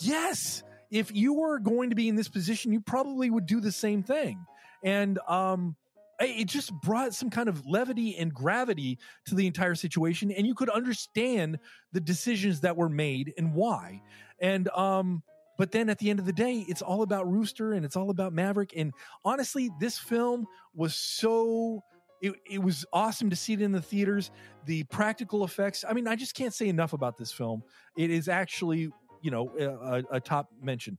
yes, 0.00 0.62
if 0.90 1.14
you 1.14 1.34
were 1.34 1.58
going 1.58 1.90
to 1.90 1.96
be 1.96 2.08
in 2.08 2.16
this 2.16 2.28
position, 2.28 2.72
you 2.72 2.80
probably 2.80 3.30
would 3.30 3.46
do 3.46 3.60
the 3.60 3.72
same 3.72 4.02
thing. 4.02 4.44
And, 4.82 5.18
um, 5.28 5.76
it 6.20 6.46
just 6.46 6.72
brought 6.80 7.14
some 7.14 7.30
kind 7.30 7.48
of 7.48 7.66
levity 7.66 8.16
and 8.16 8.32
gravity 8.32 8.98
to 9.26 9.34
the 9.34 9.46
entire 9.46 9.74
situation 9.74 10.30
and 10.30 10.46
you 10.46 10.54
could 10.54 10.68
understand 10.68 11.58
the 11.92 12.00
decisions 12.00 12.60
that 12.60 12.76
were 12.76 12.88
made 12.88 13.32
and 13.36 13.54
why 13.54 14.00
and 14.40 14.68
um 14.70 15.22
but 15.56 15.70
then 15.70 15.88
at 15.88 15.98
the 15.98 16.10
end 16.10 16.18
of 16.18 16.26
the 16.26 16.32
day 16.32 16.64
it's 16.68 16.82
all 16.82 17.02
about 17.02 17.30
rooster 17.30 17.72
and 17.72 17.84
it's 17.84 17.96
all 17.96 18.10
about 18.10 18.32
maverick 18.32 18.72
and 18.76 18.92
honestly 19.24 19.70
this 19.80 19.98
film 19.98 20.46
was 20.74 20.94
so 20.94 21.82
it, 22.20 22.32
it 22.48 22.62
was 22.62 22.84
awesome 22.92 23.30
to 23.30 23.36
see 23.36 23.52
it 23.54 23.60
in 23.62 23.72
the 23.72 23.82
theaters 23.82 24.30
the 24.66 24.84
practical 24.84 25.44
effects 25.44 25.84
i 25.88 25.92
mean 25.92 26.06
i 26.08 26.16
just 26.16 26.34
can't 26.34 26.54
say 26.54 26.68
enough 26.68 26.92
about 26.92 27.16
this 27.16 27.32
film 27.32 27.62
it 27.96 28.10
is 28.10 28.28
actually 28.28 28.90
you 29.22 29.30
know 29.30 29.50
a, 29.58 29.64
a, 29.64 30.02
a 30.16 30.20
top 30.20 30.48
mention 30.62 30.96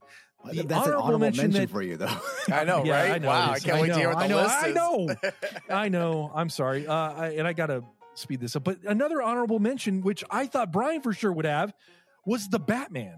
The 0.52 0.62
That's 0.62 0.86
an 0.86 0.92
honorable 0.94 1.02
honorable 1.02 1.18
mention 1.18 1.42
mention, 1.44 1.60
that- 1.62 1.70
for 1.70 1.82
you, 1.82 1.96
though. 1.96 2.16
I 2.52 2.62
know, 2.64 2.84
Yeah, 2.84 3.00
right? 3.02 3.12
I 3.12 3.18
know 3.18 3.28
wow, 3.28 3.46
it 3.46 3.52
I 3.52 3.56
is. 3.56 3.64
can't 3.64 3.80
wait 3.82 3.88
to 3.88 3.94
hear 3.98 4.08
what 4.10 4.18
the 4.18 4.24
I 4.24 4.28
know, 4.28 4.42
list 4.42 4.54
I 4.56 4.68
is. 4.68 4.74
know. 4.74 5.08
I 5.74 5.88
know. 5.88 6.30
I'm 6.34 6.48
sorry. 6.50 6.86
Uh, 6.86 6.94
I, 6.94 7.26
and 7.38 7.48
I 7.48 7.52
got 7.52 7.66
to 7.66 7.82
speed 8.14 8.40
this 8.40 8.54
up. 8.54 8.62
But 8.62 8.78
another 8.84 9.20
honorable 9.22 9.58
mention, 9.58 10.02
which 10.02 10.22
I 10.30 10.46
thought 10.46 10.70
Brian 10.72 11.00
for 11.02 11.12
sure 11.12 11.32
would 11.32 11.46
have, 11.46 11.72
was 12.24 12.48
the 12.48 12.60
Batman. 12.60 13.16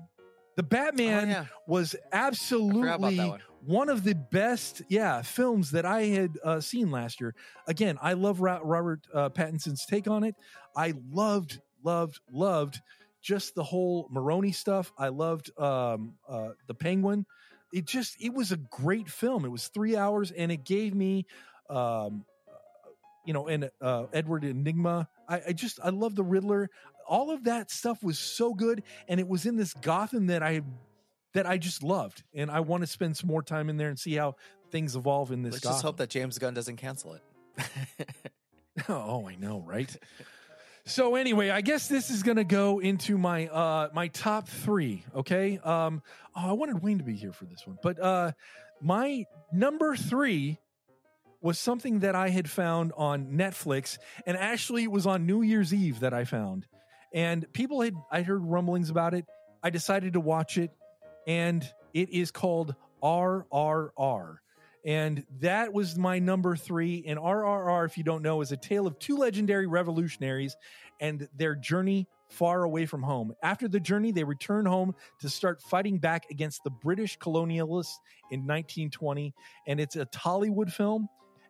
The 0.57 0.63
Batman 0.63 1.25
Oh, 1.29 1.31
yeah. 1.31 1.45
was 1.67 1.95
I 1.95 1.99
forgot 1.99 2.09
about 2.09 2.27
absolutely 2.27 3.17
that 3.17 3.41
one. 3.65 3.89
of 3.89 4.05
the 4.05 4.15
best, 4.15 4.83
yeah, 4.89 5.23
films 5.23 5.71
that 5.73 5.85
I 5.85 6.03
had 6.07 6.39
uh, 6.45 6.61
seen 6.61 6.91
last 6.91 7.21
year. 7.21 7.35
Again, 7.67 7.99
I 8.01 8.15
love 8.15 8.41
Robert 8.41 9.01
uh, 9.15 9.29
Pattinson's 9.31 9.87
take 9.87 10.09
on 10.09 10.25
it. 10.25 10.35
I 10.77 10.95
loved, 11.11 11.61
loved, 11.83 12.21
loved 12.31 12.81
just 13.21 13.55
the 13.55 13.63
whole 13.63 14.09
Maroni 14.11 14.53
stuff. 14.53 14.93
I 14.97 15.09
loved 15.09 15.51
um, 15.59 16.15
uh, 16.29 16.51
the 16.67 16.75
Penguin. 16.75 17.27
It 17.73 17.87
just, 17.87 18.17
it 18.21 18.33
was 18.33 18.53
a 18.53 18.57
great 18.57 19.09
film. 19.09 19.45
It 19.45 19.51
was 19.51 19.69
three 19.69 19.97
hours, 19.97 20.31
and 20.31 20.51
it 20.51 20.65
gave 20.65 20.95
me, 20.95 21.27
um, 21.69 22.25
you 23.27 23.35
know, 23.35 23.49
and 23.49 23.71
uh, 23.81 24.05
Edward 24.13 24.43
Nygma. 24.43 25.07
I, 25.29 25.43
I 25.49 25.53
just, 25.53 25.79
I 25.83 25.91
love 25.91 26.15
the 26.15 26.23
Riddler. 26.23 26.71
All 27.07 27.31
of 27.31 27.45
that 27.45 27.71
stuff 27.71 28.03
was 28.03 28.19
so 28.19 28.55
good, 28.55 28.83
and 29.09 29.21
it 29.21 29.29
was 29.29 29.45
in 29.47 29.57
this 29.57 29.75
Gotham 29.75 30.29
that 30.29 30.43
I 30.43 30.63
that 31.39 31.47
I 31.47 31.57
just 31.57 31.85
loved, 31.85 32.25
and 32.35 32.51
I 32.51 32.61
want 32.61 32.83
to 32.83 32.89
spend 32.89 33.17
some 33.17 33.29
more 33.29 33.45
time 33.45 33.71
in 33.71 33.77
there 33.77 33.89
and 33.89 33.97
see 33.97 34.15
how 34.15 34.35
things 34.73 34.97
evolve 34.97 35.31
in 35.31 35.43
this. 35.43 35.53
Let's 35.53 35.65
Gotham. 35.65 35.75
just 35.77 35.85
hope 35.85 35.97
that 35.99 36.11
James 36.11 36.37
Gunn 36.37 36.53
doesn't 36.53 36.79
cancel 36.79 37.15
it. 37.15 37.23
oh, 38.89 39.29
I 39.29 39.37
know, 39.37 39.63
right? 39.65 39.95
so 40.85 41.15
anyway, 41.15 41.51
I 41.51 41.61
guess 41.61 41.87
this 41.87 42.11
is 42.11 42.25
gonna 42.25 42.43
go 42.43 42.81
into 42.81 43.17
my 43.19 43.47
uh 43.47 43.91
my 43.95 44.09
top 44.09 44.49
three. 44.49 45.05
Okay. 45.15 45.59
Um. 45.59 46.03
Oh, 46.35 46.51
I 46.51 46.53
wanted 46.55 46.83
Wayne 46.83 46.99
to 46.99 47.05
be 47.05 47.15
here 47.15 47.33
for 47.33 47.45
this 47.45 47.65
one, 47.65 47.79
but 47.85 48.01
uh, 48.01 48.33
my 48.81 49.25
number 49.53 49.95
three 49.95 50.59
was 51.41 51.57
something 51.57 52.01
that 52.01 52.17
I 52.17 52.31
had 52.31 52.51
found 52.51 52.93
on 52.97 53.29
Netflix, 53.35 53.99
and 54.27 54.37
actually 54.37 54.83
it 54.83 54.91
was 54.91 55.07
on 55.07 55.25
New 55.25 55.43
Year's 55.43 55.73
Eve 55.73 56.01
that 56.01 56.13
I 56.13 56.25
found, 56.25 56.67
and 57.15 57.47
people 57.53 57.81
had 57.83 57.95
I 58.11 58.23
heard 58.23 58.43
rumblings 58.43 58.91
about 58.91 59.15
it. 59.15 59.25
I 59.63 59.71
decided 59.71 60.15
to 60.15 60.21
watch 60.21 60.59
it, 60.59 60.71
and 61.29 61.71
it 61.95 62.11
is 62.11 62.33
called 62.33 62.75
RRR. 63.03 64.39
And 64.85 65.27
that 65.41 65.73
was 65.73 65.99
my 65.99 66.19
number 66.19 66.57
three. 66.57 67.05
And 67.07 67.19
RRR, 67.19 67.85
if 67.85 67.99
you 67.99 68.05
don't 68.05 68.23
know, 68.23 68.41
is 68.41 68.51
a 68.51 68.57
tale 68.57 68.87
of 68.87 68.99
two 68.99 69.19
legendary 69.19 69.67
revolutionaries 69.67 70.57
and 71.01 71.29
their 71.37 71.55
journey 71.55 72.09
far 72.31 72.63
away 72.63 72.87
from 72.87 73.03
home. 73.03 73.35
After 73.43 73.69
the 73.69 73.81
journey, 73.81 74.13
they 74.13 74.25
return 74.25 74.67
home 74.67 74.95
to 75.21 75.29
start 75.29 75.61
fighting 75.61 75.99
back 75.99 76.25
against 76.31 76.65
the 76.65 76.71
British 76.71 77.19
colonialists 77.19 77.97
in 78.31 78.41
1920. 78.41 79.35
And 79.67 79.79
it's 79.79 79.97
a 79.97 80.07
Tollywood 80.07 80.73
film. 80.73 81.09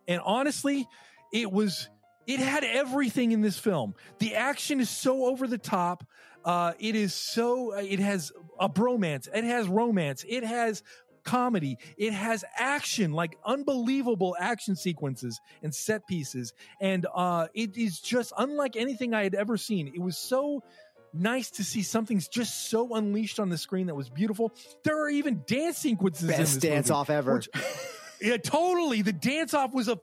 And 0.09 0.21
honestly, 0.25 0.89
it 1.33 1.53
was 1.53 1.89
it 2.27 2.41
had 2.41 2.63
everything 2.63 3.33
in 3.33 3.41
this 3.41 3.59
film. 3.59 3.95
The 4.19 4.35
action 4.35 4.81
is 4.81 4.91
so 4.91 5.25
over 5.25 5.47
the 5.47 5.57
top. 5.57 6.05
Uh, 6.45 6.73
it 6.79 6.95
is 6.95 7.15
so. 7.15 7.73
It 7.73 8.01
has 8.01 8.33
a 8.61 8.69
bromance. 8.69 9.29
It 9.35 9.45
has 9.45 9.69
romance. 9.69 10.25
It 10.29 10.45
has 10.45 10.83
comedy. 11.25 11.77
It 11.99 12.13
has 12.13 12.45
action, 12.57 13.13
like 13.13 13.37
unbelievable 13.45 14.37
action 14.39 14.77
sequences 14.77 15.41
and 15.63 15.75
set 15.75 16.07
pieces. 16.07 16.53
And 16.81 17.07
uh, 17.15 17.49
it 17.55 17.77
is 17.77 18.01
just 18.01 18.33
unlike 18.39 18.77
anything 18.77 19.15
I 19.15 19.25
had 19.25 19.35
ever 19.35 19.57
seen. 19.57 19.89
It 19.95 20.01
was 20.01 20.17
so 20.17 20.63
nice 21.13 21.51
to 21.53 21.65
see 21.65 21.83
something's 21.83 22.29
just 22.29 22.71
so 22.71 22.95
unleashed 22.95 23.41
on 23.41 23.49
the 23.49 23.59
screen 23.59 23.87
that 23.89 23.95
was 23.95 24.09
beautiful. 24.11 24.53
There 24.85 25.03
are 25.03 25.09
even 25.11 25.43
dance 25.47 25.79
sequences. 25.79 26.25
in 26.31 26.37
Best 26.37 26.61
dance 26.61 26.89
movie, 26.89 26.99
off 26.99 27.11
ever. 27.11 27.35
which- 27.35 27.49
yeah, 28.23 28.37
totally. 28.39 29.03
The 29.03 29.13
dance 29.13 29.55
off 29.55 29.73
was 29.75 29.89
a 29.89 29.99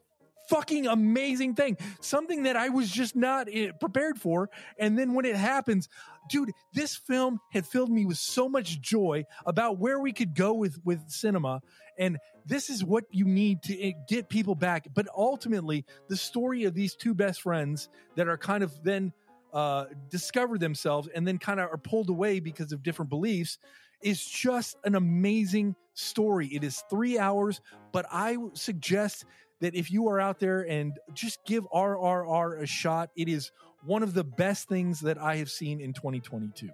fucking 0.49 0.87
amazing 0.87 1.55
thing. 1.55 1.77
Something 2.01 2.43
that 2.43 2.55
I 2.55 2.69
was 2.69 2.89
just 2.89 3.15
not 3.15 3.47
eh, 3.51 3.71
prepared 3.79 4.19
for. 4.19 4.49
And 4.77 4.97
then 4.97 5.13
when 5.13 5.25
it 5.25 5.35
happens, 5.35 5.89
dude, 6.29 6.51
this 6.73 6.95
film 6.95 7.39
had 7.51 7.65
filled 7.65 7.91
me 7.91 8.05
with 8.05 8.17
so 8.17 8.49
much 8.49 8.81
joy 8.81 9.25
about 9.45 9.79
where 9.79 9.99
we 9.99 10.13
could 10.13 10.35
go 10.35 10.53
with 10.53 10.79
with 10.83 11.09
cinema. 11.09 11.61
And 11.97 12.17
this 12.45 12.69
is 12.69 12.83
what 12.83 13.05
you 13.11 13.25
need 13.25 13.63
to 13.63 13.81
eh, 13.81 13.93
get 14.07 14.29
people 14.29 14.55
back. 14.55 14.87
But 14.93 15.07
ultimately, 15.15 15.85
the 16.09 16.17
story 16.17 16.65
of 16.65 16.73
these 16.73 16.95
two 16.95 17.13
best 17.13 17.41
friends 17.41 17.89
that 18.15 18.27
are 18.27 18.37
kind 18.37 18.63
of 18.63 18.83
then 18.83 19.13
uh, 19.53 19.85
discover 20.09 20.57
themselves 20.57 21.07
and 21.15 21.25
then 21.25 21.37
kind 21.37 21.59
of 21.59 21.69
are 21.71 21.77
pulled 21.77 22.09
away 22.09 22.41
because 22.41 22.73
of 22.73 22.83
different 22.83 23.09
beliefs 23.09 23.57
is 24.01 24.23
just 24.23 24.77
an 24.83 24.95
amazing 24.95 25.75
story. 25.93 26.47
It 26.47 26.63
is 26.63 26.83
three 26.89 27.17
hours, 27.17 27.61
but 27.91 28.05
I 28.11 28.37
suggest 28.53 29.25
that 29.65 29.75
if 29.75 29.91
you 29.91 30.07
are 30.09 30.19
out 30.19 30.39
there 30.39 30.61
and 30.61 30.93
just 31.13 31.43
give 31.45 31.65
RRR 31.73 32.61
a 32.61 32.65
shot, 32.67 33.09
it 33.17 33.27
is 33.27 33.51
one 33.83 34.03
of 34.03 34.13
the 34.13 34.23
best 34.23 34.67
things 34.67 35.01
that 35.01 35.17
I 35.17 35.37
have 35.37 35.49
seen 35.49 35.81
in 35.81 35.93
2022. 35.93 36.69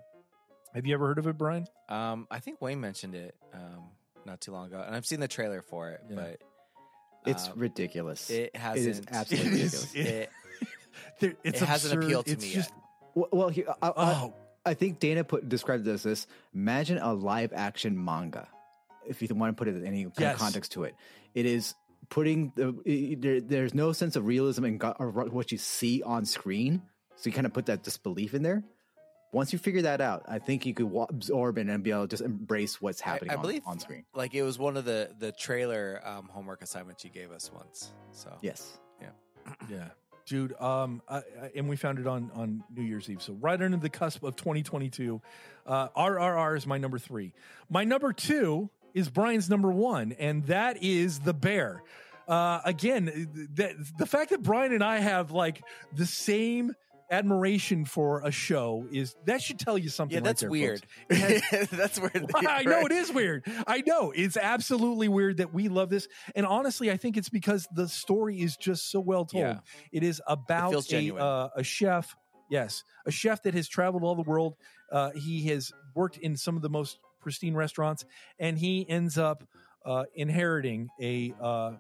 Have 0.75 0.85
you 0.85 0.93
ever 0.93 1.07
heard 1.07 1.17
of 1.17 1.27
it, 1.27 1.37
Brian? 1.37 1.65
Um, 1.89 2.27
I 2.29 2.39
think 2.39 2.61
Wayne 2.61 2.79
mentioned 2.81 3.15
it 3.15 3.35
um, 3.53 3.89
not 4.25 4.39
too 4.41 4.51
long 4.51 4.67
ago, 4.67 4.83
and 4.85 4.95
I've 4.95 5.05
seen 5.05 5.19
the 5.19 5.27
trailer 5.27 5.61
for 5.61 5.89
it, 5.91 6.01
Yeah. 6.09 6.15
but 6.15 6.41
It's 7.25 7.47
um, 7.47 7.53
ridiculous. 7.59 8.29
it 8.29 8.55
hasn't. 8.55 9.07
absolutely 9.11 9.59
It 9.61 9.63
is. 9.63 9.87
ridiculous. 9.95 9.95
It, 9.95 10.29
There, 11.19 11.33
it's 11.43 11.61
it 11.61 11.65
hasn't 11.67 11.93
absurd. 11.93 12.03
appealed 12.05 12.25
to 12.27 12.31
it's 12.33 12.45
me 12.45 12.53
just, 12.53 12.69
yet. 12.71 12.79
well, 13.15 13.29
well 13.31 13.49
here, 13.49 13.65
I, 13.81 13.87
I, 13.87 13.91
Oh, 13.95 14.33
I 14.65 14.73
think 14.73 14.99
Dana 14.99 15.23
put 15.23 15.47
described 15.49 15.87
it 15.87 15.91
as 15.91 16.03
this. 16.03 16.27
Imagine 16.53 16.97
a 16.99 17.13
live 17.13 17.53
action 17.53 18.01
manga. 18.03 18.47
If 19.07 19.21
you 19.21 19.27
want 19.33 19.55
to 19.55 19.59
put 19.59 19.67
it 19.67 19.75
in 19.75 19.85
any 19.85 20.03
kind 20.03 20.13
Yes. 20.19 20.33
of 20.35 20.39
context 20.39 20.71
to 20.73 20.83
it, 20.83 20.95
it 21.33 21.45
is 21.45 21.73
putting 22.09 22.51
the 22.55 23.15
there, 23.19 23.41
there's 23.41 23.73
no 23.73 23.91
sense 23.93 24.15
of 24.15 24.25
realism 24.25 24.65
in 24.65 24.77
go- 24.77 24.93
what 25.31 25.51
you 25.51 25.57
see 25.57 26.01
on 26.03 26.25
screen. 26.25 26.81
So 27.15 27.29
you 27.29 27.33
kind 27.33 27.45
of 27.45 27.53
put 27.53 27.67
that 27.67 27.83
disbelief 27.83 28.33
in 28.33 28.41
there. 28.41 28.63
Once 29.33 29.53
you 29.53 29.59
figure 29.59 29.83
that 29.83 30.01
out, 30.01 30.23
I 30.27 30.39
think 30.39 30.65
you 30.65 30.73
could 30.73 30.91
absorb 31.09 31.57
it 31.57 31.67
and 31.67 31.83
be 31.83 31.91
able 31.91 32.01
to 32.01 32.07
just 32.09 32.21
embrace 32.21 32.81
what's 32.81 32.99
happening 32.99 33.31
I 33.31 33.35
on, 33.35 33.41
believe- 33.41 33.61
on 33.65 33.79
screen. 33.79 34.03
like 34.13 34.33
it 34.33 34.43
was 34.43 34.59
one 34.59 34.75
of 34.75 34.83
the 34.85 35.09
the 35.19 35.31
trailer 35.31 36.01
um, 36.03 36.27
homework 36.31 36.61
assignments 36.61 37.03
you 37.05 37.11
gave 37.11 37.31
us 37.31 37.49
once. 37.53 37.91
So 38.11 38.29
Yes. 38.41 38.77
Yeah, 39.01 39.09
yeah, 39.69 39.87
dude. 40.25 40.59
Um, 40.59 41.01
I, 41.07 41.17
I, 41.17 41.51
and 41.55 41.69
we 41.69 41.75
found 41.77 41.97
it 41.99 42.07
on 42.07 42.29
on 42.35 42.63
New 42.75 42.83
Year's 42.83 43.09
Eve, 43.09 43.21
so 43.21 43.33
right 43.39 43.59
under 43.61 43.77
the 43.77 43.89
cusp 43.89 44.23
of 44.23 44.35
2022. 44.35 45.21
Uh, 45.65 45.87
RRR 45.89 46.57
is 46.57 46.67
my 46.67 46.77
number 46.77 46.99
three. 46.99 47.33
My 47.69 47.83
number 47.85 48.11
two 48.13 48.69
is 48.93 49.09
Brian's 49.09 49.49
number 49.49 49.71
one, 49.71 50.13
and 50.13 50.45
that 50.45 50.83
is 50.83 51.19
the 51.19 51.33
Bear. 51.33 51.83
Uh, 52.27 52.61
again, 52.65 53.05
the, 53.53 53.75
the 53.97 54.05
fact 54.05 54.29
that 54.29 54.41
Brian 54.41 54.73
and 54.73 54.83
I 54.83 54.99
have 54.99 55.31
like 55.31 55.61
the 55.95 56.05
same 56.05 56.73
admiration 57.11 57.83
for 57.83 58.21
a 58.21 58.31
show 58.31 58.87
is 58.91 59.15
that 59.25 59.41
should 59.41 59.59
tell 59.59 59.77
you 59.77 59.89
something. 59.89 60.13
yeah, 60.13 60.19
right 60.19 60.25
that's 60.25 60.41
there, 60.41 60.49
weird. 60.49 60.85
has- 61.09 61.69
that's 61.69 61.99
weird. 61.99 62.31
I 62.35 62.63
know 62.63 62.85
it 62.85 62.91
is 62.93 63.11
weird. 63.11 63.43
I 63.67 63.83
know 63.85 64.11
it's 64.15 64.37
absolutely 64.37 65.09
weird 65.09 65.37
that 65.37 65.53
we 65.53 65.67
love 65.67 65.89
this, 65.89 66.07
and 66.35 66.45
honestly, 66.45 66.89
I 66.89 66.97
think 66.97 67.17
it's 67.17 67.29
because 67.29 67.67
the 67.75 67.87
story 67.89 68.39
is 68.41 68.55
just 68.55 68.89
so 68.89 69.01
well 69.01 69.25
told. 69.25 69.43
Yeah. 69.43 69.59
It 69.91 70.03
is 70.03 70.21
about 70.25 70.71
feels 70.71 70.93
a 70.93 71.15
uh, 71.15 71.49
a 71.57 71.63
chef, 71.63 72.15
yes, 72.49 72.83
a 73.05 73.11
chef 73.11 73.43
that 73.43 73.53
has 73.55 73.67
traveled 73.67 74.03
all 74.03 74.15
the 74.15 74.23
world. 74.23 74.55
Uh, 74.89 75.11
he 75.11 75.47
has 75.47 75.71
worked 75.95 76.17
in 76.17 76.37
some 76.37 76.55
of 76.55 76.61
the 76.61 76.69
most 76.69 76.97
pristine 77.22 77.55
restaurants, 77.55 78.05
and 78.39 78.57
he 78.57 78.88
ends 78.89 79.17
up 79.17 79.43
uh, 79.86 80.03
inheriting 80.15 80.89
a 80.99 81.34
uh, 81.41 81.74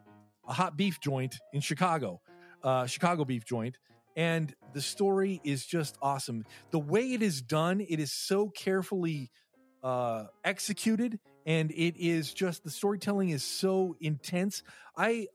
a 0.47 0.53
hot 0.53 0.77
beef 0.77 0.99
joint 0.99 1.35
in 1.53 1.61
Chicago, 1.61 2.21
uh, 2.63 2.85
Chicago 2.85 3.25
beef 3.25 3.45
joint. 3.45 3.77
And 4.15 4.53
the 4.73 4.81
story 4.81 5.39
is 5.43 5.65
just 5.65 5.97
awesome. 6.01 6.43
The 6.71 6.79
way 6.79 7.13
it 7.13 7.21
is 7.21 7.41
done, 7.41 7.79
it 7.79 7.99
is 7.99 8.11
so 8.11 8.49
carefully 8.49 9.31
uh, 9.83 10.25
executed, 10.43 11.19
and 11.45 11.71
it 11.71 11.95
is 11.97 12.33
just 12.33 12.63
the 12.63 12.69
storytelling 12.69 13.29
is 13.29 13.43
so 13.43 13.95
intense. 14.01 14.63
I 14.97 15.27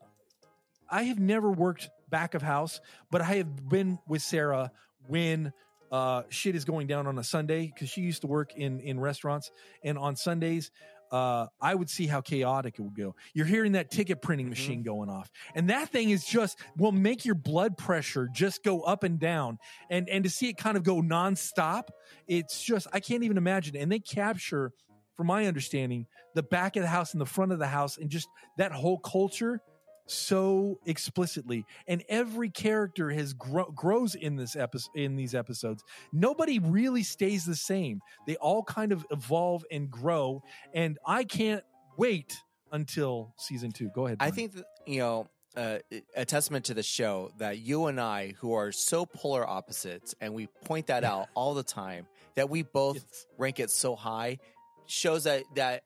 I 0.89 1.03
have 1.03 1.19
never 1.19 1.51
worked 1.51 1.89
back 2.09 2.33
of 2.33 2.41
house, 2.41 2.79
but 3.11 3.21
I 3.21 3.35
have 3.35 3.67
been 3.67 3.99
with 4.07 4.21
Sarah 4.21 4.71
when 5.07 5.53
uh, 5.91 6.23
shit 6.29 6.55
is 6.55 6.65
going 6.65 6.87
down 6.87 7.07
on 7.07 7.17
a 7.17 7.23
Sunday 7.23 7.71
because 7.73 7.89
she 7.89 8.01
used 8.01 8.21
to 8.21 8.27
work 8.27 8.55
in 8.55 8.79
in 8.81 8.99
restaurants, 8.99 9.51
and 9.83 9.97
on 9.97 10.15
Sundays. 10.15 10.71
Uh, 11.09 11.47
I 11.61 11.73
would 11.73 11.89
see 11.89 12.05
how 12.05 12.19
chaotic 12.19 12.77
it 12.77 12.81
would 12.81 12.93
go. 12.97 13.15
You're 13.33 13.45
hearing 13.45 13.71
that 13.71 13.89
ticket 13.89 14.21
printing 14.21 14.47
Mhm. 14.47 14.49
machine 14.49 14.83
going 14.83 15.09
off, 15.09 15.31
and 15.55 15.69
that 15.69 15.87
thing 15.89 16.09
is 16.09 16.25
just 16.25 16.59
will 16.75 16.91
make 16.91 17.23
your 17.23 17.33
blood 17.35 17.77
pressure 17.77 18.27
just 18.33 18.61
go 18.61 18.81
up 18.81 19.03
and 19.05 19.17
down, 19.17 19.57
and 19.89 20.09
and 20.09 20.25
to 20.25 20.29
see 20.29 20.49
it 20.49 20.57
kind 20.57 20.75
of 20.75 20.83
go 20.83 21.01
nonstop, 21.01 21.83
it's 22.27 22.61
just 22.61 22.87
I 22.91 22.99
can't 22.99 23.23
even 23.23 23.37
imagine. 23.37 23.77
And 23.77 23.89
they 23.89 23.99
capture, 23.99 24.73
from 25.15 25.27
my 25.27 25.45
understanding, 25.45 26.07
the 26.35 26.43
back 26.43 26.75
of 26.75 26.81
the 26.81 26.89
house 26.89 27.13
and 27.13 27.21
the 27.21 27.25
front 27.25 27.53
of 27.53 27.59
the 27.59 27.67
house, 27.67 27.97
and 27.97 28.09
just 28.09 28.27
that 28.57 28.73
whole 28.73 28.99
culture 28.99 29.61
so 30.07 30.79
explicitly. 30.85 31.65
And 31.87 32.03
every 32.09 32.49
character 32.49 33.11
has 33.11 33.33
grow, 33.33 33.65
grows 33.65 34.15
in 34.15 34.35
this 34.35 34.55
episode 34.55 34.91
in 34.95 35.15
these 35.15 35.35
episodes. 35.35 35.83
Nobody 36.11 36.59
really 36.59 37.03
stays 37.03 37.45
the 37.45 37.55
same. 37.55 38.01
They 38.25 38.35
all 38.37 38.63
kind 38.63 38.91
of 38.91 39.05
evolve 39.11 39.63
and 39.71 39.91
grow. 39.91 40.43
And 40.73 40.97
i 41.05 41.23
can't 41.23 41.63
wait 41.97 42.41
until 42.71 43.33
season 43.37 43.71
two. 43.71 43.89
Go 43.93 44.05
ahead 44.05 44.17
I 44.19 44.31
think 44.31 44.53
that, 44.53 44.65
you 44.85 44.99
know 44.99 45.27
uh, 45.55 45.79
a 46.15 46.23
testament 46.23 46.65
to 46.65 46.75
the 46.75 46.83
show 46.83 47.31
that 47.39 47.57
you 47.57 47.87
and 47.87 47.99
I, 47.99 48.35
who 48.37 48.53
are 48.53 48.71
so 48.71 49.07
polar 49.07 49.47
opposites, 49.47 50.13
and 50.21 50.35
we 50.35 50.47
point 50.65 50.87
that 50.87 51.03
out 51.03 51.29
all 51.33 51.55
the 51.55 51.63
time, 51.63 52.05
that 52.35 52.49
we 52.49 52.61
both 52.61 52.97
Yes. 52.97 53.25
rank 53.39 53.59
it 53.59 53.71
so 53.71 53.95
high, 53.95 54.37
shows 54.85 55.23
that 55.23 55.43
that 55.55 55.83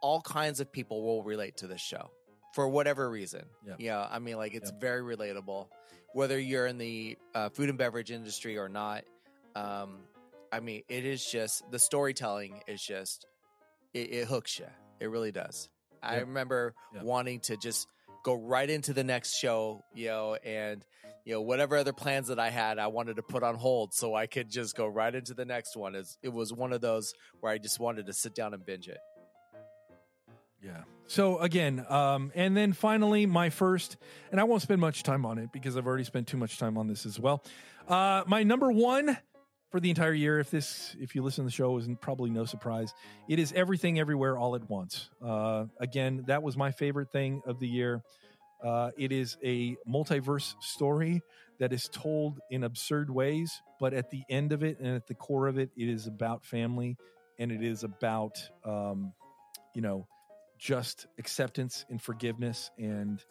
all 0.00 0.20
kinds 0.22 0.60
of 0.60 0.72
people 0.72 1.02
will 1.02 1.22
relate 1.22 1.58
to 1.58 1.66
this 1.66 1.80
show 1.80 2.10
for 2.54 2.68
whatever 2.68 3.10
reason. 3.10 3.44
Yeah, 3.78 4.06
I 4.10 4.18
mean, 4.20 4.36
like 4.36 4.54
it's 4.54 4.70
Yep. 4.70 4.80
very 4.80 5.16
relatable, 5.16 5.68
whether 6.12 6.38
you're 6.38 6.66
in 6.66 6.78
the 6.78 7.18
uh, 7.34 7.48
food 7.50 7.68
and 7.68 7.76
beverage 7.76 8.10
industry 8.10 8.56
or 8.56 8.68
not. 8.68 9.04
Um, 9.56 9.98
I 10.52 10.60
mean, 10.60 10.82
it 10.88 11.04
is 11.04 11.24
just 11.30 11.68
the 11.70 11.78
storytelling 11.78 12.60
is 12.68 12.80
just 12.82 13.26
it, 13.92 14.12
it 14.12 14.28
hooks 14.28 14.58
you. 14.58 14.66
It 15.00 15.06
really 15.06 15.32
does. 15.32 15.68
I 16.02 16.18
remember 16.20 16.74
Yep. 16.94 17.02
wanting 17.02 17.40
to 17.40 17.56
just 17.56 17.86
go 18.24 18.34
right 18.34 18.68
into 18.70 18.92
the 18.92 19.04
next 19.04 19.36
show, 19.38 19.82
you 19.94 20.08
know, 20.08 20.34
and 20.44 20.84
you 21.24 21.34
know 21.34 21.40
whatever 21.42 21.76
other 21.76 21.92
plans 21.92 22.28
that 22.28 22.38
I 22.38 22.50
had, 22.50 22.78
I 22.78 22.86
wanted 22.88 23.16
to 23.16 23.22
put 23.22 23.42
on 23.42 23.54
hold 23.56 23.94
so 23.94 24.14
I 24.14 24.26
could 24.26 24.50
just 24.50 24.76
go 24.76 24.86
right 24.86 25.14
into 25.14 25.34
the 25.34 25.44
next 25.44 25.76
one. 25.76 25.94
It 26.22 26.32
was 26.32 26.52
one 26.52 26.72
of 26.72 26.80
those 26.80 27.12
where 27.40 27.52
I 27.52 27.58
just 27.58 27.80
wanted 27.80 28.06
to 28.06 28.12
sit 28.12 28.34
down 28.34 28.54
and 28.54 28.64
binge 28.64 28.88
it. 28.88 28.98
Yeah. 30.64 30.82
So 31.06 31.38
again, 31.38 31.84
um, 31.90 32.32
and 32.34 32.56
then 32.56 32.72
finally, 32.72 33.26
my 33.26 33.50
first, 33.50 33.98
and 34.30 34.40
I 34.40 34.44
won't 34.44 34.62
spend 34.62 34.80
much 34.80 35.02
time 35.02 35.26
on 35.26 35.38
it 35.38 35.52
because 35.52 35.76
I've 35.76 35.86
already 35.86 36.04
spent 36.04 36.26
too 36.26 36.38
much 36.38 36.58
time 36.58 36.78
on 36.78 36.86
this 36.86 37.04
as 37.04 37.20
well. 37.20 37.44
Uh, 37.86 38.22
my 38.26 38.42
number 38.42 38.72
one 38.72 39.18
for 39.70 39.80
the 39.80 39.90
entire 39.90 40.14
year, 40.14 40.38
if 40.38 40.50
this, 40.50 40.96
if 40.98 41.14
you 41.14 41.22
listen 41.22 41.44
to 41.44 41.48
the 41.48 41.52
show, 41.52 41.76
is 41.76 41.88
probably 42.00 42.30
no 42.30 42.46
surprise. 42.46 42.94
It 43.28 43.38
is 43.38 43.52
everything, 43.52 43.98
everywhere, 43.98 44.38
all 44.38 44.54
at 44.54 44.68
once. 44.70 45.10
Uh, 45.22 45.66
again, 45.78 46.24
that 46.26 46.42
was 46.42 46.56
my 46.56 46.70
favorite 46.70 47.12
thing 47.12 47.42
of 47.46 47.60
the 47.60 47.68
year. 47.68 48.02
Uh, 48.64 48.90
it 48.96 49.12
is 49.12 49.36
a 49.44 49.76
multiverse 49.86 50.54
story 50.62 51.20
that 51.58 51.72
is 51.72 51.88
told 51.92 52.40
in 52.50 52.64
absurd 52.64 53.10
ways, 53.10 53.60
but 53.78 53.92
at 53.92 54.10
the 54.10 54.22
end 54.30 54.52
of 54.52 54.62
it 54.62 54.78
and 54.80 54.96
at 54.96 55.06
the 55.06 55.14
core 55.14 55.48
of 55.48 55.58
it, 55.58 55.70
it 55.76 55.88
is 55.88 56.06
about 56.06 56.46
family 56.46 56.96
and 57.38 57.52
it 57.52 57.62
is 57.62 57.84
about, 57.84 58.38
um, 58.64 59.12
you 59.74 59.82
know, 59.82 60.06
just 60.64 61.06
acceptance 61.18 61.84
and 61.90 62.00
forgiveness 62.00 62.70
and 62.78 63.22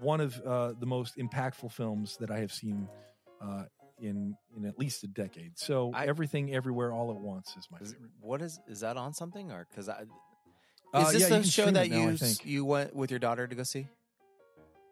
one 0.00 0.20
of 0.20 0.38
uh, 0.46 0.74
the 0.78 0.84
most 0.84 1.16
impactful 1.16 1.72
films 1.72 2.18
that 2.20 2.30
I 2.30 2.38
have 2.40 2.52
seen 2.52 2.86
uh, 3.40 3.64
in 3.98 4.36
in 4.54 4.66
at 4.66 4.78
least 4.78 5.02
a 5.02 5.06
decade. 5.06 5.58
So 5.58 5.90
I- 5.94 6.04
everything, 6.06 6.54
everywhere, 6.54 6.92
all 6.92 7.10
at 7.10 7.16
once 7.16 7.56
is 7.56 7.66
my 7.70 7.78
Is, 7.78 7.92
favorite. 7.92 8.10
what 8.20 8.42
is 8.42 8.60
is 8.68 8.80
that 8.80 8.98
on 8.98 9.14
something 9.14 9.50
or 9.50 9.66
because 9.70 9.88
I 9.88 10.02
is 10.02 10.06
Uh, 10.92 11.12
this 11.12 11.22
yeah, 11.30 11.38
the 11.38 11.44
show 11.44 11.70
that 11.70 11.88
now, 11.88 11.96
you 12.02 12.08
I 12.08 12.12
s- 12.12 12.20
think. 12.20 12.44
you 12.46 12.64
went 12.66 12.94
with 12.94 13.10
your 13.10 13.20
daughter 13.20 13.46
to 13.46 13.54
go 13.54 13.62
see? 13.62 13.88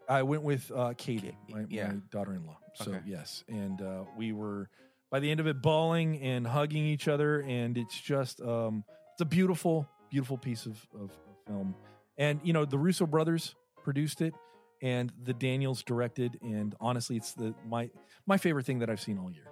I 0.08 0.22
went 0.22 0.42
with 0.42 0.70
uh, 0.74 0.94
Katie, 0.96 1.32
Ka- 1.48 1.54
my, 1.54 1.64
yeah. 1.68 1.88
my 1.88 1.94
daughter-in-law. 2.10 2.58
So 2.74 2.90
Okay. 2.92 3.00
yes, 3.06 3.44
and 3.48 3.80
uh, 3.82 4.04
we 4.16 4.32
were 4.32 4.68
by 5.10 5.20
the 5.20 5.30
end 5.30 5.38
of 5.40 5.46
it 5.46 5.60
bawling 5.60 6.20
and 6.22 6.46
hugging 6.46 6.84
each 6.86 7.08
other, 7.08 7.40
and 7.42 7.76
it's 7.76 7.98
just 8.00 8.40
um, 8.40 8.84
it's 9.12 9.20
a 9.20 9.24
beautiful, 9.26 9.86
beautiful 10.10 10.38
piece 10.38 10.64
of, 10.66 10.76
of 10.98 11.10
film. 11.46 11.74
And 12.18 12.40
you 12.42 12.52
know, 12.52 12.64
the 12.64 12.78
Russo 12.78 13.06
brothers 13.06 13.54
produced 13.82 14.20
it, 14.20 14.34
and 14.82 15.12
the 15.22 15.34
Daniels 15.34 15.82
directed, 15.82 16.38
and 16.42 16.74
honestly, 16.80 17.16
it's 17.16 17.32
the 17.32 17.54
my 17.66 17.90
my 18.26 18.36
favorite 18.36 18.66
thing 18.66 18.78
that 18.80 18.90
I've 18.90 19.00
seen 19.00 19.18
all 19.18 19.30
year. 19.30 19.48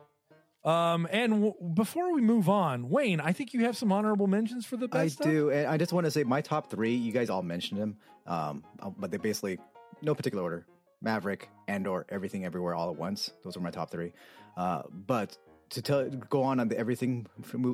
Um, 0.65 1.09
and 1.11 1.33
w- 1.33 1.55
before 1.75 2.13
we 2.15 2.21
move 2.21 2.49
on, 2.49 2.89
Wayne, 2.89 3.21
I 3.21 3.33
think 3.33 3.53
you 3.53 3.65
have 3.65 3.77
some 3.77 3.91
honorable 3.91 4.29
mentions 4.29 4.65
for 4.65 4.77
the 4.77 4.89
I 4.93 5.09
stuff? 5.09 5.27
do, 5.27 5.51
and 5.51 5.67
I 5.67 5.77
just 5.77 5.93
want 5.93 6.05
to 6.05 6.11
say 6.11 6.23
my 6.23 6.41
top 6.41 6.71
three. 6.71 6.95
You 6.95 7.11
guys 7.13 7.31
all 7.31 7.43
mentioned 7.43 7.81
them, 7.81 7.97
um, 8.27 8.63
uh, 8.81 8.91
but 8.91 9.11
they 9.11 9.17
basically 9.17 9.59
no 10.03 10.15
particular 10.15 10.45
order: 10.45 10.67
Maverick, 11.01 11.49
Andor, 11.67 12.07
Everything, 12.09 12.45
Everywhere, 12.45 12.75
All 12.77 12.91
at 12.91 12.97
Once. 12.97 13.33
Those 13.43 13.57
are 13.57 13.61
my 13.61 13.73
top 13.73 13.91
three. 13.91 14.13
Uh, 14.57 14.83
but 14.93 15.37
to 15.71 15.83
tell, 15.83 16.09
go 16.09 16.43
on 16.45 16.61
on 16.61 16.69
the 16.69 16.79
Everything, 16.79 17.27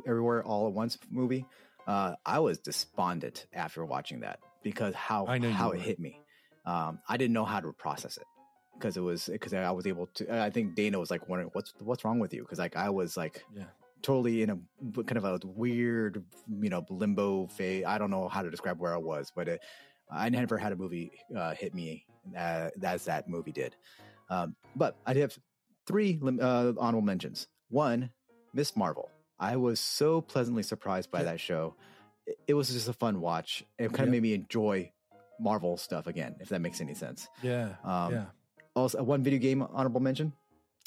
Everywhere, 0.06 0.42
All 0.44 0.66
at 0.66 0.72
Once 0.72 0.96
movie, 1.10 1.44
uh, 1.88 2.14
I 2.24 2.38
was 2.38 2.58
despondent 2.58 3.46
after 3.52 3.84
watching 3.84 4.20
that 4.20 4.40
because 4.62 4.94
how 4.94 5.26
I 5.26 5.38
know 5.38 5.50
how 5.50 5.70
it 5.70 5.80
hit 5.80 5.98
me. 5.98 6.20
Um, 6.66 7.00
I 7.08 7.16
didn't 7.16 7.32
know 7.32 7.46
how 7.46 7.60
to 7.60 7.72
process 7.72 8.18
it 8.18 8.26
because 8.74 8.98
it 8.98 9.00
was 9.00 9.26
because 9.26 9.54
I 9.54 9.70
was 9.70 9.86
able 9.86 10.06
to. 10.16 10.42
I 10.42 10.50
think 10.50 10.74
Dana 10.74 10.98
was 10.98 11.10
like 11.10 11.28
wondering 11.28 11.50
what's 11.54 11.72
what's 11.80 12.04
wrong 12.04 12.18
with 12.18 12.34
you 12.34 12.42
because 12.42 12.58
like 12.58 12.76
I 12.76 12.90
was 12.90 13.16
like 13.16 13.42
Yeah. 13.56 13.64
totally 14.02 14.42
in 14.42 14.50
a 14.50 15.02
kind 15.04 15.16
of 15.16 15.24
a 15.24 15.40
weird, 15.46 16.22
you 16.60 16.68
know, 16.68 16.84
limbo 16.90 17.46
phase. 17.46 17.84
I 17.86 17.96
don't 17.96 18.10
know 18.10 18.28
how 18.28 18.42
to 18.42 18.50
describe 18.50 18.78
where 18.78 18.94
I 18.94 18.98
was, 18.98 19.32
but 19.34 19.48
it, 19.48 19.60
I 20.10 20.28
never 20.28 20.58
had 20.58 20.72
a 20.72 20.76
movie 20.76 21.10
uh, 21.34 21.54
hit 21.54 21.74
me 21.74 22.04
uh, 22.36 22.68
as 22.82 23.06
that 23.06 23.30
movie 23.30 23.52
did. 23.52 23.74
Um, 24.28 24.56
but 24.76 24.96
I 25.06 25.14
did 25.14 25.20
have 25.22 25.38
three 25.86 26.20
uh, 26.22 26.72
honorable 26.76 27.00
mentions. 27.00 27.46
One, 27.70 28.10
Ms. 28.52 28.76
Marvel. 28.76 29.10
I 29.40 29.56
was 29.56 29.80
so 29.80 30.20
pleasantly 30.20 30.62
surprised 30.62 31.10
by 31.10 31.20
Yeah. 31.20 31.24
that 31.32 31.40
show. 31.40 31.74
It, 32.46 32.54
was 32.54 32.68
just 32.70 32.88
a 32.88 32.92
fun 32.92 33.20
watch. 33.20 33.64
It 33.78 33.88
kind 33.92 34.00
of 34.00 34.06
Yep. 34.06 34.08
made 34.10 34.22
me 34.22 34.34
enjoy 34.34 34.92
Marvel 35.40 35.76
stuff 35.76 36.06
again, 36.06 36.36
if 36.40 36.48
that 36.50 36.60
makes 36.60 36.80
any 36.80 36.94
sense. 36.94 37.28
Yeah. 37.42 37.76
Um, 37.84 38.12
yeah. 38.12 38.24
Also, 38.74 39.02
one 39.02 39.22
video 39.22 39.38
game 39.38 39.62
honorable 39.62 40.00
mention. 40.00 40.32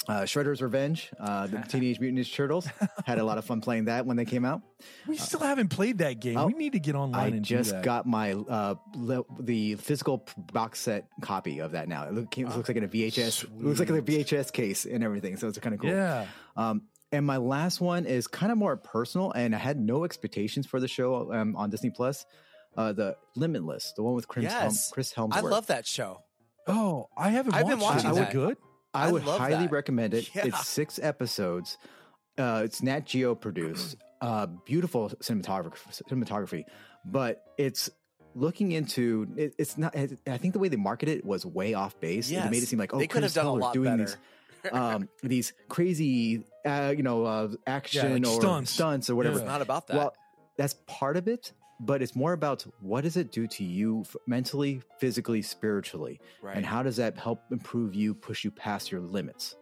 Uh, 0.07 0.21
Shredder's 0.21 0.63
Revenge, 0.63 1.11
uh, 1.19 1.45
the 1.45 1.59
Teenage 1.69 1.99
Mutant 1.99 2.25
Ninja 2.25 2.33
Turtles. 2.33 2.67
Had 3.05 3.19
a 3.19 3.23
lot 3.23 3.37
of 3.37 3.45
fun 3.45 3.61
playing 3.61 3.85
that 3.85 4.05
when 4.07 4.17
they 4.17 4.25
came 4.25 4.45
out. 4.45 4.61
We 5.07 5.15
still 5.15 5.41
haven't 5.41 5.67
played 5.67 5.99
that 5.99 6.19
game. 6.19 6.37
oh, 6.37 6.47
we 6.47 6.53
need 6.53 6.73
to 6.73 6.79
get 6.79 6.95
online 6.95 7.33
I 7.33 7.35
and 7.35 7.45
just 7.45 7.79
got 7.83 8.07
my 8.07 8.33
uh, 8.33 8.75
le- 8.95 9.25
the 9.39 9.75
physical 9.75 10.25
box 10.51 10.79
set 10.79 11.07
copy 11.21 11.59
of 11.59 11.73
that 11.73 11.87
now. 11.87 12.05
It, 12.05 12.13
look, 12.13 12.35
it 12.35 12.47
looks 12.47 12.67
like 12.67 12.77
in 12.77 12.83
a 12.83 12.87
VHS. 12.87 13.43
It 13.43 13.61
looks 13.61 13.79
like 13.79 13.89
a 13.89 14.01
VHS 14.01 14.51
case 14.51 14.85
and 14.85 15.03
everything. 15.03 15.37
So 15.37 15.47
it's 15.47 15.59
kind 15.59 15.75
of 15.75 15.81
cool. 15.81 15.91
Yeah. 15.91 16.25
Um, 16.57 16.83
and 17.11 17.25
my 17.25 17.37
last 17.37 17.81
one 17.81 18.05
is 18.05 18.27
kind 18.27 18.51
of 18.51 18.57
more 18.57 18.77
personal, 18.77 19.31
and 19.31 19.53
I 19.55 19.57
had 19.57 19.79
no 19.79 20.03
expectations 20.05 20.65
for 20.67 20.79
the 20.79 20.87
show 20.87 21.31
um, 21.33 21.55
on 21.55 21.69
Disney 21.69 21.89
Plus. 21.89 22.25
Uh, 22.77 22.93
the 22.93 23.17
Limitless, 23.35 23.93
the 23.97 24.03
one 24.03 24.13
with 24.13 24.27
Chris, 24.29 24.45
Helm- 24.51 24.63
Yes. 24.63 24.91
Chris 24.93 25.13
Hemsworth. 25.13 25.33
I 25.33 25.41
love 25.41 25.67
that 25.67 25.85
show. 25.85 26.21
Oh, 26.67 27.07
I 27.17 27.29
haven't 27.29 27.53
I've 27.53 27.67
been 27.67 27.79
watched 27.79 28.05
it. 28.05 28.07
watching 28.07 28.11
Is 28.11 28.17
it 28.17 28.19
that. 28.21 28.31
good? 28.31 28.57
I, 28.93 29.07
I 29.07 29.11
would 29.11 29.23
highly 29.23 29.65
that. 29.65 29.71
recommend 29.71 30.13
it. 30.13 30.29
Yeah. 30.33 30.45
It's 30.45 30.67
six 30.67 30.97
episodes. 31.01 31.77
Uh, 32.37 32.61
it's 32.63 32.81
Nat 32.81 33.05
Geo 33.05 33.35
produced. 33.35 33.97
Uh, 34.21 34.45
beautiful 34.65 35.09
cinematography, 35.21 36.01
cinematography, 36.09 36.63
but 37.03 37.43
it's 37.57 37.89
looking 38.35 38.71
into. 38.71 39.27
It, 39.35 39.55
it's 39.57 39.77
not. 39.77 39.95
I 39.97 40.37
think 40.37 40.53
the 40.53 40.59
way 40.59 40.69
they 40.69 40.77
marketed 40.77 41.17
it 41.17 41.25
was 41.25 41.45
way 41.45 41.73
off 41.73 41.99
base. 41.99 42.29
It 42.31 42.49
made 42.51 42.63
it 42.63 42.67
seem 42.67 42.79
like 42.79 42.93
oh, 42.93 42.99
they 42.99 43.07
could 43.07 43.23
have 43.23 43.33
Chris 43.33 43.43
done 43.43 43.47
a 43.47 43.53
lot 43.53 43.73
doing 43.73 43.85
better. 43.97 44.05
these 44.05 44.17
um, 44.71 45.09
these 45.23 45.53
crazy, 45.69 46.43
uh, 46.65 46.93
you 46.95 47.03
know, 47.03 47.25
uh, 47.25 47.49
action 47.65 48.25
or 48.25 48.41
stunts. 48.41 48.71
stunts 48.71 49.09
or 49.09 49.15
whatever. 49.15 49.37
It's 49.37 49.45
not 49.45 49.61
about 49.61 49.87
that. 49.87 49.97
Well, 49.97 50.13
that's 50.57 50.75
part 50.87 51.17
of 51.17 51.27
it, 51.27 51.53
but 51.79 52.01
it's 52.01 52.15
more 52.15 52.33
about 52.33 52.65
what 52.81 53.01
does 53.01 53.17
it 53.17 53.31
do 53.31 53.47
to 53.47 53.63
you 53.63 54.01
f- 54.01 54.15
mentally, 54.27 54.81
physically, 54.99 55.41
spiritually, 55.41 56.19
right. 56.41 56.55
and 56.55 56.65
how 56.65 56.83
does 56.83 56.97
that 56.97 57.17
help 57.17 57.43
improve 57.51 57.95
you, 57.95 58.13
push 58.13 58.43
you 58.43 58.51
past 58.51 58.91
your 58.91 59.01
limits? 59.01 59.55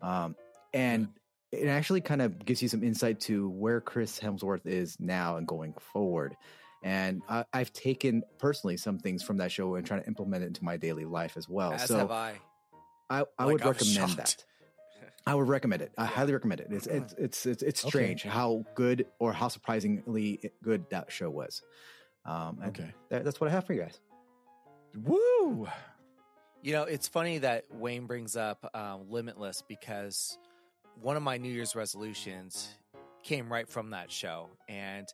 Um, 0.00 0.36
and 0.72 1.08
it 1.50 1.68
actually 1.68 2.00
kind 2.00 2.22
of 2.22 2.44
gives 2.44 2.62
you 2.62 2.68
some 2.68 2.82
insight 2.82 3.20
to 3.20 3.48
where 3.48 3.80
Chris 3.80 4.18
Hemsworth 4.18 4.66
is 4.66 4.96
now 5.00 5.36
and 5.36 5.46
going 5.46 5.74
forward. 5.92 6.36
And 6.82 7.22
I, 7.28 7.44
I've 7.52 7.72
taken 7.72 8.22
personally 8.38 8.76
some 8.76 8.98
things 8.98 9.22
from 9.22 9.38
that 9.38 9.50
show 9.50 9.74
and 9.74 9.86
trying 9.86 10.02
to 10.02 10.06
implement 10.06 10.44
it 10.44 10.48
into 10.48 10.64
my 10.64 10.76
daily 10.76 11.06
life 11.06 11.36
as 11.36 11.48
well. 11.48 11.72
As 11.72 11.86
so 11.86 11.98
have 11.98 12.10
I. 12.10 12.34
I, 13.10 13.24
I 13.38 13.44
Like, 13.44 13.52
would 13.52 13.64
recommend 13.64 14.16
that. 14.16 14.44
I 15.26 15.34
would 15.34 15.48
recommend 15.48 15.82
it. 15.82 15.92
I 15.96 16.04
highly 16.04 16.32
recommend 16.32 16.60
it. 16.60 16.68
It's 16.70 16.86
it's 16.86 17.14
it's 17.14 17.46
it's, 17.46 17.62
it's 17.62 17.80
Okay. 17.84 17.88
strange 17.88 18.22
how 18.24 18.64
good 18.74 19.06
or 19.18 19.32
how 19.32 19.48
surprisingly 19.48 20.50
good 20.62 20.84
that 20.90 21.10
show 21.10 21.30
was. 21.30 21.62
Um, 22.26 22.58
Okay. 22.66 22.92
that- 23.10 23.24
that's 23.24 23.40
what 23.40 23.48
I 23.48 23.52
have 23.52 23.64
for 23.66 23.72
you 23.74 23.82
guys. 23.82 24.00
Woo! 25.02 25.68
You 26.62 26.72
know, 26.72 26.84
it's 26.84 27.08
funny 27.08 27.38
that 27.38 27.64
Wayne 27.74 28.06
brings 28.06 28.36
up 28.36 28.70
um, 28.74 29.10
Limitless 29.10 29.62
because 29.68 30.38
one 31.00 31.16
of 31.16 31.22
my 31.22 31.36
New 31.36 31.50
Year's 31.52 31.74
resolutions 31.74 32.68
came 33.22 33.52
right 33.52 33.68
from 33.68 33.90
that 33.90 34.10
show. 34.10 34.48
And 34.68 35.06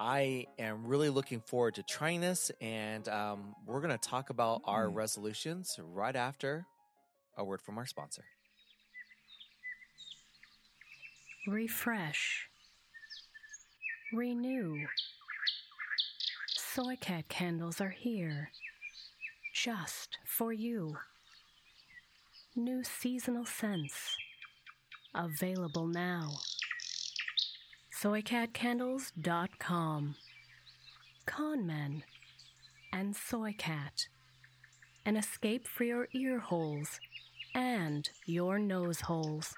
I 0.00 0.46
am 0.58 0.86
really 0.86 1.10
looking 1.10 1.40
forward 1.40 1.74
to 1.76 1.82
trying 1.84 2.20
this. 2.20 2.50
And 2.60 3.08
um, 3.08 3.54
we're 3.66 3.80
going 3.80 3.96
to 3.96 4.08
talk 4.08 4.30
about 4.30 4.62
our 4.64 4.88
Hmm. 4.88 4.94
resolutions 4.96 5.78
right 5.80 6.16
after 6.16 6.66
a 7.36 7.44
word 7.44 7.60
from 7.60 7.76
our 7.78 7.86
sponsor. 7.86 8.24
Refresh. 11.46 12.48
Renew. 14.12 14.86
Soy 16.48 16.96
Cat 17.00 17.28
candles 17.28 17.80
are 17.80 17.90
here. 17.90 18.50
Just 19.52 20.18
for 20.24 20.52
you. 20.52 20.96
New 22.54 22.84
seasonal 22.84 23.46
scents. 23.46 24.16
Available 25.14 25.86
now. 25.86 26.32
SoyCatCandles.com. 28.02 30.16
Conmen 31.26 32.02
and 32.92 33.14
Soy 33.14 33.54
Cat. 33.56 34.08
An 35.04 35.16
escape 35.16 35.68
for 35.68 35.84
your 35.84 36.08
ear 36.12 36.40
holes 36.40 36.98
and 37.54 38.08
your 38.26 38.58
nose 38.58 39.00
holes. 39.00 39.54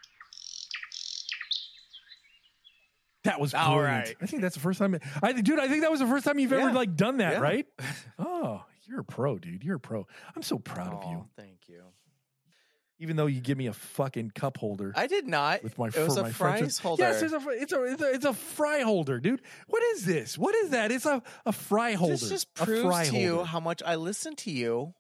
That 3.25 3.41
was 3.41 3.55
All 3.55 3.77
brilliant. 3.79 4.07
right. 4.09 4.17
I 4.21 4.27
think 4.27 4.43
that's 4.43 4.55
the 4.55 4.61
first 4.61 4.79
time. 4.79 4.99
I 5.23 5.33
dude, 5.33 5.59
I 5.59 5.67
think 5.69 5.81
that 5.83 5.91
was 5.91 6.01
the 6.01 6.07
first 6.07 6.27
time 6.27 6.39
you've 6.39 6.53
ever 6.53 6.73
like 6.73 6.95
done 6.95 7.19
that, 7.19 7.35
Yeah. 7.35 7.39
right? 7.41 7.67
Oh, 8.19 8.63
you're 8.87 9.01
a 9.01 9.05
pro, 9.05 9.39
dude. 9.39 9.65
You're 9.65 9.77
a 9.77 9.81
pro. 9.81 10.07
I'm 10.37 10.43
so 10.43 10.59
proud 10.59 10.93
of 10.93 11.11
you. 11.11 11.25
Thank 11.37 11.61
you. 11.69 11.83
Even 13.01 13.17
though 13.17 13.27
you 13.27 13.41
give 13.41 13.57
me 13.59 13.67
a 13.67 13.73
fucking 13.73 14.31
cup 14.35 14.57
holder 14.59 14.93
I 14.95 15.07
did 15.09 15.27
not. 15.27 15.63
with 15.65 15.77
my 15.79 15.89
it 15.89 15.97
was 15.97 16.17
a 16.19 16.23
my 16.25 16.31
fries 16.33 16.59
French- 16.61 16.79
holder. 16.79 17.03
Yes, 17.03 17.23
it's 17.23 17.33
a 17.33 17.41
it's 17.49 17.73
a 17.73 17.83
it's 17.85 18.03
a 18.03 18.11
it's 18.15 18.25
a 18.27 18.33
fry 18.35 18.81
holder, 18.83 19.19
dude. 19.21 19.41
What 19.69 19.83
is 19.83 20.05
this? 20.05 20.37
What 20.37 20.55
is 20.55 20.71
that? 20.71 20.93
It's 20.93 21.07
a 21.07 21.23
a 21.47 21.53
fry 21.53 21.93
holder. 21.95 22.13
This 22.13 22.29
just 22.29 22.53
proves 22.55 22.83
fry 22.83 23.05
to 23.07 23.17
you 23.17 23.43
how 23.45 23.59
much 23.59 23.83
I 23.85 23.95
listen 23.97 24.37
to 24.37 24.51
you 24.51 24.93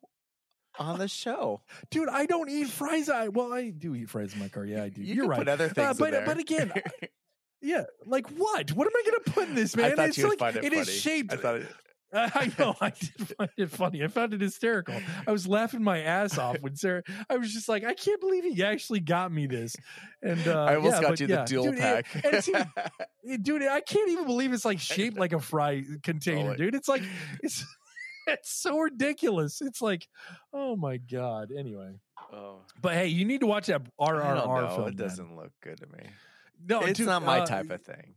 on 0.78 0.98
the 0.98 1.08
show. 1.08 1.62
dude. 1.90 2.08
I 2.08 2.26
don't 2.26 2.48
eat 2.50 2.68
fries. 2.68 3.08
I 3.08 3.28
well, 3.28 3.52
I 3.52 3.70
do 3.70 3.94
eat 3.94 4.10
fries 4.10 4.32
in 4.34 4.40
my 4.40 4.48
car. 4.48 4.64
Yeah, 4.64 4.84
I 4.84 4.88
do. 4.88 5.02
You 5.02 5.14
You're 5.14 5.24
can 5.24 5.30
right. 5.30 5.38
put 5.38 5.48
other 5.48 5.66
Uh, 5.66 5.68
things 5.94 6.00
in 6.00 6.10
but 6.10 6.24
but 6.26 6.38
again, 6.38 6.72
I- 6.74 7.08
yeah, 7.62 7.84
like 8.06 8.28
what? 8.30 8.72
What 8.72 8.86
am 8.86 8.92
I 8.96 9.02
gonna 9.04 9.34
put 9.34 9.48
in 9.48 9.54
this, 9.54 9.76
I 9.76 9.80
man? 9.82 9.96
thought 9.96 10.08
it's 10.08 10.18
you 10.18 10.28
like 10.28 10.38
find 10.38 10.56
it 10.56 10.64
it 10.64 10.72
is 10.72 10.86
funny. 10.88 10.98
shaped. 10.98 11.32
I 11.32 11.36
thought 11.36 11.56
it- 11.56 11.68
I 12.16 12.52
know. 12.60 12.76
I 12.80 12.90
did 12.90 13.28
find 13.36 13.50
it 13.56 13.70
funny. 13.72 14.04
I 14.04 14.06
found 14.06 14.34
it 14.34 14.40
hysterical. 14.40 14.94
I 15.26 15.32
was 15.32 15.48
laughing 15.48 15.82
my 15.82 15.98
ass 15.98 16.38
off 16.38 16.58
when 16.60 16.76
Sarah. 16.76 17.02
I 17.28 17.38
was 17.38 17.52
just 17.52 17.68
like, 17.68 17.82
I 17.82 17.92
can't 17.94 18.20
believe 18.20 18.44
he 18.44 18.62
actually 18.62 19.00
got 19.00 19.32
me 19.32 19.48
this. 19.48 19.74
And 20.22 20.46
uh, 20.46 20.62
I 20.62 20.76
almost 20.76 21.02
yeah, 21.02 21.08
got 21.08 21.18
you 21.20 21.26
yeah, 21.26 21.36
the 21.40 21.44
dual 21.44 21.64
dude, 21.72 21.78
pack. 21.78 22.06
and 22.14 22.34
it's 22.34 22.48
even- 22.50 22.70
it- 23.24 23.42
dude, 23.42 23.62
I 23.62 23.80
can't 23.80 24.08
even 24.10 24.26
believe 24.26 24.52
it's 24.52 24.64
like 24.64 24.78
shaped 24.78 25.18
like 25.18 25.32
a 25.32 25.40
fry 25.40 25.82
container, 26.04 26.52
it- 26.52 26.58
dude. 26.58 26.76
It's 26.76 26.88
like 26.88 27.02
it's 27.42 27.64
it's 28.26 28.50
so 28.50 28.78
ridiculous. 28.78 29.60
It's 29.60 29.80
like, 29.82 30.08
oh 30.52 30.76
my 30.76 30.96
god. 30.98 31.50
Anyway, 31.56 31.94
oh, 32.32 32.56
but 32.80 32.94
hey, 32.94 33.06
you 33.08 33.24
need 33.24 33.40
to 33.40 33.46
watch 33.46 33.66
that 33.66 33.82
I 34.00 34.06
don't 34.10 34.20
RRR 34.22 34.62
know. 34.62 34.68
film. 34.68 34.80
It 34.82 34.84
man. 34.84 34.94
doesn't 34.96 35.36
look 35.36 35.52
good 35.62 35.78
to 35.80 35.86
me. 35.86 36.08
No, 36.66 36.80
it's 36.82 36.98
dude, 36.98 37.06
not 37.06 37.22
my 37.22 37.40
uh, 37.40 37.46
type 37.46 37.70
of 37.70 37.82
thing. 37.82 38.14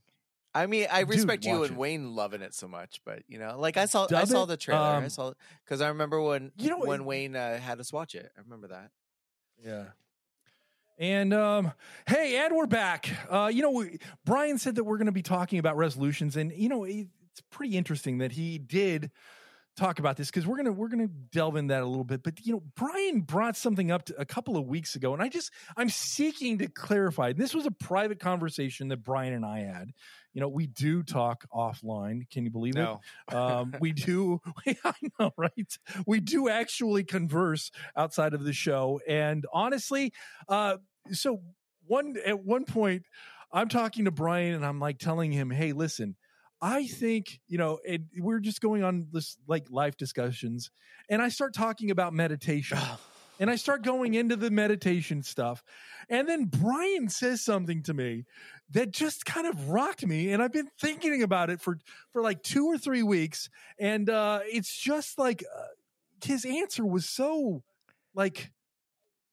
I 0.55 0.65
mean, 0.65 0.87
I 0.91 1.01
dude, 1.01 1.09
respect 1.09 1.45
you 1.45 1.63
and 1.63 1.71
it. 1.73 1.77
Wayne 1.77 2.15
loving 2.15 2.41
it 2.41 2.53
so 2.55 2.67
much, 2.67 3.01
but 3.05 3.23
you 3.27 3.37
know, 3.37 3.59
like 3.59 3.77
I 3.77 3.85
saw, 3.85 4.07
I 4.15 4.23
saw 4.23 4.43
it? 4.43 4.47
the 4.47 4.57
trailer. 4.57 4.81
I 4.81 4.97
Um, 4.97 5.09
saw 5.09 5.33
because 5.65 5.81
I 5.81 5.89
remember 5.89 6.21
when 6.21 6.51
you 6.57 6.69
know, 6.69 6.79
when 6.79 7.01
it- 7.01 7.05
Wayne 7.05 7.35
uh, 7.35 7.59
had 7.59 7.79
us 7.79 7.91
watch 7.93 8.15
it. 8.15 8.31
I 8.37 8.41
remember 8.41 8.69
that. 8.69 8.89
Yeah. 9.63 9.85
And 10.99 11.31
um, 11.33 11.73
hey, 12.07 12.37
and 12.43 12.55
we're 12.55 12.65
back. 12.65 13.07
Uh, 13.29 13.51
you 13.53 13.61
know, 13.61 13.69
we, 13.69 13.99
Brian 14.25 14.57
said 14.57 14.75
that 14.75 14.83
we're 14.83 14.97
going 14.97 15.05
to 15.05 15.11
be 15.11 15.21
talking 15.21 15.59
about 15.59 15.77
resolutions, 15.77 16.35
and 16.37 16.51
you 16.51 16.69
know, 16.69 16.85
it- 16.85 17.07
it's 17.31 17.41
pretty 17.51 17.77
interesting 17.77 18.17
that 18.19 18.31
he 18.31 18.57
did 18.57 19.11
talk 19.77 19.99
about 19.99 20.17
this 20.17 20.27
because 20.27 20.45
we're 20.45 20.57
gonna 20.57 20.71
we're 20.71 20.87
gonna 20.89 21.07
delve 21.31 21.55
in 21.55 21.67
that 21.67 21.81
a 21.83 21.85
little 21.85 22.03
bit. 22.03 22.23
But 22.23 22.45
you 22.45 22.53
know, 22.53 22.63
Brian 22.75 23.21
brought 23.21 23.55
something 23.55 23.91
up 23.91 24.05
to, 24.05 24.19
a 24.19 24.25
couple 24.25 24.57
of 24.57 24.65
weeks 24.67 24.95
ago, 24.95 25.13
and 25.13 25.21
I 25.21 25.29
just 25.29 25.51
I'm 25.77 25.89
seeking 25.89 26.57
to 26.57 26.67
clarify. 26.67 27.33
This 27.33 27.53
was 27.53 27.65
a 27.65 27.71
private 27.71 28.19
conversation 28.19 28.89
that 28.89 29.03
Brian 29.03 29.33
and 29.33 29.45
I 29.45 29.59
had. 29.59 29.91
You 30.33 30.41
know, 30.41 30.49
we 30.49 30.67
do 30.67 31.01
talk 31.03 31.45
offline. 31.53 32.29
Can 32.29 32.43
you 32.43 32.51
believe 32.51 32.75
No. 32.75 32.99
it? 33.29 33.33
Um, 33.33 33.73
we 33.79 33.91
do. 33.93 34.41
I 34.83 34.93
know, 35.19 35.31
right? 35.37 35.77
We 36.05 36.19
do 36.19 36.49
actually 36.49 37.03
converse 37.03 37.71
outside 37.95 38.33
of 38.33 38.43
the 38.43 38.53
show, 38.53 38.99
and 39.07 39.45
honestly, 39.53 40.11
uh, 40.49 40.77
so 41.11 41.41
one 41.85 42.15
at 42.25 42.43
one 42.43 42.65
point, 42.65 43.03
I'm 43.51 43.69
talking 43.69 44.05
to 44.05 44.11
Brian, 44.11 44.53
and 44.55 44.65
I'm 44.65 44.79
like 44.79 44.97
telling 44.99 45.31
him, 45.31 45.49
"Hey, 45.51 45.71
listen." 45.71 46.15
I 46.61 46.87
think, 46.87 47.39
you 47.47 47.57
know, 47.57 47.79
it, 47.85 48.01
we're 48.17 48.39
just 48.39 48.61
going 48.61 48.83
on 48.83 49.07
this 49.11 49.37
like 49.47 49.69
life 49.69 49.95
discussions, 49.97 50.71
and 51.09 51.21
I 51.21 51.29
start 51.29 51.53
talking 51.53 51.91
about 51.91 52.13
meditation 52.13 52.79
and 53.39 53.49
I 53.51 53.55
start 53.55 53.83
going 53.83 54.15
into 54.15 54.35
the 54.35 54.49
meditation 54.49 55.21
stuff. 55.21 55.63
And 56.09 56.27
then 56.27 56.45
Brian 56.45 57.09
says 57.09 57.43
something 57.43 57.83
to 57.83 57.93
me 57.93 58.25
that 58.71 58.91
just 58.91 59.25
kind 59.25 59.45
of 59.45 59.69
rocked 59.69 60.05
me. 60.05 60.31
And 60.31 60.41
I've 60.41 60.51
been 60.51 60.69
thinking 60.81 61.21
about 61.21 61.51
it 61.51 61.61
for, 61.61 61.77
for 62.11 62.23
like 62.23 62.41
two 62.41 62.65
or 62.65 62.77
three 62.79 63.03
weeks. 63.03 63.49
And 63.77 64.09
uh, 64.09 64.39
it's 64.45 64.75
just 64.75 65.19
like 65.19 65.43
uh, 65.55 65.61
his 66.25 66.45
answer 66.45 66.83
was 66.83 67.07
so 67.07 67.61
like, 68.15 68.51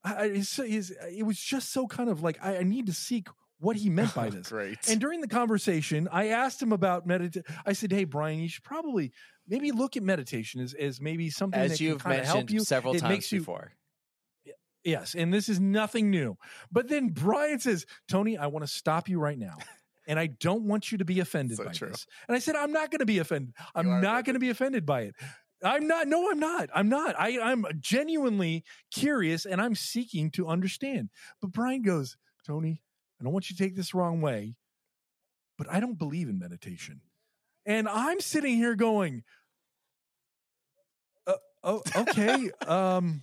I, 0.04 0.24
I- 0.24 0.28
his, 0.28 0.54
his, 0.56 0.94
it 1.10 1.24
was 1.24 1.38
just 1.38 1.72
so 1.72 1.86
kind 1.86 2.10
of 2.10 2.22
like, 2.22 2.38
I, 2.42 2.58
I 2.58 2.62
need 2.62 2.86
to 2.86 2.92
seek 2.92 3.28
what 3.64 3.76
he 3.76 3.90
meant 3.90 4.10
oh, 4.16 4.20
by 4.20 4.30
this. 4.30 4.48
Great. 4.48 4.78
And 4.88 5.00
during 5.00 5.20
the 5.20 5.28
conversation, 5.28 6.08
I 6.12 6.28
asked 6.28 6.62
him 6.62 6.72
about 6.72 7.06
meditation. 7.06 7.44
I 7.66 7.72
said, 7.72 7.90
"Hey, 7.92 8.04
Brian, 8.04 8.38
you 8.38 8.48
should 8.48 8.64
probably 8.64 9.12
maybe 9.48 9.72
look 9.72 9.96
at 9.96 10.02
meditation 10.02 10.60
as, 10.60 10.74
as 10.74 11.00
maybe 11.00 11.30
something 11.30 11.58
As 11.60 11.72
that 11.72 11.80
you've 11.80 12.02
can 12.02 12.12
of 12.12 12.24
help 12.24 12.36
mentioned 12.38 12.50
you. 12.50 12.64
several 12.64 12.94
It 12.94 13.00
times 13.00 13.10
makes 13.10 13.32
you- 13.32 13.40
before. 13.40 13.72
Yes, 14.84 15.14
and 15.14 15.32
this 15.32 15.48
is 15.48 15.58
nothing 15.60 16.10
new. 16.10 16.36
But 16.70 16.88
then 16.88 17.08
Brian 17.08 17.58
says, 17.58 17.86
"Tony, 18.06 18.36
I 18.36 18.48
want 18.48 18.64
to 18.66 18.70
stop 18.72 19.08
you 19.08 19.18
right 19.18 19.38
now." 19.38 19.56
And 20.06 20.18
I 20.18 20.26
don't 20.26 20.64
want 20.64 20.92
you 20.92 20.98
to 20.98 21.04
be 21.06 21.20
offended 21.20 21.56
So 21.56 21.64
by 21.64 21.72
true. 21.72 21.88
this. 21.88 22.06
And 22.28 22.36
I 22.36 22.38
said, 22.38 22.56
I'm 22.56 22.72
not 22.72 22.90
going 22.90 22.98
to 22.98 23.06
be 23.06 23.20
offended. 23.20 23.54
I'm 23.74 24.02
not 24.02 24.26
going 24.26 24.34
to 24.34 24.38
be 24.38 24.50
offended 24.50 24.84
by 24.84 25.04
it. 25.04 25.14
I'm 25.62 25.86
not. 25.86 26.06
No, 26.08 26.30
I'm 26.30 26.38
not. 26.38 26.68
I'm 26.74 26.90
not. 26.90 27.18
I, 27.18 27.40
I'm 27.40 27.64
genuinely 27.80 28.64
curious 28.92 29.46
and 29.46 29.62
I'm 29.62 29.74
seeking 29.74 30.30
to 30.32 30.46
understand. 30.46 31.08
But 31.40 31.52
Brian 31.52 31.80
goes, 31.80 32.18
Tony, 32.46 32.82
I 33.24 33.26
don't 33.26 33.32
want 33.32 33.48
you 33.48 33.56
to 33.56 33.62
take 33.62 33.74
this 33.74 33.92
the 33.92 33.98
wrong 33.98 34.20
way, 34.20 34.54
but 35.56 35.66
I 35.70 35.80
don't 35.80 35.98
believe 35.98 36.28
in 36.28 36.38
meditation. 36.38 37.00
And 37.64 37.88
I'm 37.88 38.20
sitting 38.20 38.56
here 38.56 38.74
going, 38.74 39.24
uh, 41.26 41.32
oh, 41.62 41.82
okay. 41.96 42.50
um, 42.66 43.22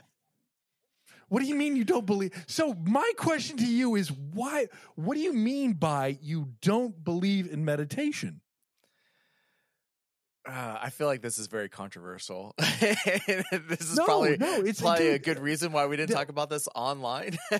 what 1.30 1.40
do 1.40 1.46
you 1.46 1.54
mean 1.54 1.76
you 1.76 1.84
don't 1.84 2.08
believe? 2.08 2.32
So 2.48 2.74
my 2.84 3.12
question 3.16 3.58
to 3.58 3.66
you 3.68 3.94
is 3.94 4.12
why 4.12 4.70
what 4.96 5.14
do 5.14 5.22
you 5.22 5.34
mean 5.34 5.74
by 5.74 6.18
you 6.20 6.50
don't 6.64 7.04
believe 7.04 7.46
in 7.52 7.64
meditation? 7.64 8.42
Uh, 10.48 10.78
I 10.82 10.90
feel 10.90 11.06
like 11.06 11.22
this 11.22 11.38
is 11.38 11.46
very 11.48 11.70
controversial. 11.70 12.56
this 12.58 13.80
is 13.80 13.96
No, 13.96 14.06
probably 14.06 14.38
no, 14.38 14.56
it's- 14.60 14.82
probably 14.82 15.10
a 15.10 15.20
good 15.20 15.38
reason 15.40 15.72
why 15.72 15.86
we 15.86 15.98
didn't 15.98 16.10
the- 16.10 16.16
talk 16.16 16.30
about 16.30 16.50
this 16.50 16.68
online. 16.76 17.38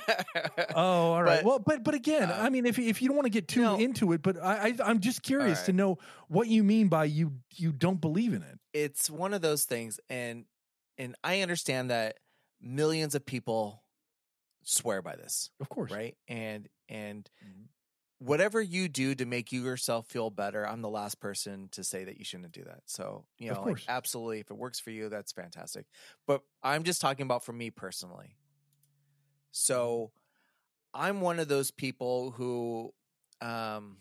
Oh, 0.76 1.12
all 1.14 1.24
right. 1.24 1.38
But, 1.44 1.46
well, 1.46 1.60
but 1.60 1.84
but 1.84 1.94
again, 1.94 2.30
uh, 2.32 2.38
I 2.42 2.50
mean, 2.50 2.66
if 2.66 2.80
if 2.80 3.02
you 3.02 3.08
don't 3.08 3.18
want 3.18 3.26
to 3.26 3.30
get 3.32 3.48
too 3.48 3.62
no. 3.62 3.78
into 3.78 4.14
it, 4.14 4.22
but 4.22 4.38
I, 4.42 4.70
I 4.70 4.76
I'm 4.86 5.00
just 5.00 5.22
curious 5.22 5.60
right. 5.60 5.66
to 5.68 5.74
know 5.74 5.98
what 6.28 6.48
you 6.48 6.64
mean 6.64 6.88
by 6.88 7.06
you 7.06 7.34
you 7.56 7.72
don't 7.72 8.00
believe 8.02 8.34
in 8.34 8.42
it. 8.42 8.60
it's 8.74 9.10
one 9.10 9.34
of 9.34 9.42
those 9.42 9.66
things, 9.66 10.00
and 10.10 10.46
and 10.98 11.16
I 11.24 11.42
understand 11.42 11.92
that 11.92 12.18
millions 12.62 13.16
of 13.16 13.26
people 13.26 13.84
swear 14.64 15.02
by 15.02 15.16
this, 15.16 15.50
Of 15.60 15.70
course, 15.70 15.92
right? 15.92 16.16
And 16.28 16.68
and 16.90 17.30
Mhm. 17.46 17.66
Whatever 18.22 18.62
you 18.62 18.88
do 18.88 19.16
to 19.16 19.26
make 19.26 19.52
you 19.52 19.64
yourself 19.64 20.08
feel 20.08 20.30
better, 20.30 20.66
I'm 20.68 20.82
the 20.84 20.90
last 20.90 21.20
person 21.20 21.70
to 21.72 21.84
say 21.84 22.04
that 22.04 22.20
you 22.20 22.24
shouldn't 22.24 22.52
do 22.54 22.64
that. 22.66 22.84
So 22.86 23.26
you 23.40 23.50
know, 23.50 23.64
like 23.64 23.80
absolutely, 23.88 24.40
if 24.40 24.52
it 24.52 24.58
works 24.58 24.80
for 24.80 24.92
you, 24.92 25.10
that's 25.10 25.32
fantastic. 25.32 25.88
But 26.28 26.44
I'm 26.62 26.84
just 26.84 27.02
talking 27.02 27.24
about 27.24 27.44
for 27.44 27.54
me 27.54 27.72
personally. 27.72 28.38
So 29.52 30.12
I'm 30.94 31.22
one 31.22 31.40
of 31.40 31.48
those 31.48 31.72
people 31.72 32.32
who 32.32 32.94
um 33.42 33.98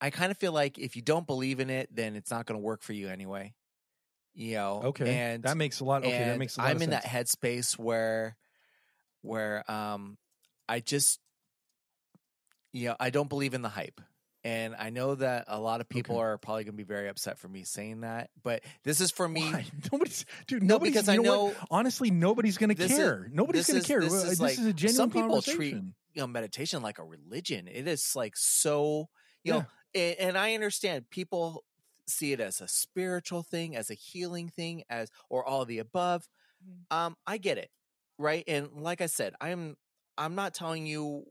I 0.00 0.10
kind 0.10 0.30
of 0.30 0.38
feel 0.38 0.52
like 0.52 0.78
if 0.78 0.94
you 0.96 1.02
don't 1.02 1.26
believe 1.26 1.60
in 1.60 1.70
it, 1.70 1.94
then 1.94 2.14
it's 2.14 2.30
not 2.30 2.46
going 2.46 2.58
to 2.58 2.64
work 2.64 2.82
for 2.82 2.92
you 2.92 3.08
anyway. 3.08 3.54
You 4.34 4.54
know, 4.54 4.84
Okay, 4.84 5.20
and 5.20 5.42
that 5.42 5.56
makes 5.56 5.80
a 5.80 5.84
lot. 5.84 6.04
Okay, 6.04 6.24
that 6.24 6.38
makes 6.38 6.56
a 6.56 6.60
lot 6.60 6.68
I'm 6.68 6.76
in 6.82 6.90
sense. 6.90 7.02
that 7.02 7.04
headspace 7.04 7.76
where 7.76 8.36
where 9.22 9.68
um 9.70 10.16
I 10.68 10.80
just 10.80 11.18
you 12.72 12.88
know, 12.88 12.96
I 13.00 13.10
don't 13.10 13.28
believe 13.28 13.54
in 13.54 13.62
the 13.62 13.68
hype. 13.68 14.00
And 14.44 14.74
I 14.78 14.90
know 14.90 15.16
that 15.16 15.44
a 15.48 15.58
lot 15.60 15.80
of 15.80 15.88
people 15.88 16.14
Okay. 16.16 16.22
are 16.22 16.38
probably 16.38 16.62
going 16.64 16.74
to 16.74 16.76
be 16.76 16.84
very 16.84 17.08
upset 17.08 17.38
for 17.38 17.48
me 17.48 17.64
saying 17.64 18.02
that, 18.02 18.30
but 18.42 18.62
this 18.84 19.00
is 19.00 19.10
for 19.10 19.28
me. 19.28 19.42
Why? 19.42 19.66
Nobody's 19.92 20.24
dude. 20.46 20.62
No, 20.62 20.74
nobody's, 20.74 20.94
because 20.94 21.08
you 21.08 21.12
I 21.14 21.16
know, 21.24 21.44
what? 21.46 21.54
know 21.54 21.66
Honestly, 21.72 22.10
nobody's 22.10 22.56
going 22.56 22.70
to 22.70 22.76
This 22.76 22.92
is- 22.92 22.96
care. 22.98 23.28
nobody's 23.32 23.66
going 23.66 23.80
to 23.82 23.86
care. 23.86 24.00
this 24.00 24.12
Well, 24.12 24.22
is 24.22 24.28
This 24.30 24.40
like- 24.40 24.52
is 24.52 24.66
a 24.66 24.72
genuine 24.72 24.96
some 24.96 25.10
people 25.10 25.28
conversation. 25.30 25.56
treat 25.56 25.74
you 25.74 26.22
know 26.22 26.26
meditation 26.28 26.82
like 26.82 26.98
a 26.98 27.04
religion 27.04 27.68
it 27.68 27.86
is 27.86 28.16
like 28.16 28.36
so 28.36 29.08
you 29.44 29.52
Yeah. 29.52 29.58
know 29.60 29.66
and, 29.94 30.16
and 30.18 30.38
i 30.38 30.54
understand 30.54 31.10
people 31.10 31.62
see 32.08 32.32
it 32.32 32.40
as 32.40 32.60
a 32.60 32.66
spiritual 32.66 33.42
thing 33.44 33.76
as 33.76 33.88
a 33.90 33.94
healing 33.94 34.48
thing 34.48 34.82
as 34.90 35.10
or 35.28 35.44
all 35.44 35.62
of 35.62 35.68
the 35.68 35.78
above 35.78 36.26
Mm. 36.66 36.96
um 36.96 37.16
i 37.24 37.36
get 37.38 37.56
it 37.58 37.70
right 38.18 38.42
and 38.48 38.72
like 38.82 39.00
i 39.00 39.06
said 39.06 39.34
i'm 39.40 39.76
i'm 40.16 40.34
not 40.34 40.54
telling 40.54 40.86
you 40.86 41.24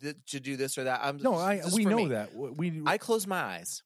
th- 0.00 0.16
to 0.28 0.40
do 0.40 0.56
this 0.56 0.78
or 0.78 0.84
that 0.84 1.00
i'm 1.02 1.18
no, 1.18 1.34
I 1.34 1.60
we 1.74 1.84
know 1.84 1.96
me. 1.96 2.06
that. 2.08 2.34
We 2.34 2.82
i 2.86 2.98
close 2.98 3.26
my 3.26 3.40
eyes 3.40 3.82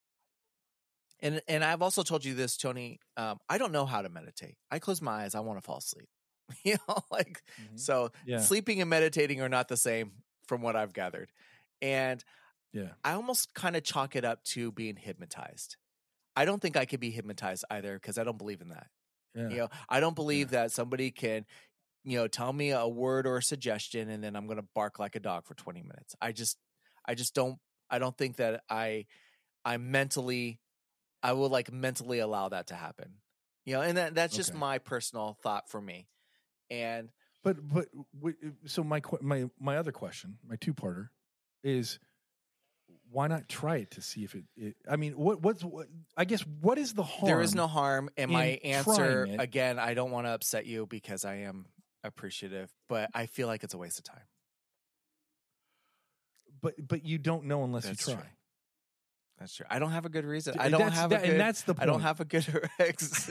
and 1.21 1.41
and 1.49 1.65
i've 1.65 1.83
also 1.83 2.03
told 2.03 2.25
you 2.25 2.35
this 2.35 2.57
tony 2.57 2.99
um 3.17 3.39
i 3.49 3.59
don't 3.59 3.73
know 3.73 3.87
how 3.87 4.03
to 4.03 4.09
meditate 4.09 4.57
i 4.71 4.79
close 4.79 5.01
my 5.01 5.23
eyes 5.25 5.35
i 5.35 5.41
want 5.41 5.59
to 5.59 5.63
fall 5.63 5.79
asleep 5.79 6.09
you 6.65 6.77
know 6.89 6.99
like 7.11 7.43
so 7.77 8.09
Mm-hmm. 8.09 8.31
yeah, 8.31 8.41
sleeping 8.41 8.81
and 8.81 8.91
meditating 8.91 9.41
are 9.41 9.49
not 9.49 9.69
the 9.69 9.77
same 9.79 10.13
from 10.47 10.61
what 10.61 10.77
I've 10.77 10.93
gathered. 10.93 11.31
And 11.81 12.23
yeah. 12.75 12.89
I 13.03 13.13
almost 13.15 13.55
kind 13.55 13.77
of 13.77 13.83
chalk 13.83 14.15
it 14.15 14.27
up 14.27 14.45
to 14.53 14.71
being 14.73 14.97
hypnotized. 14.97 15.77
I 16.37 16.45
don't 16.45 16.61
think 16.61 16.77
I 16.77 16.85
could 16.85 17.01
be 17.01 17.11
hypnotized 17.11 17.65
either 17.71 17.95
because 17.95 18.19
I 18.19 18.25
don't 18.25 18.37
believe 18.37 18.61
in 18.61 18.69
that. 18.69 18.89
Yeah. 19.35 19.49
You 19.49 19.57
know, 19.57 19.69
I 19.89 20.01
don't 20.01 20.15
believe 20.15 20.51
that 20.51 20.71
somebody 20.71 21.11
can, 21.13 21.47
you 22.05 22.19
know, 22.19 22.29
tell 22.29 22.53
me 22.53 22.71
a 22.71 22.87
word 22.87 23.27
or 23.27 23.39
a 23.39 23.43
suggestion 23.43 24.11
and 24.11 24.23
then 24.23 24.37
I'm 24.37 24.47
going 24.47 24.59
to 24.59 24.67
bark 24.75 24.99
like 24.99 25.17
a 25.17 25.21
dog 25.21 25.47
for 25.47 25.55
20 25.55 25.83
minutes. 25.83 26.15
I 26.21 26.33
just 26.33 26.59
I 27.07 27.15
just 27.15 27.35
don't 27.35 27.59
I 27.91 27.99
don't 27.99 28.17
think 28.17 28.37
that 28.37 28.63
I 28.69 29.07
I 29.65 29.79
mentally 29.79 30.61
I 31.23 31.33
will 31.33 31.49
like 31.49 31.73
mentally 31.73 32.19
allow 32.19 32.51
that 32.51 32.69
to 32.69 32.75
happen. 32.75 33.15
You 33.65 33.75
know, 33.75 33.81
and 33.81 33.97
that 33.97 34.15
that's 34.15 34.37
just 34.37 34.51
Okay. 34.51 34.59
my 34.59 34.79
personal 34.79 35.39
thought 35.43 35.71
for 35.71 35.81
me. 35.81 36.07
And 36.71 37.09
But 37.43 37.57
but 37.67 37.89
uh, 38.25 38.31
so 38.67 38.85
my 38.85 39.01
my 39.23 39.49
my 39.59 39.79
other 39.79 39.93
question, 39.93 40.39
my 40.47 40.57
two 40.57 40.75
parter, 40.75 41.09
is 41.63 41.99
why 43.11 43.29
not 43.29 43.49
try 43.49 43.77
it 43.77 43.93
to 43.93 44.03
see 44.03 44.25
if 44.25 44.35
it? 44.35 44.45
it 44.57 44.77
I 44.91 44.97
mean, 44.97 45.13
what 45.13 45.41
what's 45.41 45.65
what, 45.65 45.87
I 46.17 46.27
guess 46.27 46.43
what 46.61 46.79
is 46.79 46.93
the 46.93 47.03
harm? 47.03 47.27
There 47.27 47.41
is 47.41 47.55
no 47.55 47.67
harm. 47.67 48.11
And 48.19 48.31
my 48.31 48.59
answer, 48.63 49.29
again, 49.39 49.79
I 49.79 49.95
don't 49.95 50.11
want 50.11 50.27
to 50.27 50.31
upset 50.31 50.67
you 50.67 50.87
because 50.87 51.25
I 51.25 51.37
am 51.37 51.67
appreciative, 52.05 52.71
but 52.89 53.11
I 53.15 53.27
feel 53.27 53.49
like 53.49 53.65
it's 53.65 53.75
a 53.75 53.79
waste 53.79 53.99
of 53.99 54.05
time. 54.05 54.23
but 56.63 56.75
but 56.87 57.05
you 57.05 57.19
don't 57.19 57.45
know 57.45 57.65
unless 57.65 57.85
That's 57.87 58.07
you 58.07 58.15
try. 58.15 58.23
true. 58.23 58.31
That's 59.39 59.55
true. 59.57 59.67
I 59.69 59.79
don't 59.79 59.91
have 59.91 60.07
a 60.07 60.09
good 60.09 60.25
reason. 60.25 60.55
I 60.59 60.69
don't 60.69 60.81
that's- 60.81 60.99
have 60.99 61.11
that- 61.11 61.23
a 61.23 61.27
good. 61.27 61.31
and 61.33 61.41
that's 61.41 61.63
the 61.63 61.75
I 61.79 61.87
don't 61.87 62.01
have 62.03 62.21
a 62.21 62.25
good. 62.25 62.47
ex- 62.79 63.31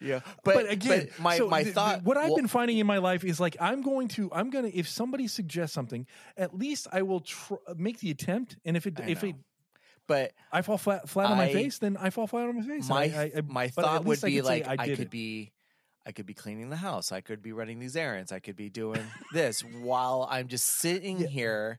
yeah, 0.00 0.20
But, 0.44 0.54
but, 0.54 0.70
again, 0.70 1.08
but 1.10 1.18
my 1.22 1.38
so 1.38 1.48
my 1.48 1.56
th- 1.64 1.66
th- 1.66 1.74
thought. 1.74 2.04
what 2.04 2.16
I've 2.16 2.28
well, 2.28 2.36
been 2.36 2.46
finding 2.46 2.78
in 2.78 2.86
my 2.86 2.98
life 2.98 3.24
is 3.24 3.40
like 3.40 3.56
I'm 3.60 3.82
going 3.82 4.06
to 4.08 4.30
I'm 4.32 4.48
gonna 4.50 4.70
if 4.72 4.88
somebody 4.88 5.26
suggests 5.26 5.74
something, 5.74 6.06
at 6.36 6.56
least 6.56 6.86
I 6.92 7.02
will 7.02 7.20
tr- 7.20 7.54
uh, 7.66 7.74
make 7.76 7.98
the 7.98 8.10
attempt, 8.12 8.56
and 8.64 8.76
if 8.76 8.86
it 8.86 9.00
I 9.00 9.08
if 9.08 9.24
it 9.24 9.34
but 10.06 10.32
I 10.52 10.62
fall 10.62 10.78
flat 10.78 11.08
flat 11.08 11.26
on 11.30 11.36
my 11.36 11.52
face, 11.52 11.78
then 11.78 11.96
I 11.98 12.10
fall 12.10 12.28
flat 12.28 12.48
on 12.48 12.56
my 12.56 12.62
face. 12.62 12.88
my 12.88 13.02
I, 13.04 13.32
I, 13.38 13.40
my 13.44 13.68
thought 13.68 14.04
would 14.04 14.24
I 14.24 14.28
be 14.28 14.40
like 14.40 14.66
I, 14.68 14.76
did 14.86 14.96
could 14.98 15.06
it. 15.06 15.10
be. 15.10 15.50
I 16.08 16.12
could 16.12 16.24
be 16.24 16.32
cleaning 16.32 16.70
the 16.70 16.76
house. 16.76 17.12
I 17.12 17.20
could 17.20 17.42
be 17.42 17.52
running 17.52 17.80
these 17.80 17.94
errands. 17.94 18.32
I 18.32 18.38
could 18.40 18.56
be 18.56 18.70
doing 18.70 19.04
this 19.34 19.60
while 19.60 20.26
I'm 20.30 20.48
just 20.48 20.64
sitting 20.66 21.18
Yeah. 21.18 21.26
here, 21.26 21.78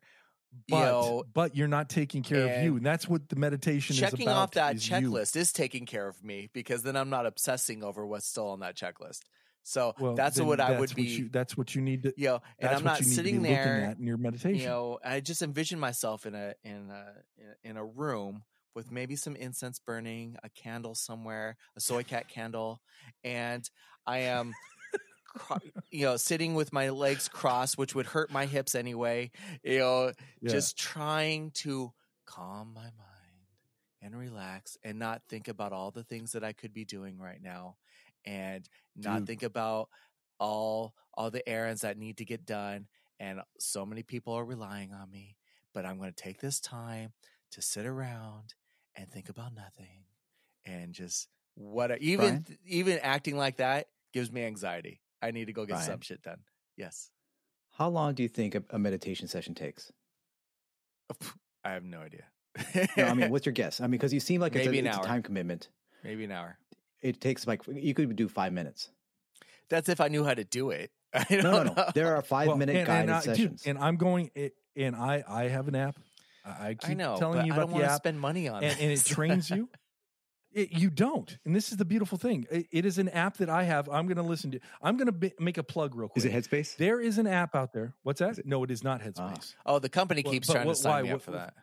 but 0.70 0.76
you 0.78 0.84
know, 0.84 1.24
but 1.34 1.56
you're 1.56 1.68
not 1.68 1.90
taking 1.90 2.22
care 2.22 2.46
of 2.46 2.62
you, 2.62 2.78
and 2.78 2.86
that's 2.86 3.10
what 3.10 3.28
the 3.28 3.36
meditation 3.36 3.96
is 3.96 4.02
checking 4.02 4.28
about. 4.28 4.38
off 4.38 4.52
that 4.52 4.76
is 4.76 4.88
you. 4.88 5.10
checklist 5.10 5.36
is 5.36 5.52
taking 5.52 5.88
care 5.88 6.08
of 6.08 6.24
me 6.24 6.48
because 6.54 6.84
then 6.84 6.96
I'm 6.96 7.10
not 7.10 7.26
obsessing 7.26 7.84
over 7.84 8.06
what's 8.06 8.28
still 8.28 8.50
on 8.50 8.60
that 8.60 8.76
checklist. 8.78 9.22
So 9.64 9.96
Well, 10.00 10.14
that's 10.16 10.40
what 10.40 10.60
I 10.60 10.70
would 10.70 10.80
what 10.90 10.96
be, 10.96 11.04
you, 11.06 11.30
that's 11.32 11.58
what 11.58 11.74
you 11.74 11.82
need 11.82 12.04
to. 12.04 12.14
you 12.16 12.28
know, 12.28 12.42
and 12.60 12.70
That's 12.70 12.78
I'm 12.78 12.84
what 12.84 12.92
not 12.92 13.00
you 13.02 13.08
need 13.08 13.16
sitting 13.16 13.36
to 13.36 13.42
be 13.42 13.48
looking 13.48 13.78
there, 13.78 13.96
in 14.00 14.06
your 14.06 14.18
meditation. 14.18 14.60
you 14.60 14.68
know, 14.68 15.00
I 15.04 15.22
just 15.22 15.42
envision 15.42 15.80
myself 15.80 16.28
in 16.28 16.36
a 16.36 16.54
in 16.64 16.92
a 16.92 17.68
in 17.68 17.78
a 17.78 17.86
room 17.86 18.44
with 18.76 18.92
maybe 18.92 19.16
some 19.16 19.36
incense 19.36 19.80
burning, 19.80 20.38
a 20.44 20.50
candle 20.50 20.96
somewhere, 20.96 21.58
a 21.76 21.80
soy 21.80 22.04
cat 22.04 22.28
candle, 22.30 22.82
and 23.24 23.70
I 24.06 24.20
am. 24.20 24.54
You 25.92 26.06
know, 26.06 26.18
sitting 26.18 26.56
with 26.56 26.74
my 26.74 26.90
legs 26.90 27.28
crossed, 27.28 27.78
which 27.78 27.94
would 27.96 28.08
hurt 28.08 28.32
my 28.32 28.46
hips 28.46 28.76
anyway. 28.76 29.32
You 29.64 29.80
know, 29.80 30.14
Yeah. 30.42 30.52
just 30.52 30.78
trying 30.78 31.52
to 31.52 31.94
calm 32.26 32.74
my 32.74 32.82
mind 32.84 32.94
and 34.02 34.18
relax 34.18 34.78
and 34.84 34.98
not 35.00 35.22
think 35.30 35.48
about 35.48 35.72
all 35.74 35.92
the 35.92 36.04
things 36.04 36.32
that 36.32 36.44
I 36.44 36.54
could 36.54 36.74
be 36.74 36.86
doing 36.86 37.18
right 37.20 37.42
now 37.42 37.78
and 38.26 38.68
not 38.96 39.20
Dude. 39.20 39.28
think 39.28 39.44
about 39.44 39.90
all 40.40 40.94
all 41.14 41.30
the 41.32 41.48
errands 41.48 41.82
that 41.82 41.98
need 41.98 42.18
to 42.18 42.26
get 42.26 42.46
done 42.46 42.88
and 43.20 43.42
so 43.60 43.86
many 43.86 44.04
people 44.04 44.34
are 44.34 44.46
relying 44.46 44.94
on 44.94 45.10
me 45.12 45.36
but 45.74 45.86
I'm 45.86 45.98
going 45.98 46.14
to 46.14 46.24
take 46.24 46.40
this 46.40 46.60
time 46.62 47.14
to 47.52 47.62
sit 47.62 47.86
around 47.86 48.54
and 49.00 49.10
think 49.10 49.30
about 49.30 49.56
nothing 49.56 50.04
and 50.66 50.94
just 50.94 51.28
what 51.56 52.00
even 52.02 52.18
Brian? 52.28 52.46
even 52.66 53.00
acting 53.02 53.38
like 53.38 53.58
that 53.58 53.88
gives 54.14 54.32
me 54.32 54.44
anxiety. 54.44 55.02
I 55.22 55.32
need 55.32 55.46
to 55.46 55.54
go 55.54 55.66
get 55.66 55.74
Brian? 55.74 55.86
some 55.86 56.02
shit 56.02 56.22
done. 56.22 56.40
Yes. 56.78 57.10
How 57.72 57.88
long 57.90 58.14
do 58.14 58.24
you 58.24 58.30
think 58.30 58.56
a, 58.56 58.64
a 58.72 58.80
meditation 58.80 59.28
session 59.28 59.56
takes? 59.56 59.92
I 61.64 61.72
have 61.72 61.84
no 61.84 62.00
idea. 62.02 62.24
No, 62.98 63.06
I 63.06 63.14
mean, 63.14 63.30
what's 63.32 63.46
your 63.46 63.54
guess? 63.54 63.80
I 63.82 63.84
mean, 63.84 63.92
because 63.92 64.14
you 64.14 64.20
seem 64.20 64.42
like 64.42 64.56
it's, 64.56 64.66
a, 64.66 64.70
Maybe 64.70 64.80
an 64.80 64.88
it's 64.88 64.98
a 64.98 65.00
hour. 65.00 65.06
time 65.06 65.24
commitment. 65.24 65.70
maybe 66.04 66.24
an 66.26 66.32
hour. 66.32 66.58
It 67.02 67.22
takes 67.22 67.48
like 67.48 67.62
you 67.68 67.94
could 67.94 68.16
do 68.16 68.28
five 68.28 68.52
minutes. 68.54 68.90
That's 69.70 69.88
if 69.90 70.02
I 70.02 70.08
knew 70.08 70.24
how 70.26 70.34
to 70.34 70.44
do 70.44 70.72
it. 70.72 70.92
I 71.14 71.26
No, 71.30 71.64
no, 71.64 71.74
no. 71.74 71.86
There 71.94 72.16
are 72.16 72.22
five 72.22 72.48
Well, 72.48 72.58
minute 72.58 72.76
and, 72.76 72.88
guided 72.88 73.10
and, 73.10 73.12
I, 73.12 73.22
dude, 73.22 73.26
sessions. 73.36 73.64
and 73.66 73.78
I'm 73.78 73.96
going, 73.98 74.32
and 74.76 74.96
I 74.96 75.24
I 75.28 75.44
have 75.48 75.68
an 75.68 75.76
app. 75.76 75.98
I, 76.50 76.68
I 76.70 76.74
keep 76.76 76.92
I 76.92 76.94
know, 76.94 77.18
telling 77.18 77.40
but 77.40 77.46
you 77.46 77.54
I 77.54 77.56
about 77.56 77.62
don't 77.62 77.70
the 77.70 77.74
want 77.76 77.86
to 77.86 77.92
app, 77.92 77.98
spend 77.98 78.20
money 78.20 78.48
on 78.48 78.64
and, 78.64 78.80
and 78.80 78.92
it 78.92 79.04
trains 79.06 79.50
you. 79.50 79.70
It, 80.52 80.72
you 80.72 80.90
don't, 80.90 81.38
and 81.46 81.56
this 81.56 81.72
is 81.72 81.78
the 81.78 81.86
beautiful 81.86 82.18
thing. 82.18 82.48
It, 82.50 82.66
it 82.72 82.84
is 82.84 82.98
an 82.98 83.08
app 83.10 83.38
that 83.38 83.52
I 83.52 83.66
have. 83.66 83.88
I'm 83.88 84.08
going 84.08 84.18
to 84.18 84.24
listen 84.24 84.50
to. 84.50 84.60
I'm 84.82 84.98
going 84.98 85.06
to 85.20 85.32
make 85.40 85.60
a 85.60 85.64
plug 85.64 85.94
real 85.94 86.10
quick. 86.10 86.26
Is 86.26 86.26
it 86.26 86.32
Headspace? 86.34 86.76
There 86.76 87.00
is 87.00 87.20
an 87.20 87.28
app 87.28 87.54
out 87.54 87.72
there. 87.72 87.94
What's 88.02 88.20
that? 88.20 88.44
no, 88.48 88.64
it 88.64 88.72
is 88.72 88.84
not 88.84 89.00
Headspace. 89.02 89.54
oh, 89.68 89.78
the 89.78 89.90
company 89.90 90.24
keeps 90.24 90.48
but 90.48 90.54
trying 90.56 90.66
what- 90.66 90.76
to 90.78 90.82
sign 90.82 90.92
why? 90.92 91.02
me 91.04 91.10
What- 91.10 91.16
up 91.18 91.22
for 91.22 91.32
that. 91.34 91.54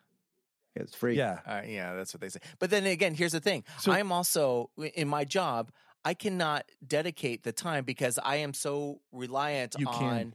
Yeah, 0.77 0.83
it's 0.85 0.95
free. 0.95 1.17
yeah, 1.17 1.41
Uh, 1.45 1.63
yeah, 1.67 1.95
that's 1.97 2.15
what 2.15 2.21
they 2.21 2.29
say. 2.29 2.39
But 2.61 2.71
then 2.71 2.87
again, 2.87 3.17
here's 3.17 3.33
the 3.33 3.41
thing. 3.41 3.65
So- 3.81 3.91
I'm 3.91 4.13
also 4.13 4.71
in 4.95 5.09
my 5.09 5.25
job. 5.25 5.73
I 6.05 6.15
cannot 6.15 6.71
dedicate 6.87 7.43
the 7.43 7.51
time 7.53 7.83
because 7.85 8.21
I 8.23 8.37
am 8.37 8.55
so 8.55 9.01
reliant 9.11 9.75
You 9.81 9.89
on 9.89 9.99
can. 9.99 10.35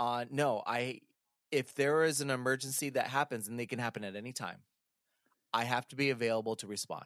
on 0.00 0.26
no. 0.32 0.60
I 0.66 1.02
if 1.52 1.74
there 1.74 2.02
is 2.04 2.20
an 2.20 2.30
emergency 2.30 2.90
that 2.90 3.06
happens 3.06 3.46
and 3.48 3.58
they 3.60 3.66
can 3.66 3.78
happen 3.78 4.02
at 4.04 4.16
any 4.16 4.32
time, 4.32 4.58
I 5.52 5.64
have 5.64 5.86
to 5.88 5.96
be 5.96 6.10
available 6.10 6.56
to 6.56 6.66
respond 6.66 7.04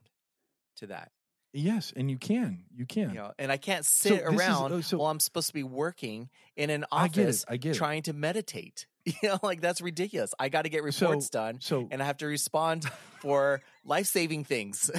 to 0.76 0.86
that. 0.88 1.10
yes, 1.52 1.92
and 1.96 2.10
you 2.10 2.18
can, 2.18 2.64
you 2.74 2.84
can. 2.86 3.08
You 3.10 3.14
know, 3.16 3.32
and 3.38 3.50
I 3.50 3.56
can't 3.56 3.84
So 3.84 4.10
sit 4.10 4.22
is- 4.22 4.28
around 4.28 4.72
oh, 4.72 4.80
so- 4.82 4.98
while 4.98 5.10
I'm 5.10 5.20
supposed 5.20 5.48
to 5.48 5.54
be 5.54 5.62
working 5.62 6.28
in 6.56 6.70
an 6.70 6.84
I 6.92 7.08
get 7.08 7.22
it. 7.22 7.24
office 7.28 7.44
I 7.48 7.56
get 7.56 7.74
it. 7.76 7.78
trying 7.78 8.02
to 8.04 8.12
meditate. 8.12 8.86
You 9.22 9.28
know, 9.28 9.38
like 9.42 9.60
that's 9.60 9.80
ridiculous. 9.80 10.34
I 10.38 10.48
got 10.48 10.62
to 10.62 10.68
get 10.68 10.80
So- 10.92 11.06
reports 11.06 11.30
done 11.30 11.58
So 11.60 11.86
and 11.92 12.02
I 12.02 12.06
have 12.06 12.16
to 12.18 12.26
respond 12.26 12.84
for 13.20 13.60
life 13.84 14.06
saving 14.08 14.42
things. 14.44 14.90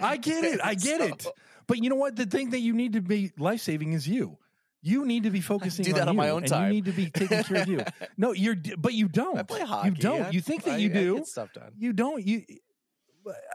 I 0.00 0.16
get 0.16 0.44
it. 0.44 0.60
I 0.62 0.74
get 0.74 1.00
it. 1.10 1.26
But 1.68 1.78
you 1.82 1.88
know 1.88 1.96
what? 1.96 2.16
The 2.16 2.26
thing 2.26 2.50
that 2.50 2.58
you 2.60 2.72
need 2.72 2.94
to 2.94 3.00
be 3.00 3.30
life 3.38 3.60
saving 3.60 3.92
is 3.92 4.08
you. 4.08 4.38
You 4.82 5.04
need 5.04 5.24
to 5.24 5.30
be 5.30 5.40
focusing 5.40 5.84
do 5.84 5.92
that 5.94 6.02
on 6.02 6.08
on 6.10 6.16
my 6.16 6.26
you, 6.26 6.32
own 6.32 6.42
and 6.42 6.48
time. 6.48 6.68
You 6.68 6.74
need 6.74 6.84
to 6.86 6.92
be 6.92 7.10
taking 7.10 7.42
care 7.44 7.62
of 7.62 7.68
you. 7.68 7.80
No, 8.16 8.32
you're, 8.32 8.56
but 8.78 8.94
you 8.94 9.08
don't. 9.08 9.38
I 9.38 9.42
play 9.42 9.60
hockey. 9.60 9.88
You 9.90 9.94
don't. 9.94 10.22
I- 10.22 10.30
you 10.30 10.40
think 10.40 10.64
that 10.64 10.74
I- 10.74 10.76
you 10.78 10.90
I 10.90 10.92
do. 10.92 11.14
get 11.16 11.26
stuff 11.26 11.52
done. 11.52 11.72
You 11.76 11.92
don't. 11.92 12.26
You. 12.26 12.42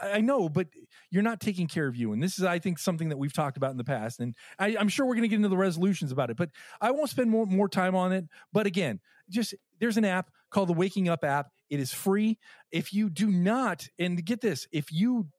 I 0.02 0.22
know, 0.22 0.48
but 0.48 0.68
you're 1.10 1.24
not 1.24 1.40
taking 1.40 1.68
care 1.68 1.88
of 1.88 1.96
you, 1.96 2.14
and 2.14 2.22
this 2.22 2.38
is, 2.38 2.46
I 2.46 2.60
think, 2.60 2.78
something 2.78 3.10
that 3.10 3.18
we've 3.18 3.34
talked 3.34 3.58
about 3.58 3.72
in 3.72 3.78
the 3.78 3.84
past, 3.84 4.20
and 4.20 4.36
I, 4.60 4.78
I'm 4.78 4.90
sure 4.90 5.08
we're 5.08 5.16
going 5.16 5.24
to 5.24 5.28
get 5.28 5.38
into 5.38 5.50
the 5.50 5.58
resolutions 5.58 6.12
about 6.12 6.30
it. 6.30 6.38
But 6.38 6.52
I 6.80 6.92
won't 6.92 7.10
spend 7.10 7.32
more 7.32 7.48
more 7.48 7.68
time 7.68 7.96
on 7.96 8.12
it. 8.14 8.26
But 8.54 8.68
again, 8.68 9.00
just 9.28 9.56
there's 9.80 9.98
an 9.98 10.06
app 10.06 10.30
called 10.52 10.70
the 10.70 10.74
Waking 10.74 11.10
Up 11.10 11.24
app. 11.24 11.48
It 11.72 11.80
is 11.80 11.92
free. 11.92 12.38
If 12.72 12.94
you 12.94 13.10
do 13.10 13.28
not, 13.32 13.88
and 13.98 14.24
get 14.24 14.40
this, 14.42 14.68
if 14.72 14.92
you 14.92 15.30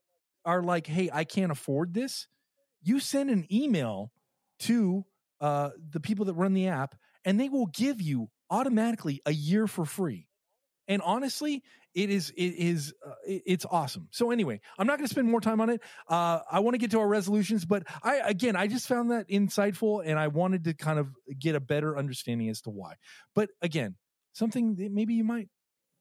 are 0.43 0.61
like, 0.61 0.87
hey, 0.87 1.09
I 1.11 1.23
can't 1.23 1.51
afford 1.51 1.93
this, 1.93 2.27
you 2.83 2.99
send 2.99 3.29
an 3.29 3.47
email 3.51 4.11
to 4.59 5.05
uh, 5.41 5.69
the 5.91 5.99
people 5.99 6.25
that 6.25 6.33
run 6.33 6.53
the 6.53 6.67
app, 6.67 6.95
and 7.25 7.39
they 7.39 7.49
will 7.49 7.67
give 7.67 8.01
you 8.01 8.29
automatically 8.49 9.21
a 9.25 9.31
year 9.31 9.67
for 9.67 9.85
free. 9.85 10.27
And 10.87 11.01
honestly, 11.01 11.63
it 11.93 12.09
is 12.09 12.29
it 12.37 12.53
is 12.55 12.93
uh, 13.05 13.11
it's 13.25 13.65
awesome. 13.69 14.07
So 14.11 14.31
anyway, 14.31 14.61
I'm 14.77 14.87
not 14.87 14.97
going 14.97 15.07
to 15.07 15.13
spend 15.13 15.29
more 15.29 15.41
time 15.41 15.59
on 15.59 15.69
it. 15.69 15.81
Uh, 16.07 16.39
I 16.49 16.59
want 16.61 16.75
to 16.75 16.77
get 16.77 16.91
to 16.91 16.99
our 16.99 17.07
resolutions, 17.07 17.65
but 17.65 17.83
I 18.03 18.17
again, 18.23 18.55
I 18.55 18.67
just 18.67 18.87
found 18.87 19.11
that 19.11 19.27
insightful, 19.29 20.01
and 20.05 20.17
I 20.17 20.27
wanted 20.27 20.63
to 20.65 20.73
kind 20.73 20.99
of 20.99 21.09
get 21.37 21.55
a 21.55 21.59
better 21.59 21.97
understanding 21.97 22.49
as 22.49 22.61
to 22.61 22.69
why. 22.69 22.93
But 23.35 23.49
again, 23.61 23.95
something 24.33 24.75
that 24.75 24.91
maybe 24.91 25.15
you 25.15 25.23
might 25.23 25.49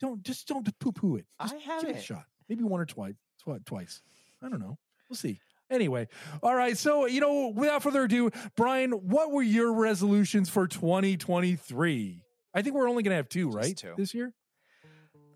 don't 0.00 0.22
just 0.22 0.46
don't 0.46 0.66
poo 0.78 0.92
poo 0.92 1.16
it. 1.16 1.26
Just 1.42 1.54
I 1.54 1.80
give 1.80 1.90
it 1.90 1.96
a 1.96 2.02
shot. 2.02 2.24
Maybe 2.48 2.62
one 2.62 2.80
or 2.80 2.86
twice. 2.86 3.14
Twi- 3.42 3.58
Twice. 3.64 4.02
I 4.42 4.48
don't 4.48 4.60
know. 4.60 4.78
We'll 5.08 5.16
see. 5.16 5.40
Anyway, 5.70 6.06
all 6.42 6.54
right. 6.54 6.78
So 6.78 7.06
you 7.06 7.20
know, 7.20 7.48
without 7.48 7.82
further 7.82 8.04
ado, 8.04 8.30
Brian, 8.56 8.92
what 8.92 9.32
were 9.32 9.42
your 9.42 9.72
resolutions 9.72 10.48
for 10.48 10.66
2023? 10.68 12.22
I 12.54 12.62
think 12.62 12.74
we're 12.74 12.88
only 12.88 13.02
going 13.02 13.10
to 13.10 13.16
have 13.16 13.28
two, 13.28 13.46
Just 13.48 13.56
right? 13.56 13.76
two. 13.76 13.94
This 13.96 14.14
year. 14.14 14.32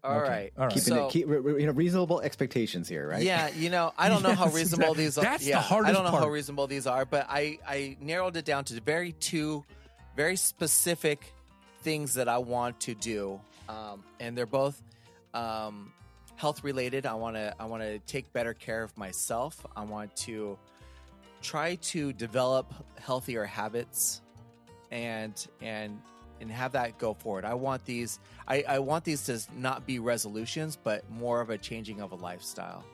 All 0.02 0.20
Okay. 0.20 0.28
right. 0.30 0.52
All 0.56 0.64
right. 0.64 0.72
Keeping 0.72 0.94
So- 0.94 1.06
it, 1.08 1.12
keep, 1.12 1.28
re- 1.28 1.38
re- 1.38 1.60
you 1.60 1.66
know, 1.66 1.72
reasonable 1.72 2.20
expectations 2.22 2.88
here, 2.88 3.06
right? 3.06 3.22
Yeah, 3.22 3.50
you 3.50 3.68
know, 3.68 3.92
I 3.98 4.08
don't 4.08 4.22
know 4.22 4.32
how 4.34 4.48
reasonable 4.50 4.92
exactly. 4.94 5.04
these 5.04 5.18
are. 5.18 5.22
That's 5.24 5.44
the 5.44 5.50
yeah, 5.50 5.66
I 5.68 5.92
don't 5.92 6.04
know 6.04 6.10
how 6.10 6.28
reasonable 6.30 6.66
these 6.68 6.86
are, 6.86 7.04
but 7.04 7.26
I 7.28 7.58
I 7.68 7.98
narrowed 8.00 8.36
it 8.36 8.46
down 8.46 8.64
to 8.66 8.80
very 8.80 9.12
two 9.12 9.64
very 10.16 10.36
specific 10.36 11.32
things 11.82 12.14
that 12.14 12.28
I 12.28 12.38
want 12.38 12.80
to 12.80 12.94
do. 12.94 13.40
Um, 13.68 14.02
and 14.18 14.36
they're 14.38 14.46
both 14.46 14.80
um, 15.34 15.92
health 16.40 16.64
related. 16.64 17.04
I 17.04 17.12
want 17.14 17.36
to 17.36 17.54
I 17.60 17.66
want 17.66 17.82
to 17.82 17.98
take 18.00 18.32
better 18.32 18.54
care 18.54 18.82
of 18.82 18.96
myself. 18.96 19.66
I 19.76 19.82
want 19.84 20.16
to 20.28 20.58
try 21.42 21.74
to 21.76 22.14
develop 22.14 22.72
healthier 22.98 23.44
habits 23.44 24.22
and 24.90 25.34
and 25.60 26.00
and 26.40 26.50
have 26.50 26.72
that 26.72 26.96
go 26.98 27.12
forward. 27.12 27.44
I 27.44 27.52
want 27.52 27.84
these 27.84 28.20
I, 28.48 28.64
I 28.66 28.78
want 28.78 29.04
these 29.04 29.26
to 29.26 29.38
not 29.54 29.86
be 29.86 29.98
resolutions, 29.98 30.76
but 30.82 31.08
more 31.10 31.42
of 31.42 31.50
a 31.50 31.58
changing 31.58 32.00
of 32.00 32.12
a 32.12 32.16
lifestyle. 32.16 32.84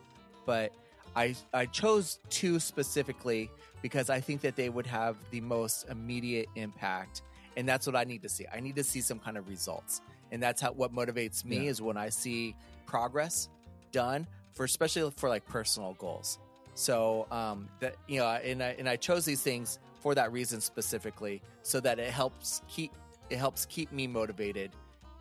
But 0.45 0.73
I 1.15 1.37
I 1.55 1.67
chose 1.67 2.19
two 2.31 2.59
specifically 2.59 3.49
because 3.81 4.11
I 4.11 4.19
think 4.21 4.41
that 4.41 4.57
they 4.57 4.71
would 4.71 4.87
have 4.89 5.15
the 5.31 5.41
most 5.41 5.89
immediate 5.89 6.49
impact. 6.57 7.23
And 7.57 7.67
that's 7.67 7.87
what 7.87 7.95
I 7.95 8.03
need 8.05 8.23
to 8.23 8.29
see. 8.29 8.45
I 8.53 8.59
need 8.59 8.75
to 8.77 8.85
see 8.85 9.01
some 9.01 9.21
kind 9.21 9.37
of 9.39 9.49
results. 9.49 10.01
And 10.33 10.43
that's 10.43 10.61
how 10.61 10.73
what 10.73 10.93
motivates 10.93 11.45
me 11.45 11.57
Yeah. 11.65 11.71
is 11.71 11.81
when 11.81 11.97
I 11.97 12.09
see 12.11 12.57
progress 12.87 13.49
done 13.93 14.27
for 14.53 14.65
especially 14.65 15.11
for 15.17 15.29
like 15.29 15.45
personal 15.47 15.95
goals. 15.95 16.39
So 16.75 17.27
um 17.31 17.69
that 17.81 17.97
you 18.07 18.21
know 18.21 18.27
and 18.27 18.63
I 18.63 18.77
and 18.79 18.89
I 18.89 18.97
chose 18.97 19.25
these 19.25 19.43
things 19.43 19.79
for 20.01 20.15
that 20.15 20.33
reason 20.33 20.61
specifically 20.61 21.43
so 21.63 21.81
that 21.81 21.99
it 21.99 22.11
helps 22.11 22.63
keep 22.69 22.93
it 23.31 23.39
helps 23.39 23.67
keep 23.67 23.93
me 23.93 24.07
motivated 24.07 24.71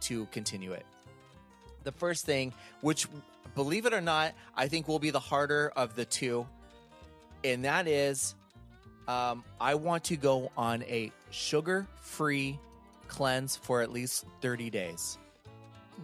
to 0.01 0.25
continue 0.27 0.73
it. 0.73 0.85
The 1.83 1.91
first 1.91 2.25
thing, 2.25 2.53
which 2.81 3.07
believe 3.55 3.85
it 3.85 3.93
or 3.93 4.01
not, 4.01 4.33
I 4.55 4.67
think 4.67 4.87
will 4.87 4.99
be 4.99 5.11
the 5.11 5.19
harder 5.19 5.71
of 5.75 5.95
the 5.95 6.05
two, 6.05 6.45
and 7.43 7.65
that 7.65 7.87
is 7.87 8.35
um, 9.07 9.43
I 9.59 9.75
want 9.75 10.03
to 10.05 10.17
go 10.17 10.51
on 10.57 10.83
a 10.83 11.11
sugar 11.31 11.87
free 12.01 12.59
cleanse 13.07 13.55
for 13.55 13.81
at 13.81 13.91
least 13.91 14.25
30 14.41 14.69
days. 14.69 15.17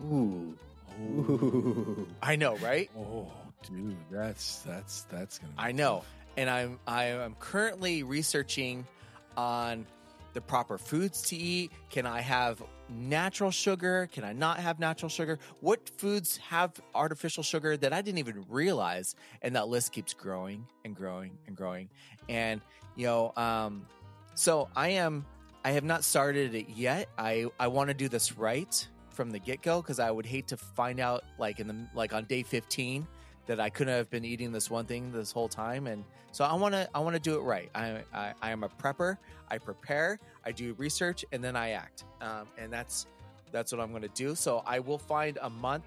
Ooh. 0.06 0.56
Ooh. 1.00 2.08
I 2.22 2.36
know, 2.36 2.56
right? 2.58 2.90
Oh, 2.98 3.32
dude, 3.68 3.98
that's 4.10 4.60
that's 4.60 5.04
that's 5.04 5.40
gonna. 5.40 5.54
Be 5.54 5.60
I 5.60 5.72
know. 5.72 5.98
tough. 5.98 6.08
And 6.38 6.50
I'm 6.50 6.80
I 6.88 7.06
am 7.06 7.36
currently 7.40 8.04
researching 8.04 8.88
on 9.36 9.86
the 10.34 10.42
proper 10.42 10.78
foods 10.78 11.24
to 11.24 11.36
eat. 11.36 11.72
Can 11.90 12.06
I 12.06 12.22
have 12.22 12.62
natural 12.90 13.52
sugar? 13.52 14.08
Can 14.14 14.24
I 14.24 14.34
not 14.34 14.60
have 14.60 14.80
natural 14.80 15.10
sugar? 15.10 15.40
What 15.60 15.90
foods 15.98 16.38
have 16.38 16.72
artificial 16.96 17.44
sugar 17.44 17.76
that 17.78 17.92
I 17.92 18.02
didn't 18.02 18.20
even 18.20 18.46
realize? 18.50 19.16
And 19.42 19.56
that 19.56 19.68
list 19.68 19.92
keeps 19.92 20.14
growing 20.14 20.66
and 20.86 20.96
growing 20.96 21.38
and 21.48 21.56
growing. 21.56 21.90
And 22.30 22.62
you 22.96 23.08
know, 23.08 23.34
um, 23.36 23.86
so 24.34 24.70
I 24.76 24.90
am 24.90 25.26
I 25.66 25.72
have 25.72 25.84
not 25.84 26.04
started 26.04 26.56
it 26.56 26.70
yet. 26.70 27.10
I 27.18 27.48
I 27.60 27.68
want 27.68 27.90
to 27.90 27.94
do 27.94 28.08
this 28.08 28.38
right 28.38 28.88
from 29.12 29.32
the 29.32 29.40
get 29.40 29.62
go 29.62 29.82
because 29.82 30.00
I 30.00 30.12
would 30.12 30.26
hate 30.26 30.48
to 30.48 30.58
find 30.58 31.00
out 31.00 31.24
like 31.38 31.60
in 31.60 31.68
the 31.68 31.76
like 31.94 32.14
on 32.14 32.26
day 32.26 32.44
15 32.44 33.08
that 33.48 33.60
I 33.60 33.70
couldn't 33.70 33.94
have 33.94 34.10
been 34.10 34.24
eating 34.24 34.52
this 34.52 34.70
one 34.70 34.86
thing 34.86 35.12
this 35.12 35.32
whole 35.32 35.50
time, 35.50 35.88
and 35.88 36.04
so 36.32 36.46
I 36.46 36.54
want 36.54 36.74
to 36.74 36.90
I 36.94 37.00
want 37.00 37.16
to 37.16 37.22
do 37.22 37.36
it 37.38 37.42
right. 37.42 37.70
I, 37.76 38.04
I 38.14 38.34
I 38.42 38.52
am 38.52 38.64
a 38.64 38.70
prepper. 38.70 39.18
I 39.50 39.58
prepare. 39.58 40.20
I 40.46 40.52
do 40.52 40.74
research, 40.78 41.26
and 41.32 41.44
then 41.44 41.56
I 41.56 41.72
act, 41.72 42.06
um, 42.22 42.48
and 42.58 42.72
that's 42.72 43.08
that's 43.52 43.72
what 43.72 43.82
I'm 43.82 43.90
going 43.90 44.04
to 44.04 44.08
do. 44.10 44.36
So 44.36 44.64
I 44.66 44.80
will 44.80 44.98
find 44.98 45.38
a 45.42 45.50
month 45.50 45.84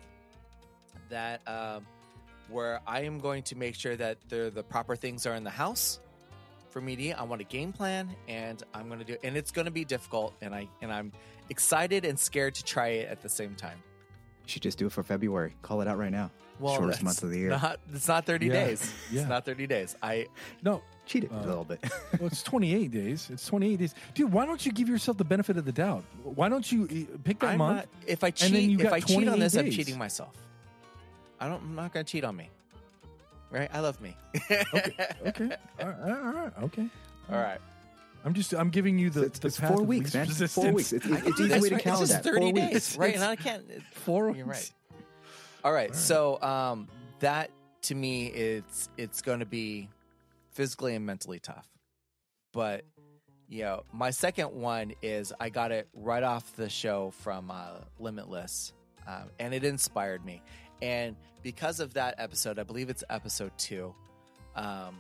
that 1.09 1.41
um, 1.49 1.87
where 2.49 2.81
I 2.87 3.03
am 3.03 3.19
going 3.19 3.43
to 3.45 3.57
make 3.57 3.75
sure 3.75 3.97
that 3.97 4.19
the 4.29 4.51
the 4.55 4.63
proper 4.63 4.97
things 4.97 5.27
are 5.27 5.35
in 5.35 5.45
the 5.45 5.51
house 5.51 6.01
for 6.75 6.81
me 6.83 6.97
to 6.97 7.03
eat. 7.05 7.13
I 7.15 7.23
want 7.23 7.41
a 7.41 7.45
game 7.45 7.73
plan, 7.73 8.15
and 8.29 8.61
I'm 8.75 8.89
going 8.89 8.99
to 8.99 9.05
do, 9.05 9.17
and 9.23 9.37
it's 9.37 9.53
going 9.53 9.65
to 9.67 9.71
be 9.71 9.85
difficult, 9.85 10.35
and 10.43 10.53
I 10.55 10.69
and 10.83 10.93
I'm 10.93 11.13
excited 11.49 12.05
and 12.05 12.19
scared 12.19 12.57
to 12.57 12.65
try 12.65 12.89
it 12.89 13.09
at 13.09 13.23
the 13.23 13.29
same 13.29 13.55
time. 13.55 13.79
You 14.45 14.49
should 14.51 14.63
just 14.63 14.77
do 14.77 14.87
it 14.87 14.93
for 14.93 15.03
February. 15.05 15.55
Call 15.63 15.81
it 15.81 15.89
out 15.89 15.97
right 15.99 16.11
now. 16.13 16.31
Well, 16.61 16.75
Shortest 16.77 17.03
month 17.03 17.23
of 17.23 17.31
the 17.31 17.39
year. 17.39 17.51
Not, 17.51 17.81
it's 17.93 18.07
not 18.07 18.27
30 18.27 18.47
Yeah, 18.47 18.53
days. 18.53 18.93
yeah. 19.11 19.21
It's 19.23 19.29
not 19.29 19.45
30 19.45 19.67
days. 19.67 19.97
I 20.03 20.27
No, 20.63 20.83
Cheat 21.07 21.25
it 21.25 21.33
Uh, 21.33 21.37
a 21.37 21.47
little 21.47 21.65
bit. 21.65 21.81
well, 22.19 22.27
it's 22.29 22.43
28 22.45 22.91
days. 22.91 23.29
It's 23.33 23.45
28 23.47 23.77
days, 23.79 23.95
dude. 24.15 24.33
Why 24.33 24.47
don't 24.47 24.65
you 24.65 24.71
give 24.73 24.89
yourself 24.89 25.17
the 25.17 25.25
benefit 25.25 25.57
of 25.57 25.65
the 25.65 25.73
doubt? 25.73 26.05
Why 26.23 26.49
don't 26.49 26.71
you 26.71 26.85
uh, 26.85 27.19
pick 27.25 27.39
that 27.41 27.51
I'm 27.53 27.59
month? 27.59 27.77
not, 27.79 27.89
if 28.07 28.23
I 28.23 28.31
cheat, 28.31 28.81
if 28.81 28.93
I 28.93 29.01
cheat 29.01 29.17
on 29.29 29.37
28 29.39 29.41
this, 29.41 29.57
I'm 29.57 29.71
cheating 29.71 29.99
myself. 29.99 30.35
I 31.41 31.49
don't. 31.49 31.63
I'm 31.63 31.75
not 31.75 31.93
going 31.93 32.05
to 32.07 32.11
cheat 32.11 32.25
on 32.25 32.37
me. 32.37 32.51
Right? 33.51 33.71
I 33.73 33.81
love 33.81 34.01
me. 34.01 34.17
okay, 34.51 35.57
all 35.81 35.87
right, 35.89 36.11
all 36.11 36.33
right, 36.33 36.53
okay. 36.65 36.89
All 37.31 37.39
right. 37.39 37.61
I'm 38.25 38.33
just 38.35 38.53
I'm 38.55 38.71
giving 38.71 38.99
you 38.99 39.11
the, 39.11 39.25
it's 39.25 39.39
the 39.39 39.49
it's 39.49 39.61
path 39.61 39.71
four 39.73 39.83
of 39.83 39.87
weeks, 39.87 40.15
man. 40.15 40.27
resistance. 40.27 40.55
Four 40.55 40.73
weeks. 40.73 40.93
It's, 40.93 41.05
it's, 41.07 41.27
it's 41.27 41.41
easy 41.41 41.49
That's 41.49 41.63
way 41.63 41.69
to 41.69 41.79
count 41.79 42.01
It's 42.01 42.11
just 42.11 42.23
that. 42.25 42.31
30 42.33 42.41
Four 42.41 42.53
days, 42.53 42.73
weeks. 42.73 42.97
right? 42.97 43.15
And 43.15 43.23
I 43.25 43.37
can't. 43.37 43.65
Four 43.93 44.35
You're 44.35 44.47
weeks. 44.47 44.73
All 45.63 45.73
right. 45.73 45.91
right. 45.91 45.95
So 45.95 46.41
um, 46.43 46.89
that 47.21 47.51
to 47.83 47.95
me, 47.95 48.27
it's 48.29 48.89
it's 48.97 49.21
going 49.23 49.41
to 49.41 49.47
be 49.47 49.89
physically 50.53 50.95
and 50.95 51.05
mentally 51.05 51.39
tough. 51.39 51.69
But 52.53 52.85
you 53.49 53.63
know, 53.63 53.83
my 53.93 54.11
second 54.11 54.53
one 54.53 54.95
is 55.03 55.33
I 55.39 55.51
got 55.51 55.71
it 55.71 55.87
right 55.93 56.23
off 56.23 56.57
the 56.57 56.71
show 56.71 57.11
from 57.21 57.51
uh, 57.51 57.81
Limitless, 57.99 58.73
um, 59.07 59.25
and 59.39 59.53
it 59.53 59.65
inspired 59.65 60.25
me. 60.25 60.43
And 60.83 61.17
because 61.43 61.81
of 61.81 61.95
that 61.95 62.15
episode, 62.19 62.59
I 62.59 62.63
believe 62.63 62.91
it's 62.91 63.05
episode 63.11 63.53
two. 63.59 63.95
Um, 64.57 64.97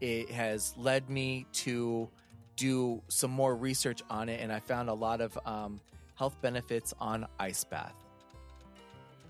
it 0.00 0.30
has 0.30 0.74
led 0.76 1.10
me 1.10 1.46
to 1.52 2.08
do 2.56 3.02
some 3.08 3.30
more 3.30 3.54
research 3.54 4.02
on 4.10 4.28
it, 4.28 4.40
and 4.40 4.52
I 4.52 4.60
found 4.60 4.88
a 4.88 4.94
lot 4.94 5.20
of 5.20 5.38
um, 5.46 5.80
health 6.14 6.36
benefits 6.40 6.94
on 7.00 7.26
ice 7.38 7.64
bath 7.64 7.94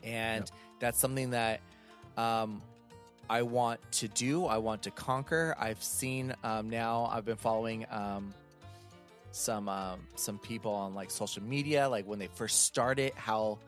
and 0.02 0.50
that's 0.80 0.98
something 0.98 1.30
that 1.30 1.60
um, 2.16 2.62
I 3.28 3.42
want 3.42 3.80
to 3.92 4.09
do. 4.09 4.46
I 4.46 4.59
want 4.59 4.82
to 4.82 4.90
conquer. 4.90 5.55
I've 5.59 5.82
seen 5.82 6.34
um, 6.44 6.70
now. 6.70 7.09
I've 7.12 7.24
been 7.24 7.36
following 7.36 7.86
um, 7.90 8.32
some 9.32 9.68
um, 9.68 10.00
some 10.16 10.38
people 10.38 10.72
on 10.72 10.94
like 10.94 11.10
social 11.10 11.42
media, 11.42 11.88
like 11.88 12.06
when 12.06 12.18
they 12.18 12.28
first 12.28 12.64
started, 12.64 13.12
how 13.14 13.59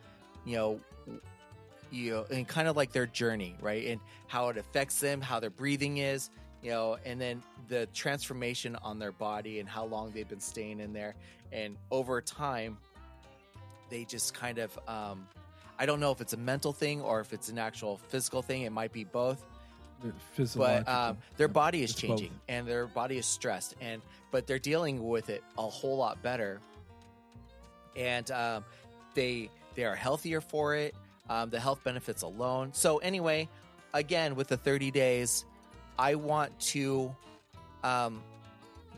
you 0.45 0.57
know. 0.57 0.81
You 1.91 2.11
know, 2.13 2.27
and 2.31 2.47
kind 2.47 2.69
of 2.69 2.77
like 2.77 2.93
their 2.93 3.07
journey, 3.07 3.57
right? 3.61 3.87
And 3.87 4.01
how 4.29 4.49
it 4.49 4.57
affects 4.57 5.01
them, 5.01 5.21
how 5.21 5.41
their 5.41 5.51
breathing 5.51 5.99
is, 5.99 6.31
you 6.63 6.71
know, 6.71 6.99
and 7.05 7.21
then 7.21 7.43
the 7.69 7.87
transformation 7.95 8.77
on 8.77 8.99
their 8.99 9.13
body 9.13 9.61
and 9.61 9.69
how 9.69 9.85
long 9.85 10.13
they've 10.13 10.29
been 10.29 10.41
staying 10.41 10.81
in 10.81 10.93
there. 10.93 11.15
And 11.53 11.77
over 11.91 12.21
time, 12.21 12.79
they 13.89 14.05
just 14.05 14.35
kind 14.35 14.59
of 14.59 14.79
um, 14.87 15.27
I 15.79 15.87
don't 15.87 15.99
know 15.99 16.13
if 16.13 16.21
it's 16.21 16.35
a 16.35 16.37
mental 16.37 16.73
thing 16.73 17.01
or 17.01 17.21
if 17.21 17.33
it's 17.33 17.49
an 17.49 17.59
actual 17.59 17.97
physical 18.09 18.43
thing. 18.43 18.63
It 18.63 18.71
might 18.73 18.93
be 18.93 19.05
both, 19.05 19.45
but 20.55 20.87
um, 20.89 21.19
their 21.39 21.49
body 21.49 21.83
is 21.83 21.91
it's 21.91 22.01
changing 22.01 22.29
both. 22.29 22.39
and 22.49 22.67
their 22.69 22.87
body 22.87 23.17
is 23.17 23.27
stressed, 23.27 23.75
and 23.81 24.03
but 24.31 24.47
they're 24.47 24.59
dealing 24.59 25.09
with 25.09 25.31
it 25.31 25.43
a 25.59 25.63
whole 25.63 25.97
lot 25.97 26.23
better, 26.23 26.61
and 27.97 28.31
um, 28.31 28.65
they 29.15 29.51
they 29.75 29.85
are 29.85 29.97
healthier 29.97 30.41
for 30.41 30.77
it. 30.77 30.95
Um, 31.31 31.49
the 31.49 31.61
health 31.61 31.85
benefits 31.85 32.23
alone. 32.23 32.71
So 32.73 32.99
anyway, 32.99 33.49
again 33.95 34.35
with 34.35 34.49
the 34.49 34.57
30 34.57 34.91
days, 34.91 35.45
I 35.97 36.17
want 36.17 36.59
to 36.73 37.15
um, 37.85 38.21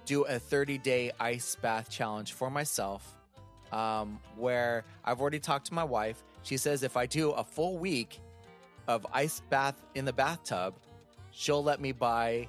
do 0.06 0.22
a 0.24 0.38
30 0.38 0.78
day 0.78 1.12
ice 1.20 1.56
bath 1.56 1.90
challenge 1.90 2.32
for 2.32 2.48
myself 2.50 3.16
um, 3.70 4.18
where 4.36 4.84
I've 5.04 5.20
already 5.20 5.40
talked 5.40 5.66
to 5.66 5.74
my 5.74 5.84
wife. 5.84 6.24
She 6.42 6.56
says 6.56 6.82
if 6.82 6.96
I 6.96 7.04
do 7.04 7.32
a 7.32 7.44
full 7.44 7.76
week 7.76 8.18
of 8.88 9.06
ice 9.12 9.42
bath 9.50 9.76
in 9.94 10.06
the 10.06 10.12
bathtub, 10.14 10.74
she'll 11.32 11.62
let 11.62 11.80
me 11.82 11.92
buy 11.92 12.48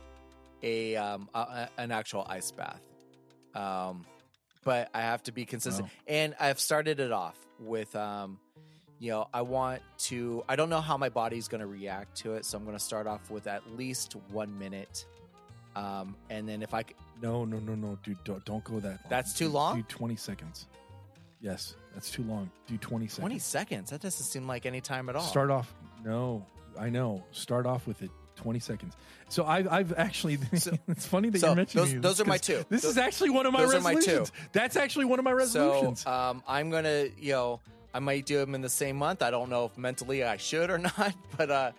a, 0.64 0.96
um, 0.96 1.28
a, 1.34 1.68
an 1.78 1.92
actual 1.92 2.26
ice 2.30 2.52
bath. 2.52 2.82
Um, 3.54 4.06
but 4.64 4.90
I 4.94 5.02
have 5.02 5.24
to 5.24 5.34
be 5.34 5.44
consistent, 5.46 5.88
Wow. 5.88 5.94
and 6.08 6.36
I've 6.40 6.60
started 6.60 7.02
it 7.02 7.12
off 7.12 7.38
with, 7.60 7.94
um, 7.98 8.40
you 9.04 9.10
know, 9.12 9.28
I 9.34 9.42
want 9.42 9.82
to. 10.10 10.44
I 10.48 10.56
don't 10.56 10.70
know 10.70 10.80
how 10.80 10.96
my 10.96 11.10
body's 11.10 11.50
going 11.50 11.60
to 11.60 11.68
react 11.68 12.16
to 12.20 12.36
it, 12.36 12.46
so 12.46 12.58
I'm 12.58 12.64
going 12.64 12.78
to 12.78 12.84
start 12.84 13.06
off 13.06 13.30
with 13.30 13.48
at 13.48 13.62
least 13.76 14.16
one 14.32 14.58
minute, 14.58 15.06
um, 15.76 16.16
and 16.30 16.48
then 16.48 16.64
if 16.64 16.74
I 16.74 16.84
c- 16.84 16.96
no, 17.22 17.44
no, 17.44 17.60
no, 17.60 17.76
no, 17.76 17.98
dude, 18.04 18.24
don't, 18.24 18.44
don't 18.46 18.64
go 18.64 18.80
that. 18.80 18.88
Long. 18.88 18.98
That's 19.10 19.34
too 19.34 19.50
long? 19.50 19.76
Do 19.78 19.84
20 19.90 20.16
seconds. 20.16 20.68
Yes, 21.42 21.76
that's 21.94 22.12
too 22.12 22.24
long. 22.24 22.50
Do 22.68 22.78
20 22.78 23.08
seconds. 23.08 23.20
20 23.20 23.40
seconds, 23.40 23.90
that 23.90 24.00
doesn't 24.02 24.26
seem 24.26 24.48
like 24.48 24.66
any 24.66 24.80
time 24.80 25.10
at 25.10 25.18
all. 25.18 25.22
Start 25.24 25.52
off. 25.52 25.74
No, 26.06 26.46
I 26.80 26.90
know. 26.90 27.24
Start 27.32 27.66
off 27.66 27.86
with 27.88 28.02
it. 28.04 28.12
20 28.38 28.60
seconds. 28.60 28.96
So 29.30 29.46
I've, 29.46 29.68
I've 29.68 29.94
actually, 29.98 30.38
So- 30.56 30.78
it's 30.88 31.06
funny 31.06 31.30
that 31.30 31.40
so 31.40 31.48
you're 31.48 31.56
mentioning 31.58 32.02
those- 32.02 32.18
those 32.18 32.22
are 32.26 32.30
my 32.30 32.38
'cause 32.38 32.48
two. 32.48 32.64
This 32.70 32.82
Those- 32.84 32.92
is 32.92 32.98
actually 32.98 33.32
one 33.32 33.46
of 33.46 33.52
my 33.52 33.62
those 33.64 33.76
are 33.76 33.82
my 33.82 33.92
two. 33.96 33.98
resolutions. 33.98 34.32
That's 34.54 34.76
actually 34.78 35.06
one 35.06 35.20
of 35.20 35.26
my 35.26 35.34
resolutions. 35.34 36.02
So 36.02 36.10
um, 36.12 36.42
I'm 36.48 36.70
gonna, 36.72 37.08
you 37.20 37.34
know, 37.34 37.60
I 37.94 37.99
might 37.99 38.26
do 38.26 38.40
them 38.40 38.56
in 38.56 38.61
the 38.61 38.70
same 38.70 38.98
month. 38.98 39.22
I 39.22 39.32
don't 39.32 39.49
know 39.49 39.65
if 39.65 39.78
mentally 39.78 40.24
I 40.24 40.38
should 40.38 40.70
or 40.70 40.78
not, 40.98 41.14
but 41.38 41.52
uh, 41.52 41.72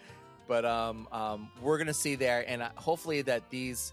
but 0.47 0.65
um, 0.65 1.09
um, 1.11 1.49
we're 1.61 1.79
gonna 1.79 1.95
see 1.95 2.15
there, 2.15 2.45
and 2.47 2.63
uh, 2.63 2.69
hopefully 2.77 3.23
that 3.23 3.49
these, 3.51 3.93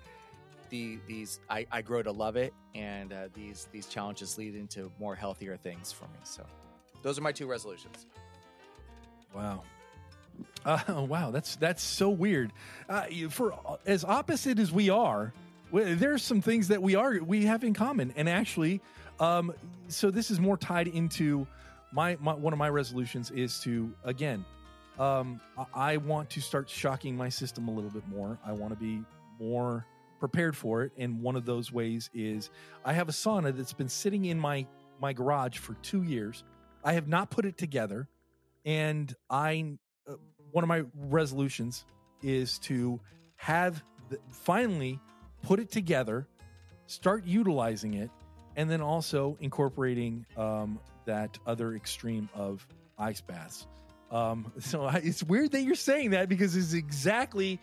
the 0.70 1.00
these 1.08 1.40
I, 1.50 1.66
I 1.72 1.82
grow 1.82 2.04
to 2.04 2.12
love 2.12 2.36
it, 2.36 2.54
and 2.76 3.12
uh, 3.12 3.30
these 3.34 3.68
these 3.72 3.88
challenges 3.88 4.38
lead 4.38 4.56
into 4.56 4.92
more 5.00 5.16
healthier 5.16 5.58
things 5.58 5.92
for 5.92 6.06
me. 6.06 6.20
So 6.24 6.46
those 7.02 7.18
are 7.18 7.22
my 7.22 7.32
two 7.32 7.48
resolutions. 7.48 8.06
Wow. 9.34 9.64
Uh, 10.66 10.80
wow, 11.08 11.32
that's 11.32 11.56
that's 11.56 11.82
so 11.82 12.10
weird. 12.10 12.52
Uh, 12.90 13.06
for 13.30 13.54
as 13.86 14.04
opposite 14.04 14.60
as 14.60 14.72
we 14.72 14.90
are, 14.90 15.34
there's 15.72 16.22
some 16.22 16.42
things 16.42 16.68
that 16.68 16.82
we 16.82 16.96
are 16.96 17.20
we 17.24 17.46
have 17.46 17.64
in 17.64 17.74
common, 17.74 18.14
and 18.16 18.30
actually, 18.30 18.82
um, 19.20 19.54
so 19.88 20.12
this 20.12 20.32
is 20.32 20.40
more 20.40 20.58
tied 20.58 20.88
into 20.88 21.48
my, 21.92 22.18
my 22.20 22.34
one 22.34 22.54
of 22.54 22.60
my 22.60 22.70
resolutions 22.70 23.32
is 23.32 23.60
to 23.62 23.94
again, 24.04 24.46
um, 25.00 25.40
I, 25.74 25.98
want 25.98 26.30
to 26.32 26.42
start 26.42 26.70
shocking 26.70 27.16
my 27.16 27.30
system 27.30 27.68
a 27.68 27.72
little 27.72 27.90
bit 27.90 28.08
more. 28.08 28.38
I 28.46 28.52
want 28.52 28.74
to 28.74 28.80
be 28.80 29.02
more 29.40 29.86
prepared 30.20 30.56
for 30.56 30.84
it, 30.84 30.92
and 30.98 31.22
one 31.22 31.36
of 31.36 31.46
those 31.46 31.72
ways 31.72 32.10
is 32.14 32.50
I 32.86 32.94
have 32.94 33.10
a 33.10 33.14
sauna 33.14 33.56
that's 33.56 33.74
been 33.74 33.90
sitting 33.90 34.26
in 34.26 34.40
my 34.40 34.66
my 35.00 35.14
garage 35.14 35.58
for 35.58 35.74
two 35.82 36.04
years. 36.04 36.44
I 36.84 36.94
have 36.94 37.08
not 37.08 37.30
put 37.30 37.46
it 37.46 37.58
together 37.58 38.08
and 38.66 39.14
I 39.30 39.78
uh, 40.08 40.16
one 40.52 40.64
of 40.64 40.68
my 40.68 40.84
resolutions 40.96 41.86
is 42.22 42.60
to 42.60 43.00
have 43.38 43.84
the, 44.10 44.20
finally 44.30 45.00
put 45.42 45.60
it 45.60 45.72
together, 45.72 46.28
start 46.88 47.26
utilizing 47.26 47.96
it, 47.96 48.10
and 48.56 48.70
then 48.70 48.82
also 48.82 49.38
incorporating 49.40 50.26
um, 50.38 50.80
that 51.06 51.38
other 51.46 51.74
extreme 51.74 52.30
of 52.34 52.66
ice 52.98 53.22
baths. 53.22 53.68
Um, 54.12 54.52
so 54.60 54.86
I, 54.86 54.96
it's 54.98 55.24
weird 55.24 55.52
that 55.52 55.62
you're 55.62 55.76
saying 55.76 56.12
that 56.12 56.30
because 56.30 56.56
it's 56.56 56.74
exactly 56.74 57.60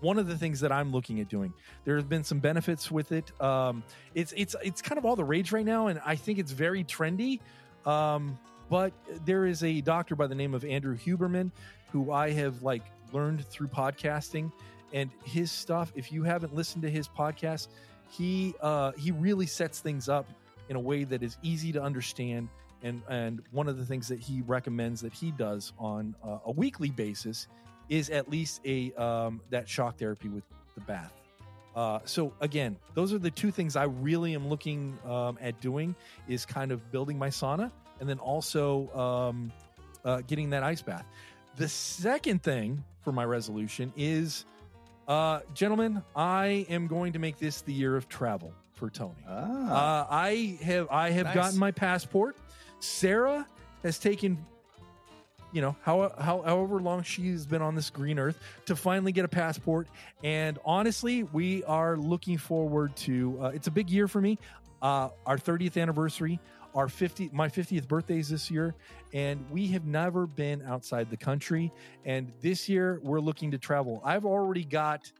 one 0.00 0.18
of 0.18 0.26
the 0.26 0.36
things 0.36 0.60
that 0.60 0.72
I'm 0.72 0.92
looking 0.92 1.20
at 1.20 1.28
doing. 1.28 1.52
There 1.84 1.96
have 1.96 2.08
been 2.08 2.24
some 2.24 2.38
benefits 2.38 2.90
with 2.90 3.12
it. 3.12 3.38
Um, 3.40 3.82
it's 4.14 4.32
it's 4.36 4.56
it's 4.62 4.80
kind 4.82 4.98
of 4.98 5.04
all 5.04 5.16
the 5.16 5.24
rage 5.24 5.52
right 5.52 5.64
now, 5.64 5.88
and 5.88 6.00
I 6.04 6.16
think 6.16 6.38
it's 6.38 6.52
very 6.52 6.84
trendy. 6.84 7.40
Um, 7.84 8.38
but 8.68 8.92
there 9.24 9.46
is 9.46 9.64
a 9.64 9.80
doctor 9.80 10.14
by 10.14 10.28
the 10.28 10.34
name 10.34 10.54
of 10.54 10.64
Andrew 10.64 10.96
Huberman 10.96 11.50
who 11.92 12.12
I 12.12 12.30
have 12.30 12.62
like 12.62 12.82
learned 13.12 13.44
through 13.46 13.68
podcasting 13.68 14.52
and 14.92 15.10
his 15.24 15.50
stuff. 15.50 15.92
If 15.94 16.12
you 16.12 16.22
haven't 16.22 16.54
listened 16.54 16.82
to 16.82 16.90
his 16.90 17.08
podcast, 17.08 17.68
he 18.08 18.54
uh, 18.60 18.92
he 18.92 19.10
really 19.10 19.46
sets 19.46 19.80
things 19.80 20.08
up 20.08 20.28
in 20.68 20.76
a 20.76 20.80
way 20.80 21.04
that 21.04 21.22
is 21.22 21.36
easy 21.42 21.72
to 21.72 21.82
understand. 21.82 22.48
And 22.82 23.02
and 23.08 23.42
one 23.50 23.68
of 23.68 23.76
the 23.76 23.84
things 23.84 24.08
that 24.08 24.18
he 24.18 24.42
recommends 24.42 25.00
that 25.02 25.12
he 25.12 25.30
does 25.32 25.72
on 25.78 26.14
uh, 26.24 26.38
a 26.46 26.50
weekly 26.52 26.90
basis 26.90 27.46
is 27.88 28.08
at 28.10 28.30
least 28.30 28.60
a 28.64 28.92
um, 28.94 29.40
that 29.50 29.68
shock 29.68 29.98
therapy 29.98 30.28
with 30.28 30.44
the 30.74 30.80
bath. 30.82 31.12
Uh, 31.74 32.00
so 32.04 32.32
again, 32.40 32.76
those 32.94 33.12
are 33.12 33.18
the 33.18 33.30
two 33.30 33.50
things 33.50 33.76
I 33.76 33.84
really 33.84 34.34
am 34.34 34.48
looking 34.48 34.98
um, 35.06 35.38
at 35.40 35.60
doing 35.60 35.94
is 36.28 36.44
kind 36.44 36.72
of 36.72 36.90
building 36.90 37.18
my 37.18 37.28
sauna 37.28 37.70
and 38.00 38.08
then 38.08 38.18
also 38.18 38.88
um, 38.96 39.52
uh, 40.04 40.22
getting 40.26 40.50
that 40.50 40.62
ice 40.62 40.82
bath. 40.82 41.04
The 41.56 41.68
second 41.68 42.42
thing 42.42 42.82
for 43.02 43.12
my 43.12 43.24
resolution 43.24 43.92
is, 43.96 44.46
uh, 45.06 45.40
gentlemen, 45.54 46.02
I 46.16 46.66
am 46.68 46.86
going 46.86 47.12
to 47.12 47.18
make 47.18 47.38
this 47.38 47.62
the 47.62 47.72
year 47.72 47.96
of 47.96 48.08
travel 48.08 48.52
for 48.72 48.88
Tony. 48.90 49.14
Ah. 49.28 50.02
Uh, 50.02 50.06
I 50.10 50.58
have 50.62 50.88
I 50.90 51.10
have 51.10 51.26
Nice. 51.26 51.34
gotten 51.34 51.58
my 51.58 51.70
passport. 51.70 52.36
Sarah 52.80 53.46
has 53.82 53.98
taken 53.98 54.44
you 55.52 55.60
know, 55.60 55.76
how, 55.82 56.12
how 56.18 56.42
however 56.42 56.80
long 56.80 57.02
she's 57.02 57.46
been 57.46 57.62
on 57.62 57.74
this 57.74 57.90
green 57.90 58.18
earth 58.18 58.38
to 58.66 58.76
finally 58.76 59.12
get 59.12 59.24
a 59.24 59.28
passport. 59.28 59.88
And 60.22 60.58
honestly, 60.64 61.24
we 61.24 61.64
are 61.64 61.96
looking 61.96 62.38
forward 62.38 62.94
to. 62.96 63.38
Uh, 63.42 63.46
it's 63.48 63.66
a 63.66 63.70
big 63.70 63.90
year 63.90 64.08
for 64.08 64.20
me. 64.20 64.38
Uh, 64.80 65.10
our 65.26 65.36
30th 65.36 65.80
anniversary, 65.80 66.40
our 66.74 66.88
50, 66.88 67.30
my 67.32 67.48
50th 67.48 67.86
birthday 67.86 68.18
is 68.18 68.30
this 68.30 68.50
year, 68.50 68.74
and 69.12 69.44
we 69.50 69.66
have 69.68 69.84
never 69.84 70.26
been 70.26 70.62
outside 70.62 71.10
the 71.10 71.16
country. 71.16 71.72
And 72.04 72.32
this 72.40 72.68
year, 72.68 73.00
we're 73.02 73.20
looking 73.20 73.50
to 73.50 73.58
travel. 73.58 74.00
I've 74.04 74.24
already 74.24 74.64
got, 74.64 75.10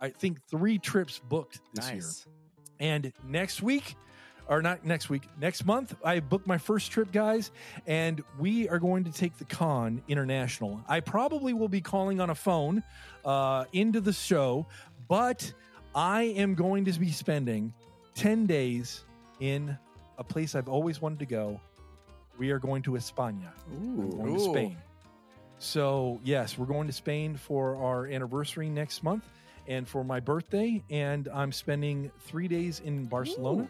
I 0.00 0.10
think, 0.10 0.38
three 0.48 0.78
trips 0.78 1.18
booked 1.18 1.60
this 1.74 1.90
year. 1.90 2.04
And 2.78 3.12
next 3.26 3.60
week, 3.60 3.96
or 4.48 4.62
not 4.62 4.84
next 4.84 5.10
week, 5.10 5.22
next 5.40 5.66
month, 5.66 5.94
I 6.04 6.20
booked 6.20 6.46
my 6.46 6.58
first 6.58 6.90
trip, 6.90 7.12
guys, 7.12 7.50
and 7.86 8.22
we 8.38 8.68
are 8.68 8.78
going 8.78 9.04
to 9.04 9.12
take 9.12 9.36
the 9.38 9.44
con 9.44 10.02
international. 10.08 10.80
I 10.88 11.00
probably 11.00 11.52
will 11.52 11.68
be 11.68 11.80
calling 11.80 12.20
on 12.20 12.30
a 12.30 12.34
phone 12.34 12.82
uh, 13.24 13.64
into 13.72 14.00
the 14.00 14.12
show, 14.12 14.66
but 15.08 15.52
I 15.94 16.22
am 16.22 16.54
going 16.54 16.84
to 16.86 16.92
be 16.98 17.10
spending 17.10 17.72
10 18.14 18.46
days 18.46 19.04
in 19.40 19.76
a 20.18 20.24
place 20.24 20.54
I've 20.54 20.68
always 20.68 21.00
wanted 21.00 21.18
to 21.20 21.26
go. 21.26 21.60
We 22.38 22.50
are 22.50 22.58
going 22.58 22.82
to 22.82 22.92
España. 22.92 23.50
Going 23.70 24.34
to 24.34 24.40
Spain. 24.40 24.76
So, 25.58 26.20
yes, 26.22 26.56
we're 26.56 26.66
going 26.66 26.86
to 26.86 26.92
Spain 26.92 27.36
for 27.36 27.76
our 27.76 28.06
anniversary 28.06 28.68
next 28.68 29.02
month 29.02 29.28
and 29.66 29.86
for 29.88 30.04
my 30.04 30.20
birthday. 30.20 30.82
And 30.88 31.28
I'm 31.34 31.50
spending 31.52 32.10
three 32.20 32.46
days 32.48 32.80
in 32.84 33.06
Barcelona, 33.06 33.68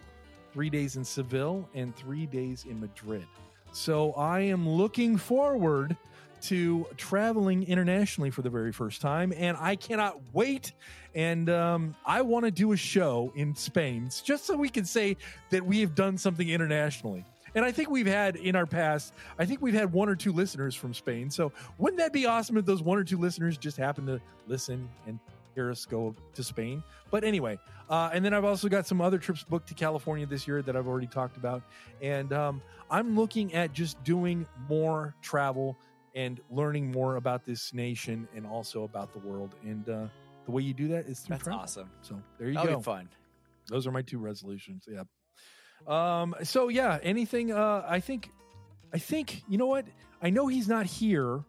three 0.58 0.70
days 0.70 0.96
in 0.96 1.04
Seville, 1.04 1.68
and 1.72 1.94
three 1.94 2.26
days 2.26 2.66
in 2.68 2.80
Madrid. 2.80 3.24
So, 3.70 4.10
I 4.14 4.40
am 4.40 4.68
looking 4.68 5.16
forward 5.16 5.96
to 6.42 6.84
traveling 6.96 7.62
internationally 7.62 8.30
for 8.30 8.42
the 8.42 8.50
very 8.50 8.72
first 8.72 9.00
time. 9.00 9.32
And 9.36 9.56
I 9.60 9.76
cannot 9.76 10.18
wait. 10.32 10.72
And 11.14 11.48
um, 11.48 11.94
I 12.04 12.22
want 12.22 12.44
to 12.44 12.50
do 12.50 12.72
a 12.72 12.76
show 12.76 13.32
in 13.36 13.54
Spain 13.54 14.10
just 14.24 14.46
so 14.46 14.56
we 14.56 14.68
can 14.68 14.84
say 14.84 15.16
that 15.50 15.64
we 15.64 15.78
have 15.78 15.94
done 15.94 16.18
something 16.18 16.48
internationally. 16.48 17.24
And 17.54 17.64
I 17.64 17.70
think 17.70 17.88
we've 17.88 18.04
had 18.04 18.34
in 18.34 18.56
our 18.56 18.66
past, 18.66 19.14
I 19.38 19.44
think 19.44 19.62
we've 19.62 19.74
had 19.74 19.92
one 19.92 20.08
or 20.08 20.16
two 20.16 20.32
listeners 20.32 20.74
from 20.74 20.92
Spain. 20.92 21.30
So 21.30 21.52
wouldn't 21.78 21.98
that 21.98 22.12
be 22.12 22.26
awesome 22.26 22.56
if 22.56 22.66
those 22.66 22.82
one 22.82 22.98
or 22.98 23.04
two 23.04 23.18
listeners 23.18 23.56
just 23.56 23.76
happen 23.76 24.06
to 24.06 24.20
listen 24.48 24.88
and 25.06 25.20
hear 25.58 25.70
us 25.72 25.84
go 25.84 26.14
to 26.34 26.44
Spain? 26.44 26.84
But 27.10 27.24
anyway, 27.24 27.58
uh, 27.90 28.10
and 28.12 28.24
then 28.24 28.32
I've 28.32 28.44
also 28.44 28.68
got 28.68 28.86
some 28.86 29.00
other 29.00 29.18
trips 29.18 29.42
booked 29.42 29.68
to 29.68 29.74
California 29.74 30.24
this 30.24 30.46
year 30.46 30.62
that 30.62 30.76
I've 30.76 30.86
already 30.86 31.08
talked 31.08 31.36
about. 31.36 31.62
And 32.00 32.32
um, 32.32 32.62
I'm 32.90 33.16
looking 33.16 33.52
at 33.54 33.72
just 33.72 34.02
doing 34.04 34.46
more 34.68 35.16
travel 35.20 35.76
and 36.14 36.40
learning 36.50 36.92
more 36.92 37.16
about 37.16 37.44
this 37.44 37.74
nation 37.74 38.28
and 38.36 38.46
also 38.46 38.84
about 38.84 39.12
the 39.12 39.18
world. 39.18 39.56
And 39.64 39.88
uh, 39.88 40.06
the 40.46 40.52
way 40.52 40.62
you 40.62 40.74
do 40.74 40.86
that 40.88 41.06
is 41.06 41.20
through 41.20 41.34
That's 41.34 41.44
travel. 41.44 41.60
awesome. 41.62 41.90
So 42.02 42.22
there 42.38 42.48
you 42.48 42.54
That'll 42.54 42.76
go. 42.76 42.80
fun. 42.82 43.08
Those 43.66 43.86
are 43.86 43.90
my 43.92 44.02
two 44.02 44.18
resolutions. 44.18 44.86
Yeah. 44.88 45.02
Um. 45.88 46.36
So 46.44 46.68
yeah. 46.68 46.98
Anything? 47.02 47.50
Uh. 47.52 47.84
I 47.86 47.98
think. 48.00 48.30
I 48.94 48.98
think. 48.98 49.42
You 49.48 49.58
know 49.58 49.66
what? 49.66 49.86
I 50.22 50.30
know 50.30 50.46
he's 50.46 50.68
not 50.68 50.86
here 50.86 51.44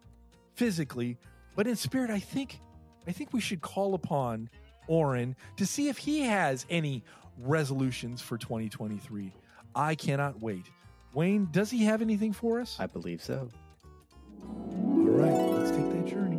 physically, 0.55 1.17
but 1.55 1.67
in 1.67 1.75
spirit, 1.75 2.09
I 2.09 2.19
think. 2.19 2.59
I 3.07 3.11
think 3.11 3.33
we 3.33 3.41
should 3.41 3.61
call 3.61 3.93
upon 3.93 4.49
Oren 4.87 5.35
to 5.57 5.65
see 5.65 5.89
if 5.89 5.97
he 5.97 6.21
has 6.21 6.65
any 6.69 7.03
resolutions 7.37 8.21
for 8.21 8.37
2023. 8.37 9.31
I 9.75 9.95
cannot 9.95 10.41
wait. 10.41 10.65
Wayne, 11.13 11.47
does 11.51 11.71
he 11.71 11.83
have 11.85 12.01
anything 12.01 12.33
for 12.33 12.59
us? 12.59 12.75
I 12.79 12.87
believe 12.87 13.21
so. 13.21 13.49
All 14.43 15.05
right. 15.05 15.31
Let's 15.31 15.71
take 15.71 15.89
that 15.91 16.05
journey. 16.05 16.37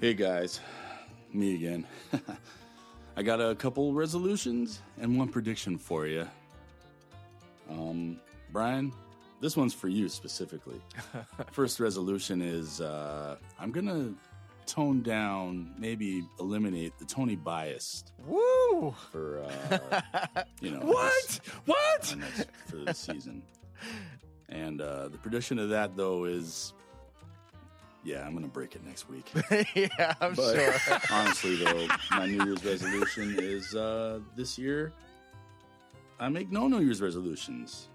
Hey 0.00 0.14
guys, 0.14 0.60
me 1.32 1.54
again. 1.54 1.86
I 3.16 3.22
got 3.22 3.40
a 3.40 3.54
couple 3.56 3.92
resolutions 3.92 4.80
and 5.00 5.18
one 5.18 5.28
prediction 5.28 5.76
for 5.76 6.06
you. 6.06 6.26
Um, 7.68 8.20
Brian, 8.52 8.92
this 9.40 9.56
one's 9.56 9.74
for 9.74 9.88
you 9.88 10.08
specifically. 10.08 10.80
First 11.52 11.80
resolution 11.80 12.40
is 12.40 12.80
uh, 12.80 13.36
I'm 13.58 13.72
gonna 13.72 14.14
tone 14.68 15.02
down, 15.02 15.72
maybe 15.78 16.24
eliminate 16.38 16.98
the 16.98 17.04
Tony 17.04 17.34
bias 17.36 18.04
Woo! 18.26 18.94
for 19.10 19.42
uh, 19.44 20.42
you 20.60 20.70
know 20.70 20.80
What? 20.80 21.26
this- 21.26 21.40
What? 21.64 22.16
for 22.66 22.76
the 22.76 22.94
season. 22.94 23.42
And 24.48 24.80
uh, 24.80 25.08
the 25.08 25.18
prediction 25.18 25.58
of 25.58 25.70
that 25.70 25.96
though 25.96 26.24
is, 26.24 26.72
yeah, 28.04 28.24
I'm 28.26 28.34
gonna 28.34 28.46
break 28.48 28.74
it 28.76 28.84
next 28.86 29.08
week. 29.08 29.30
yeah, 29.74 30.14
I'm 30.20 30.34
But 30.34 30.54
sure. 30.54 30.74
honestly, 31.10 31.56
though, 31.56 31.86
my 32.12 32.26
New 32.26 32.44
Year's 32.44 32.64
resolution 32.64 33.36
is 33.38 33.74
uh, 33.74 34.20
this 34.36 34.58
year. 34.58 34.92
I 36.20 36.28
make 36.28 36.50
no 36.50 36.66
New 36.68 36.80
Year's 36.80 37.00
resolutions 37.02 37.88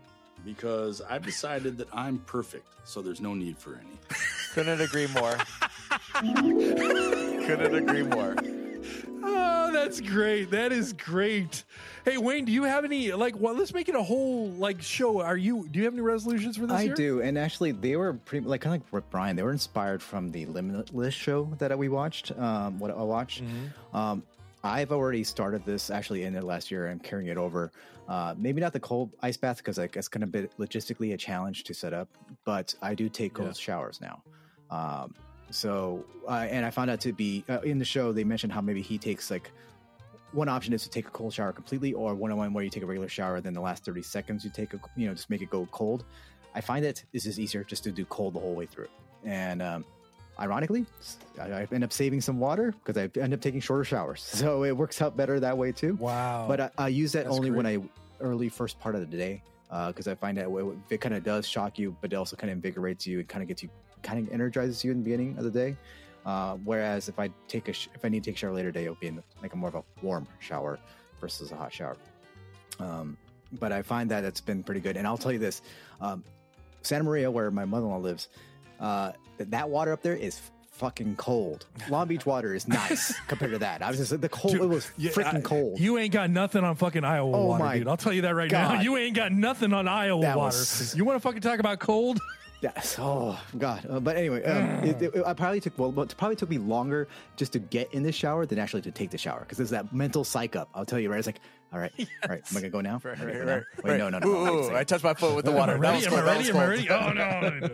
because 0.46 1.02
I've 1.02 1.24
decided 1.26 1.78
that 1.78 1.88
I'm 1.94 2.20
perfect, 2.20 2.68
so 2.84 3.02
there's 3.02 3.22
no 3.22 3.34
need 3.34 3.58
for 3.58 3.76
any. 3.76 3.98
Couldn't 4.54 4.80
agree 4.82 5.08
more. 5.08 5.38
Couldn't 6.14 7.76
agree 7.76 8.04
more. 8.04 8.36
Oh, 9.26 9.72
that's 9.74 10.02
great. 10.02 10.52
That 10.52 10.72
is 10.72 10.94
great. 10.94 11.64
Hey, 12.06 12.18
Wayne, 12.18 12.46
do 12.46 12.52
you 12.52 12.64
have 12.64 12.84
any 12.86 13.12
like? 13.14 13.36
Well, 13.40 13.54
let's 13.56 13.74
make 13.74 13.90
it 13.90 13.96
a 13.96 14.04
whole 14.04 14.50
like 14.52 14.82
show. 14.82 15.22
Are 15.22 15.38
you? 15.38 15.68
Do 15.72 15.80
you 15.80 15.86
have 15.86 15.94
any 15.94 16.02
resolutions 16.02 16.58
for 16.58 16.68
this 16.68 16.78
I 16.78 16.82
year? 16.84 16.94
do, 16.96 17.22
and 17.22 17.38
actually, 17.38 17.72
they 17.72 17.96
were 17.96 18.14
pretty 18.14 18.46
like 18.46 18.62
kind 18.62 18.76
of 18.76 18.82
like 18.82 18.94
with 18.94 19.10
Brian. 19.10 19.36
They 19.36 19.44
were 19.44 19.52
inspired 19.52 20.04
from 20.04 20.32
the 20.32 20.46
Limitless 20.46 21.14
show 21.14 21.46
that 21.60 21.78
we 21.78 21.90
watched. 21.90 22.32
Um, 22.38 22.78
what 22.80 22.92
I 22.92 23.02
watched. 23.02 23.42
Um, 23.94 24.24
I've 24.66 24.92
already 24.92 25.24
started 25.24 25.66
this 25.66 25.90
actually 25.90 26.24
in 26.24 26.34
the 26.34 26.46
last 26.46 26.70
year. 26.72 26.90
I'm 26.90 27.00
carrying 27.00 27.30
it 27.30 27.38
over. 27.38 27.72
Uh, 28.08 28.36
maybe 28.38 28.62
not 28.62 28.72
the 28.74 28.80
cold 28.80 29.12
ice 29.22 29.36
bath 29.38 29.58
because 29.58 29.78
like, 29.78 29.96
it's 29.96 30.08
going 30.10 30.22
to 30.22 30.28
be 30.28 30.48
logistically 30.60 31.14
a 31.14 31.18
challenge 31.18 31.64
to 31.66 31.74
set 31.74 31.94
up, 31.94 32.08
but 32.46 32.74
I 32.82 32.94
do 32.96 33.08
take 33.10 33.34
cold 33.34 33.50
Yeah. 33.50 33.54
showers 33.54 34.00
now. 34.02 34.22
Um, 34.70 35.16
so, 35.54 36.04
uh, 36.28 36.48
and 36.50 36.66
I 36.66 36.70
found 36.70 36.90
out 36.90 37.00
to 37.02 37.14
be 37.14 37.44
uh, 37.50 37.62
in 37.62 37.80
the 37.80 37.86
show 37.86 38.12
they 38.12 38.24
mentioned 38.24 38.54
how 38.54 38.62
maybe 38.62 38.82
he 38.82 38.98
takes 38.98 39.30
like 39.30 39.52
one 40.32 40.50
option 40.50 40.74
is 40.74 40.84
to 40.84 40.90
take 40.90 41.08
a 41.08 41.12
cold 41.12 41.34
shower 41.34 41.52
completely, 41.52 41.94
or 41.94 42.16
one 42.16 42.32
on 42.32 42.38
one 42.38 42.54
where 42.54 42.64
you 42.64 42.70
take 42.70 42.84
a 42.84 42.86
regular 42.86 43.08
shower, 43.08 43.40
then 43.40 43.54
the 43.54 43.62
last 43.62 43.86
thirty 43.86 44.02
seconds 44.02 44.44
you 44.44 44.52
take 44.52 44.74
a 44.74 44.80
you 44.96 45.08
know 45.08 45.14
just 45.14 45.30
make 45.30 45.42
it 45.42 45.50
go 45.50 45.68
cold. 45.72 46.06
I 46.56 46.62
find 46.62 46.84
that 46.86 47.04
this 47.14 47.26
is 47.26 47.40
easier 47.40 47.64
just 47.64 47.84
to 47.84 47.92
do 47.92 48.06
cold 48.06 48.34
the 48.34 48.40
whole 48.40 48.56
way 48.56 48.66
through, 48.66 48.88
and 49.24 49.62
um, 49.62 49.86
ironically, 50.40 50.86
I, 51.40 51.52
I 51.52 51.68
end 51.72 51.84
up 51.84 51.94
saving 51.94 52.22
some 52.22 52.40
water 52.40 52.74
because 52.84 52.98
I 52.98 53.20
end 53.20 53.34
up 53.34 53.42
taking 53.42 53.62
shorter 53.62 53.84
showers, 53.84 54.22
so 54.24 54.64
it 54.64 54.76
works 54.76 55.02
out 55.02 55.16
better 55.16 55.40
that 55.40 55.58
way 55.58 55.72
too. 55.72 55.96
Wow. 55.96 56.46
But 56.48 56.60
I, 56.60 56.70
I 56.78 56.88
use 56.88 57.12
that 57.14 57.26
That's 57.26 57.36
only 57.36 57.52
when 57.52 57.66
I 57.66 57.80
early 58.20 58.50
first 58.50 58.80
part 58.80 58.96
of 58.96 59.02
the 59.02 59.18
day 59.18 59.42
because 59.88 60.08
I 60.08 60.16
find 60.16 60.38
that 60.38 60.50
it, 60.50 60.94
it 60.94 61.02
kind 61.02 61.16
of 61.16 61.24
does 61.24 61.48
shock 61.48 61.80
you, 61.80 61.96
but 62.02 62.14
it 62.14 62.16
also 62.16 62.36
kind 62.36 62.52
of 62.52 62.58
invigorates 62.58 63.08
you 63.08 63.20
and 63.20 63.28
kind 63.28 63.42
of 63.42 63.48
gets 63.48 63.64
you 63.64 63.70
kind 64.04 64.28
of 64.28 64.34
energizes 64.34 64.84
you 64.84 64.92
in 64.92 64.98
the 65.00 65.04
beginning 65.04 65.38
of 65.38 65.44
the 65.44 65.52
day. 65.52 65.76
Uh, 66.26 66.56
whereas 66.64 67.10
if 67.10 67.20
I 67.20 67.30
take 67.48 67.68
a 67.68 67.74
sh- 67.74 67.90
if 67.96 68.06
I 68.06 68.10
need 68.10 68.24
to 68.24 68.30
take 68.32 68.36
a 68.38 68.40
shower 68.40 68.54
later 68.54 68.72
day, 68.72 68.84
it'll 68.84 68.96
be 68.96 69.08
in 69.08 69.22
like 69.42 69.54
a 69.54 69.58
more 69.58 69.70
of 69.70 69.76
a 69.76 69.84
warm 70.02 70.26
shower 70.40 70.80
versus 71.20 71.52
a 71.52 71.56
hot 71.56 71.74
shower. 71.74 71.98
Um, 72.80 73.18
but 73.60 73.72
I 73.72 73.82
find 73.82 74.10
that 74.12 74.24
it's 74.24 74.42
been 74.42 74.64
pretty 74.64 74.80
good. 74.82 74.98
And 74.98 75.06
I'll 75.06 75.18
tell 75.18 75.32
you 75.32 75.40
this: 75.40 75.62
um, 76.02 76.24
Santa 76.82 77.04
Maria, 77.04 77.30
where 77.30 77.52
my 77.52 77.66
mother-in-law 77.66 77.98
lives, 77.98 78.30
uh, 78.80 79.12
th- 79.38 79.50
that 79.50 79.70
water 79.70 79.92
up 79.92 80.02
there 80.02 80.16
is 80.16 80.40
fucking 80.72 81.16
cold. 81.18 81.66
Long 81.90 82.08
Beach 82.08 82.26
water 82.26 82.56
is 82.56 82.68
nice 82.68 83.14
compared 83.28 83.52
to 83.52 83.60
that. 83.60 83.82
I 83.84 83.90
was 83.90 84.00
just 84.00 84.20
the 84.22 84.30
cold. 84.30 84.54
Dude, 84.56 84.64
it 84.64 84.68
was 84.70 84.90
yeah, 84.98 85.12
freaking 85.12 85.44
cold. 85.44 85.80
You 85.80 85.98
ain't 86.00 86.14
got 86.14 86.30
nothing 86.32 86.64
on 86.64 86.76
fucking 86.76 87.04
Iowa 87.04 87.32
Oh 87.36 87.46
water, 87.48 87.64
my 87.64 87.78
dude. 87.78 87.88
I'll 87.88 87.98
tell 87.98 88.14
you 88.14 88.24
that 88.24 88.34
right 88.34 88.50
now. 88.50 88.82
You 88.82 88.98
ain't 88.98 89.16
got 89.16 89.32
nothing 89.32 89.72
on 89.74 89.88
Iowa 89.88 90.22
That 90.22 90.38
water. 90.38 90.48
was- 90.58 90.96
You 90.96 91.06
want 91.06 91.18
to 91.18 91.20
fucking 91.20 91.42
talk 91.42 91.60
about 91.60 91.80
cold? 91.80 92.20
Yes. 92.64 92.96
Oh 92.98 93.38
God. 93.58 93.86
Uh, 93.90 94.00
but 94.00 94.16
anyway, 94.16 94.42
um, 94.46 94.86
it, 94.86 95.02
it, 95.02 95.24
I 95.26 95.34
probably 95.34 95.60
took 95.60 95.78
well, 95.78 96.00
it 96.00 96.16
probably 96.16 96.38
took 96.38 96.50
me 96.50 96.58
longer 96.58 97.10
just 97.36 97.52
to 97.54 97.60
get 97.60 97.94
in 97.94 98.04
the 98.04 98.12
shower 98.14 98.46
than 98.46 98.58
actually 98.58 98.84
to 98.84 98.92
take 98.92 99.10
the 99.10 99.18
shower 99.18 99.42
because 99.42 99.58
there's 99.58 99.72
that 99.72 99.94
mental 99.94 100.24
psych 100.24 100.56
up. 100.56 100.70
I'll 100.74 100.86
tell 100.86 100.98
you 100.98 101.12
right. 101.12 101.18
It's 101.18 101.28
like, 101.28 101.42
all 101.74 101.80
right, 101.80 101.92
all 102.00 102.30
right. 102.30 102.42
Am 102.50 102.58
I 102.58 102.62
gonna 102.62 102.70
go 102.70 102.80
now? 102.80 103.02
I 103.04 103.16
gonna 103.16 103.34
go 103.34 103.44
now? 103.44 103.62
Wait, 103.84 103.98
no, 103.98 104.08
no, 104.08 104.20
no. 104.20 104.28
Ooh, 104.30 104.70
ooh, 104.70 104.76
I 104.76 104.86
touched 104.86 105.04
my 105.04 105.14
foot 105.14 105.36
with 105.36 105.44
the 105.44 105.52
water. 105.60 105.78
Ready? 105.78 106.06
Am 106.06 106.14
I 106.14 106.22
ready? 106.22 106.50
Am 106.50 106.56
I 106.56 106.66
ready? 106.66 106.90
Oh 106.90 107.12
no. 107.12 107.42
no, 107.42 107.50
no, 107.50 107.68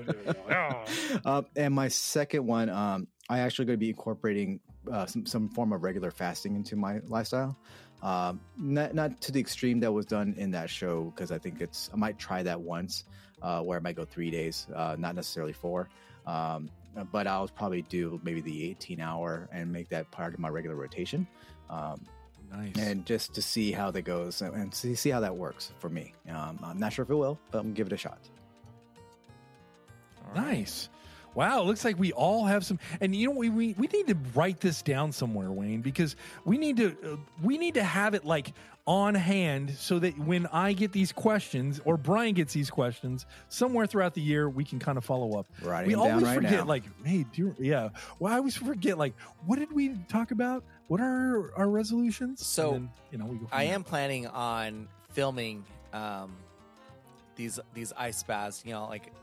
no. 0.49 0.83
it. 0.87 1.21
Uh, 1.23 1.43
and 1.55 1.75
my 1.75 1.87
second 1.87 2.47
one, 2.47 2.69
um, 2.69 3.07
I 3.29 3.39
actually 3.41 3.65
going 3.65 3.77
to 3.77 3.85
be 3.85 3.89
incorporating 3.89 4.59
uh, 4.91 5.05
some 5.05 5.23
some 5.27 5.49
form 5.49 5.71
of 5.71 5.83
regular 5.83 6.09
fasting 6.09 6.55
into 6.55 6.75
my 6.75 6.99
lifestyle. 7.07 7.55
Um, 8.01 8.39
not 8.57 8.95
not 8.95 9.21
to 9.21 9.31
the 9.31 9.39
extreme 9.39 9.81
that 9.81 9.91
was 9.91 10.07
done 10.07 10.33
in 10.35 10.49
that 10.51 10.71
show 10.71 11.13
because 11.15 11.31
I 11.31 11.37
think 11.37 11.61
it's 11.61 11.91
I 11.93 11.97
might 11.97 12.17
try 12.17 12.41
that 12.41 12.59
once 12.59 13.03
uh, 13.41 13.61
where 13.61 13.77
I 13.77 13.81
might 13.81 13.95
go 13.95 14.05
three 14.05 14.29
days, 14.31 14.67
uh, 14.75 14.95
not 14.99 15.15
necessarily 15.15 15.53
four. 15.53 15.89
Um, 16.25 16.69
but 17.11 17.27
I'll 17.27 17.47
probably 17.47 17.83
do 17.83 18.19
maybe 18.23 18.41
the 18.41 18.69
18 18.71 18.99
hour 18.99 19.47
and 19.51 19.71
make 19.71 19.89
that 19.89 20.09
part 20.11 20.33
of 20.33 20.39
my 20.39 20.49
regular 20.49 20.75
rotation. 20.75 21.27
Um, 21.69 22.01
Nice. 22.51 22.73
and 22.79 23.05
just 23.05 23.35
to 23.35 23.43
see 23.43 23.71
how 23.71 23.91
that 23.91 24.01
goes 24.01 24.41
and- 24.41 24.73
see, 24.73 24.95
see 24.95 25.11
how 25.11 25.19
that 25.19 25.35
works 25.35 25.71
for 25.77 25.87
me. 25.87 26.13
Um, 26.27 26.59
I'm 26.63 26.79
not 26.79 26.91
sure 26.93 27.03
if 27.03 27.09
it 27.11 27.15
will, 27.15 27.39
but 27.51 27.59
I'm 27.59 27.65
gonna 27.65 27.75
give 27.75 27.87
it 27.87 27.93
a 27.93 27.97
shot. 27.97 28.17
Nice. 30.35 30.89
Wow, 31.35 31.61
it 31.61 31.65
looks 31.67 31.85
like 31.85 31.97
we 31.99 32.11
all 32.11 32.45
have 32.45 32.65
some, 32.65 32.79
and 33.01 33.15
you 33.15 33.27
know 33.29 33.35
we 33.35 33.49
we, 33.49 33.75
we 33.77 33.87
need 33.87 34.07
to 34.07 34.17
write 34.33 34.59
this 34.59 34.81
down 34.81 35.11
somewhere, 35.11 35.51
Wayne, 35.51 35.81
because 35.81 36.15
we 36.43 36.57
need 36.57 36.77
to 36.77 36.95
uh, 37.13 37.17
we 37.43 37.57
need 37.57 37.75
to 37.75 37.83
have 37.83 38.13
it 38.15 38.25
like 38.25 38.51
on 38.89 39.13
hand 39.13 39.69
so 39.77 39.99
that 39.99 40.17
when 40.17 40.47
I 40.47 40.73
get 40.73 40.91
these 40.91 41.11
questions 41.11 41.79
or 41.85 41.95
Brian 41.95 42.33
gets 42.33 42.53
these 42.53 42.71
questions 42.71 43.27
somewhere 43.47 43.85
throughout 43.85 44.15
the 44.15 44.21
year, 44.21 44.49
we 44.49 44.63
can 44.63 44.79
kind 44.79 44.97
of 44.97 45.05
follow 45.05 45.37
up. 45.37 45.45
Writing 45.61 45.89
we 45.89 45.93
them 45.93 46.03
down 46.03 46.11
always 46.13 46.25
right 46.25 46.35
forget, 46.37 46.51
now. 46.51 46.65
like, 46.65 46.83
hey, 47.05 47.23
do 47.31 47.43
you, 47.43 47.55
yeah. 47.59 47.89
Well, 48.17 48.33
I 48.33 48.37
always 48.37 48.57
forget, 48.57 48.97
like, 48.97 49.13
what 49.45 49.59
did 49.59 49.71
we 49.71 49.95
talk 50.07 50.31
about? 50.31 50.63
What 50.87 51.01
are 51.01 51.51
our 51.55 51.69
resolutions? 51.69 52.43
So, 52.43 52.73
And 52.73 52.73
then, 52.73 52.89
you 53.11 53.17
know, 53.19 53.25
we 53.25 53.37
go. 53.37 53.47
I 53.51 53.65
there. 53.65 53.75
am 53.75 53.83
planning 53.83 54.25
on 54.25 54.87
filming 55.11 55.63
um, 55.93 56.35
these 57.35 57.59
these 57.75 57.93
ice 57.95 58.23
baths. 58.23 58.63
You 58.65 58.73
know, 58.73 58.87
like 58.87 59.13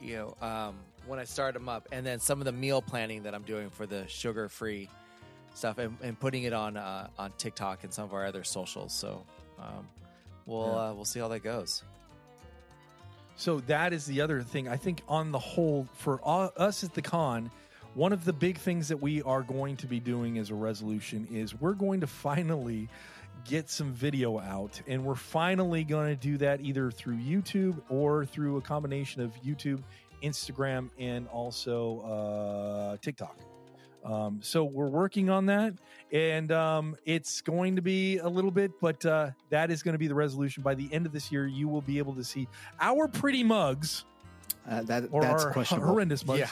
you 0.00 0.16
know 0.16 0.36
um, 0.44 0.74
when 1.06 1.20
I 1.20 1.24
start 1.24 1.54
them 1.54 1.68
up, 1.68 1.88
and 1.92 2.04
then 2.04 2.18
some 2.18 2.40
of 2.40 2.46
the 2.46 2.52
meal 2.52 2.82
planning 2.82 3.22
that 3.22 3.32
I'm 3.32 3.44
doing 3.44 3.70
for 3.70 3.86
the 3.86 4.08
sugar 4.08 4.48
free 4.48 4.88
stuff, 5.54 5.78
and, 5.78 5.96
and 6.02 6.18
putting 6.18 6.44
it 6.44 6.52
on 6.52 6.76
uh, 6.76 7.08
on 7.18 7.32
TikTok 7.38 7.84
and 7.84 7.92
some 7.92 8.04
of 8.04 8.12
our 8.14 8.24
other 8.26 8.44
socials. 8.44 8.92
So 8.92 9.24
um, 9.58 9.88
we'll 10.46 10.66
Yeah. 10.66 10.90
uh, 10.90 10.94
we'll 10.94 11.04
see 11.04 11.20
how 11.20 11.28
that 11.28 11.40
goes. 11.40 11.82
So 13.36 13.60
that 13.60 13.92
is 13.92 14.04
the 14.06 14.20
other 14.20 14.42
thing. 14.42 14.68
I 14.68 14.76
think 14.76 15.02
on 15.08 15.32
the 15.32 15.38
whole, 15.38 15.88
for 15.94 16.20
all, 16.22 16.52
us 16.56 16.84
at 16.84 16.92
the 16.94 17.02
con, 17.02 17.50
one 17.94 18.12
of 18.12 18.24
the 18.24 18.32
big 18.32 18.58
things 18.58 18.88
that 18.88 18.98
we 18.98 19.22
are 19.22 19.42
going 19.42 19.76
to 19.78 19.86
be 19.86 20.00
doing 20.00 20.38
as 20.38 20.50
a 20.50 20.54
resolution 20.54 21.26
is 21.30 21.58
we're 21.58 21.72
going 21.72 22.00
to 22.00 22.06
finally 22.06 22.88
get 23.44 23.68
some 23.68 23.92
video 23.92 24.38
out, 24.38 24.80
and 24.86 25.04
we're 25.04 25.14
finally 25.14 25.82
going 25.82 26.14
to 26.14 26.20
do 26.20 26.36
that 26.38 26.60
either 26.60 26.90
through 26.90 27.16
YouTube 27.16 27.80
or 27.88 28.24
through 28.24 28.58
a 28.58 28.60
combination 28.60 29.22
of 29.22 29.32
YouTube, 29.42 29.82
Instagram, 30.22 30.90
and 30.98 31.26
also 31.28 32.00
uh, 32.00 32.96
TikTok. 32.98 33.36
Um, 34.04 34.40
so 34.42 34.64
we're 34.64 34.88
working 34.88 35.30
on 35.30 35.46
that, 35.46 35.74
and 36.12 36.50
um, 36.50 36.96
it's 37.04 37.40
going 37.40 37.76
to 37.76 37.82
be 37.82 38.18
a 38.18 38.28
little 38.28 38.50
bit, 38.50 38.72
but 38.80 39.04
uh, 39.06 39.30
that 39.50 39.70
is 39.70 39.82
going 39.82 39.92
to 39.94 39.98
be 39.98 40.08
the 40.08 40.14
resolution. 40.14 40.62
By 40.62 40.74
the 40.74 40.88
end 40.92 41.06
of 41.06 41.12
this 41.12 41.30
year, 41.30 41.46
you 41.46 41.68
will 41.68 41.82
be 41.82 41.98
able 41.98 42.14
to 42.16 42.24
see 42.24 42.48
our 42.80 43.06
pretty 43.06 43.44
mugs 43.44 44.04
Uh, 44.68 44.82
that 44.82 45.04
or 45.12 45.22
that's 45.22 45.44
our 45.44 45.52
questionable. 45.52 45.88
horrendous 45.88 46.26
mugs. 46.26 46.40
Yeah. 46.40 46.48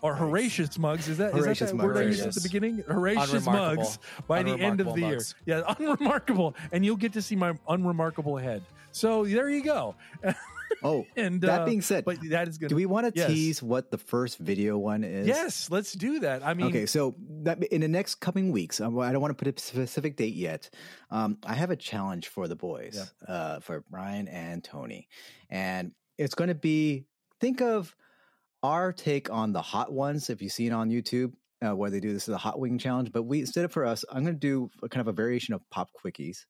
Or 0.00 0.16
Horricious 0.16 0.76
mugs. 0.80 1.06
Is 1.08 1.18
that, 1.18 1.28
is 1.32 1.44
Horricious 1.44 1.70
that 1.70 1.76
that 1.76 1.86
word 1.86 1.96
I 1.96 2.02
used 2.02 2.26
at 2.26 2.34
the 2.34 2.40
beginning? 2.40 2.82
Horricious 2.90 3.46
mugs 3.46 4.00
by 4.26 4.42
the 4.42 4.50
end 4.50 4.80
of 4.80 4.88
Unremarkable 4.88 4.94
the 4.94 5.00
year. 5.00 5.20
Yeah, 5.46 5.74
unremarkable. 5.78 6.56
And 6.72 6.84
you'll 6.84 6.96
get 6.96 7.12
to 7.12 7.22
see 7.22 7.36
my 7.36 7.56
unremarkable 7.68 8.36
head. 8.36 8.64
So 8.90 9.24
there 9.24 9.48
you 9.48 9.62
go. 9.62 9.94
Oh, 10.84 11.06
And 11.16 11.40
that 11.42 11.62
uh, 11.62 11.64
being 11.64 11.82
said, 11.82 12.04
but 12.04 12.18
that 12.30 12.48
is 12.48 12.58
good. 12.58 12.68
do 12.68 12.76
we 12.76 12.86
want 12.86 13.12
to 13.12 13.18
yes. 13.18 13.28
tease 13.28 13.62
what 13.62 13.90
the 13.90 13.98
first 13.98 14.38
video 14.38 14.76
one 14.78 15.04
is? 15.04 15.26
Yes, 15.26 15.70
let's 15.70 15.92
do 15.92 16.20
that. 16.20 16.44
I 16.44 16.54
mean, 16.54 16.66
okay, 16.68 16.86
so 16.86 17.14
that 17.42 17.62
in 17.64 17.80
the 17.82 17.88
next 17.88 18.16
coming 18.16 18.52
weeks, 18.52 18.80
I 18.80 18.84
don't 18.84 19.20
want 19.20 19.36
to 19.36 19.44
put 19.44 19.56
a 19.56 19.60
specific 19.60 20.16
date 20.16 20.34
yet. 20.34 20.70
Um, 21.10 21.38
I 21.44 21.54
have 21.54 21.70
a 21.70 21.76
challenge 21.76 22.28
for 22.28 22.48
the 22.48 22.56
boys, 22.56 23.12
uh, 23.26 23.60
for 23.60 23.84
Brian 23.90 24.28
and 24.28 24.62
Tony, 24.62 25.08
and 25.50 25.92
it's 26.18 26.34
going 26.34 26.48
to 26.48 26.54
be 26.54 27.04
think 27.40 27.60
of 27.60 27.94
our 28.62 28.92
take 28.92 29.30
on 29.30 29.52
the 29.52 29.62
hot 29.62 29.92
ones. 29.92 30.30
If 30.30 30.42
you've 30.42 30.52
seen 30.52 30.72
on 30.72 30.90
YouTube, 30.90 31.32
uh, 31.64 31.74
where 31.76 31.90
they 31.90 32.00
do 32.00 32.12
this 32.12 32.28
is 32.28 32.34
a 32.34 32.38
hot 32.38 32.58
wing 32.58 32.78
challenge, 32.78 33.12
but 33.12 33.22
we 33.22 33.40
instead 33.40 33.64
of 33.64 33.72
for 33.72 33.84
us, 33.84 34.04
I'm 34.10 34.24
going 34.24 34.34
to 34.34 34.40
do 34.40 34.70
a 34.82 34.88
kind 34.88 35.00
of 35.00 35.08
a 35.08 35.12
variation 35.12 35.54
of 35.54 35.68
pop 35.70 35.90
quickies, 36.04 36.44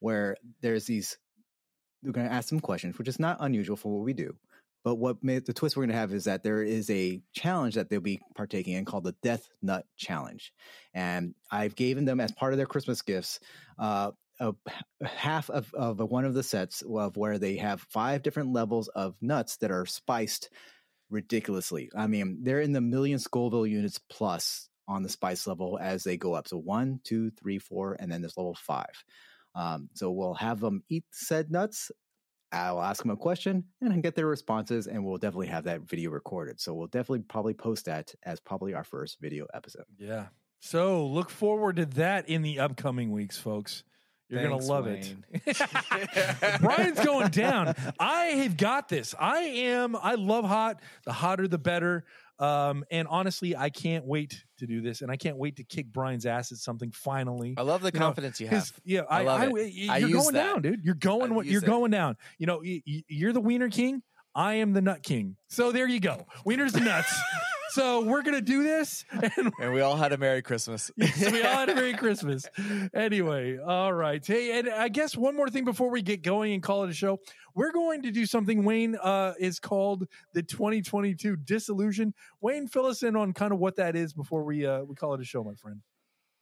where 0.00 0.36
there's 0.60 0.86
these. 0.86 1.16
We're 2.02 2.12
going 2.12 2.26
to 2.26 2.32
ask 2.32 2.48
some 2.48 2.60
questions, 2.60 2.98
which 2.98 3.08
is 3.08 3.20
not 3.20 3.38
unusual 3.40 3.76
for 3.76 3.92
what 3.92 4.04
we 4.04 4.12
do. 4.12 4.34
But 4.82 4.94
what 4.94 5.22
made 5.22 5.44
the 5.44 5.52
twist 5.52 5.76
we're 5.76 5.82
going 5.82 5.90
to 5.90 5.98
have 5.98 6.14
is 6.14 6.24
that 6.24 6.42
there 6.42 6.62
is 6.62 6.88
a 6.88 7.20
challenge 7.34 7.74
that 7.74 7.90
they'll 7.90 8.00
be 8.00 8.20
partaking 8.34 8.74
in 8.74 8.86
called 8.86 9.04
the 9.04 9.14
Death 9.22 9.46
Nut 9.60 9.84
Challenge, 9.96 10.52
and 10.94 11.34
I've 11.50 11.76
given 11.76 12.06
them 12.06 12.18
as 12.18 12.32
part 12.32 12.54
of 12.54 12.56
their 12.56 12.66
Christmas 12.66 13.02
gifts 13.02 13.40
uh, 13.78 14.12
a 14.40 14.54
half 15.04 15.50
of, 15.50 15.72
of 15.74 15.98
one 15.98 16.24
of 16.24 16.34
the 16.34 16.42
sets 16.42 16.82
of 16.82 17.16
where 17.16 17.38
they 17.38 17.56
have 17.56 17.82
five 17.90 18.22
different 18.22 18.52
levels 18.52 18.88
of 18.88 19.14
nuts 19.20 19.58
that 19.58 19.70
are 19.70 19.84
spiced 19.84 20.48
ridiculously. 21.10 21.90
I 21.94 22.06
mean, 22.06 22.38
they're 22.42 22.62
in 22.62 22.72
the 22.72 22.80
million 22.80 23.18
Scoville 23.18 23.66
units 23.66 24.00
plus 24.08 24.68
on 24.88 25.02
the 25.02 25.08
spice 25.08 25.46
level 25.46 25.78
as 25.80 26.04
they 26.04 26.16
go 26.16 26.32
up. 26.32 26.48
So 26.48 26.56
one, 26.56 27.00
two, 27.04 27.30
three, 27.30 27.58
four, 27.58 27.96
and 28.00 28.10
then 28.10 28.22
there's 28.22 28.36
level 28.36 28.54
five. 28.54 29.04
Um, 29.54 29.88
so 29.94 30.10
we'll 30.10 30.34
have 30.34 30.60
them 30.60 30.82
eat 30.88 31.04
said 31.10 31.50
nuts. 31.50 31.90
I'll 32.52 32.82
ask 32.82 33.02
them 33.02 33.12
a 33.12 33.16
question 33.16 33.64
and 33.80 34.02
get 34.02 34.16
their 34.16 34.26
responses, 34.26 34.86
and 34.88 35.04
we'll 35.04 35.18
definitely 35.18 35.46
have 35.48 35.64
that 35.64 35.82
video 35.82 36.10
recorded. 36.10 36.60
So 36.60 36.74
we'll 36.74 36.88
definitely 36.88 37.20
probably 37.20 37.54
post 37.54 37.84
that 37.86 38.12
as 38.24 38.40
probably 38.40 38.74
our 38.74 38.84
first 38.84 39.18
video 39.20 39.46
episode. 39.54 39.84
yeah. 39.98 40.26
So 40.62 41.06
look 41.06 41.30
forward 41.30 41.76
to 41.76 41.86
that 41.86 42.28
in 42.28 42.42
the 42.42 42.58
upcoming 42.58 43.12
weeks, 43.12 43.38
folks. 43.38 43.82
You're 44.30 44.42
gonna 44.42 44.56
love 44.58 44.86
Wayne. 44.86 45.24
it. 45.32 45.56
Brian's 46.60 47.00
going 47.04 47.28
down. 47.30 47.74
I 47.98 48.24
have 48.26 48.56
got 48.56 48.88
this. 48.88 49.14
I 49.18 49.38
am, 49.40 49.96
I 49.96 50.14
love 50.14 50.44
hot. 50.44 50.80
The 51.04 51.12
hotter, 51.12 51.48
the 51.48 51.58
better. 51.58 52.04
Um, 52.38 52.84
and 52.90 53.06
honestly, 53.08 53.54
I 53.54 53.68
can't 53.68 54.06
wait 54.06 54.44
to 54.58 54.66
do 54.66 54.80
this. 54.80 55.02
And 55.02 55.10
I 55.10 55.16
can't 55.16 55.36
wait 55.36 55.56
to 55.56 55.64
kick 55.64 55.92
Brian's 55.92 56.24
ass 56.24 56.52
at 56.52 56.58
something 56.58 56.90
finally. 56.90 57.54
I 57.58 57.62
love 57.62 57.82
the 57.82 57.90
You 57.92 57.98
know, 58.00 58.06
confidence 58.06 58.40
you 58.40 58.46
His- 58.48 58.70
have. 58.70 58.80
yeah, 58.84 59.00
I 59.10 59.20
I, 59.20 59.22
love 59.24 59.40
I, 59.40 59.46
it. 59.58 59.90
I 59.90 59.98
You're 59.98 60.10
going 60.22 60.34
that. 60.34 60.44
down, 60.52 60.62
dude. 60.62 60.80
You're 60.82 60.94
going. 60.94 61.32
I 61.32 61.42
You're 61.42 61.62
it. 61.62 61.66
going 61.66 61.90
down. 61.90 62.16
You 62.38 62.46
know, 62.46 62.62
you're 62.64 63.32
the 63.34 63.40
wiener 63.42 63.68
king. 63.68 64.02
I 64.34 64.54
am 64.54 64.72
the 64.72 64.80
nut 64.80 65.02
king. 65.02 65.36
So 65.48 65.70
there 65.72 65.86
you 65.88 66.00
go. 66.00 66.24
Wieners 66.46 66.74
and 66.76 66.84
nuts. 66.86 67.12
so 67.70 68.02
we're 68.02 68.22
gonna 68.22 68.40
do 68.40 68.62
this, 68.62 69.04
and 69.10 69.52
And 69.60 69.72
we 69.72 69.80
all 69.80 69.96
had 69.96 70.12
a 70.12 70.18
Merry 70.18 70.42
Christmas. 70.42 70.90
so 71.16 71.30
we 71.30 71.42
all 71.42 71.56
had 71.56 71.68
a 71.68 71.74
Merry 71.74 71.94
Christmas. 71.94 72.46
Anyway, 72.94 73.58
all 73.58 73.92
right. 73.92 74.24
Hey, 74.24 74.58
and 74.58 74.68
I 74.68 74.88
guess 74.88 75.16
one 75.16 75.36
more 75.36 75.48
thing 75.48 75.64
before 75.64 75.90
we 75.90 76.02
get 76.02 76.22
going 76.22 76.52
and 76.52 76.62
call 76.62 76.84
it 76.84 76.90
a 76.90 76.94
show. 76.94 77.20
We're 77.54 77.72
going 77.72 78.02
to 78.02 78.10
do 78.10 78.26
something 78.26 78.64
Wayne 78.64 78.96
uh, 78.96 79.34
is 79.38 79.58
called 79.58 80.06
the 80.34 80.42
2022 80.42 81.36
Disillusion. 81.36 82.14
Wayne, 82.40 82.68
fill 82.68 82.86
us 82.86 83.02
in 83.02 83.16
on 83.16 83.32
kind 83.32 83.52
of 83.52 83.58
what 83.58 83.76
that 83.76 83.96
is 83.96 84.12
before 84.12 84.44
we 84.44 84.66
uh, 84.66 84.82
we 84.82 84.94
call 84.94 85.14
it 85.14 85.20
a 85.20 85.24
show, 85.24 85.42
my 85.42 85.54
friend. 85.54 85.80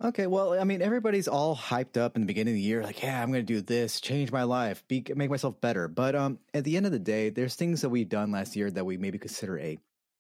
Okay, 0.03 0.29
well, 0.29 0.59
I 0.59 0.63
mean, 0.63 0.81
everybody's 0.81 1.27
all 1.27 1.57
hyped 1.57 1.97
up 1.97 2.15
in 2.15 2.23
the 2.23 2.27
beginning 2.27 2.53
of 2.53 2.57
the 2.57 2.63
year, 2.63 2.85
like, 2.85 3.03
yeah, 3.03 3.21
I'm 3.21 3.33
going 3.33 3.45
to 3.45 3.53
do 3.53 3.61
this, 3.61 4.01
change 4.01 4.31
my 4.31 4.45
life, 4.45 4.87
be, 4.87 5.05
make 5.17 5.29
myself 5.29 5.61
better. 5.61 5.89
But 5.89 6.15
um, 6.15 6.39
at 6.55 6.63
the 6.63 6.77
end 6.77 6.87
of 6.87 6.93
the 6.93 7.01
day, 7.01 7.31
there's 7.31 7.57
things 7.57 7.81
that 7.81 7.89
we've 7.89 8.09
done 8.09 8.31
last 8.31 8.55
year 8.55 8.71
that 8.71 8.87
we 8.87 8.97
maybe 8.97 9.19
consider 9.19 9.59
a 9.59 9.77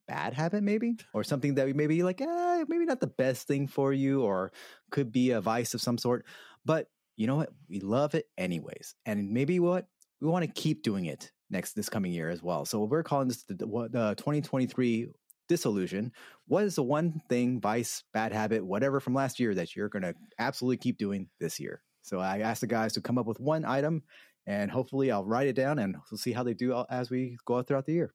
bad 0.09 0.35
habit, 0.35 0.63
maybe, 0.63 0.97
or 1.15 1.23
something 1.23 1.55
that 1.55 1.67
we 1.67 1.73
maybe 1.73 2.03
like, 2.03 2.21
eh, 2.21 2.65
maybe 2.67 2.85
not 2.85 3.01
the 3.01 3.07
best 3.07 3.47
thing 3.47 3.69
for 3.69 3.93
you, 3.93 4.23
or 4.23 4.51
could 4.91 5.13
be 5.13 5.31
a 5.31 5.41
vice 5.41 5.75
of 5.75 5.81
some 5.81 5.99
sort. 5.99 6.25
But 6.65 6.89
you 7.17 7.27
know 7.27 7.37
what? 7.37 7.51
We 7.69 7.81
love 7.81 8.15
it 8.15 8.27
anyways, 8.37 8.95
and 9.07 9.31
maybe 9.31 9.61
what 9.61 9.87
we 10.21 10.29
want 10.29 10.45
to 10.45 10.51
keep 10.51 10.83
doing 10.83 11.07
it 11.07 11.31
next 11.51 11.75
this 11.75 11.89
coming 11.89 12.13
year 12.13 12.31
as 12.31 12.43
well. 12.43 12.65
So 12.65 12.85
we're 12.85 13.03
calling 13.03 13.29
this 13.29 13.45
the, 13.45 13.55
the, 13.55 13.67
the 13.67 14.15
2023 14.17 15.09
disillusion 15.49 16.13
what 16.47 16.65
is 16.65 16.77
the 16.77 16.83
one 16.83 17.21
thing 17.29 17.61
vice 17.61 18.05
bad 18.13 18.33
habit 18.33 18.65
whatever 18.65 19.01
from 19.01 19.15
last 19.15 19.41
year 19.41 19.55
that 19.55 19.75
you're 19.75 19.89
going 19.89 20.03
to 20.03 20.15
absolutely 20.39 20.77
keep 20.77 20.99
doing 20.99 21.27
this 21.41 21.59
year 21.59 21.81
so 22.03 22.21
i 22.21 22.41
asked 22.41 22.61
the 22.61 22.67
guys 22.67 22.93
to 22.93 23.01
come 23.01 23.19
up 23.19 23.27
with 23.27 23.41
one 23.41 23.65
item 23.65 24.03
and 24.47 24.71
hopefully 24.71 25.11
i'll 25.11 25.25
write 25.25 25.49
it 25.49 25.57
down 25.57 25.79
and 25.79 25.97
we'll 26.11 26.19
see 26.19 26.33
how 26.33 26.43
they 26.43 26.55
do 26.55 26.85
as 26.91 27.11
we 27.11 27.37
go 27.47 27.57
out 27.57 27.67
throughout 27.67 27.87
the 27.87 27.95
year 27.95 28.13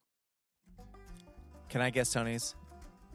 Can 1.74 1.82
I 1.82 1.90
guess 1.90 2.14
Tony's? 2.14 2.54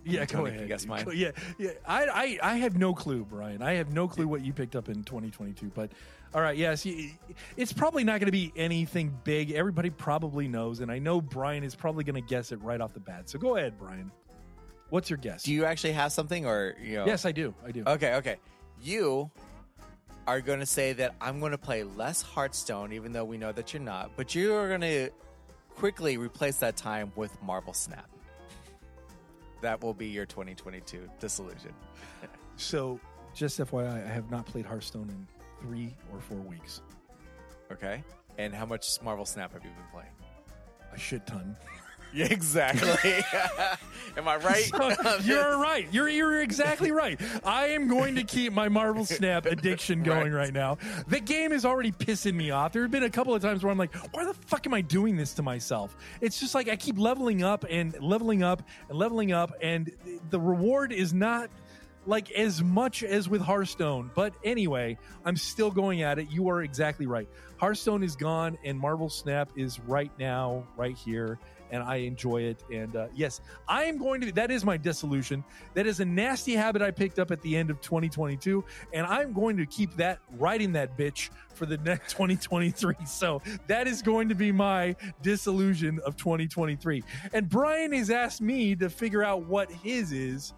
Yeah, 0.05 0.25
Tony, 0.25 0.43
go 0.43 0.47
can 0.51 0.57
ahead. 0.57 0.69
guess 0.69 0.85
mine? 0.85 1.07
Yeah, 1.15 1.31
yeah. 1.59 1.71
I, 1.87 2.39
I, 2.43 2.55
I 2.55 2.57
have 2.57 2.77
no 2.77 2.93
clue, 2.93 3.25
Brian. 3.25 3.63
I 3.63 3.75
have 3.75 3.93
no 3.93 4.09
clue 4.09 4.27
what 4.27 4.41
you 4.45 4.53
picked 4.53 4.75
up 4.75 4.89
in 4.89 5.05
2022. 5.05 5.71
But 5.73 5.93
all 6.35 6.41
right, 6.41 6.57
yes, 6.57 6.85
y- 6.85 7.17
it's 7.57 7.73
probably 7.73 8.03
not 8.03 8.19
going 8.19 8.27
to 8.27 8.33
be 8.33 8.53
anything 8.57 9.17
big. 9.23 9.53
Everybody 9.53 9.91
probably 9.91 10.49
knows, 10.49 10.81
and 10.81 10.91
I 10.91 10.99
know 10.99 11.21
Brian 11.21 11.63
is 11.63 11.77
probably 11.77 12.03
going 12.03 12.17
to 12.17 12.21
guess 12.21 12.51
it 12.51 12.61
right 12.61 12.81
off 12.81 12.95
the 12.95 13.01
bat. 13.01 13.31
So 13.31 13.39
go 13.39 13.57
ahead, 13.57 13.79
Brian. 13.79 14.11
What's 14.91 15.09
your 15.09 15.19
guess? 15.19 15.45
Do 15.45 15.53
you 15.55 15.65
actually 15.65 15.93
have 15.93 16.11
something, 16.11 16.47
or 16.47 16.75
you 16.83 16.97
know? 16.97 17.07
Yes, 17.07 17.25
I 17.25 17.31
do. 17.31 17.55
I 17.65 17.71
do. 17.71 17.85
Okay, 17.87 18.15
okay. 18.15 18.37
You 18.83 19.31
are 20.27 20.41
going 20.41 20.59
to 20.59 20.67
say 20.67 20.95
that 20.95 21.15
I'm 21.21 21.39
going 21.39 21.53
to 21.53 21.59
play 21.59 21.85
less 21.85 22.23
Hearthstone, 22.23 22.93
even 22.93 23.13
though 23.13 23.25
we 23.25 23.39
know 23.39 23.53
that 23.53 23.73
you're 23.73 23.83
not. 23.83 24.11
But 24.17 24.35
you 24.35 24.53
are 24.55 24.67
going 24.67 24.81
to 24.81 25.11
quickly 25.77 26.17
replace 26.17 26.57
that 26.57 26.77
time 26.77 27.13
with 27.15 27.41
Marvel 27.41 27.73
Snap. 27.73 28.09
That 29.61 29.83
will 29.83 29.95
be 29.95 30.07
your 30.07 30.27
2022 30.27 31.09
disillusion. 31.21 31.73
So 32.61 32.99
just 33.35 33.61
FYI, 33.61 34.05
I 34.05 34.09
have 34.13 34.33
not 34.33 34.45
played 34.45 34.67
Hearthstone 34.67 35.09
in 35.11 35.29
three 35.61 35.95
or 36.13 36.21
four 36.21 36.39
weeks. 36.39 36.83
Okay. 37.71 38.03
And 38.37 38.53
how 38.53 38.67
much 38.67 39.01
Marvel 39.01 39.25
Snap 39.25 39.53
have 39.53 39.63
you 39.65 39.71
been 39.71 39.87
playing? 39.93 40.11
A 40.93 40.99
shit 40.99 41.25
ton. 41.25 41.57
Yeah, 42.13 42.27
exactly. 42.31 43.25
Am 44.17 44.27
I 44.27 44.37
right? 44.39 44.65
So, 44.65 45.19
you're 45.23 45.59
right. 45.59 45.87
You're 45.93 46.09
you're 46.09 46.43
exactly 46.43 46.91
right. 46.91 47.21
I 47.45 47.69
am 47.69 47.89
going 47.89 48.17
to 48.17 48.25
keep 48.25 48.53
my 48.53 48.69
Marvel 48.69 49.05
Snap 49.05 49.47
addiction 49.47 50.03
going 50.03 50.33
right. 50.33 50.53
now. 50.53 50.79
The 51.07 51.21
game 51.21 51.53
is 51.53 51.65
already 51.65 51.93
pissing 51.93 52.35
me 52.35 52.51
off. 52.51 52.73
There 52.73 52.83
have 52.83 52.91
been 52.91 53.05
a 53.05 53.11
couple 53.11 53.35
of 53.35 53.43
times 53.43 53.63
where 53.63 53.71
I'm 53.71 53.79
like, 53.79 53.95
why 54.13 54.25
the 54.25 54.35
fuck 54.35 54.67
am 54.67 54.75
I 54.75 54.81
doing 54.81 55.17
this 55.17 55.35
to 55.35 55.43
myself? 55.43 55.97
It's 56.21 56.41
just 56.41 56.55
like 56.55 56.69
I 56.69 56.77
keep 56.77 56.99
leveling 56.99 57.43
up 57.45 57.65
and 57.69 57.97
leveling 58.01 58.43
up 58.43 58.63
and 58.89 58.99
leveling 58.99 59.33
up, 59.33 59.53
and 59.63 59.91
the 60.31 60.41
reward 60.41 60.93
is 60.93 61.15
not 61.15 61.51
like 62.07 62.33
as 62.33 62.63
much 62.63 63.05
as 63.05 63.29
with 63.29 63.43
Hearthstone. 63.43 64.11
But 64.15 64.35
anyway, 64.43 64.99
I'm 65.25 65.37
still 65.37 65.71
going 65.71 66.03
at 66.03 66.19
it. 66.19 66.31
You 66.31 66.49
are 66.49 66.63
exactly 66.63 67.07
right. 67.07 67.29
Hearthstone 67.59 68.03
is 68.03 68.17
gone, 68.17 68.59
and 68.65 68.79
Marvel 68.79 69.11
Snap 69.11 69.51
is 69.57 69.79
right 69.81 70.11
now, 70.19 70.65
right 70.77 70.97
here 70.97 71.39
and 71.71 71.83
I 71.83 71.97
enjoy 71.97 72.43
it. 72.43 72.63
And 72.73 72.97
uh, 72.97 73.09
yes, 73.15 73.41
I 73.67 73.85
am 73.85 73.99
going 73.99 74.21
to. 74.23 74.33
That 74.33 74.51
is 74.51 74.65
my 74.65 74.77
dissolution. 74.77 75.45
That 75.75 75.87
is 75.87 76.01
a 76.01 76.05
nasty 76.05 76.55
habit 76.55 76.83
I 76.83 76.91
picked 76.91 77.19
up 77.19 77.31
at 77.31 77.41
the 77.43 77.57
end 77.57 77.71
of 77.71 77.81
2022, 77.81 78.65
and 78.93 79.07
I'm 79.07 79.33
going 79.33 79.57
to 79.57 79.67
keep 79.67 79.95
that 79.97 80.19
riding 80.39 80.73
that 80.73 80.97
bitch 80.97 81.31
for 81.55 81.67
the 81.67 81.79
next 81.79 82.13
2023. 82.13 82.95
So 83.07 83.43
that 83.67 83.87
is 83.87 84.03
going 84.03 84.29
to 84.29 84.35
be 84.35 84.53
my 84.53 84.97
disillusion 85.23 86.01
of 86.05 86.17
2023. 86.17 87.03
And 87.33 87.49
Brian 87.49 87.93
has 87.93 88.11
asked 88.11 88.41
me 88.41 88.75
to 88.77 88.89
figure 88.89 89.25
out 89.25 89.45
what 89.45 89.71
his 89.71 90.13
is, 90.13 90.55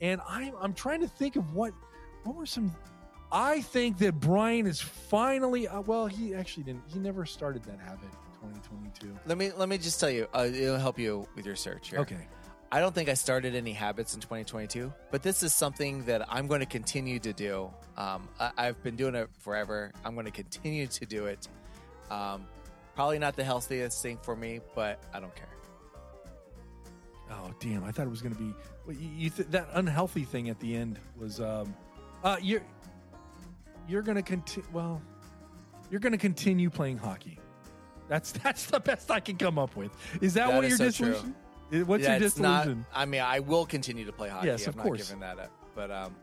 and 0.00 0.20
I'm 0.28 0.54
I'm 0.60 0.74
trying 0.74 1.00
to 1.00 1.08
think 1.08 1.36
of 1.36 1.54
what 1.54 1.72
what 2.24 2.36
were 2.36 2.46
some. 2.46 2.74
I 3.34 3.62
think 3.62 3.96
that 3.98 4.20
Brian 4.20 4.66
is 4.66 4.80
finally. 4.80 5.66
Uh, 5.66 5.80
well, 5.80 6.06
he 6.06 6.34
actually 6.34 6.64
didn't. 6.64 6.82
He 6.86 6.98
never 6.98 7.24
started 7.24 7.62
that 7.64 7.80
habit. 7.80 8.10
2022. 8.42 9.16
Let 9.26 9.38
me 9.38 9.52
let 9.56 9.68
me 9.68 9.78
just 9.78 10.00
tell 10.00 10.10
you. 10.10 10.26
Uh, 10.34 10.48
it'll 10.52 10.78
help 10.78 10.98
you 10.98 11.28
with 11.36 11.46
your 11.46 11.56
search 11.56 11.90
here. 11.90 12.00
Okay. 12.00 12.28
I 12.72 12.80
don't 12.80 12.94
think 12.94 13.10
I 13.10 13.14
started 13.14 13.54
any 13.54 13.74
habits 13.74 14.14
in 14.14 14.20
2022, 14.20 14.90
but 15.10 15.22
this 15.22 15.42
is 15.42 15.52
something 15.52 16.06
that 16.06 16.26
I'm 16.32 16.46
going 16.46 16.60
to 16.60 16.66
continue 16.66 17.18
to 17.18 17.34
do. 17.34 17.70
Um, 17.98 18.26
I, 18.40 18.64
have 18.64 18.82
been 18.82 18.96
doing 18.96 19.14
it 19.14 19.28
forever. 19.40 19.92
I'm 20.06 20.14
going 20.14 20.24
to 20.24 20.32
continue 20.32 20.86
to 20.86 21.04
do 21.04 21.26
it. 21.26 21.48
Um, 22.10 22.46
probably 22.94 23.18
not 23.18 23.36
the 23.36 23.44
healthiest 23.44 24.02
thing 24.02 24.18
for 24.22 24.34
me, 24.34 24.60
but 24.74 25.02
I 25.12 25.20
don't 25.20 25.34
care. 25.36 25.48
Oh 27.30 27.50
damn! 27.60 27.84
I 27.84 27.92
thought 27.92 28.06
it 28.06 28.10
was 28.10 28.22
going 28.22 28.34
to 28.34 28.40
be 28.40 28.54
well, 28.86 28.96
you, 28.96 29.08
you 29.16 29.30
th- 29.30 29.48
that 29.48 29.68
unhealthy 29.74 30.24
thing 30.24 30.48
at 30.48 30.58
the 30.58 30.74
end 30.74 30.98
was 31.16 31.40
um, 31.40 31.74
uh, 32.24 32.36
you're 32.40 32.62
you're 33.86 34.02
going 34.02 34.16
to 34.16 34.22
continue. 34.22 34.68
Well, 34.72 35.00
you're 35.90 36.00
going 36.00 36.12
to 36.12 36.18
continue 36.18 36.70
playing 36.70 36.98
hockey. 36.98 37.38
That's 38.12 38.32
that's 38.44 38.66
the 38.66 38.78
best 38.78 39.10
I 39.10 39.20
can 39.20 39.38
come 39.38 39.58
up 39.58 39.74
with. 39.74 39.90
Is 40.20 40.34
that, 40.34 40.48
That 40.48 40.54
what 40.56 40.64
is 40.66 40.78
your 40.78 40.90
so 40.92 41.04
disillusion? 41.06 41.86
What's 41.86 42.02
Yeah, 42.04 42.16
your 42.18 42.26
it's 42.26 42.38
not- 42.38 42.68
I 42.94 43.06
mean, 43.06 43.22
I 43.22 43.40
will 43.40 43.64
continue 43.64 44.04
to 44.04 44.12
play 44.12 44.28
hockey. 44.28 44.48
Yes, 44.48 44.66
I'm 44.66 44.74
of 44.74 44.80
course. 44.84 44.98
not 45.00 45.06
giving 45.06 45.20
that 45.20 45.38
up. 45.38 45.50
But 45.74 45.90
um, 45.90 46.14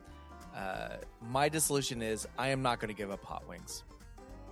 uh, 0.54 0.88
my 1.28 1.48
dissolution 1.48 2.00
is 2.00 2.28
I 2.38 2.48
am 2.50 2.62
not 2.62 2.78
going 2.78 2.94
to 2.94 2.94
give 2.94 3.10
up 3.10 3.24
hot 3.24 3.48
wings. 3.48 3.82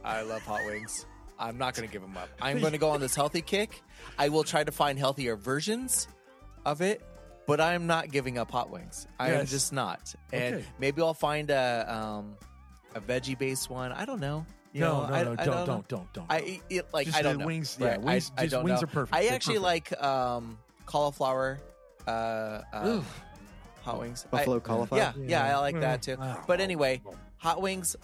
I 0.05 0.23
love 0.23 0.43
hot 0.43 0.65
wings. 0.67 1.07
I'm 1.39 1.57
not 1.57 1.77
going 1.77 1.87
to 1.89 1.93
give 1.93 2.03
them 2.03 2.17
up. 2.17 2.29
I'm 2.43 2.59
going 2.59 2.73
to 2.73 2.79
go 2.79 2.91
on 2.91 2.99
this 2.99 3.15
healthy 3.15 3.43
kick. 3.43 3.81
I 4.19 4.29
will 4.31 4.43
try 4.43 4.65
to 4.65 4.73
find 4.73 4.99
healthier 4.99 5.37
versions 5.37 6.09
of 6.67 6.81
it, 6.81 7.01
but 7.47 7.61
I'm 7.61 7.87
not 7.87 8.11
giving 8.11 8.37
up 8.37 8.51
hot 8.51 8.69
wings. 8.69 9.07
I 9.21 9.31
am 9.31 9.47
just 9.47 9.73
not. 9.73 10.13
And 10.33 10.57
Okay. 10.57 10.65
maybe 10.81 11.01
I'll 11.03 11.15
find 11.15 11.51
a 11.51 11.87
um, 11.89 12.35
a 12.97 13.01
veggie 13.01 13.39
based 13.39 13.71
one. 13.71 13.93
I 13.93 14.05
don't 14.05 14.19
know. 14.21 14.45
You 14.79 14.85
no, 14.85 15.03
know, 15.03 15.09
no, 15.09 15.15
I, 15.15 15.23
no, 15.25 15.33
I 15.33 15.45
don't, 15.45 15.55
don't, 15.57 15.67
don't, 15.67 15.89
don't, 15.89 16.13
don't. 16.13 16.27
I 16.31 16.41
eat 16.41 16.63
it 16.71 16.87
like 16.93 17.07
Just 17.07 17.19
I 17.19 17.23
don't 17.23 17.33
the 17.35 17.39
know. 17.41 17.47
wings- 17.47 17.77
yeah, 17.81 17.89
Right, 17.89 18.01
wings- 18.01 18.33
I, 18.37 18.41
I 18.41 18.45
just 18.45 18.53
don't 18.53 18.65
wings 18.65 18.81
know. 18.81 18.85
are 18.85 18.87
perfect. 18.87 19.17
I 19.17 19.23
They're 19.25 19.35
actually 19.35 19.59
perfect. 19.59 19.93
like 20.01 20.03
um, 20.05 20.59
cauliflower 20.87 21.59
uh, 22.07 22.11
uh, 22.73 23.03
hot 23.83 24.01
wings. 24.01 24.27
Buffalo 24.31 24.57
I, 24.57 24.61
cauliflower. 24.61 25.01
yeah, 25.01 25.13
yeah, 25.49 25.57
I 25.57 25.61
like 25.61 25.81
that 25.81 26.03
too. 26.03 26.17
Wow. 26.17 26.45
But 26.47 26.61
anyway, 26.61 27.03
hot 27.39 27.61
wings 27.61 27.97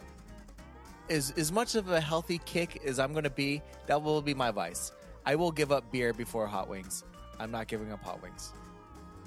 is 1.08 1.30
as 1.32 1.52
much 1.52 1.74
of 1.74 1.90
a 1.90 2.00
healthy 2.00 2.38
kick 2.44 2.82
as 2.86 2.98
I'm 2.98 3.12
going 3.12 3.24
to 3.24 3.30
be. 3.30 3.62
That 3.86 4.02
will 4.02 4.22
be 4.22 4.34
my 4.34 4.50
vice. 4.50 4.92
I 5.26 5.36
will 5.36 5.52
give 5.52 5.70
up 5.72 5.90
beer 5.92 6.12
before 6.12 6.46
hot 6.46 6.68
wings. 6.68 7.04
I'm 7.38 7.50
not 7.50 7.66
giving 7.68 7.92
up 7.92 8.02
hot 8.02 8.22
wings. 8.22 8.52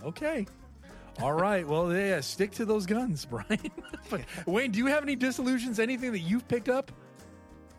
Okay. 0.04 0.46
All 1.22 1.34
right. 1.34 1.68
Well, 1.68 1.92
yeah, 1.96 2.20
stick 2.22 2.52
to 2.52 2.66
those 2.66 2.86
guns, 2.86 3.26
Brian. 3.30 3.72
but 4.10 4.22
Wayne, 4.46 4.72
do 4.72 4.78
you 4.80 4.86
have 4.88 5.02
any 5.04 5.16
disillusions? 5.16 5.80
Anything 5.80 6.12
that 6.12 6.20
you've 6.20 6.48
picked 6.48 6.70
up 6.70 6.92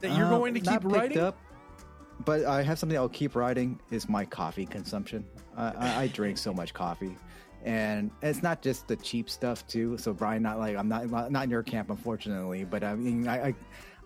that 0.00 0.16
you're 0.16 0.26
Uh, 0.26 0.30
going 0.30 0.54
to 0.54 0.60
keep 0.60 0.70
not 0.70 0.82
picked 0.82 0.92
writing? 0.94 1.18
Up, 1.18 1.36
but 2.24 2.44
I 2.44 2.62
have 2.62 2.78
something 2.78 2.96
I'll 2.98 3.08
keep 3.08 3.34
writing 3.36 3.80
is 3.90 4.08
my 4.08 4.24
coffee 4.24 4.66
consumption. 4.66 5.24
I, 5.56 5.68
I, 5.70 6.02
I 6.02 6.06
drink 6.08 6.38
so 6.38 6.52
much 6.52 6.74
coffee, 6.74 7.16
and 7.64 8.10
it's 8.22 8.42
not 8.42 8.62
just 8.62 8.88
the 8.88 8.96
cheap 8.96 9.28
stuff 9.30 9.66
too. 9.66 9.98
So 9.98 10.12
Brian, 10.12 10.42
not 10.42 10.58
like 10.58 10.76
I'm 10.76 10.88
not 10.88 11.30
not 11.30 11.44
in 11.44 11.50
your 11.50 11.62
camp, 11.62 11.90
unfortunately. 11.90 12.64
But 12.64 12.84
I 12.84 12.94
mean, 12.94 13.28
I 13.28 13.48
I, 13.48 13.54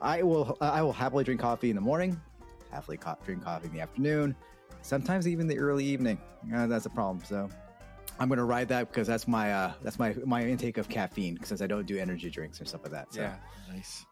I 0.00 0.22
will 0.22 0.56
I 0.60 0.82
will 0.82 0.92
happily 0.92 1.24
drink 1.24 1.40
coffee 1.40 1.70
in 1.70 1.76
the 1.76 1.82
morning, 1.82 2.20
happily 2.70 2.96
co- 2.96 3.18
drink 3.24 3.44
coffee 3.44 3.68
in 3.68 3.74
the 3.74 3.80
afternoon, 3.80 4.34
sometimes 4.82 5.26
even 5.28 5.46
the 5.46 5.58
early 5.58 5.84
evening. 5.84 6.18
Uh, 6.54 6.66
that's 6.66 6.86
a 6.86 6.90
problem. 6.90 7.24
So. 7.24 7.48
I'm 8.20 8.28
gonna 8.28 8.44
ride 8.44 8.68
that 8.68 8.88
because 8.88 9.06
that's 9.08 9.26
my 9.26 9.52
uh, 9.52 9.72
that's 9.82 9.98
my 9.98 10.14
my 10.26 10.44
intake 10.44 10.76
of 10.76 10.88
caffeine 10.88 11.38
since 11.42 11.62
I 11.62 11.66
don't 11.66 11.86
do 11.86 11.96
energy 11.98 12.28
drinks 12.30 12.60
or 12.60 12.66
stuff 12.66 12.82
like 12.82 12.92
that. 12.92 13.12
So. 13.12 13.28
Nice. 13.72 14.04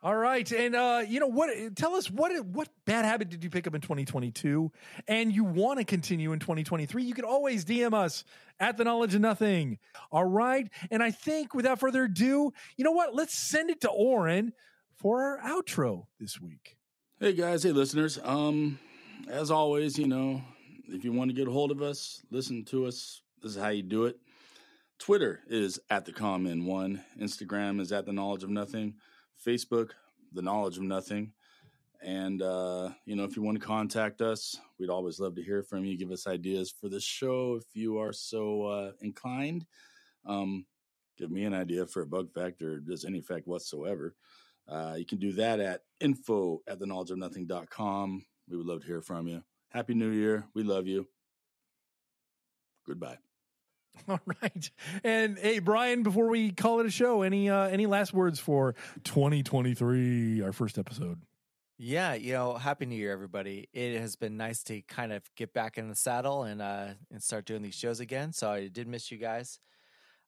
All 0.00 0.14
right, 0.14 0.48
and 0.52 0.76
uh, 0.76 1.02
you 1.08 1.18
know 1.18 1.26
what? 1.26 1.50
Tell 1.74 1.96
us 1.96 2.08
what 2.08 2.30
what 2.46 2.68
bad 2.84 3.04
habit 3.04 3.30
did 3.30 3.42
you 3.42 3.50
pick 3.50 3.66
up 3.66 3.74
in 3.74 3.80
2022, 3.80 4.70
and 5.08 5.34
you 5.34 5.42
want 5.42 5.80
to 5.80 5.84
continue 5.84 6.32
in 6.32 6.38
2023? 6.38 7.02
You 7.02 7.14
can 7.14 7.24
always 7.24 7.64
DM 7.64 7.92
us 7.94 8.22
at 8.60 8.76
the 8.76 8.84
knowledge 8.84 9.16
of 9.16 9.20
nothing. 9.20 9.78
All 10.12 10.24
right, 10.24 10.70
and 10.92 11.02
I 11.02 11.10
think 11.10 11.52
without 11.52 11.80
further 11.80 12.04
ado, 12.04 12.52
you 12.76 12.84
know 12.84 12.92
what? 12.92 13.16
Let's 13.16 13.34
send 13.34 13.70
it 13.70 13.80
to 13.80 13.90
Oren 13.90 14.52
for 14.98 15.24
our 15.24 15.62
outro 15.62 16.06
this 16.20 16.40
week. 16.40 16.76
Hey 17.18 17.32
guys, 17.32 17.64
hey 17.64 17.72
listeners. 17.72 18.20
Um, 18.22 18.78
as 19.28 19.50
always, 19.50 19.98
you 19.98 20.06
know, 20.06 20.42
if 20.86 21.04
you 21.04 21.12
want 21.12 21.30
to 21.30 21.34
get 21.34 21.48
a 21.48 21.50
hold 21.50 21.72
of 21.72 21.82
us, 21.82 22.22
listen 22.30 22.64
to 22.66 22.86
us. 22.86 23.20
This 23.42 23.56
is 23.56 23.60
how 23.60 23.70
you 23.70 23.82
do 23.82 24.04
it. 24.04 24.16
Twitter 25.00 25.40
is 25.48 25.80
at 25.90 26.04
the 26.04 26.12
common 26.12 26.66
one. 26.66 27.02
Instagram 27.20 27.80
is 27.80 27.90
at 27.90 28.06
the 28.06 28.12
knowledge 28.12 28.44
of 28.44 28.50
nothing. 28.50 28.94
Facebook, 29.44 29.90
the 30.32 30.42
knowledge 30.42 30.76
of 30.76 30.82
nothing. 30.82 31.32
And 32.00 32.42
uh, 32.42 32.90
you 33.06 33.16
know, 33.16 33.24
if 33.24 33.36
you 33.36 33.42
want 33.42 33.60
to 33.60 33.66
contact 33.66 34.22
us, 34.22 34.56
we'd 34.78 34.90
always 34.90 35.18
love 35.18 35.34
to 35.36 35.42
hear 35.42 35.62
from 35.62 35.84
you. 35.84 35.96
Give 35.96 36.12
us 36.12 36.26
ideas 36.26 36.72
for 36.80 36.88
the 36.88 37.00
show 37.00 37.56
if 37.56 37.64
you 37.74 37.98
are 37.98 38.12
so 38.12 38.62
uh, 38.62 38.92
inclined. 39.00 39.66
Um, 40.24 40.64
give 41.16 41.30
me 41.30 41.44
an 41.44 41.54
idea 41.54 41.86
for 41.86 42.02
a 42.02 42.06
bug 42.06 42.32
fact 42.32 42.62
or 42.62 42.80
just 42.80 43.04
any 43.04 43.20
fact 43.20 43.48
whatsoever. 43.48 44.14
Uh, 44.68 44.94
you 44.96 45.06
can 45.06 45.18
do 45.18 45.32
that 45.32 45.60
at 45.60 45.82
info 46.00 46.60
at 46.68 46.78
the 46.78 46.86
knowledge 46.86 47.10
of 47.10 47.18
nothing.com. 47.18 48.24
We 48.48 48.56
would 48.56 48.66
love 48.66 48.82
to 48.82 48.86
hear 48.86 49.00
from 49.00 49.26
you. 49.26 49.42
Happy 49.70 49.94
New 49.94 50.10
Year. 50.10 50.44
We 50.54 50.62
love 50.62 50.86
you. 50.86 51.08
Goodbye. 52.86 53.18
All 54.08 54.20
right, 54.42 54.70
and 55.04 55.38
hey, 55.38 55.58
Brian, 55.58 56.02
before 56.02 56.28
we 56.28 56.50
call 56.52 56.80
it 56.80 56.86
a 56.86 56.90
show, 56.90 57.22
any 57.22 57.48
uh, 57.48 57.68
any 57.68 57.86
last 57.86 58.12
words 58.12 58.38
for 58.38 58.74
2023, 59.04 60.42
our 60.42 60.52
first 60.52 60.78
episode? 60.78 61.20
Yeah, 61.80 62.14
you 62.14 62.32
know, 62.32 62.54
happy 62.54 62.86
new 62.86 62.96
year, 62.96 63.12
everybody. 63.12 63.68
It 63.72 64.00
has 64.00 64.16
been 64.16 64.36
nice 64.36 64.64
to 64.64 64.82
kind 64.82 65.12
of 65.12 65.22
get 65.36 65.52
back 65.52 65.78
in 65.78 65.88
the 65.88 65.94
saddle 65.94 66.42
and 66.42 66.60
uh 66.60 66.88
and 67.12 67.22
start 67.22 67.44
doing 67.44 67.62
these 67.62 67.76
shows 67.76 68.00
again. 68.00 68.32
So 68.32 68.50
I 68.50 68.66
did 68.66 68.88
miss 68.88 69.12
you 69.12 69.18
guys. 69.18 69.60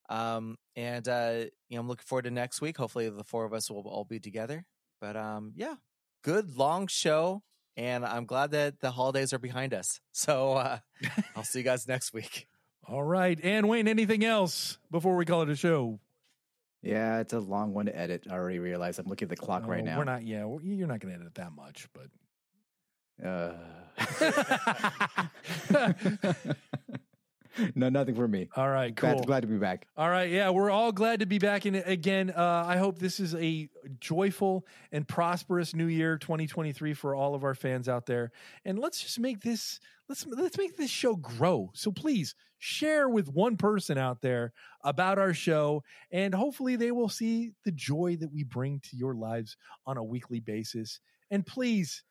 Um 0.08 0.58
and 0.76 1.08
uh 1.08 1.46
you 1.68 1.74
know, 1.76 1.80
I'm 1.80 1.88
looking 1.88 2.04
forward 2.06 2.26
to 2.26 2.30
next 2.30 2.60
week. 2.60 2.76
Hopefully 2.76 3.08
the 3.10 3.24
four 3.24 3.44
of 3.44 3.52
us 3.52 3.68
will 3.68 3.82
all 3.88 4.04
be 4.04 4.20
together. 4.20 4.64
But 5.00 5.16
um 5.16 5.52
yeah, 5.56 5.74
good 6.22 6.56
long 6.56 6.86
show 6.86 7.42
and 7.76 8.06
I'm 8.06 8.26
glad 8.26 8.52
that 8.52 8.78
the 8.78 8.92
holidays 8.92 9.32
are 9.32 9.38
behind 9.40 9.74
us. 9.74 10.00
So 10.12 10.52
uh 10.52 10.78
I'll 11.34 11.42
see 11.42 11.58
you 11.58 11.64
guys 11.64 11.88
next 11.88 12.12
week. 12.12 12.46
All 12.90 13.04
right, 13.04 13.38
and 13.44 13.68
Wayne, 13.68 13.86
anything 13.86 14.24
else 14.24 14.76
before 14.90 15.14
we 15.14 15.24
call 15.24 15.42
it 15.42 15.48
a 15.48 15.54
show? 15.54 16.00
Yeah, 16.82 17.20
it's 17.20 17.32
a 17.32 17.38
long 17.38 17.72
one 17.72 17.86
to 17.86 17.96
edit. 17.96 18.26
I 18.28 18.32
already 18.34 18.58
realized. 18.58 18.98
I'm 18.98 19.06
looking 19.06 19.26
at 19.26 19.30
the 19.30 19.36
clock 19.36 19.64
right 19.68 19.82
Oh, 19.82 19.84
now. 19.84 19.98
We're 19.98 20.02
not. 20.04 20.26
Yeah, 20.26 20.44
we're- 20.46 20.66
you're 20.66 20.88
not 20.88 20.98
going 20.98 21.14
to 21.14 21.20
edit 21.20 21.34
that 21.36 21.52
much, 21.52 21.86
but 21.94 22.08
Uh... 23.24 23.52
no, 27.74 27.88
nothing 27.88 28.14
for 28.14 28.28
me. 28.28 28.48
all 28.56 28.68
right, 28.68 28.94
cool. 28.94 29.14
Glad, 29.14 29.26
glad 29.26 29.40
to 29.40 29.46
be 29.46 29.58
back. 29.58 29.86
All 29.96 30.08
right, 30.08 30.30
yeah, 30.30 30.50
we're 30.50 30.70
all 30.70 30.92
glad 30.92 31.20
to 31.20 31.26
be 31.26 31.38
back 31.38 31.64
And 31.64 31.76
again. 31.76 32.30
Uh, 32.30 32.64
I 32.66 32.76
hope 32.76 32.98
this 32.98 33.20
is 33.20 33.34
a 33.34 33.68
joyful 34.00 34.66
and 34.92 35.06
prosperous 35.06 35.74
New 35.74 35.86
Year 35.86 36.18
2023 36.18 36.94
for 36.94 37.14
all 37.14 37.34
of 37.34 37.44
our 37.44 37.54
fans 37.54 37.88
out 37.88 38.06
there. 38.06 38.32
And 38.64 38.78
let's 38.78 39.02
just 39.02 39.18
make 39.18 39.40
this 39.40 39.80
let's 40.08 40.26
let's 40.26 40.58
make 40.58 40.76
this 40.76 40.90
show 40.90 41.16
grow. 41.16 41.70
So 41.74 41.92
please 41.92 42.34
share 42.58 43.08
with 43.08 43.28
one 43.28 43.56
person 43.56 43.96
out 43.96 44.20
there 44.20 44.52
about 44.84 45.18
our 45.18 45.32
show, 45.32 45.82
and 46.10 46.34
hopefully 46.34 46.76
they 46.76 46.90
will 46.90 47.08
see 47.08 47.52
the 47.64 47.72
joy 47.72 48.16
that 48.20 48.32
we 48.32 48.44
bring 48.44 48.80
to 48.80 48.96
your 48.96 49.14
lives 49.14 49.56
on 49.86 49.96
a 49.96 50.04
weekly 50.04 50.40
basis. 50.40 51.00
And 51.30 51.46
please, 51.46 52.02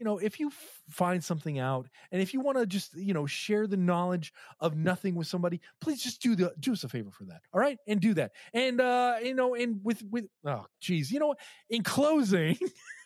you 0.00 0.06
know, 0.06 0.16
if 0.16 0.40
you 0.40 0.48
f- 0.48 0.82
find 0.88 1.22
something 1.22 1.58
out 1.58 1.86
and 2.10 2.22
if 2.22 2.32
you 2.32 2.40
want 2.40 2.56
to 2.56 2.66
just, 2.66 2.96
you 2.96 3.12
know, 3.12 3.26
share 3.26 3.66
the 3.66 3.76
knowledge 3.76 4.32
of 4.58 4.74
nothing 4.74 5.14
with 5.14 5.26
somebody, 5.26 5.60
please 5.80 6.02
just 6.02 6.22
do 6.22 6.34
the 6.34 6.52
do 6.58 6.72
us 6.72 6.84
a 6.84 6.88
favor 6.88 7.10
for 7.10 7.24
that. 7.24 7.42
All 7.52 7.60
right? 7.60 7.78
And 7.86 8.00
do 8.00 8.14
that. 8.14 8.32
And 8.54 8.80
uh, 8.80 9.16
you 9.22 9.34
know, 9.34 9.54
and 9.54 9.80
with 9.84 10.02
with 10.10 10.24
oh 10.46 10.64
geez, 10.80 11.12
you 11.12 11.20
know? 11.20 11.34
In 11.68 11.82
closing, 11.82 12.56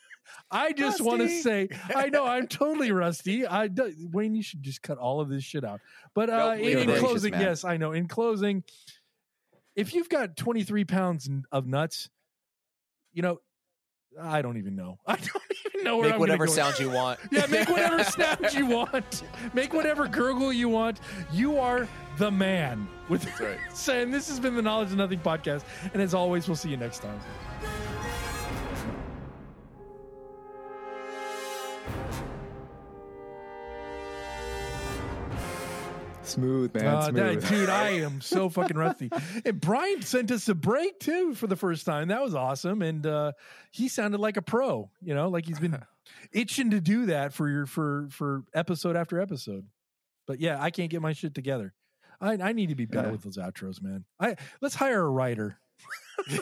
I 0.52 0.72
just 0.72 1.00
want 1.00 1.20
to 1.20 1.28
say, 1.28 1.68
I 1.94 2.10
know 2.10 2.24
I'm 2.24 2.46
totally 2.46 2.92
rusty. 2.92 3.44
I 3.44 3.66
do, 3.66 3.92
Wayne, 4.12 4.36
you 4.36 4.42
should 4.42 4.62
just 4.62 4.80
cut 4.80 4.96
all 4.96 5.20
of 5.20 5.28
this 5.28 5.42
shit 5.42 5.64
out. 5.64 5.80
But 6.14 6.30
uh, 6.30 6.54
in, 6.56 6.88
in 6.88 6.98
closing, 7.00 7.32
man. 7.32 7.40
yes, 7.40 7.64
I 7.64 7.76
know. 7.76 7.90
In 7.90 8.06
closing, 8.06 8.62
if 9.74 9.94
you've 9.94 10.08
got 10.08 10.36
23 10.36 10.84
pounds 10.84 11.28
of 11.50 11.66
nuts, 11.66 12.08
you 13.12 13.22
know, 13.22 13.40
I 14.20 14.42
don't 14.42 14.56
even 14.58 14.76
know. 14.76 14.98
I 15.06 15.16
don't 15.16 15.42
even 15.66 15.84
know 15.84 15.96
where 15.96 16.06
Make 16.06 16.14
I'm 16.14 16.20
whatever 16.20 16.46
gonna 16.46 16.56
go. 16.56 16.62
sound 16.70 16.78
you 16.78 16.90
want. 16.90 17.18
Yeah, 17.30 17.46
make 17.46 17.68
whatever 17.68 18.04
sound 18.04 18.52
you 18.54 18.66
want. 18.66 19.22
Make 19.54 19.72
whatever 19.72 20.06
gurgle 20.08 20.52
you 20.52 20.68
want. 20.68 21.00
You 21.32 21.58
are 21.58 21.88
the 22.18 22.30
man. 22.30 22.86
With 23.08 23.22
That's 23.22 23.40
right. 23.40 23.58
saying 23.72 24.10
this 24.10 24.28
has 24.28 24.40
been 24.40 24.54
the 24.56 24.62
Knowledge 24.62 24.90
of 24.90 24.96
Nothing 24.96 25.18
podcast, 25.20 25.64
and 25.92 26.00
as 26.00 26.14
always, 26.14 26.48
we'll 26.48 26.56
see 26.56 26.70
you 26.70 26.76
next 26.76 27.00
time. 27.00 27.18
Smooth, 36.24 36.74
man. 36.74 36.86
Uh, 36.86 37.10
that- 37.10 37.46
dude, 37.48 37.68
I 37.68 37.88
am 38.00 38.20
so 38.20 38.48
fucking 38.48 38.76
rusty. 38.76 39.10
And 39.44 39.60
Brian 39.60 40.02
sent 40.02 40.30
us 40.30 40.48
a 40.48 40.54
break 40.54 40.98
too 40.98 41.34
for 41.34 41.46
the 41.46 41.56
first 41.56 41.84
time. 41.86 42.08
That 42.08 42.22
was 42.22 42.34
awesome, 42.34 42.82
and 42.82 43.06
uh, 43.06 43.32
he 43.70 43.88
sounded 43.88 44.20
like 44.20 44.36
a 44.36 44.42
pro. 44.42 44.90
You 45.02 45.14
know, 45.14 45.28
like 45.28 45.46
he's 45.46 45.58
been 45.60 45.78
itching 46.32 46.70
to 46.70 46.80
do 46.80 47.06
that 47.06 47.32
for 47.34 47.48
your 47.48 47.66
for 47.66 48.08
for 48.10 48.42
episode 48.54 48.96
after 48.96 49.20
episode. 49.20 49.66
But 50.26 50.40
yeah, 50.40 50.60
I 50.60 50.70
can't 50.70 50.90
get 50.90 51.02
my 51.02 51.12
shit 51.12 51.34
together. 51.34 51.74
I, 52.20 52.32
I 52.40 52.52
need 52.52 52.70
to 52.70 52.74
be 52.74 52.86
better 52.86 53.08
Yeah. 53.08 53.12
with 53.12 53.22
those 53.22 53.36
outros, 53.36 53.82
man. 53.82 54.04
I 54.18 54.36
let's 54.62 54.74
hire 54.74 55.02
a 55.02 55.08
writer. 55.10 55.58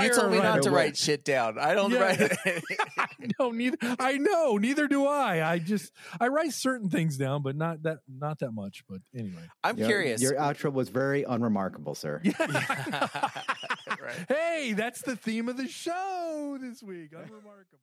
You 0.00 0.12
told 0.14 0.30
me 0.30 0.38
not 0.38 0.62
to 0.62 0.70
write 0.70 0.96
shit 0.96 1.24
down. 1.24 1.58
I 1.58 1.74
don't 1.74 1.90
Yeah. 1.92 2.00
write. 2.00 2.32
no, 3.38 3.50
neither. 3.50 3.76
I 3.98 4.18
know, 4.18 4.56
neither 4.58 4.86
do 4.88 5.06
I. 5.06 5.48
I 5.52 5.58
just 5.58 5.92
I 6.20 6.28
write 6.28 6.52
certain 6.52 6.88
things 6.90 7.16
down, 7.16 7.42
but 7.42 7.56
not 7.56 7.82
that 7.82 7.98
not 8.08 8.38
that 8.40 8.52
much. 8.52 8.84
But 8.88 8.98
anyway, 9.14 9.42
I'm 9.62 9.78
Your- 9.78 9.88
curious. 9.88 10.22
Your 10.22 10.34
outro 10.34 10.72
was 10.72 10.88
very 10.88 11.22
unremarkable, 11.24 11.94
sir. 11.94 12.20
right. 12.38 14.26
Hey, 14.28 14.74
that's 14.76 15.02
the 15.02 15.16
theme 15.16 15.48
of 15.48 15.56
the 15.56 15.68
show 15.68 16.58
this 16.60 16.82
week. 16.82 17.10
Unremarkable. 17.12 17.78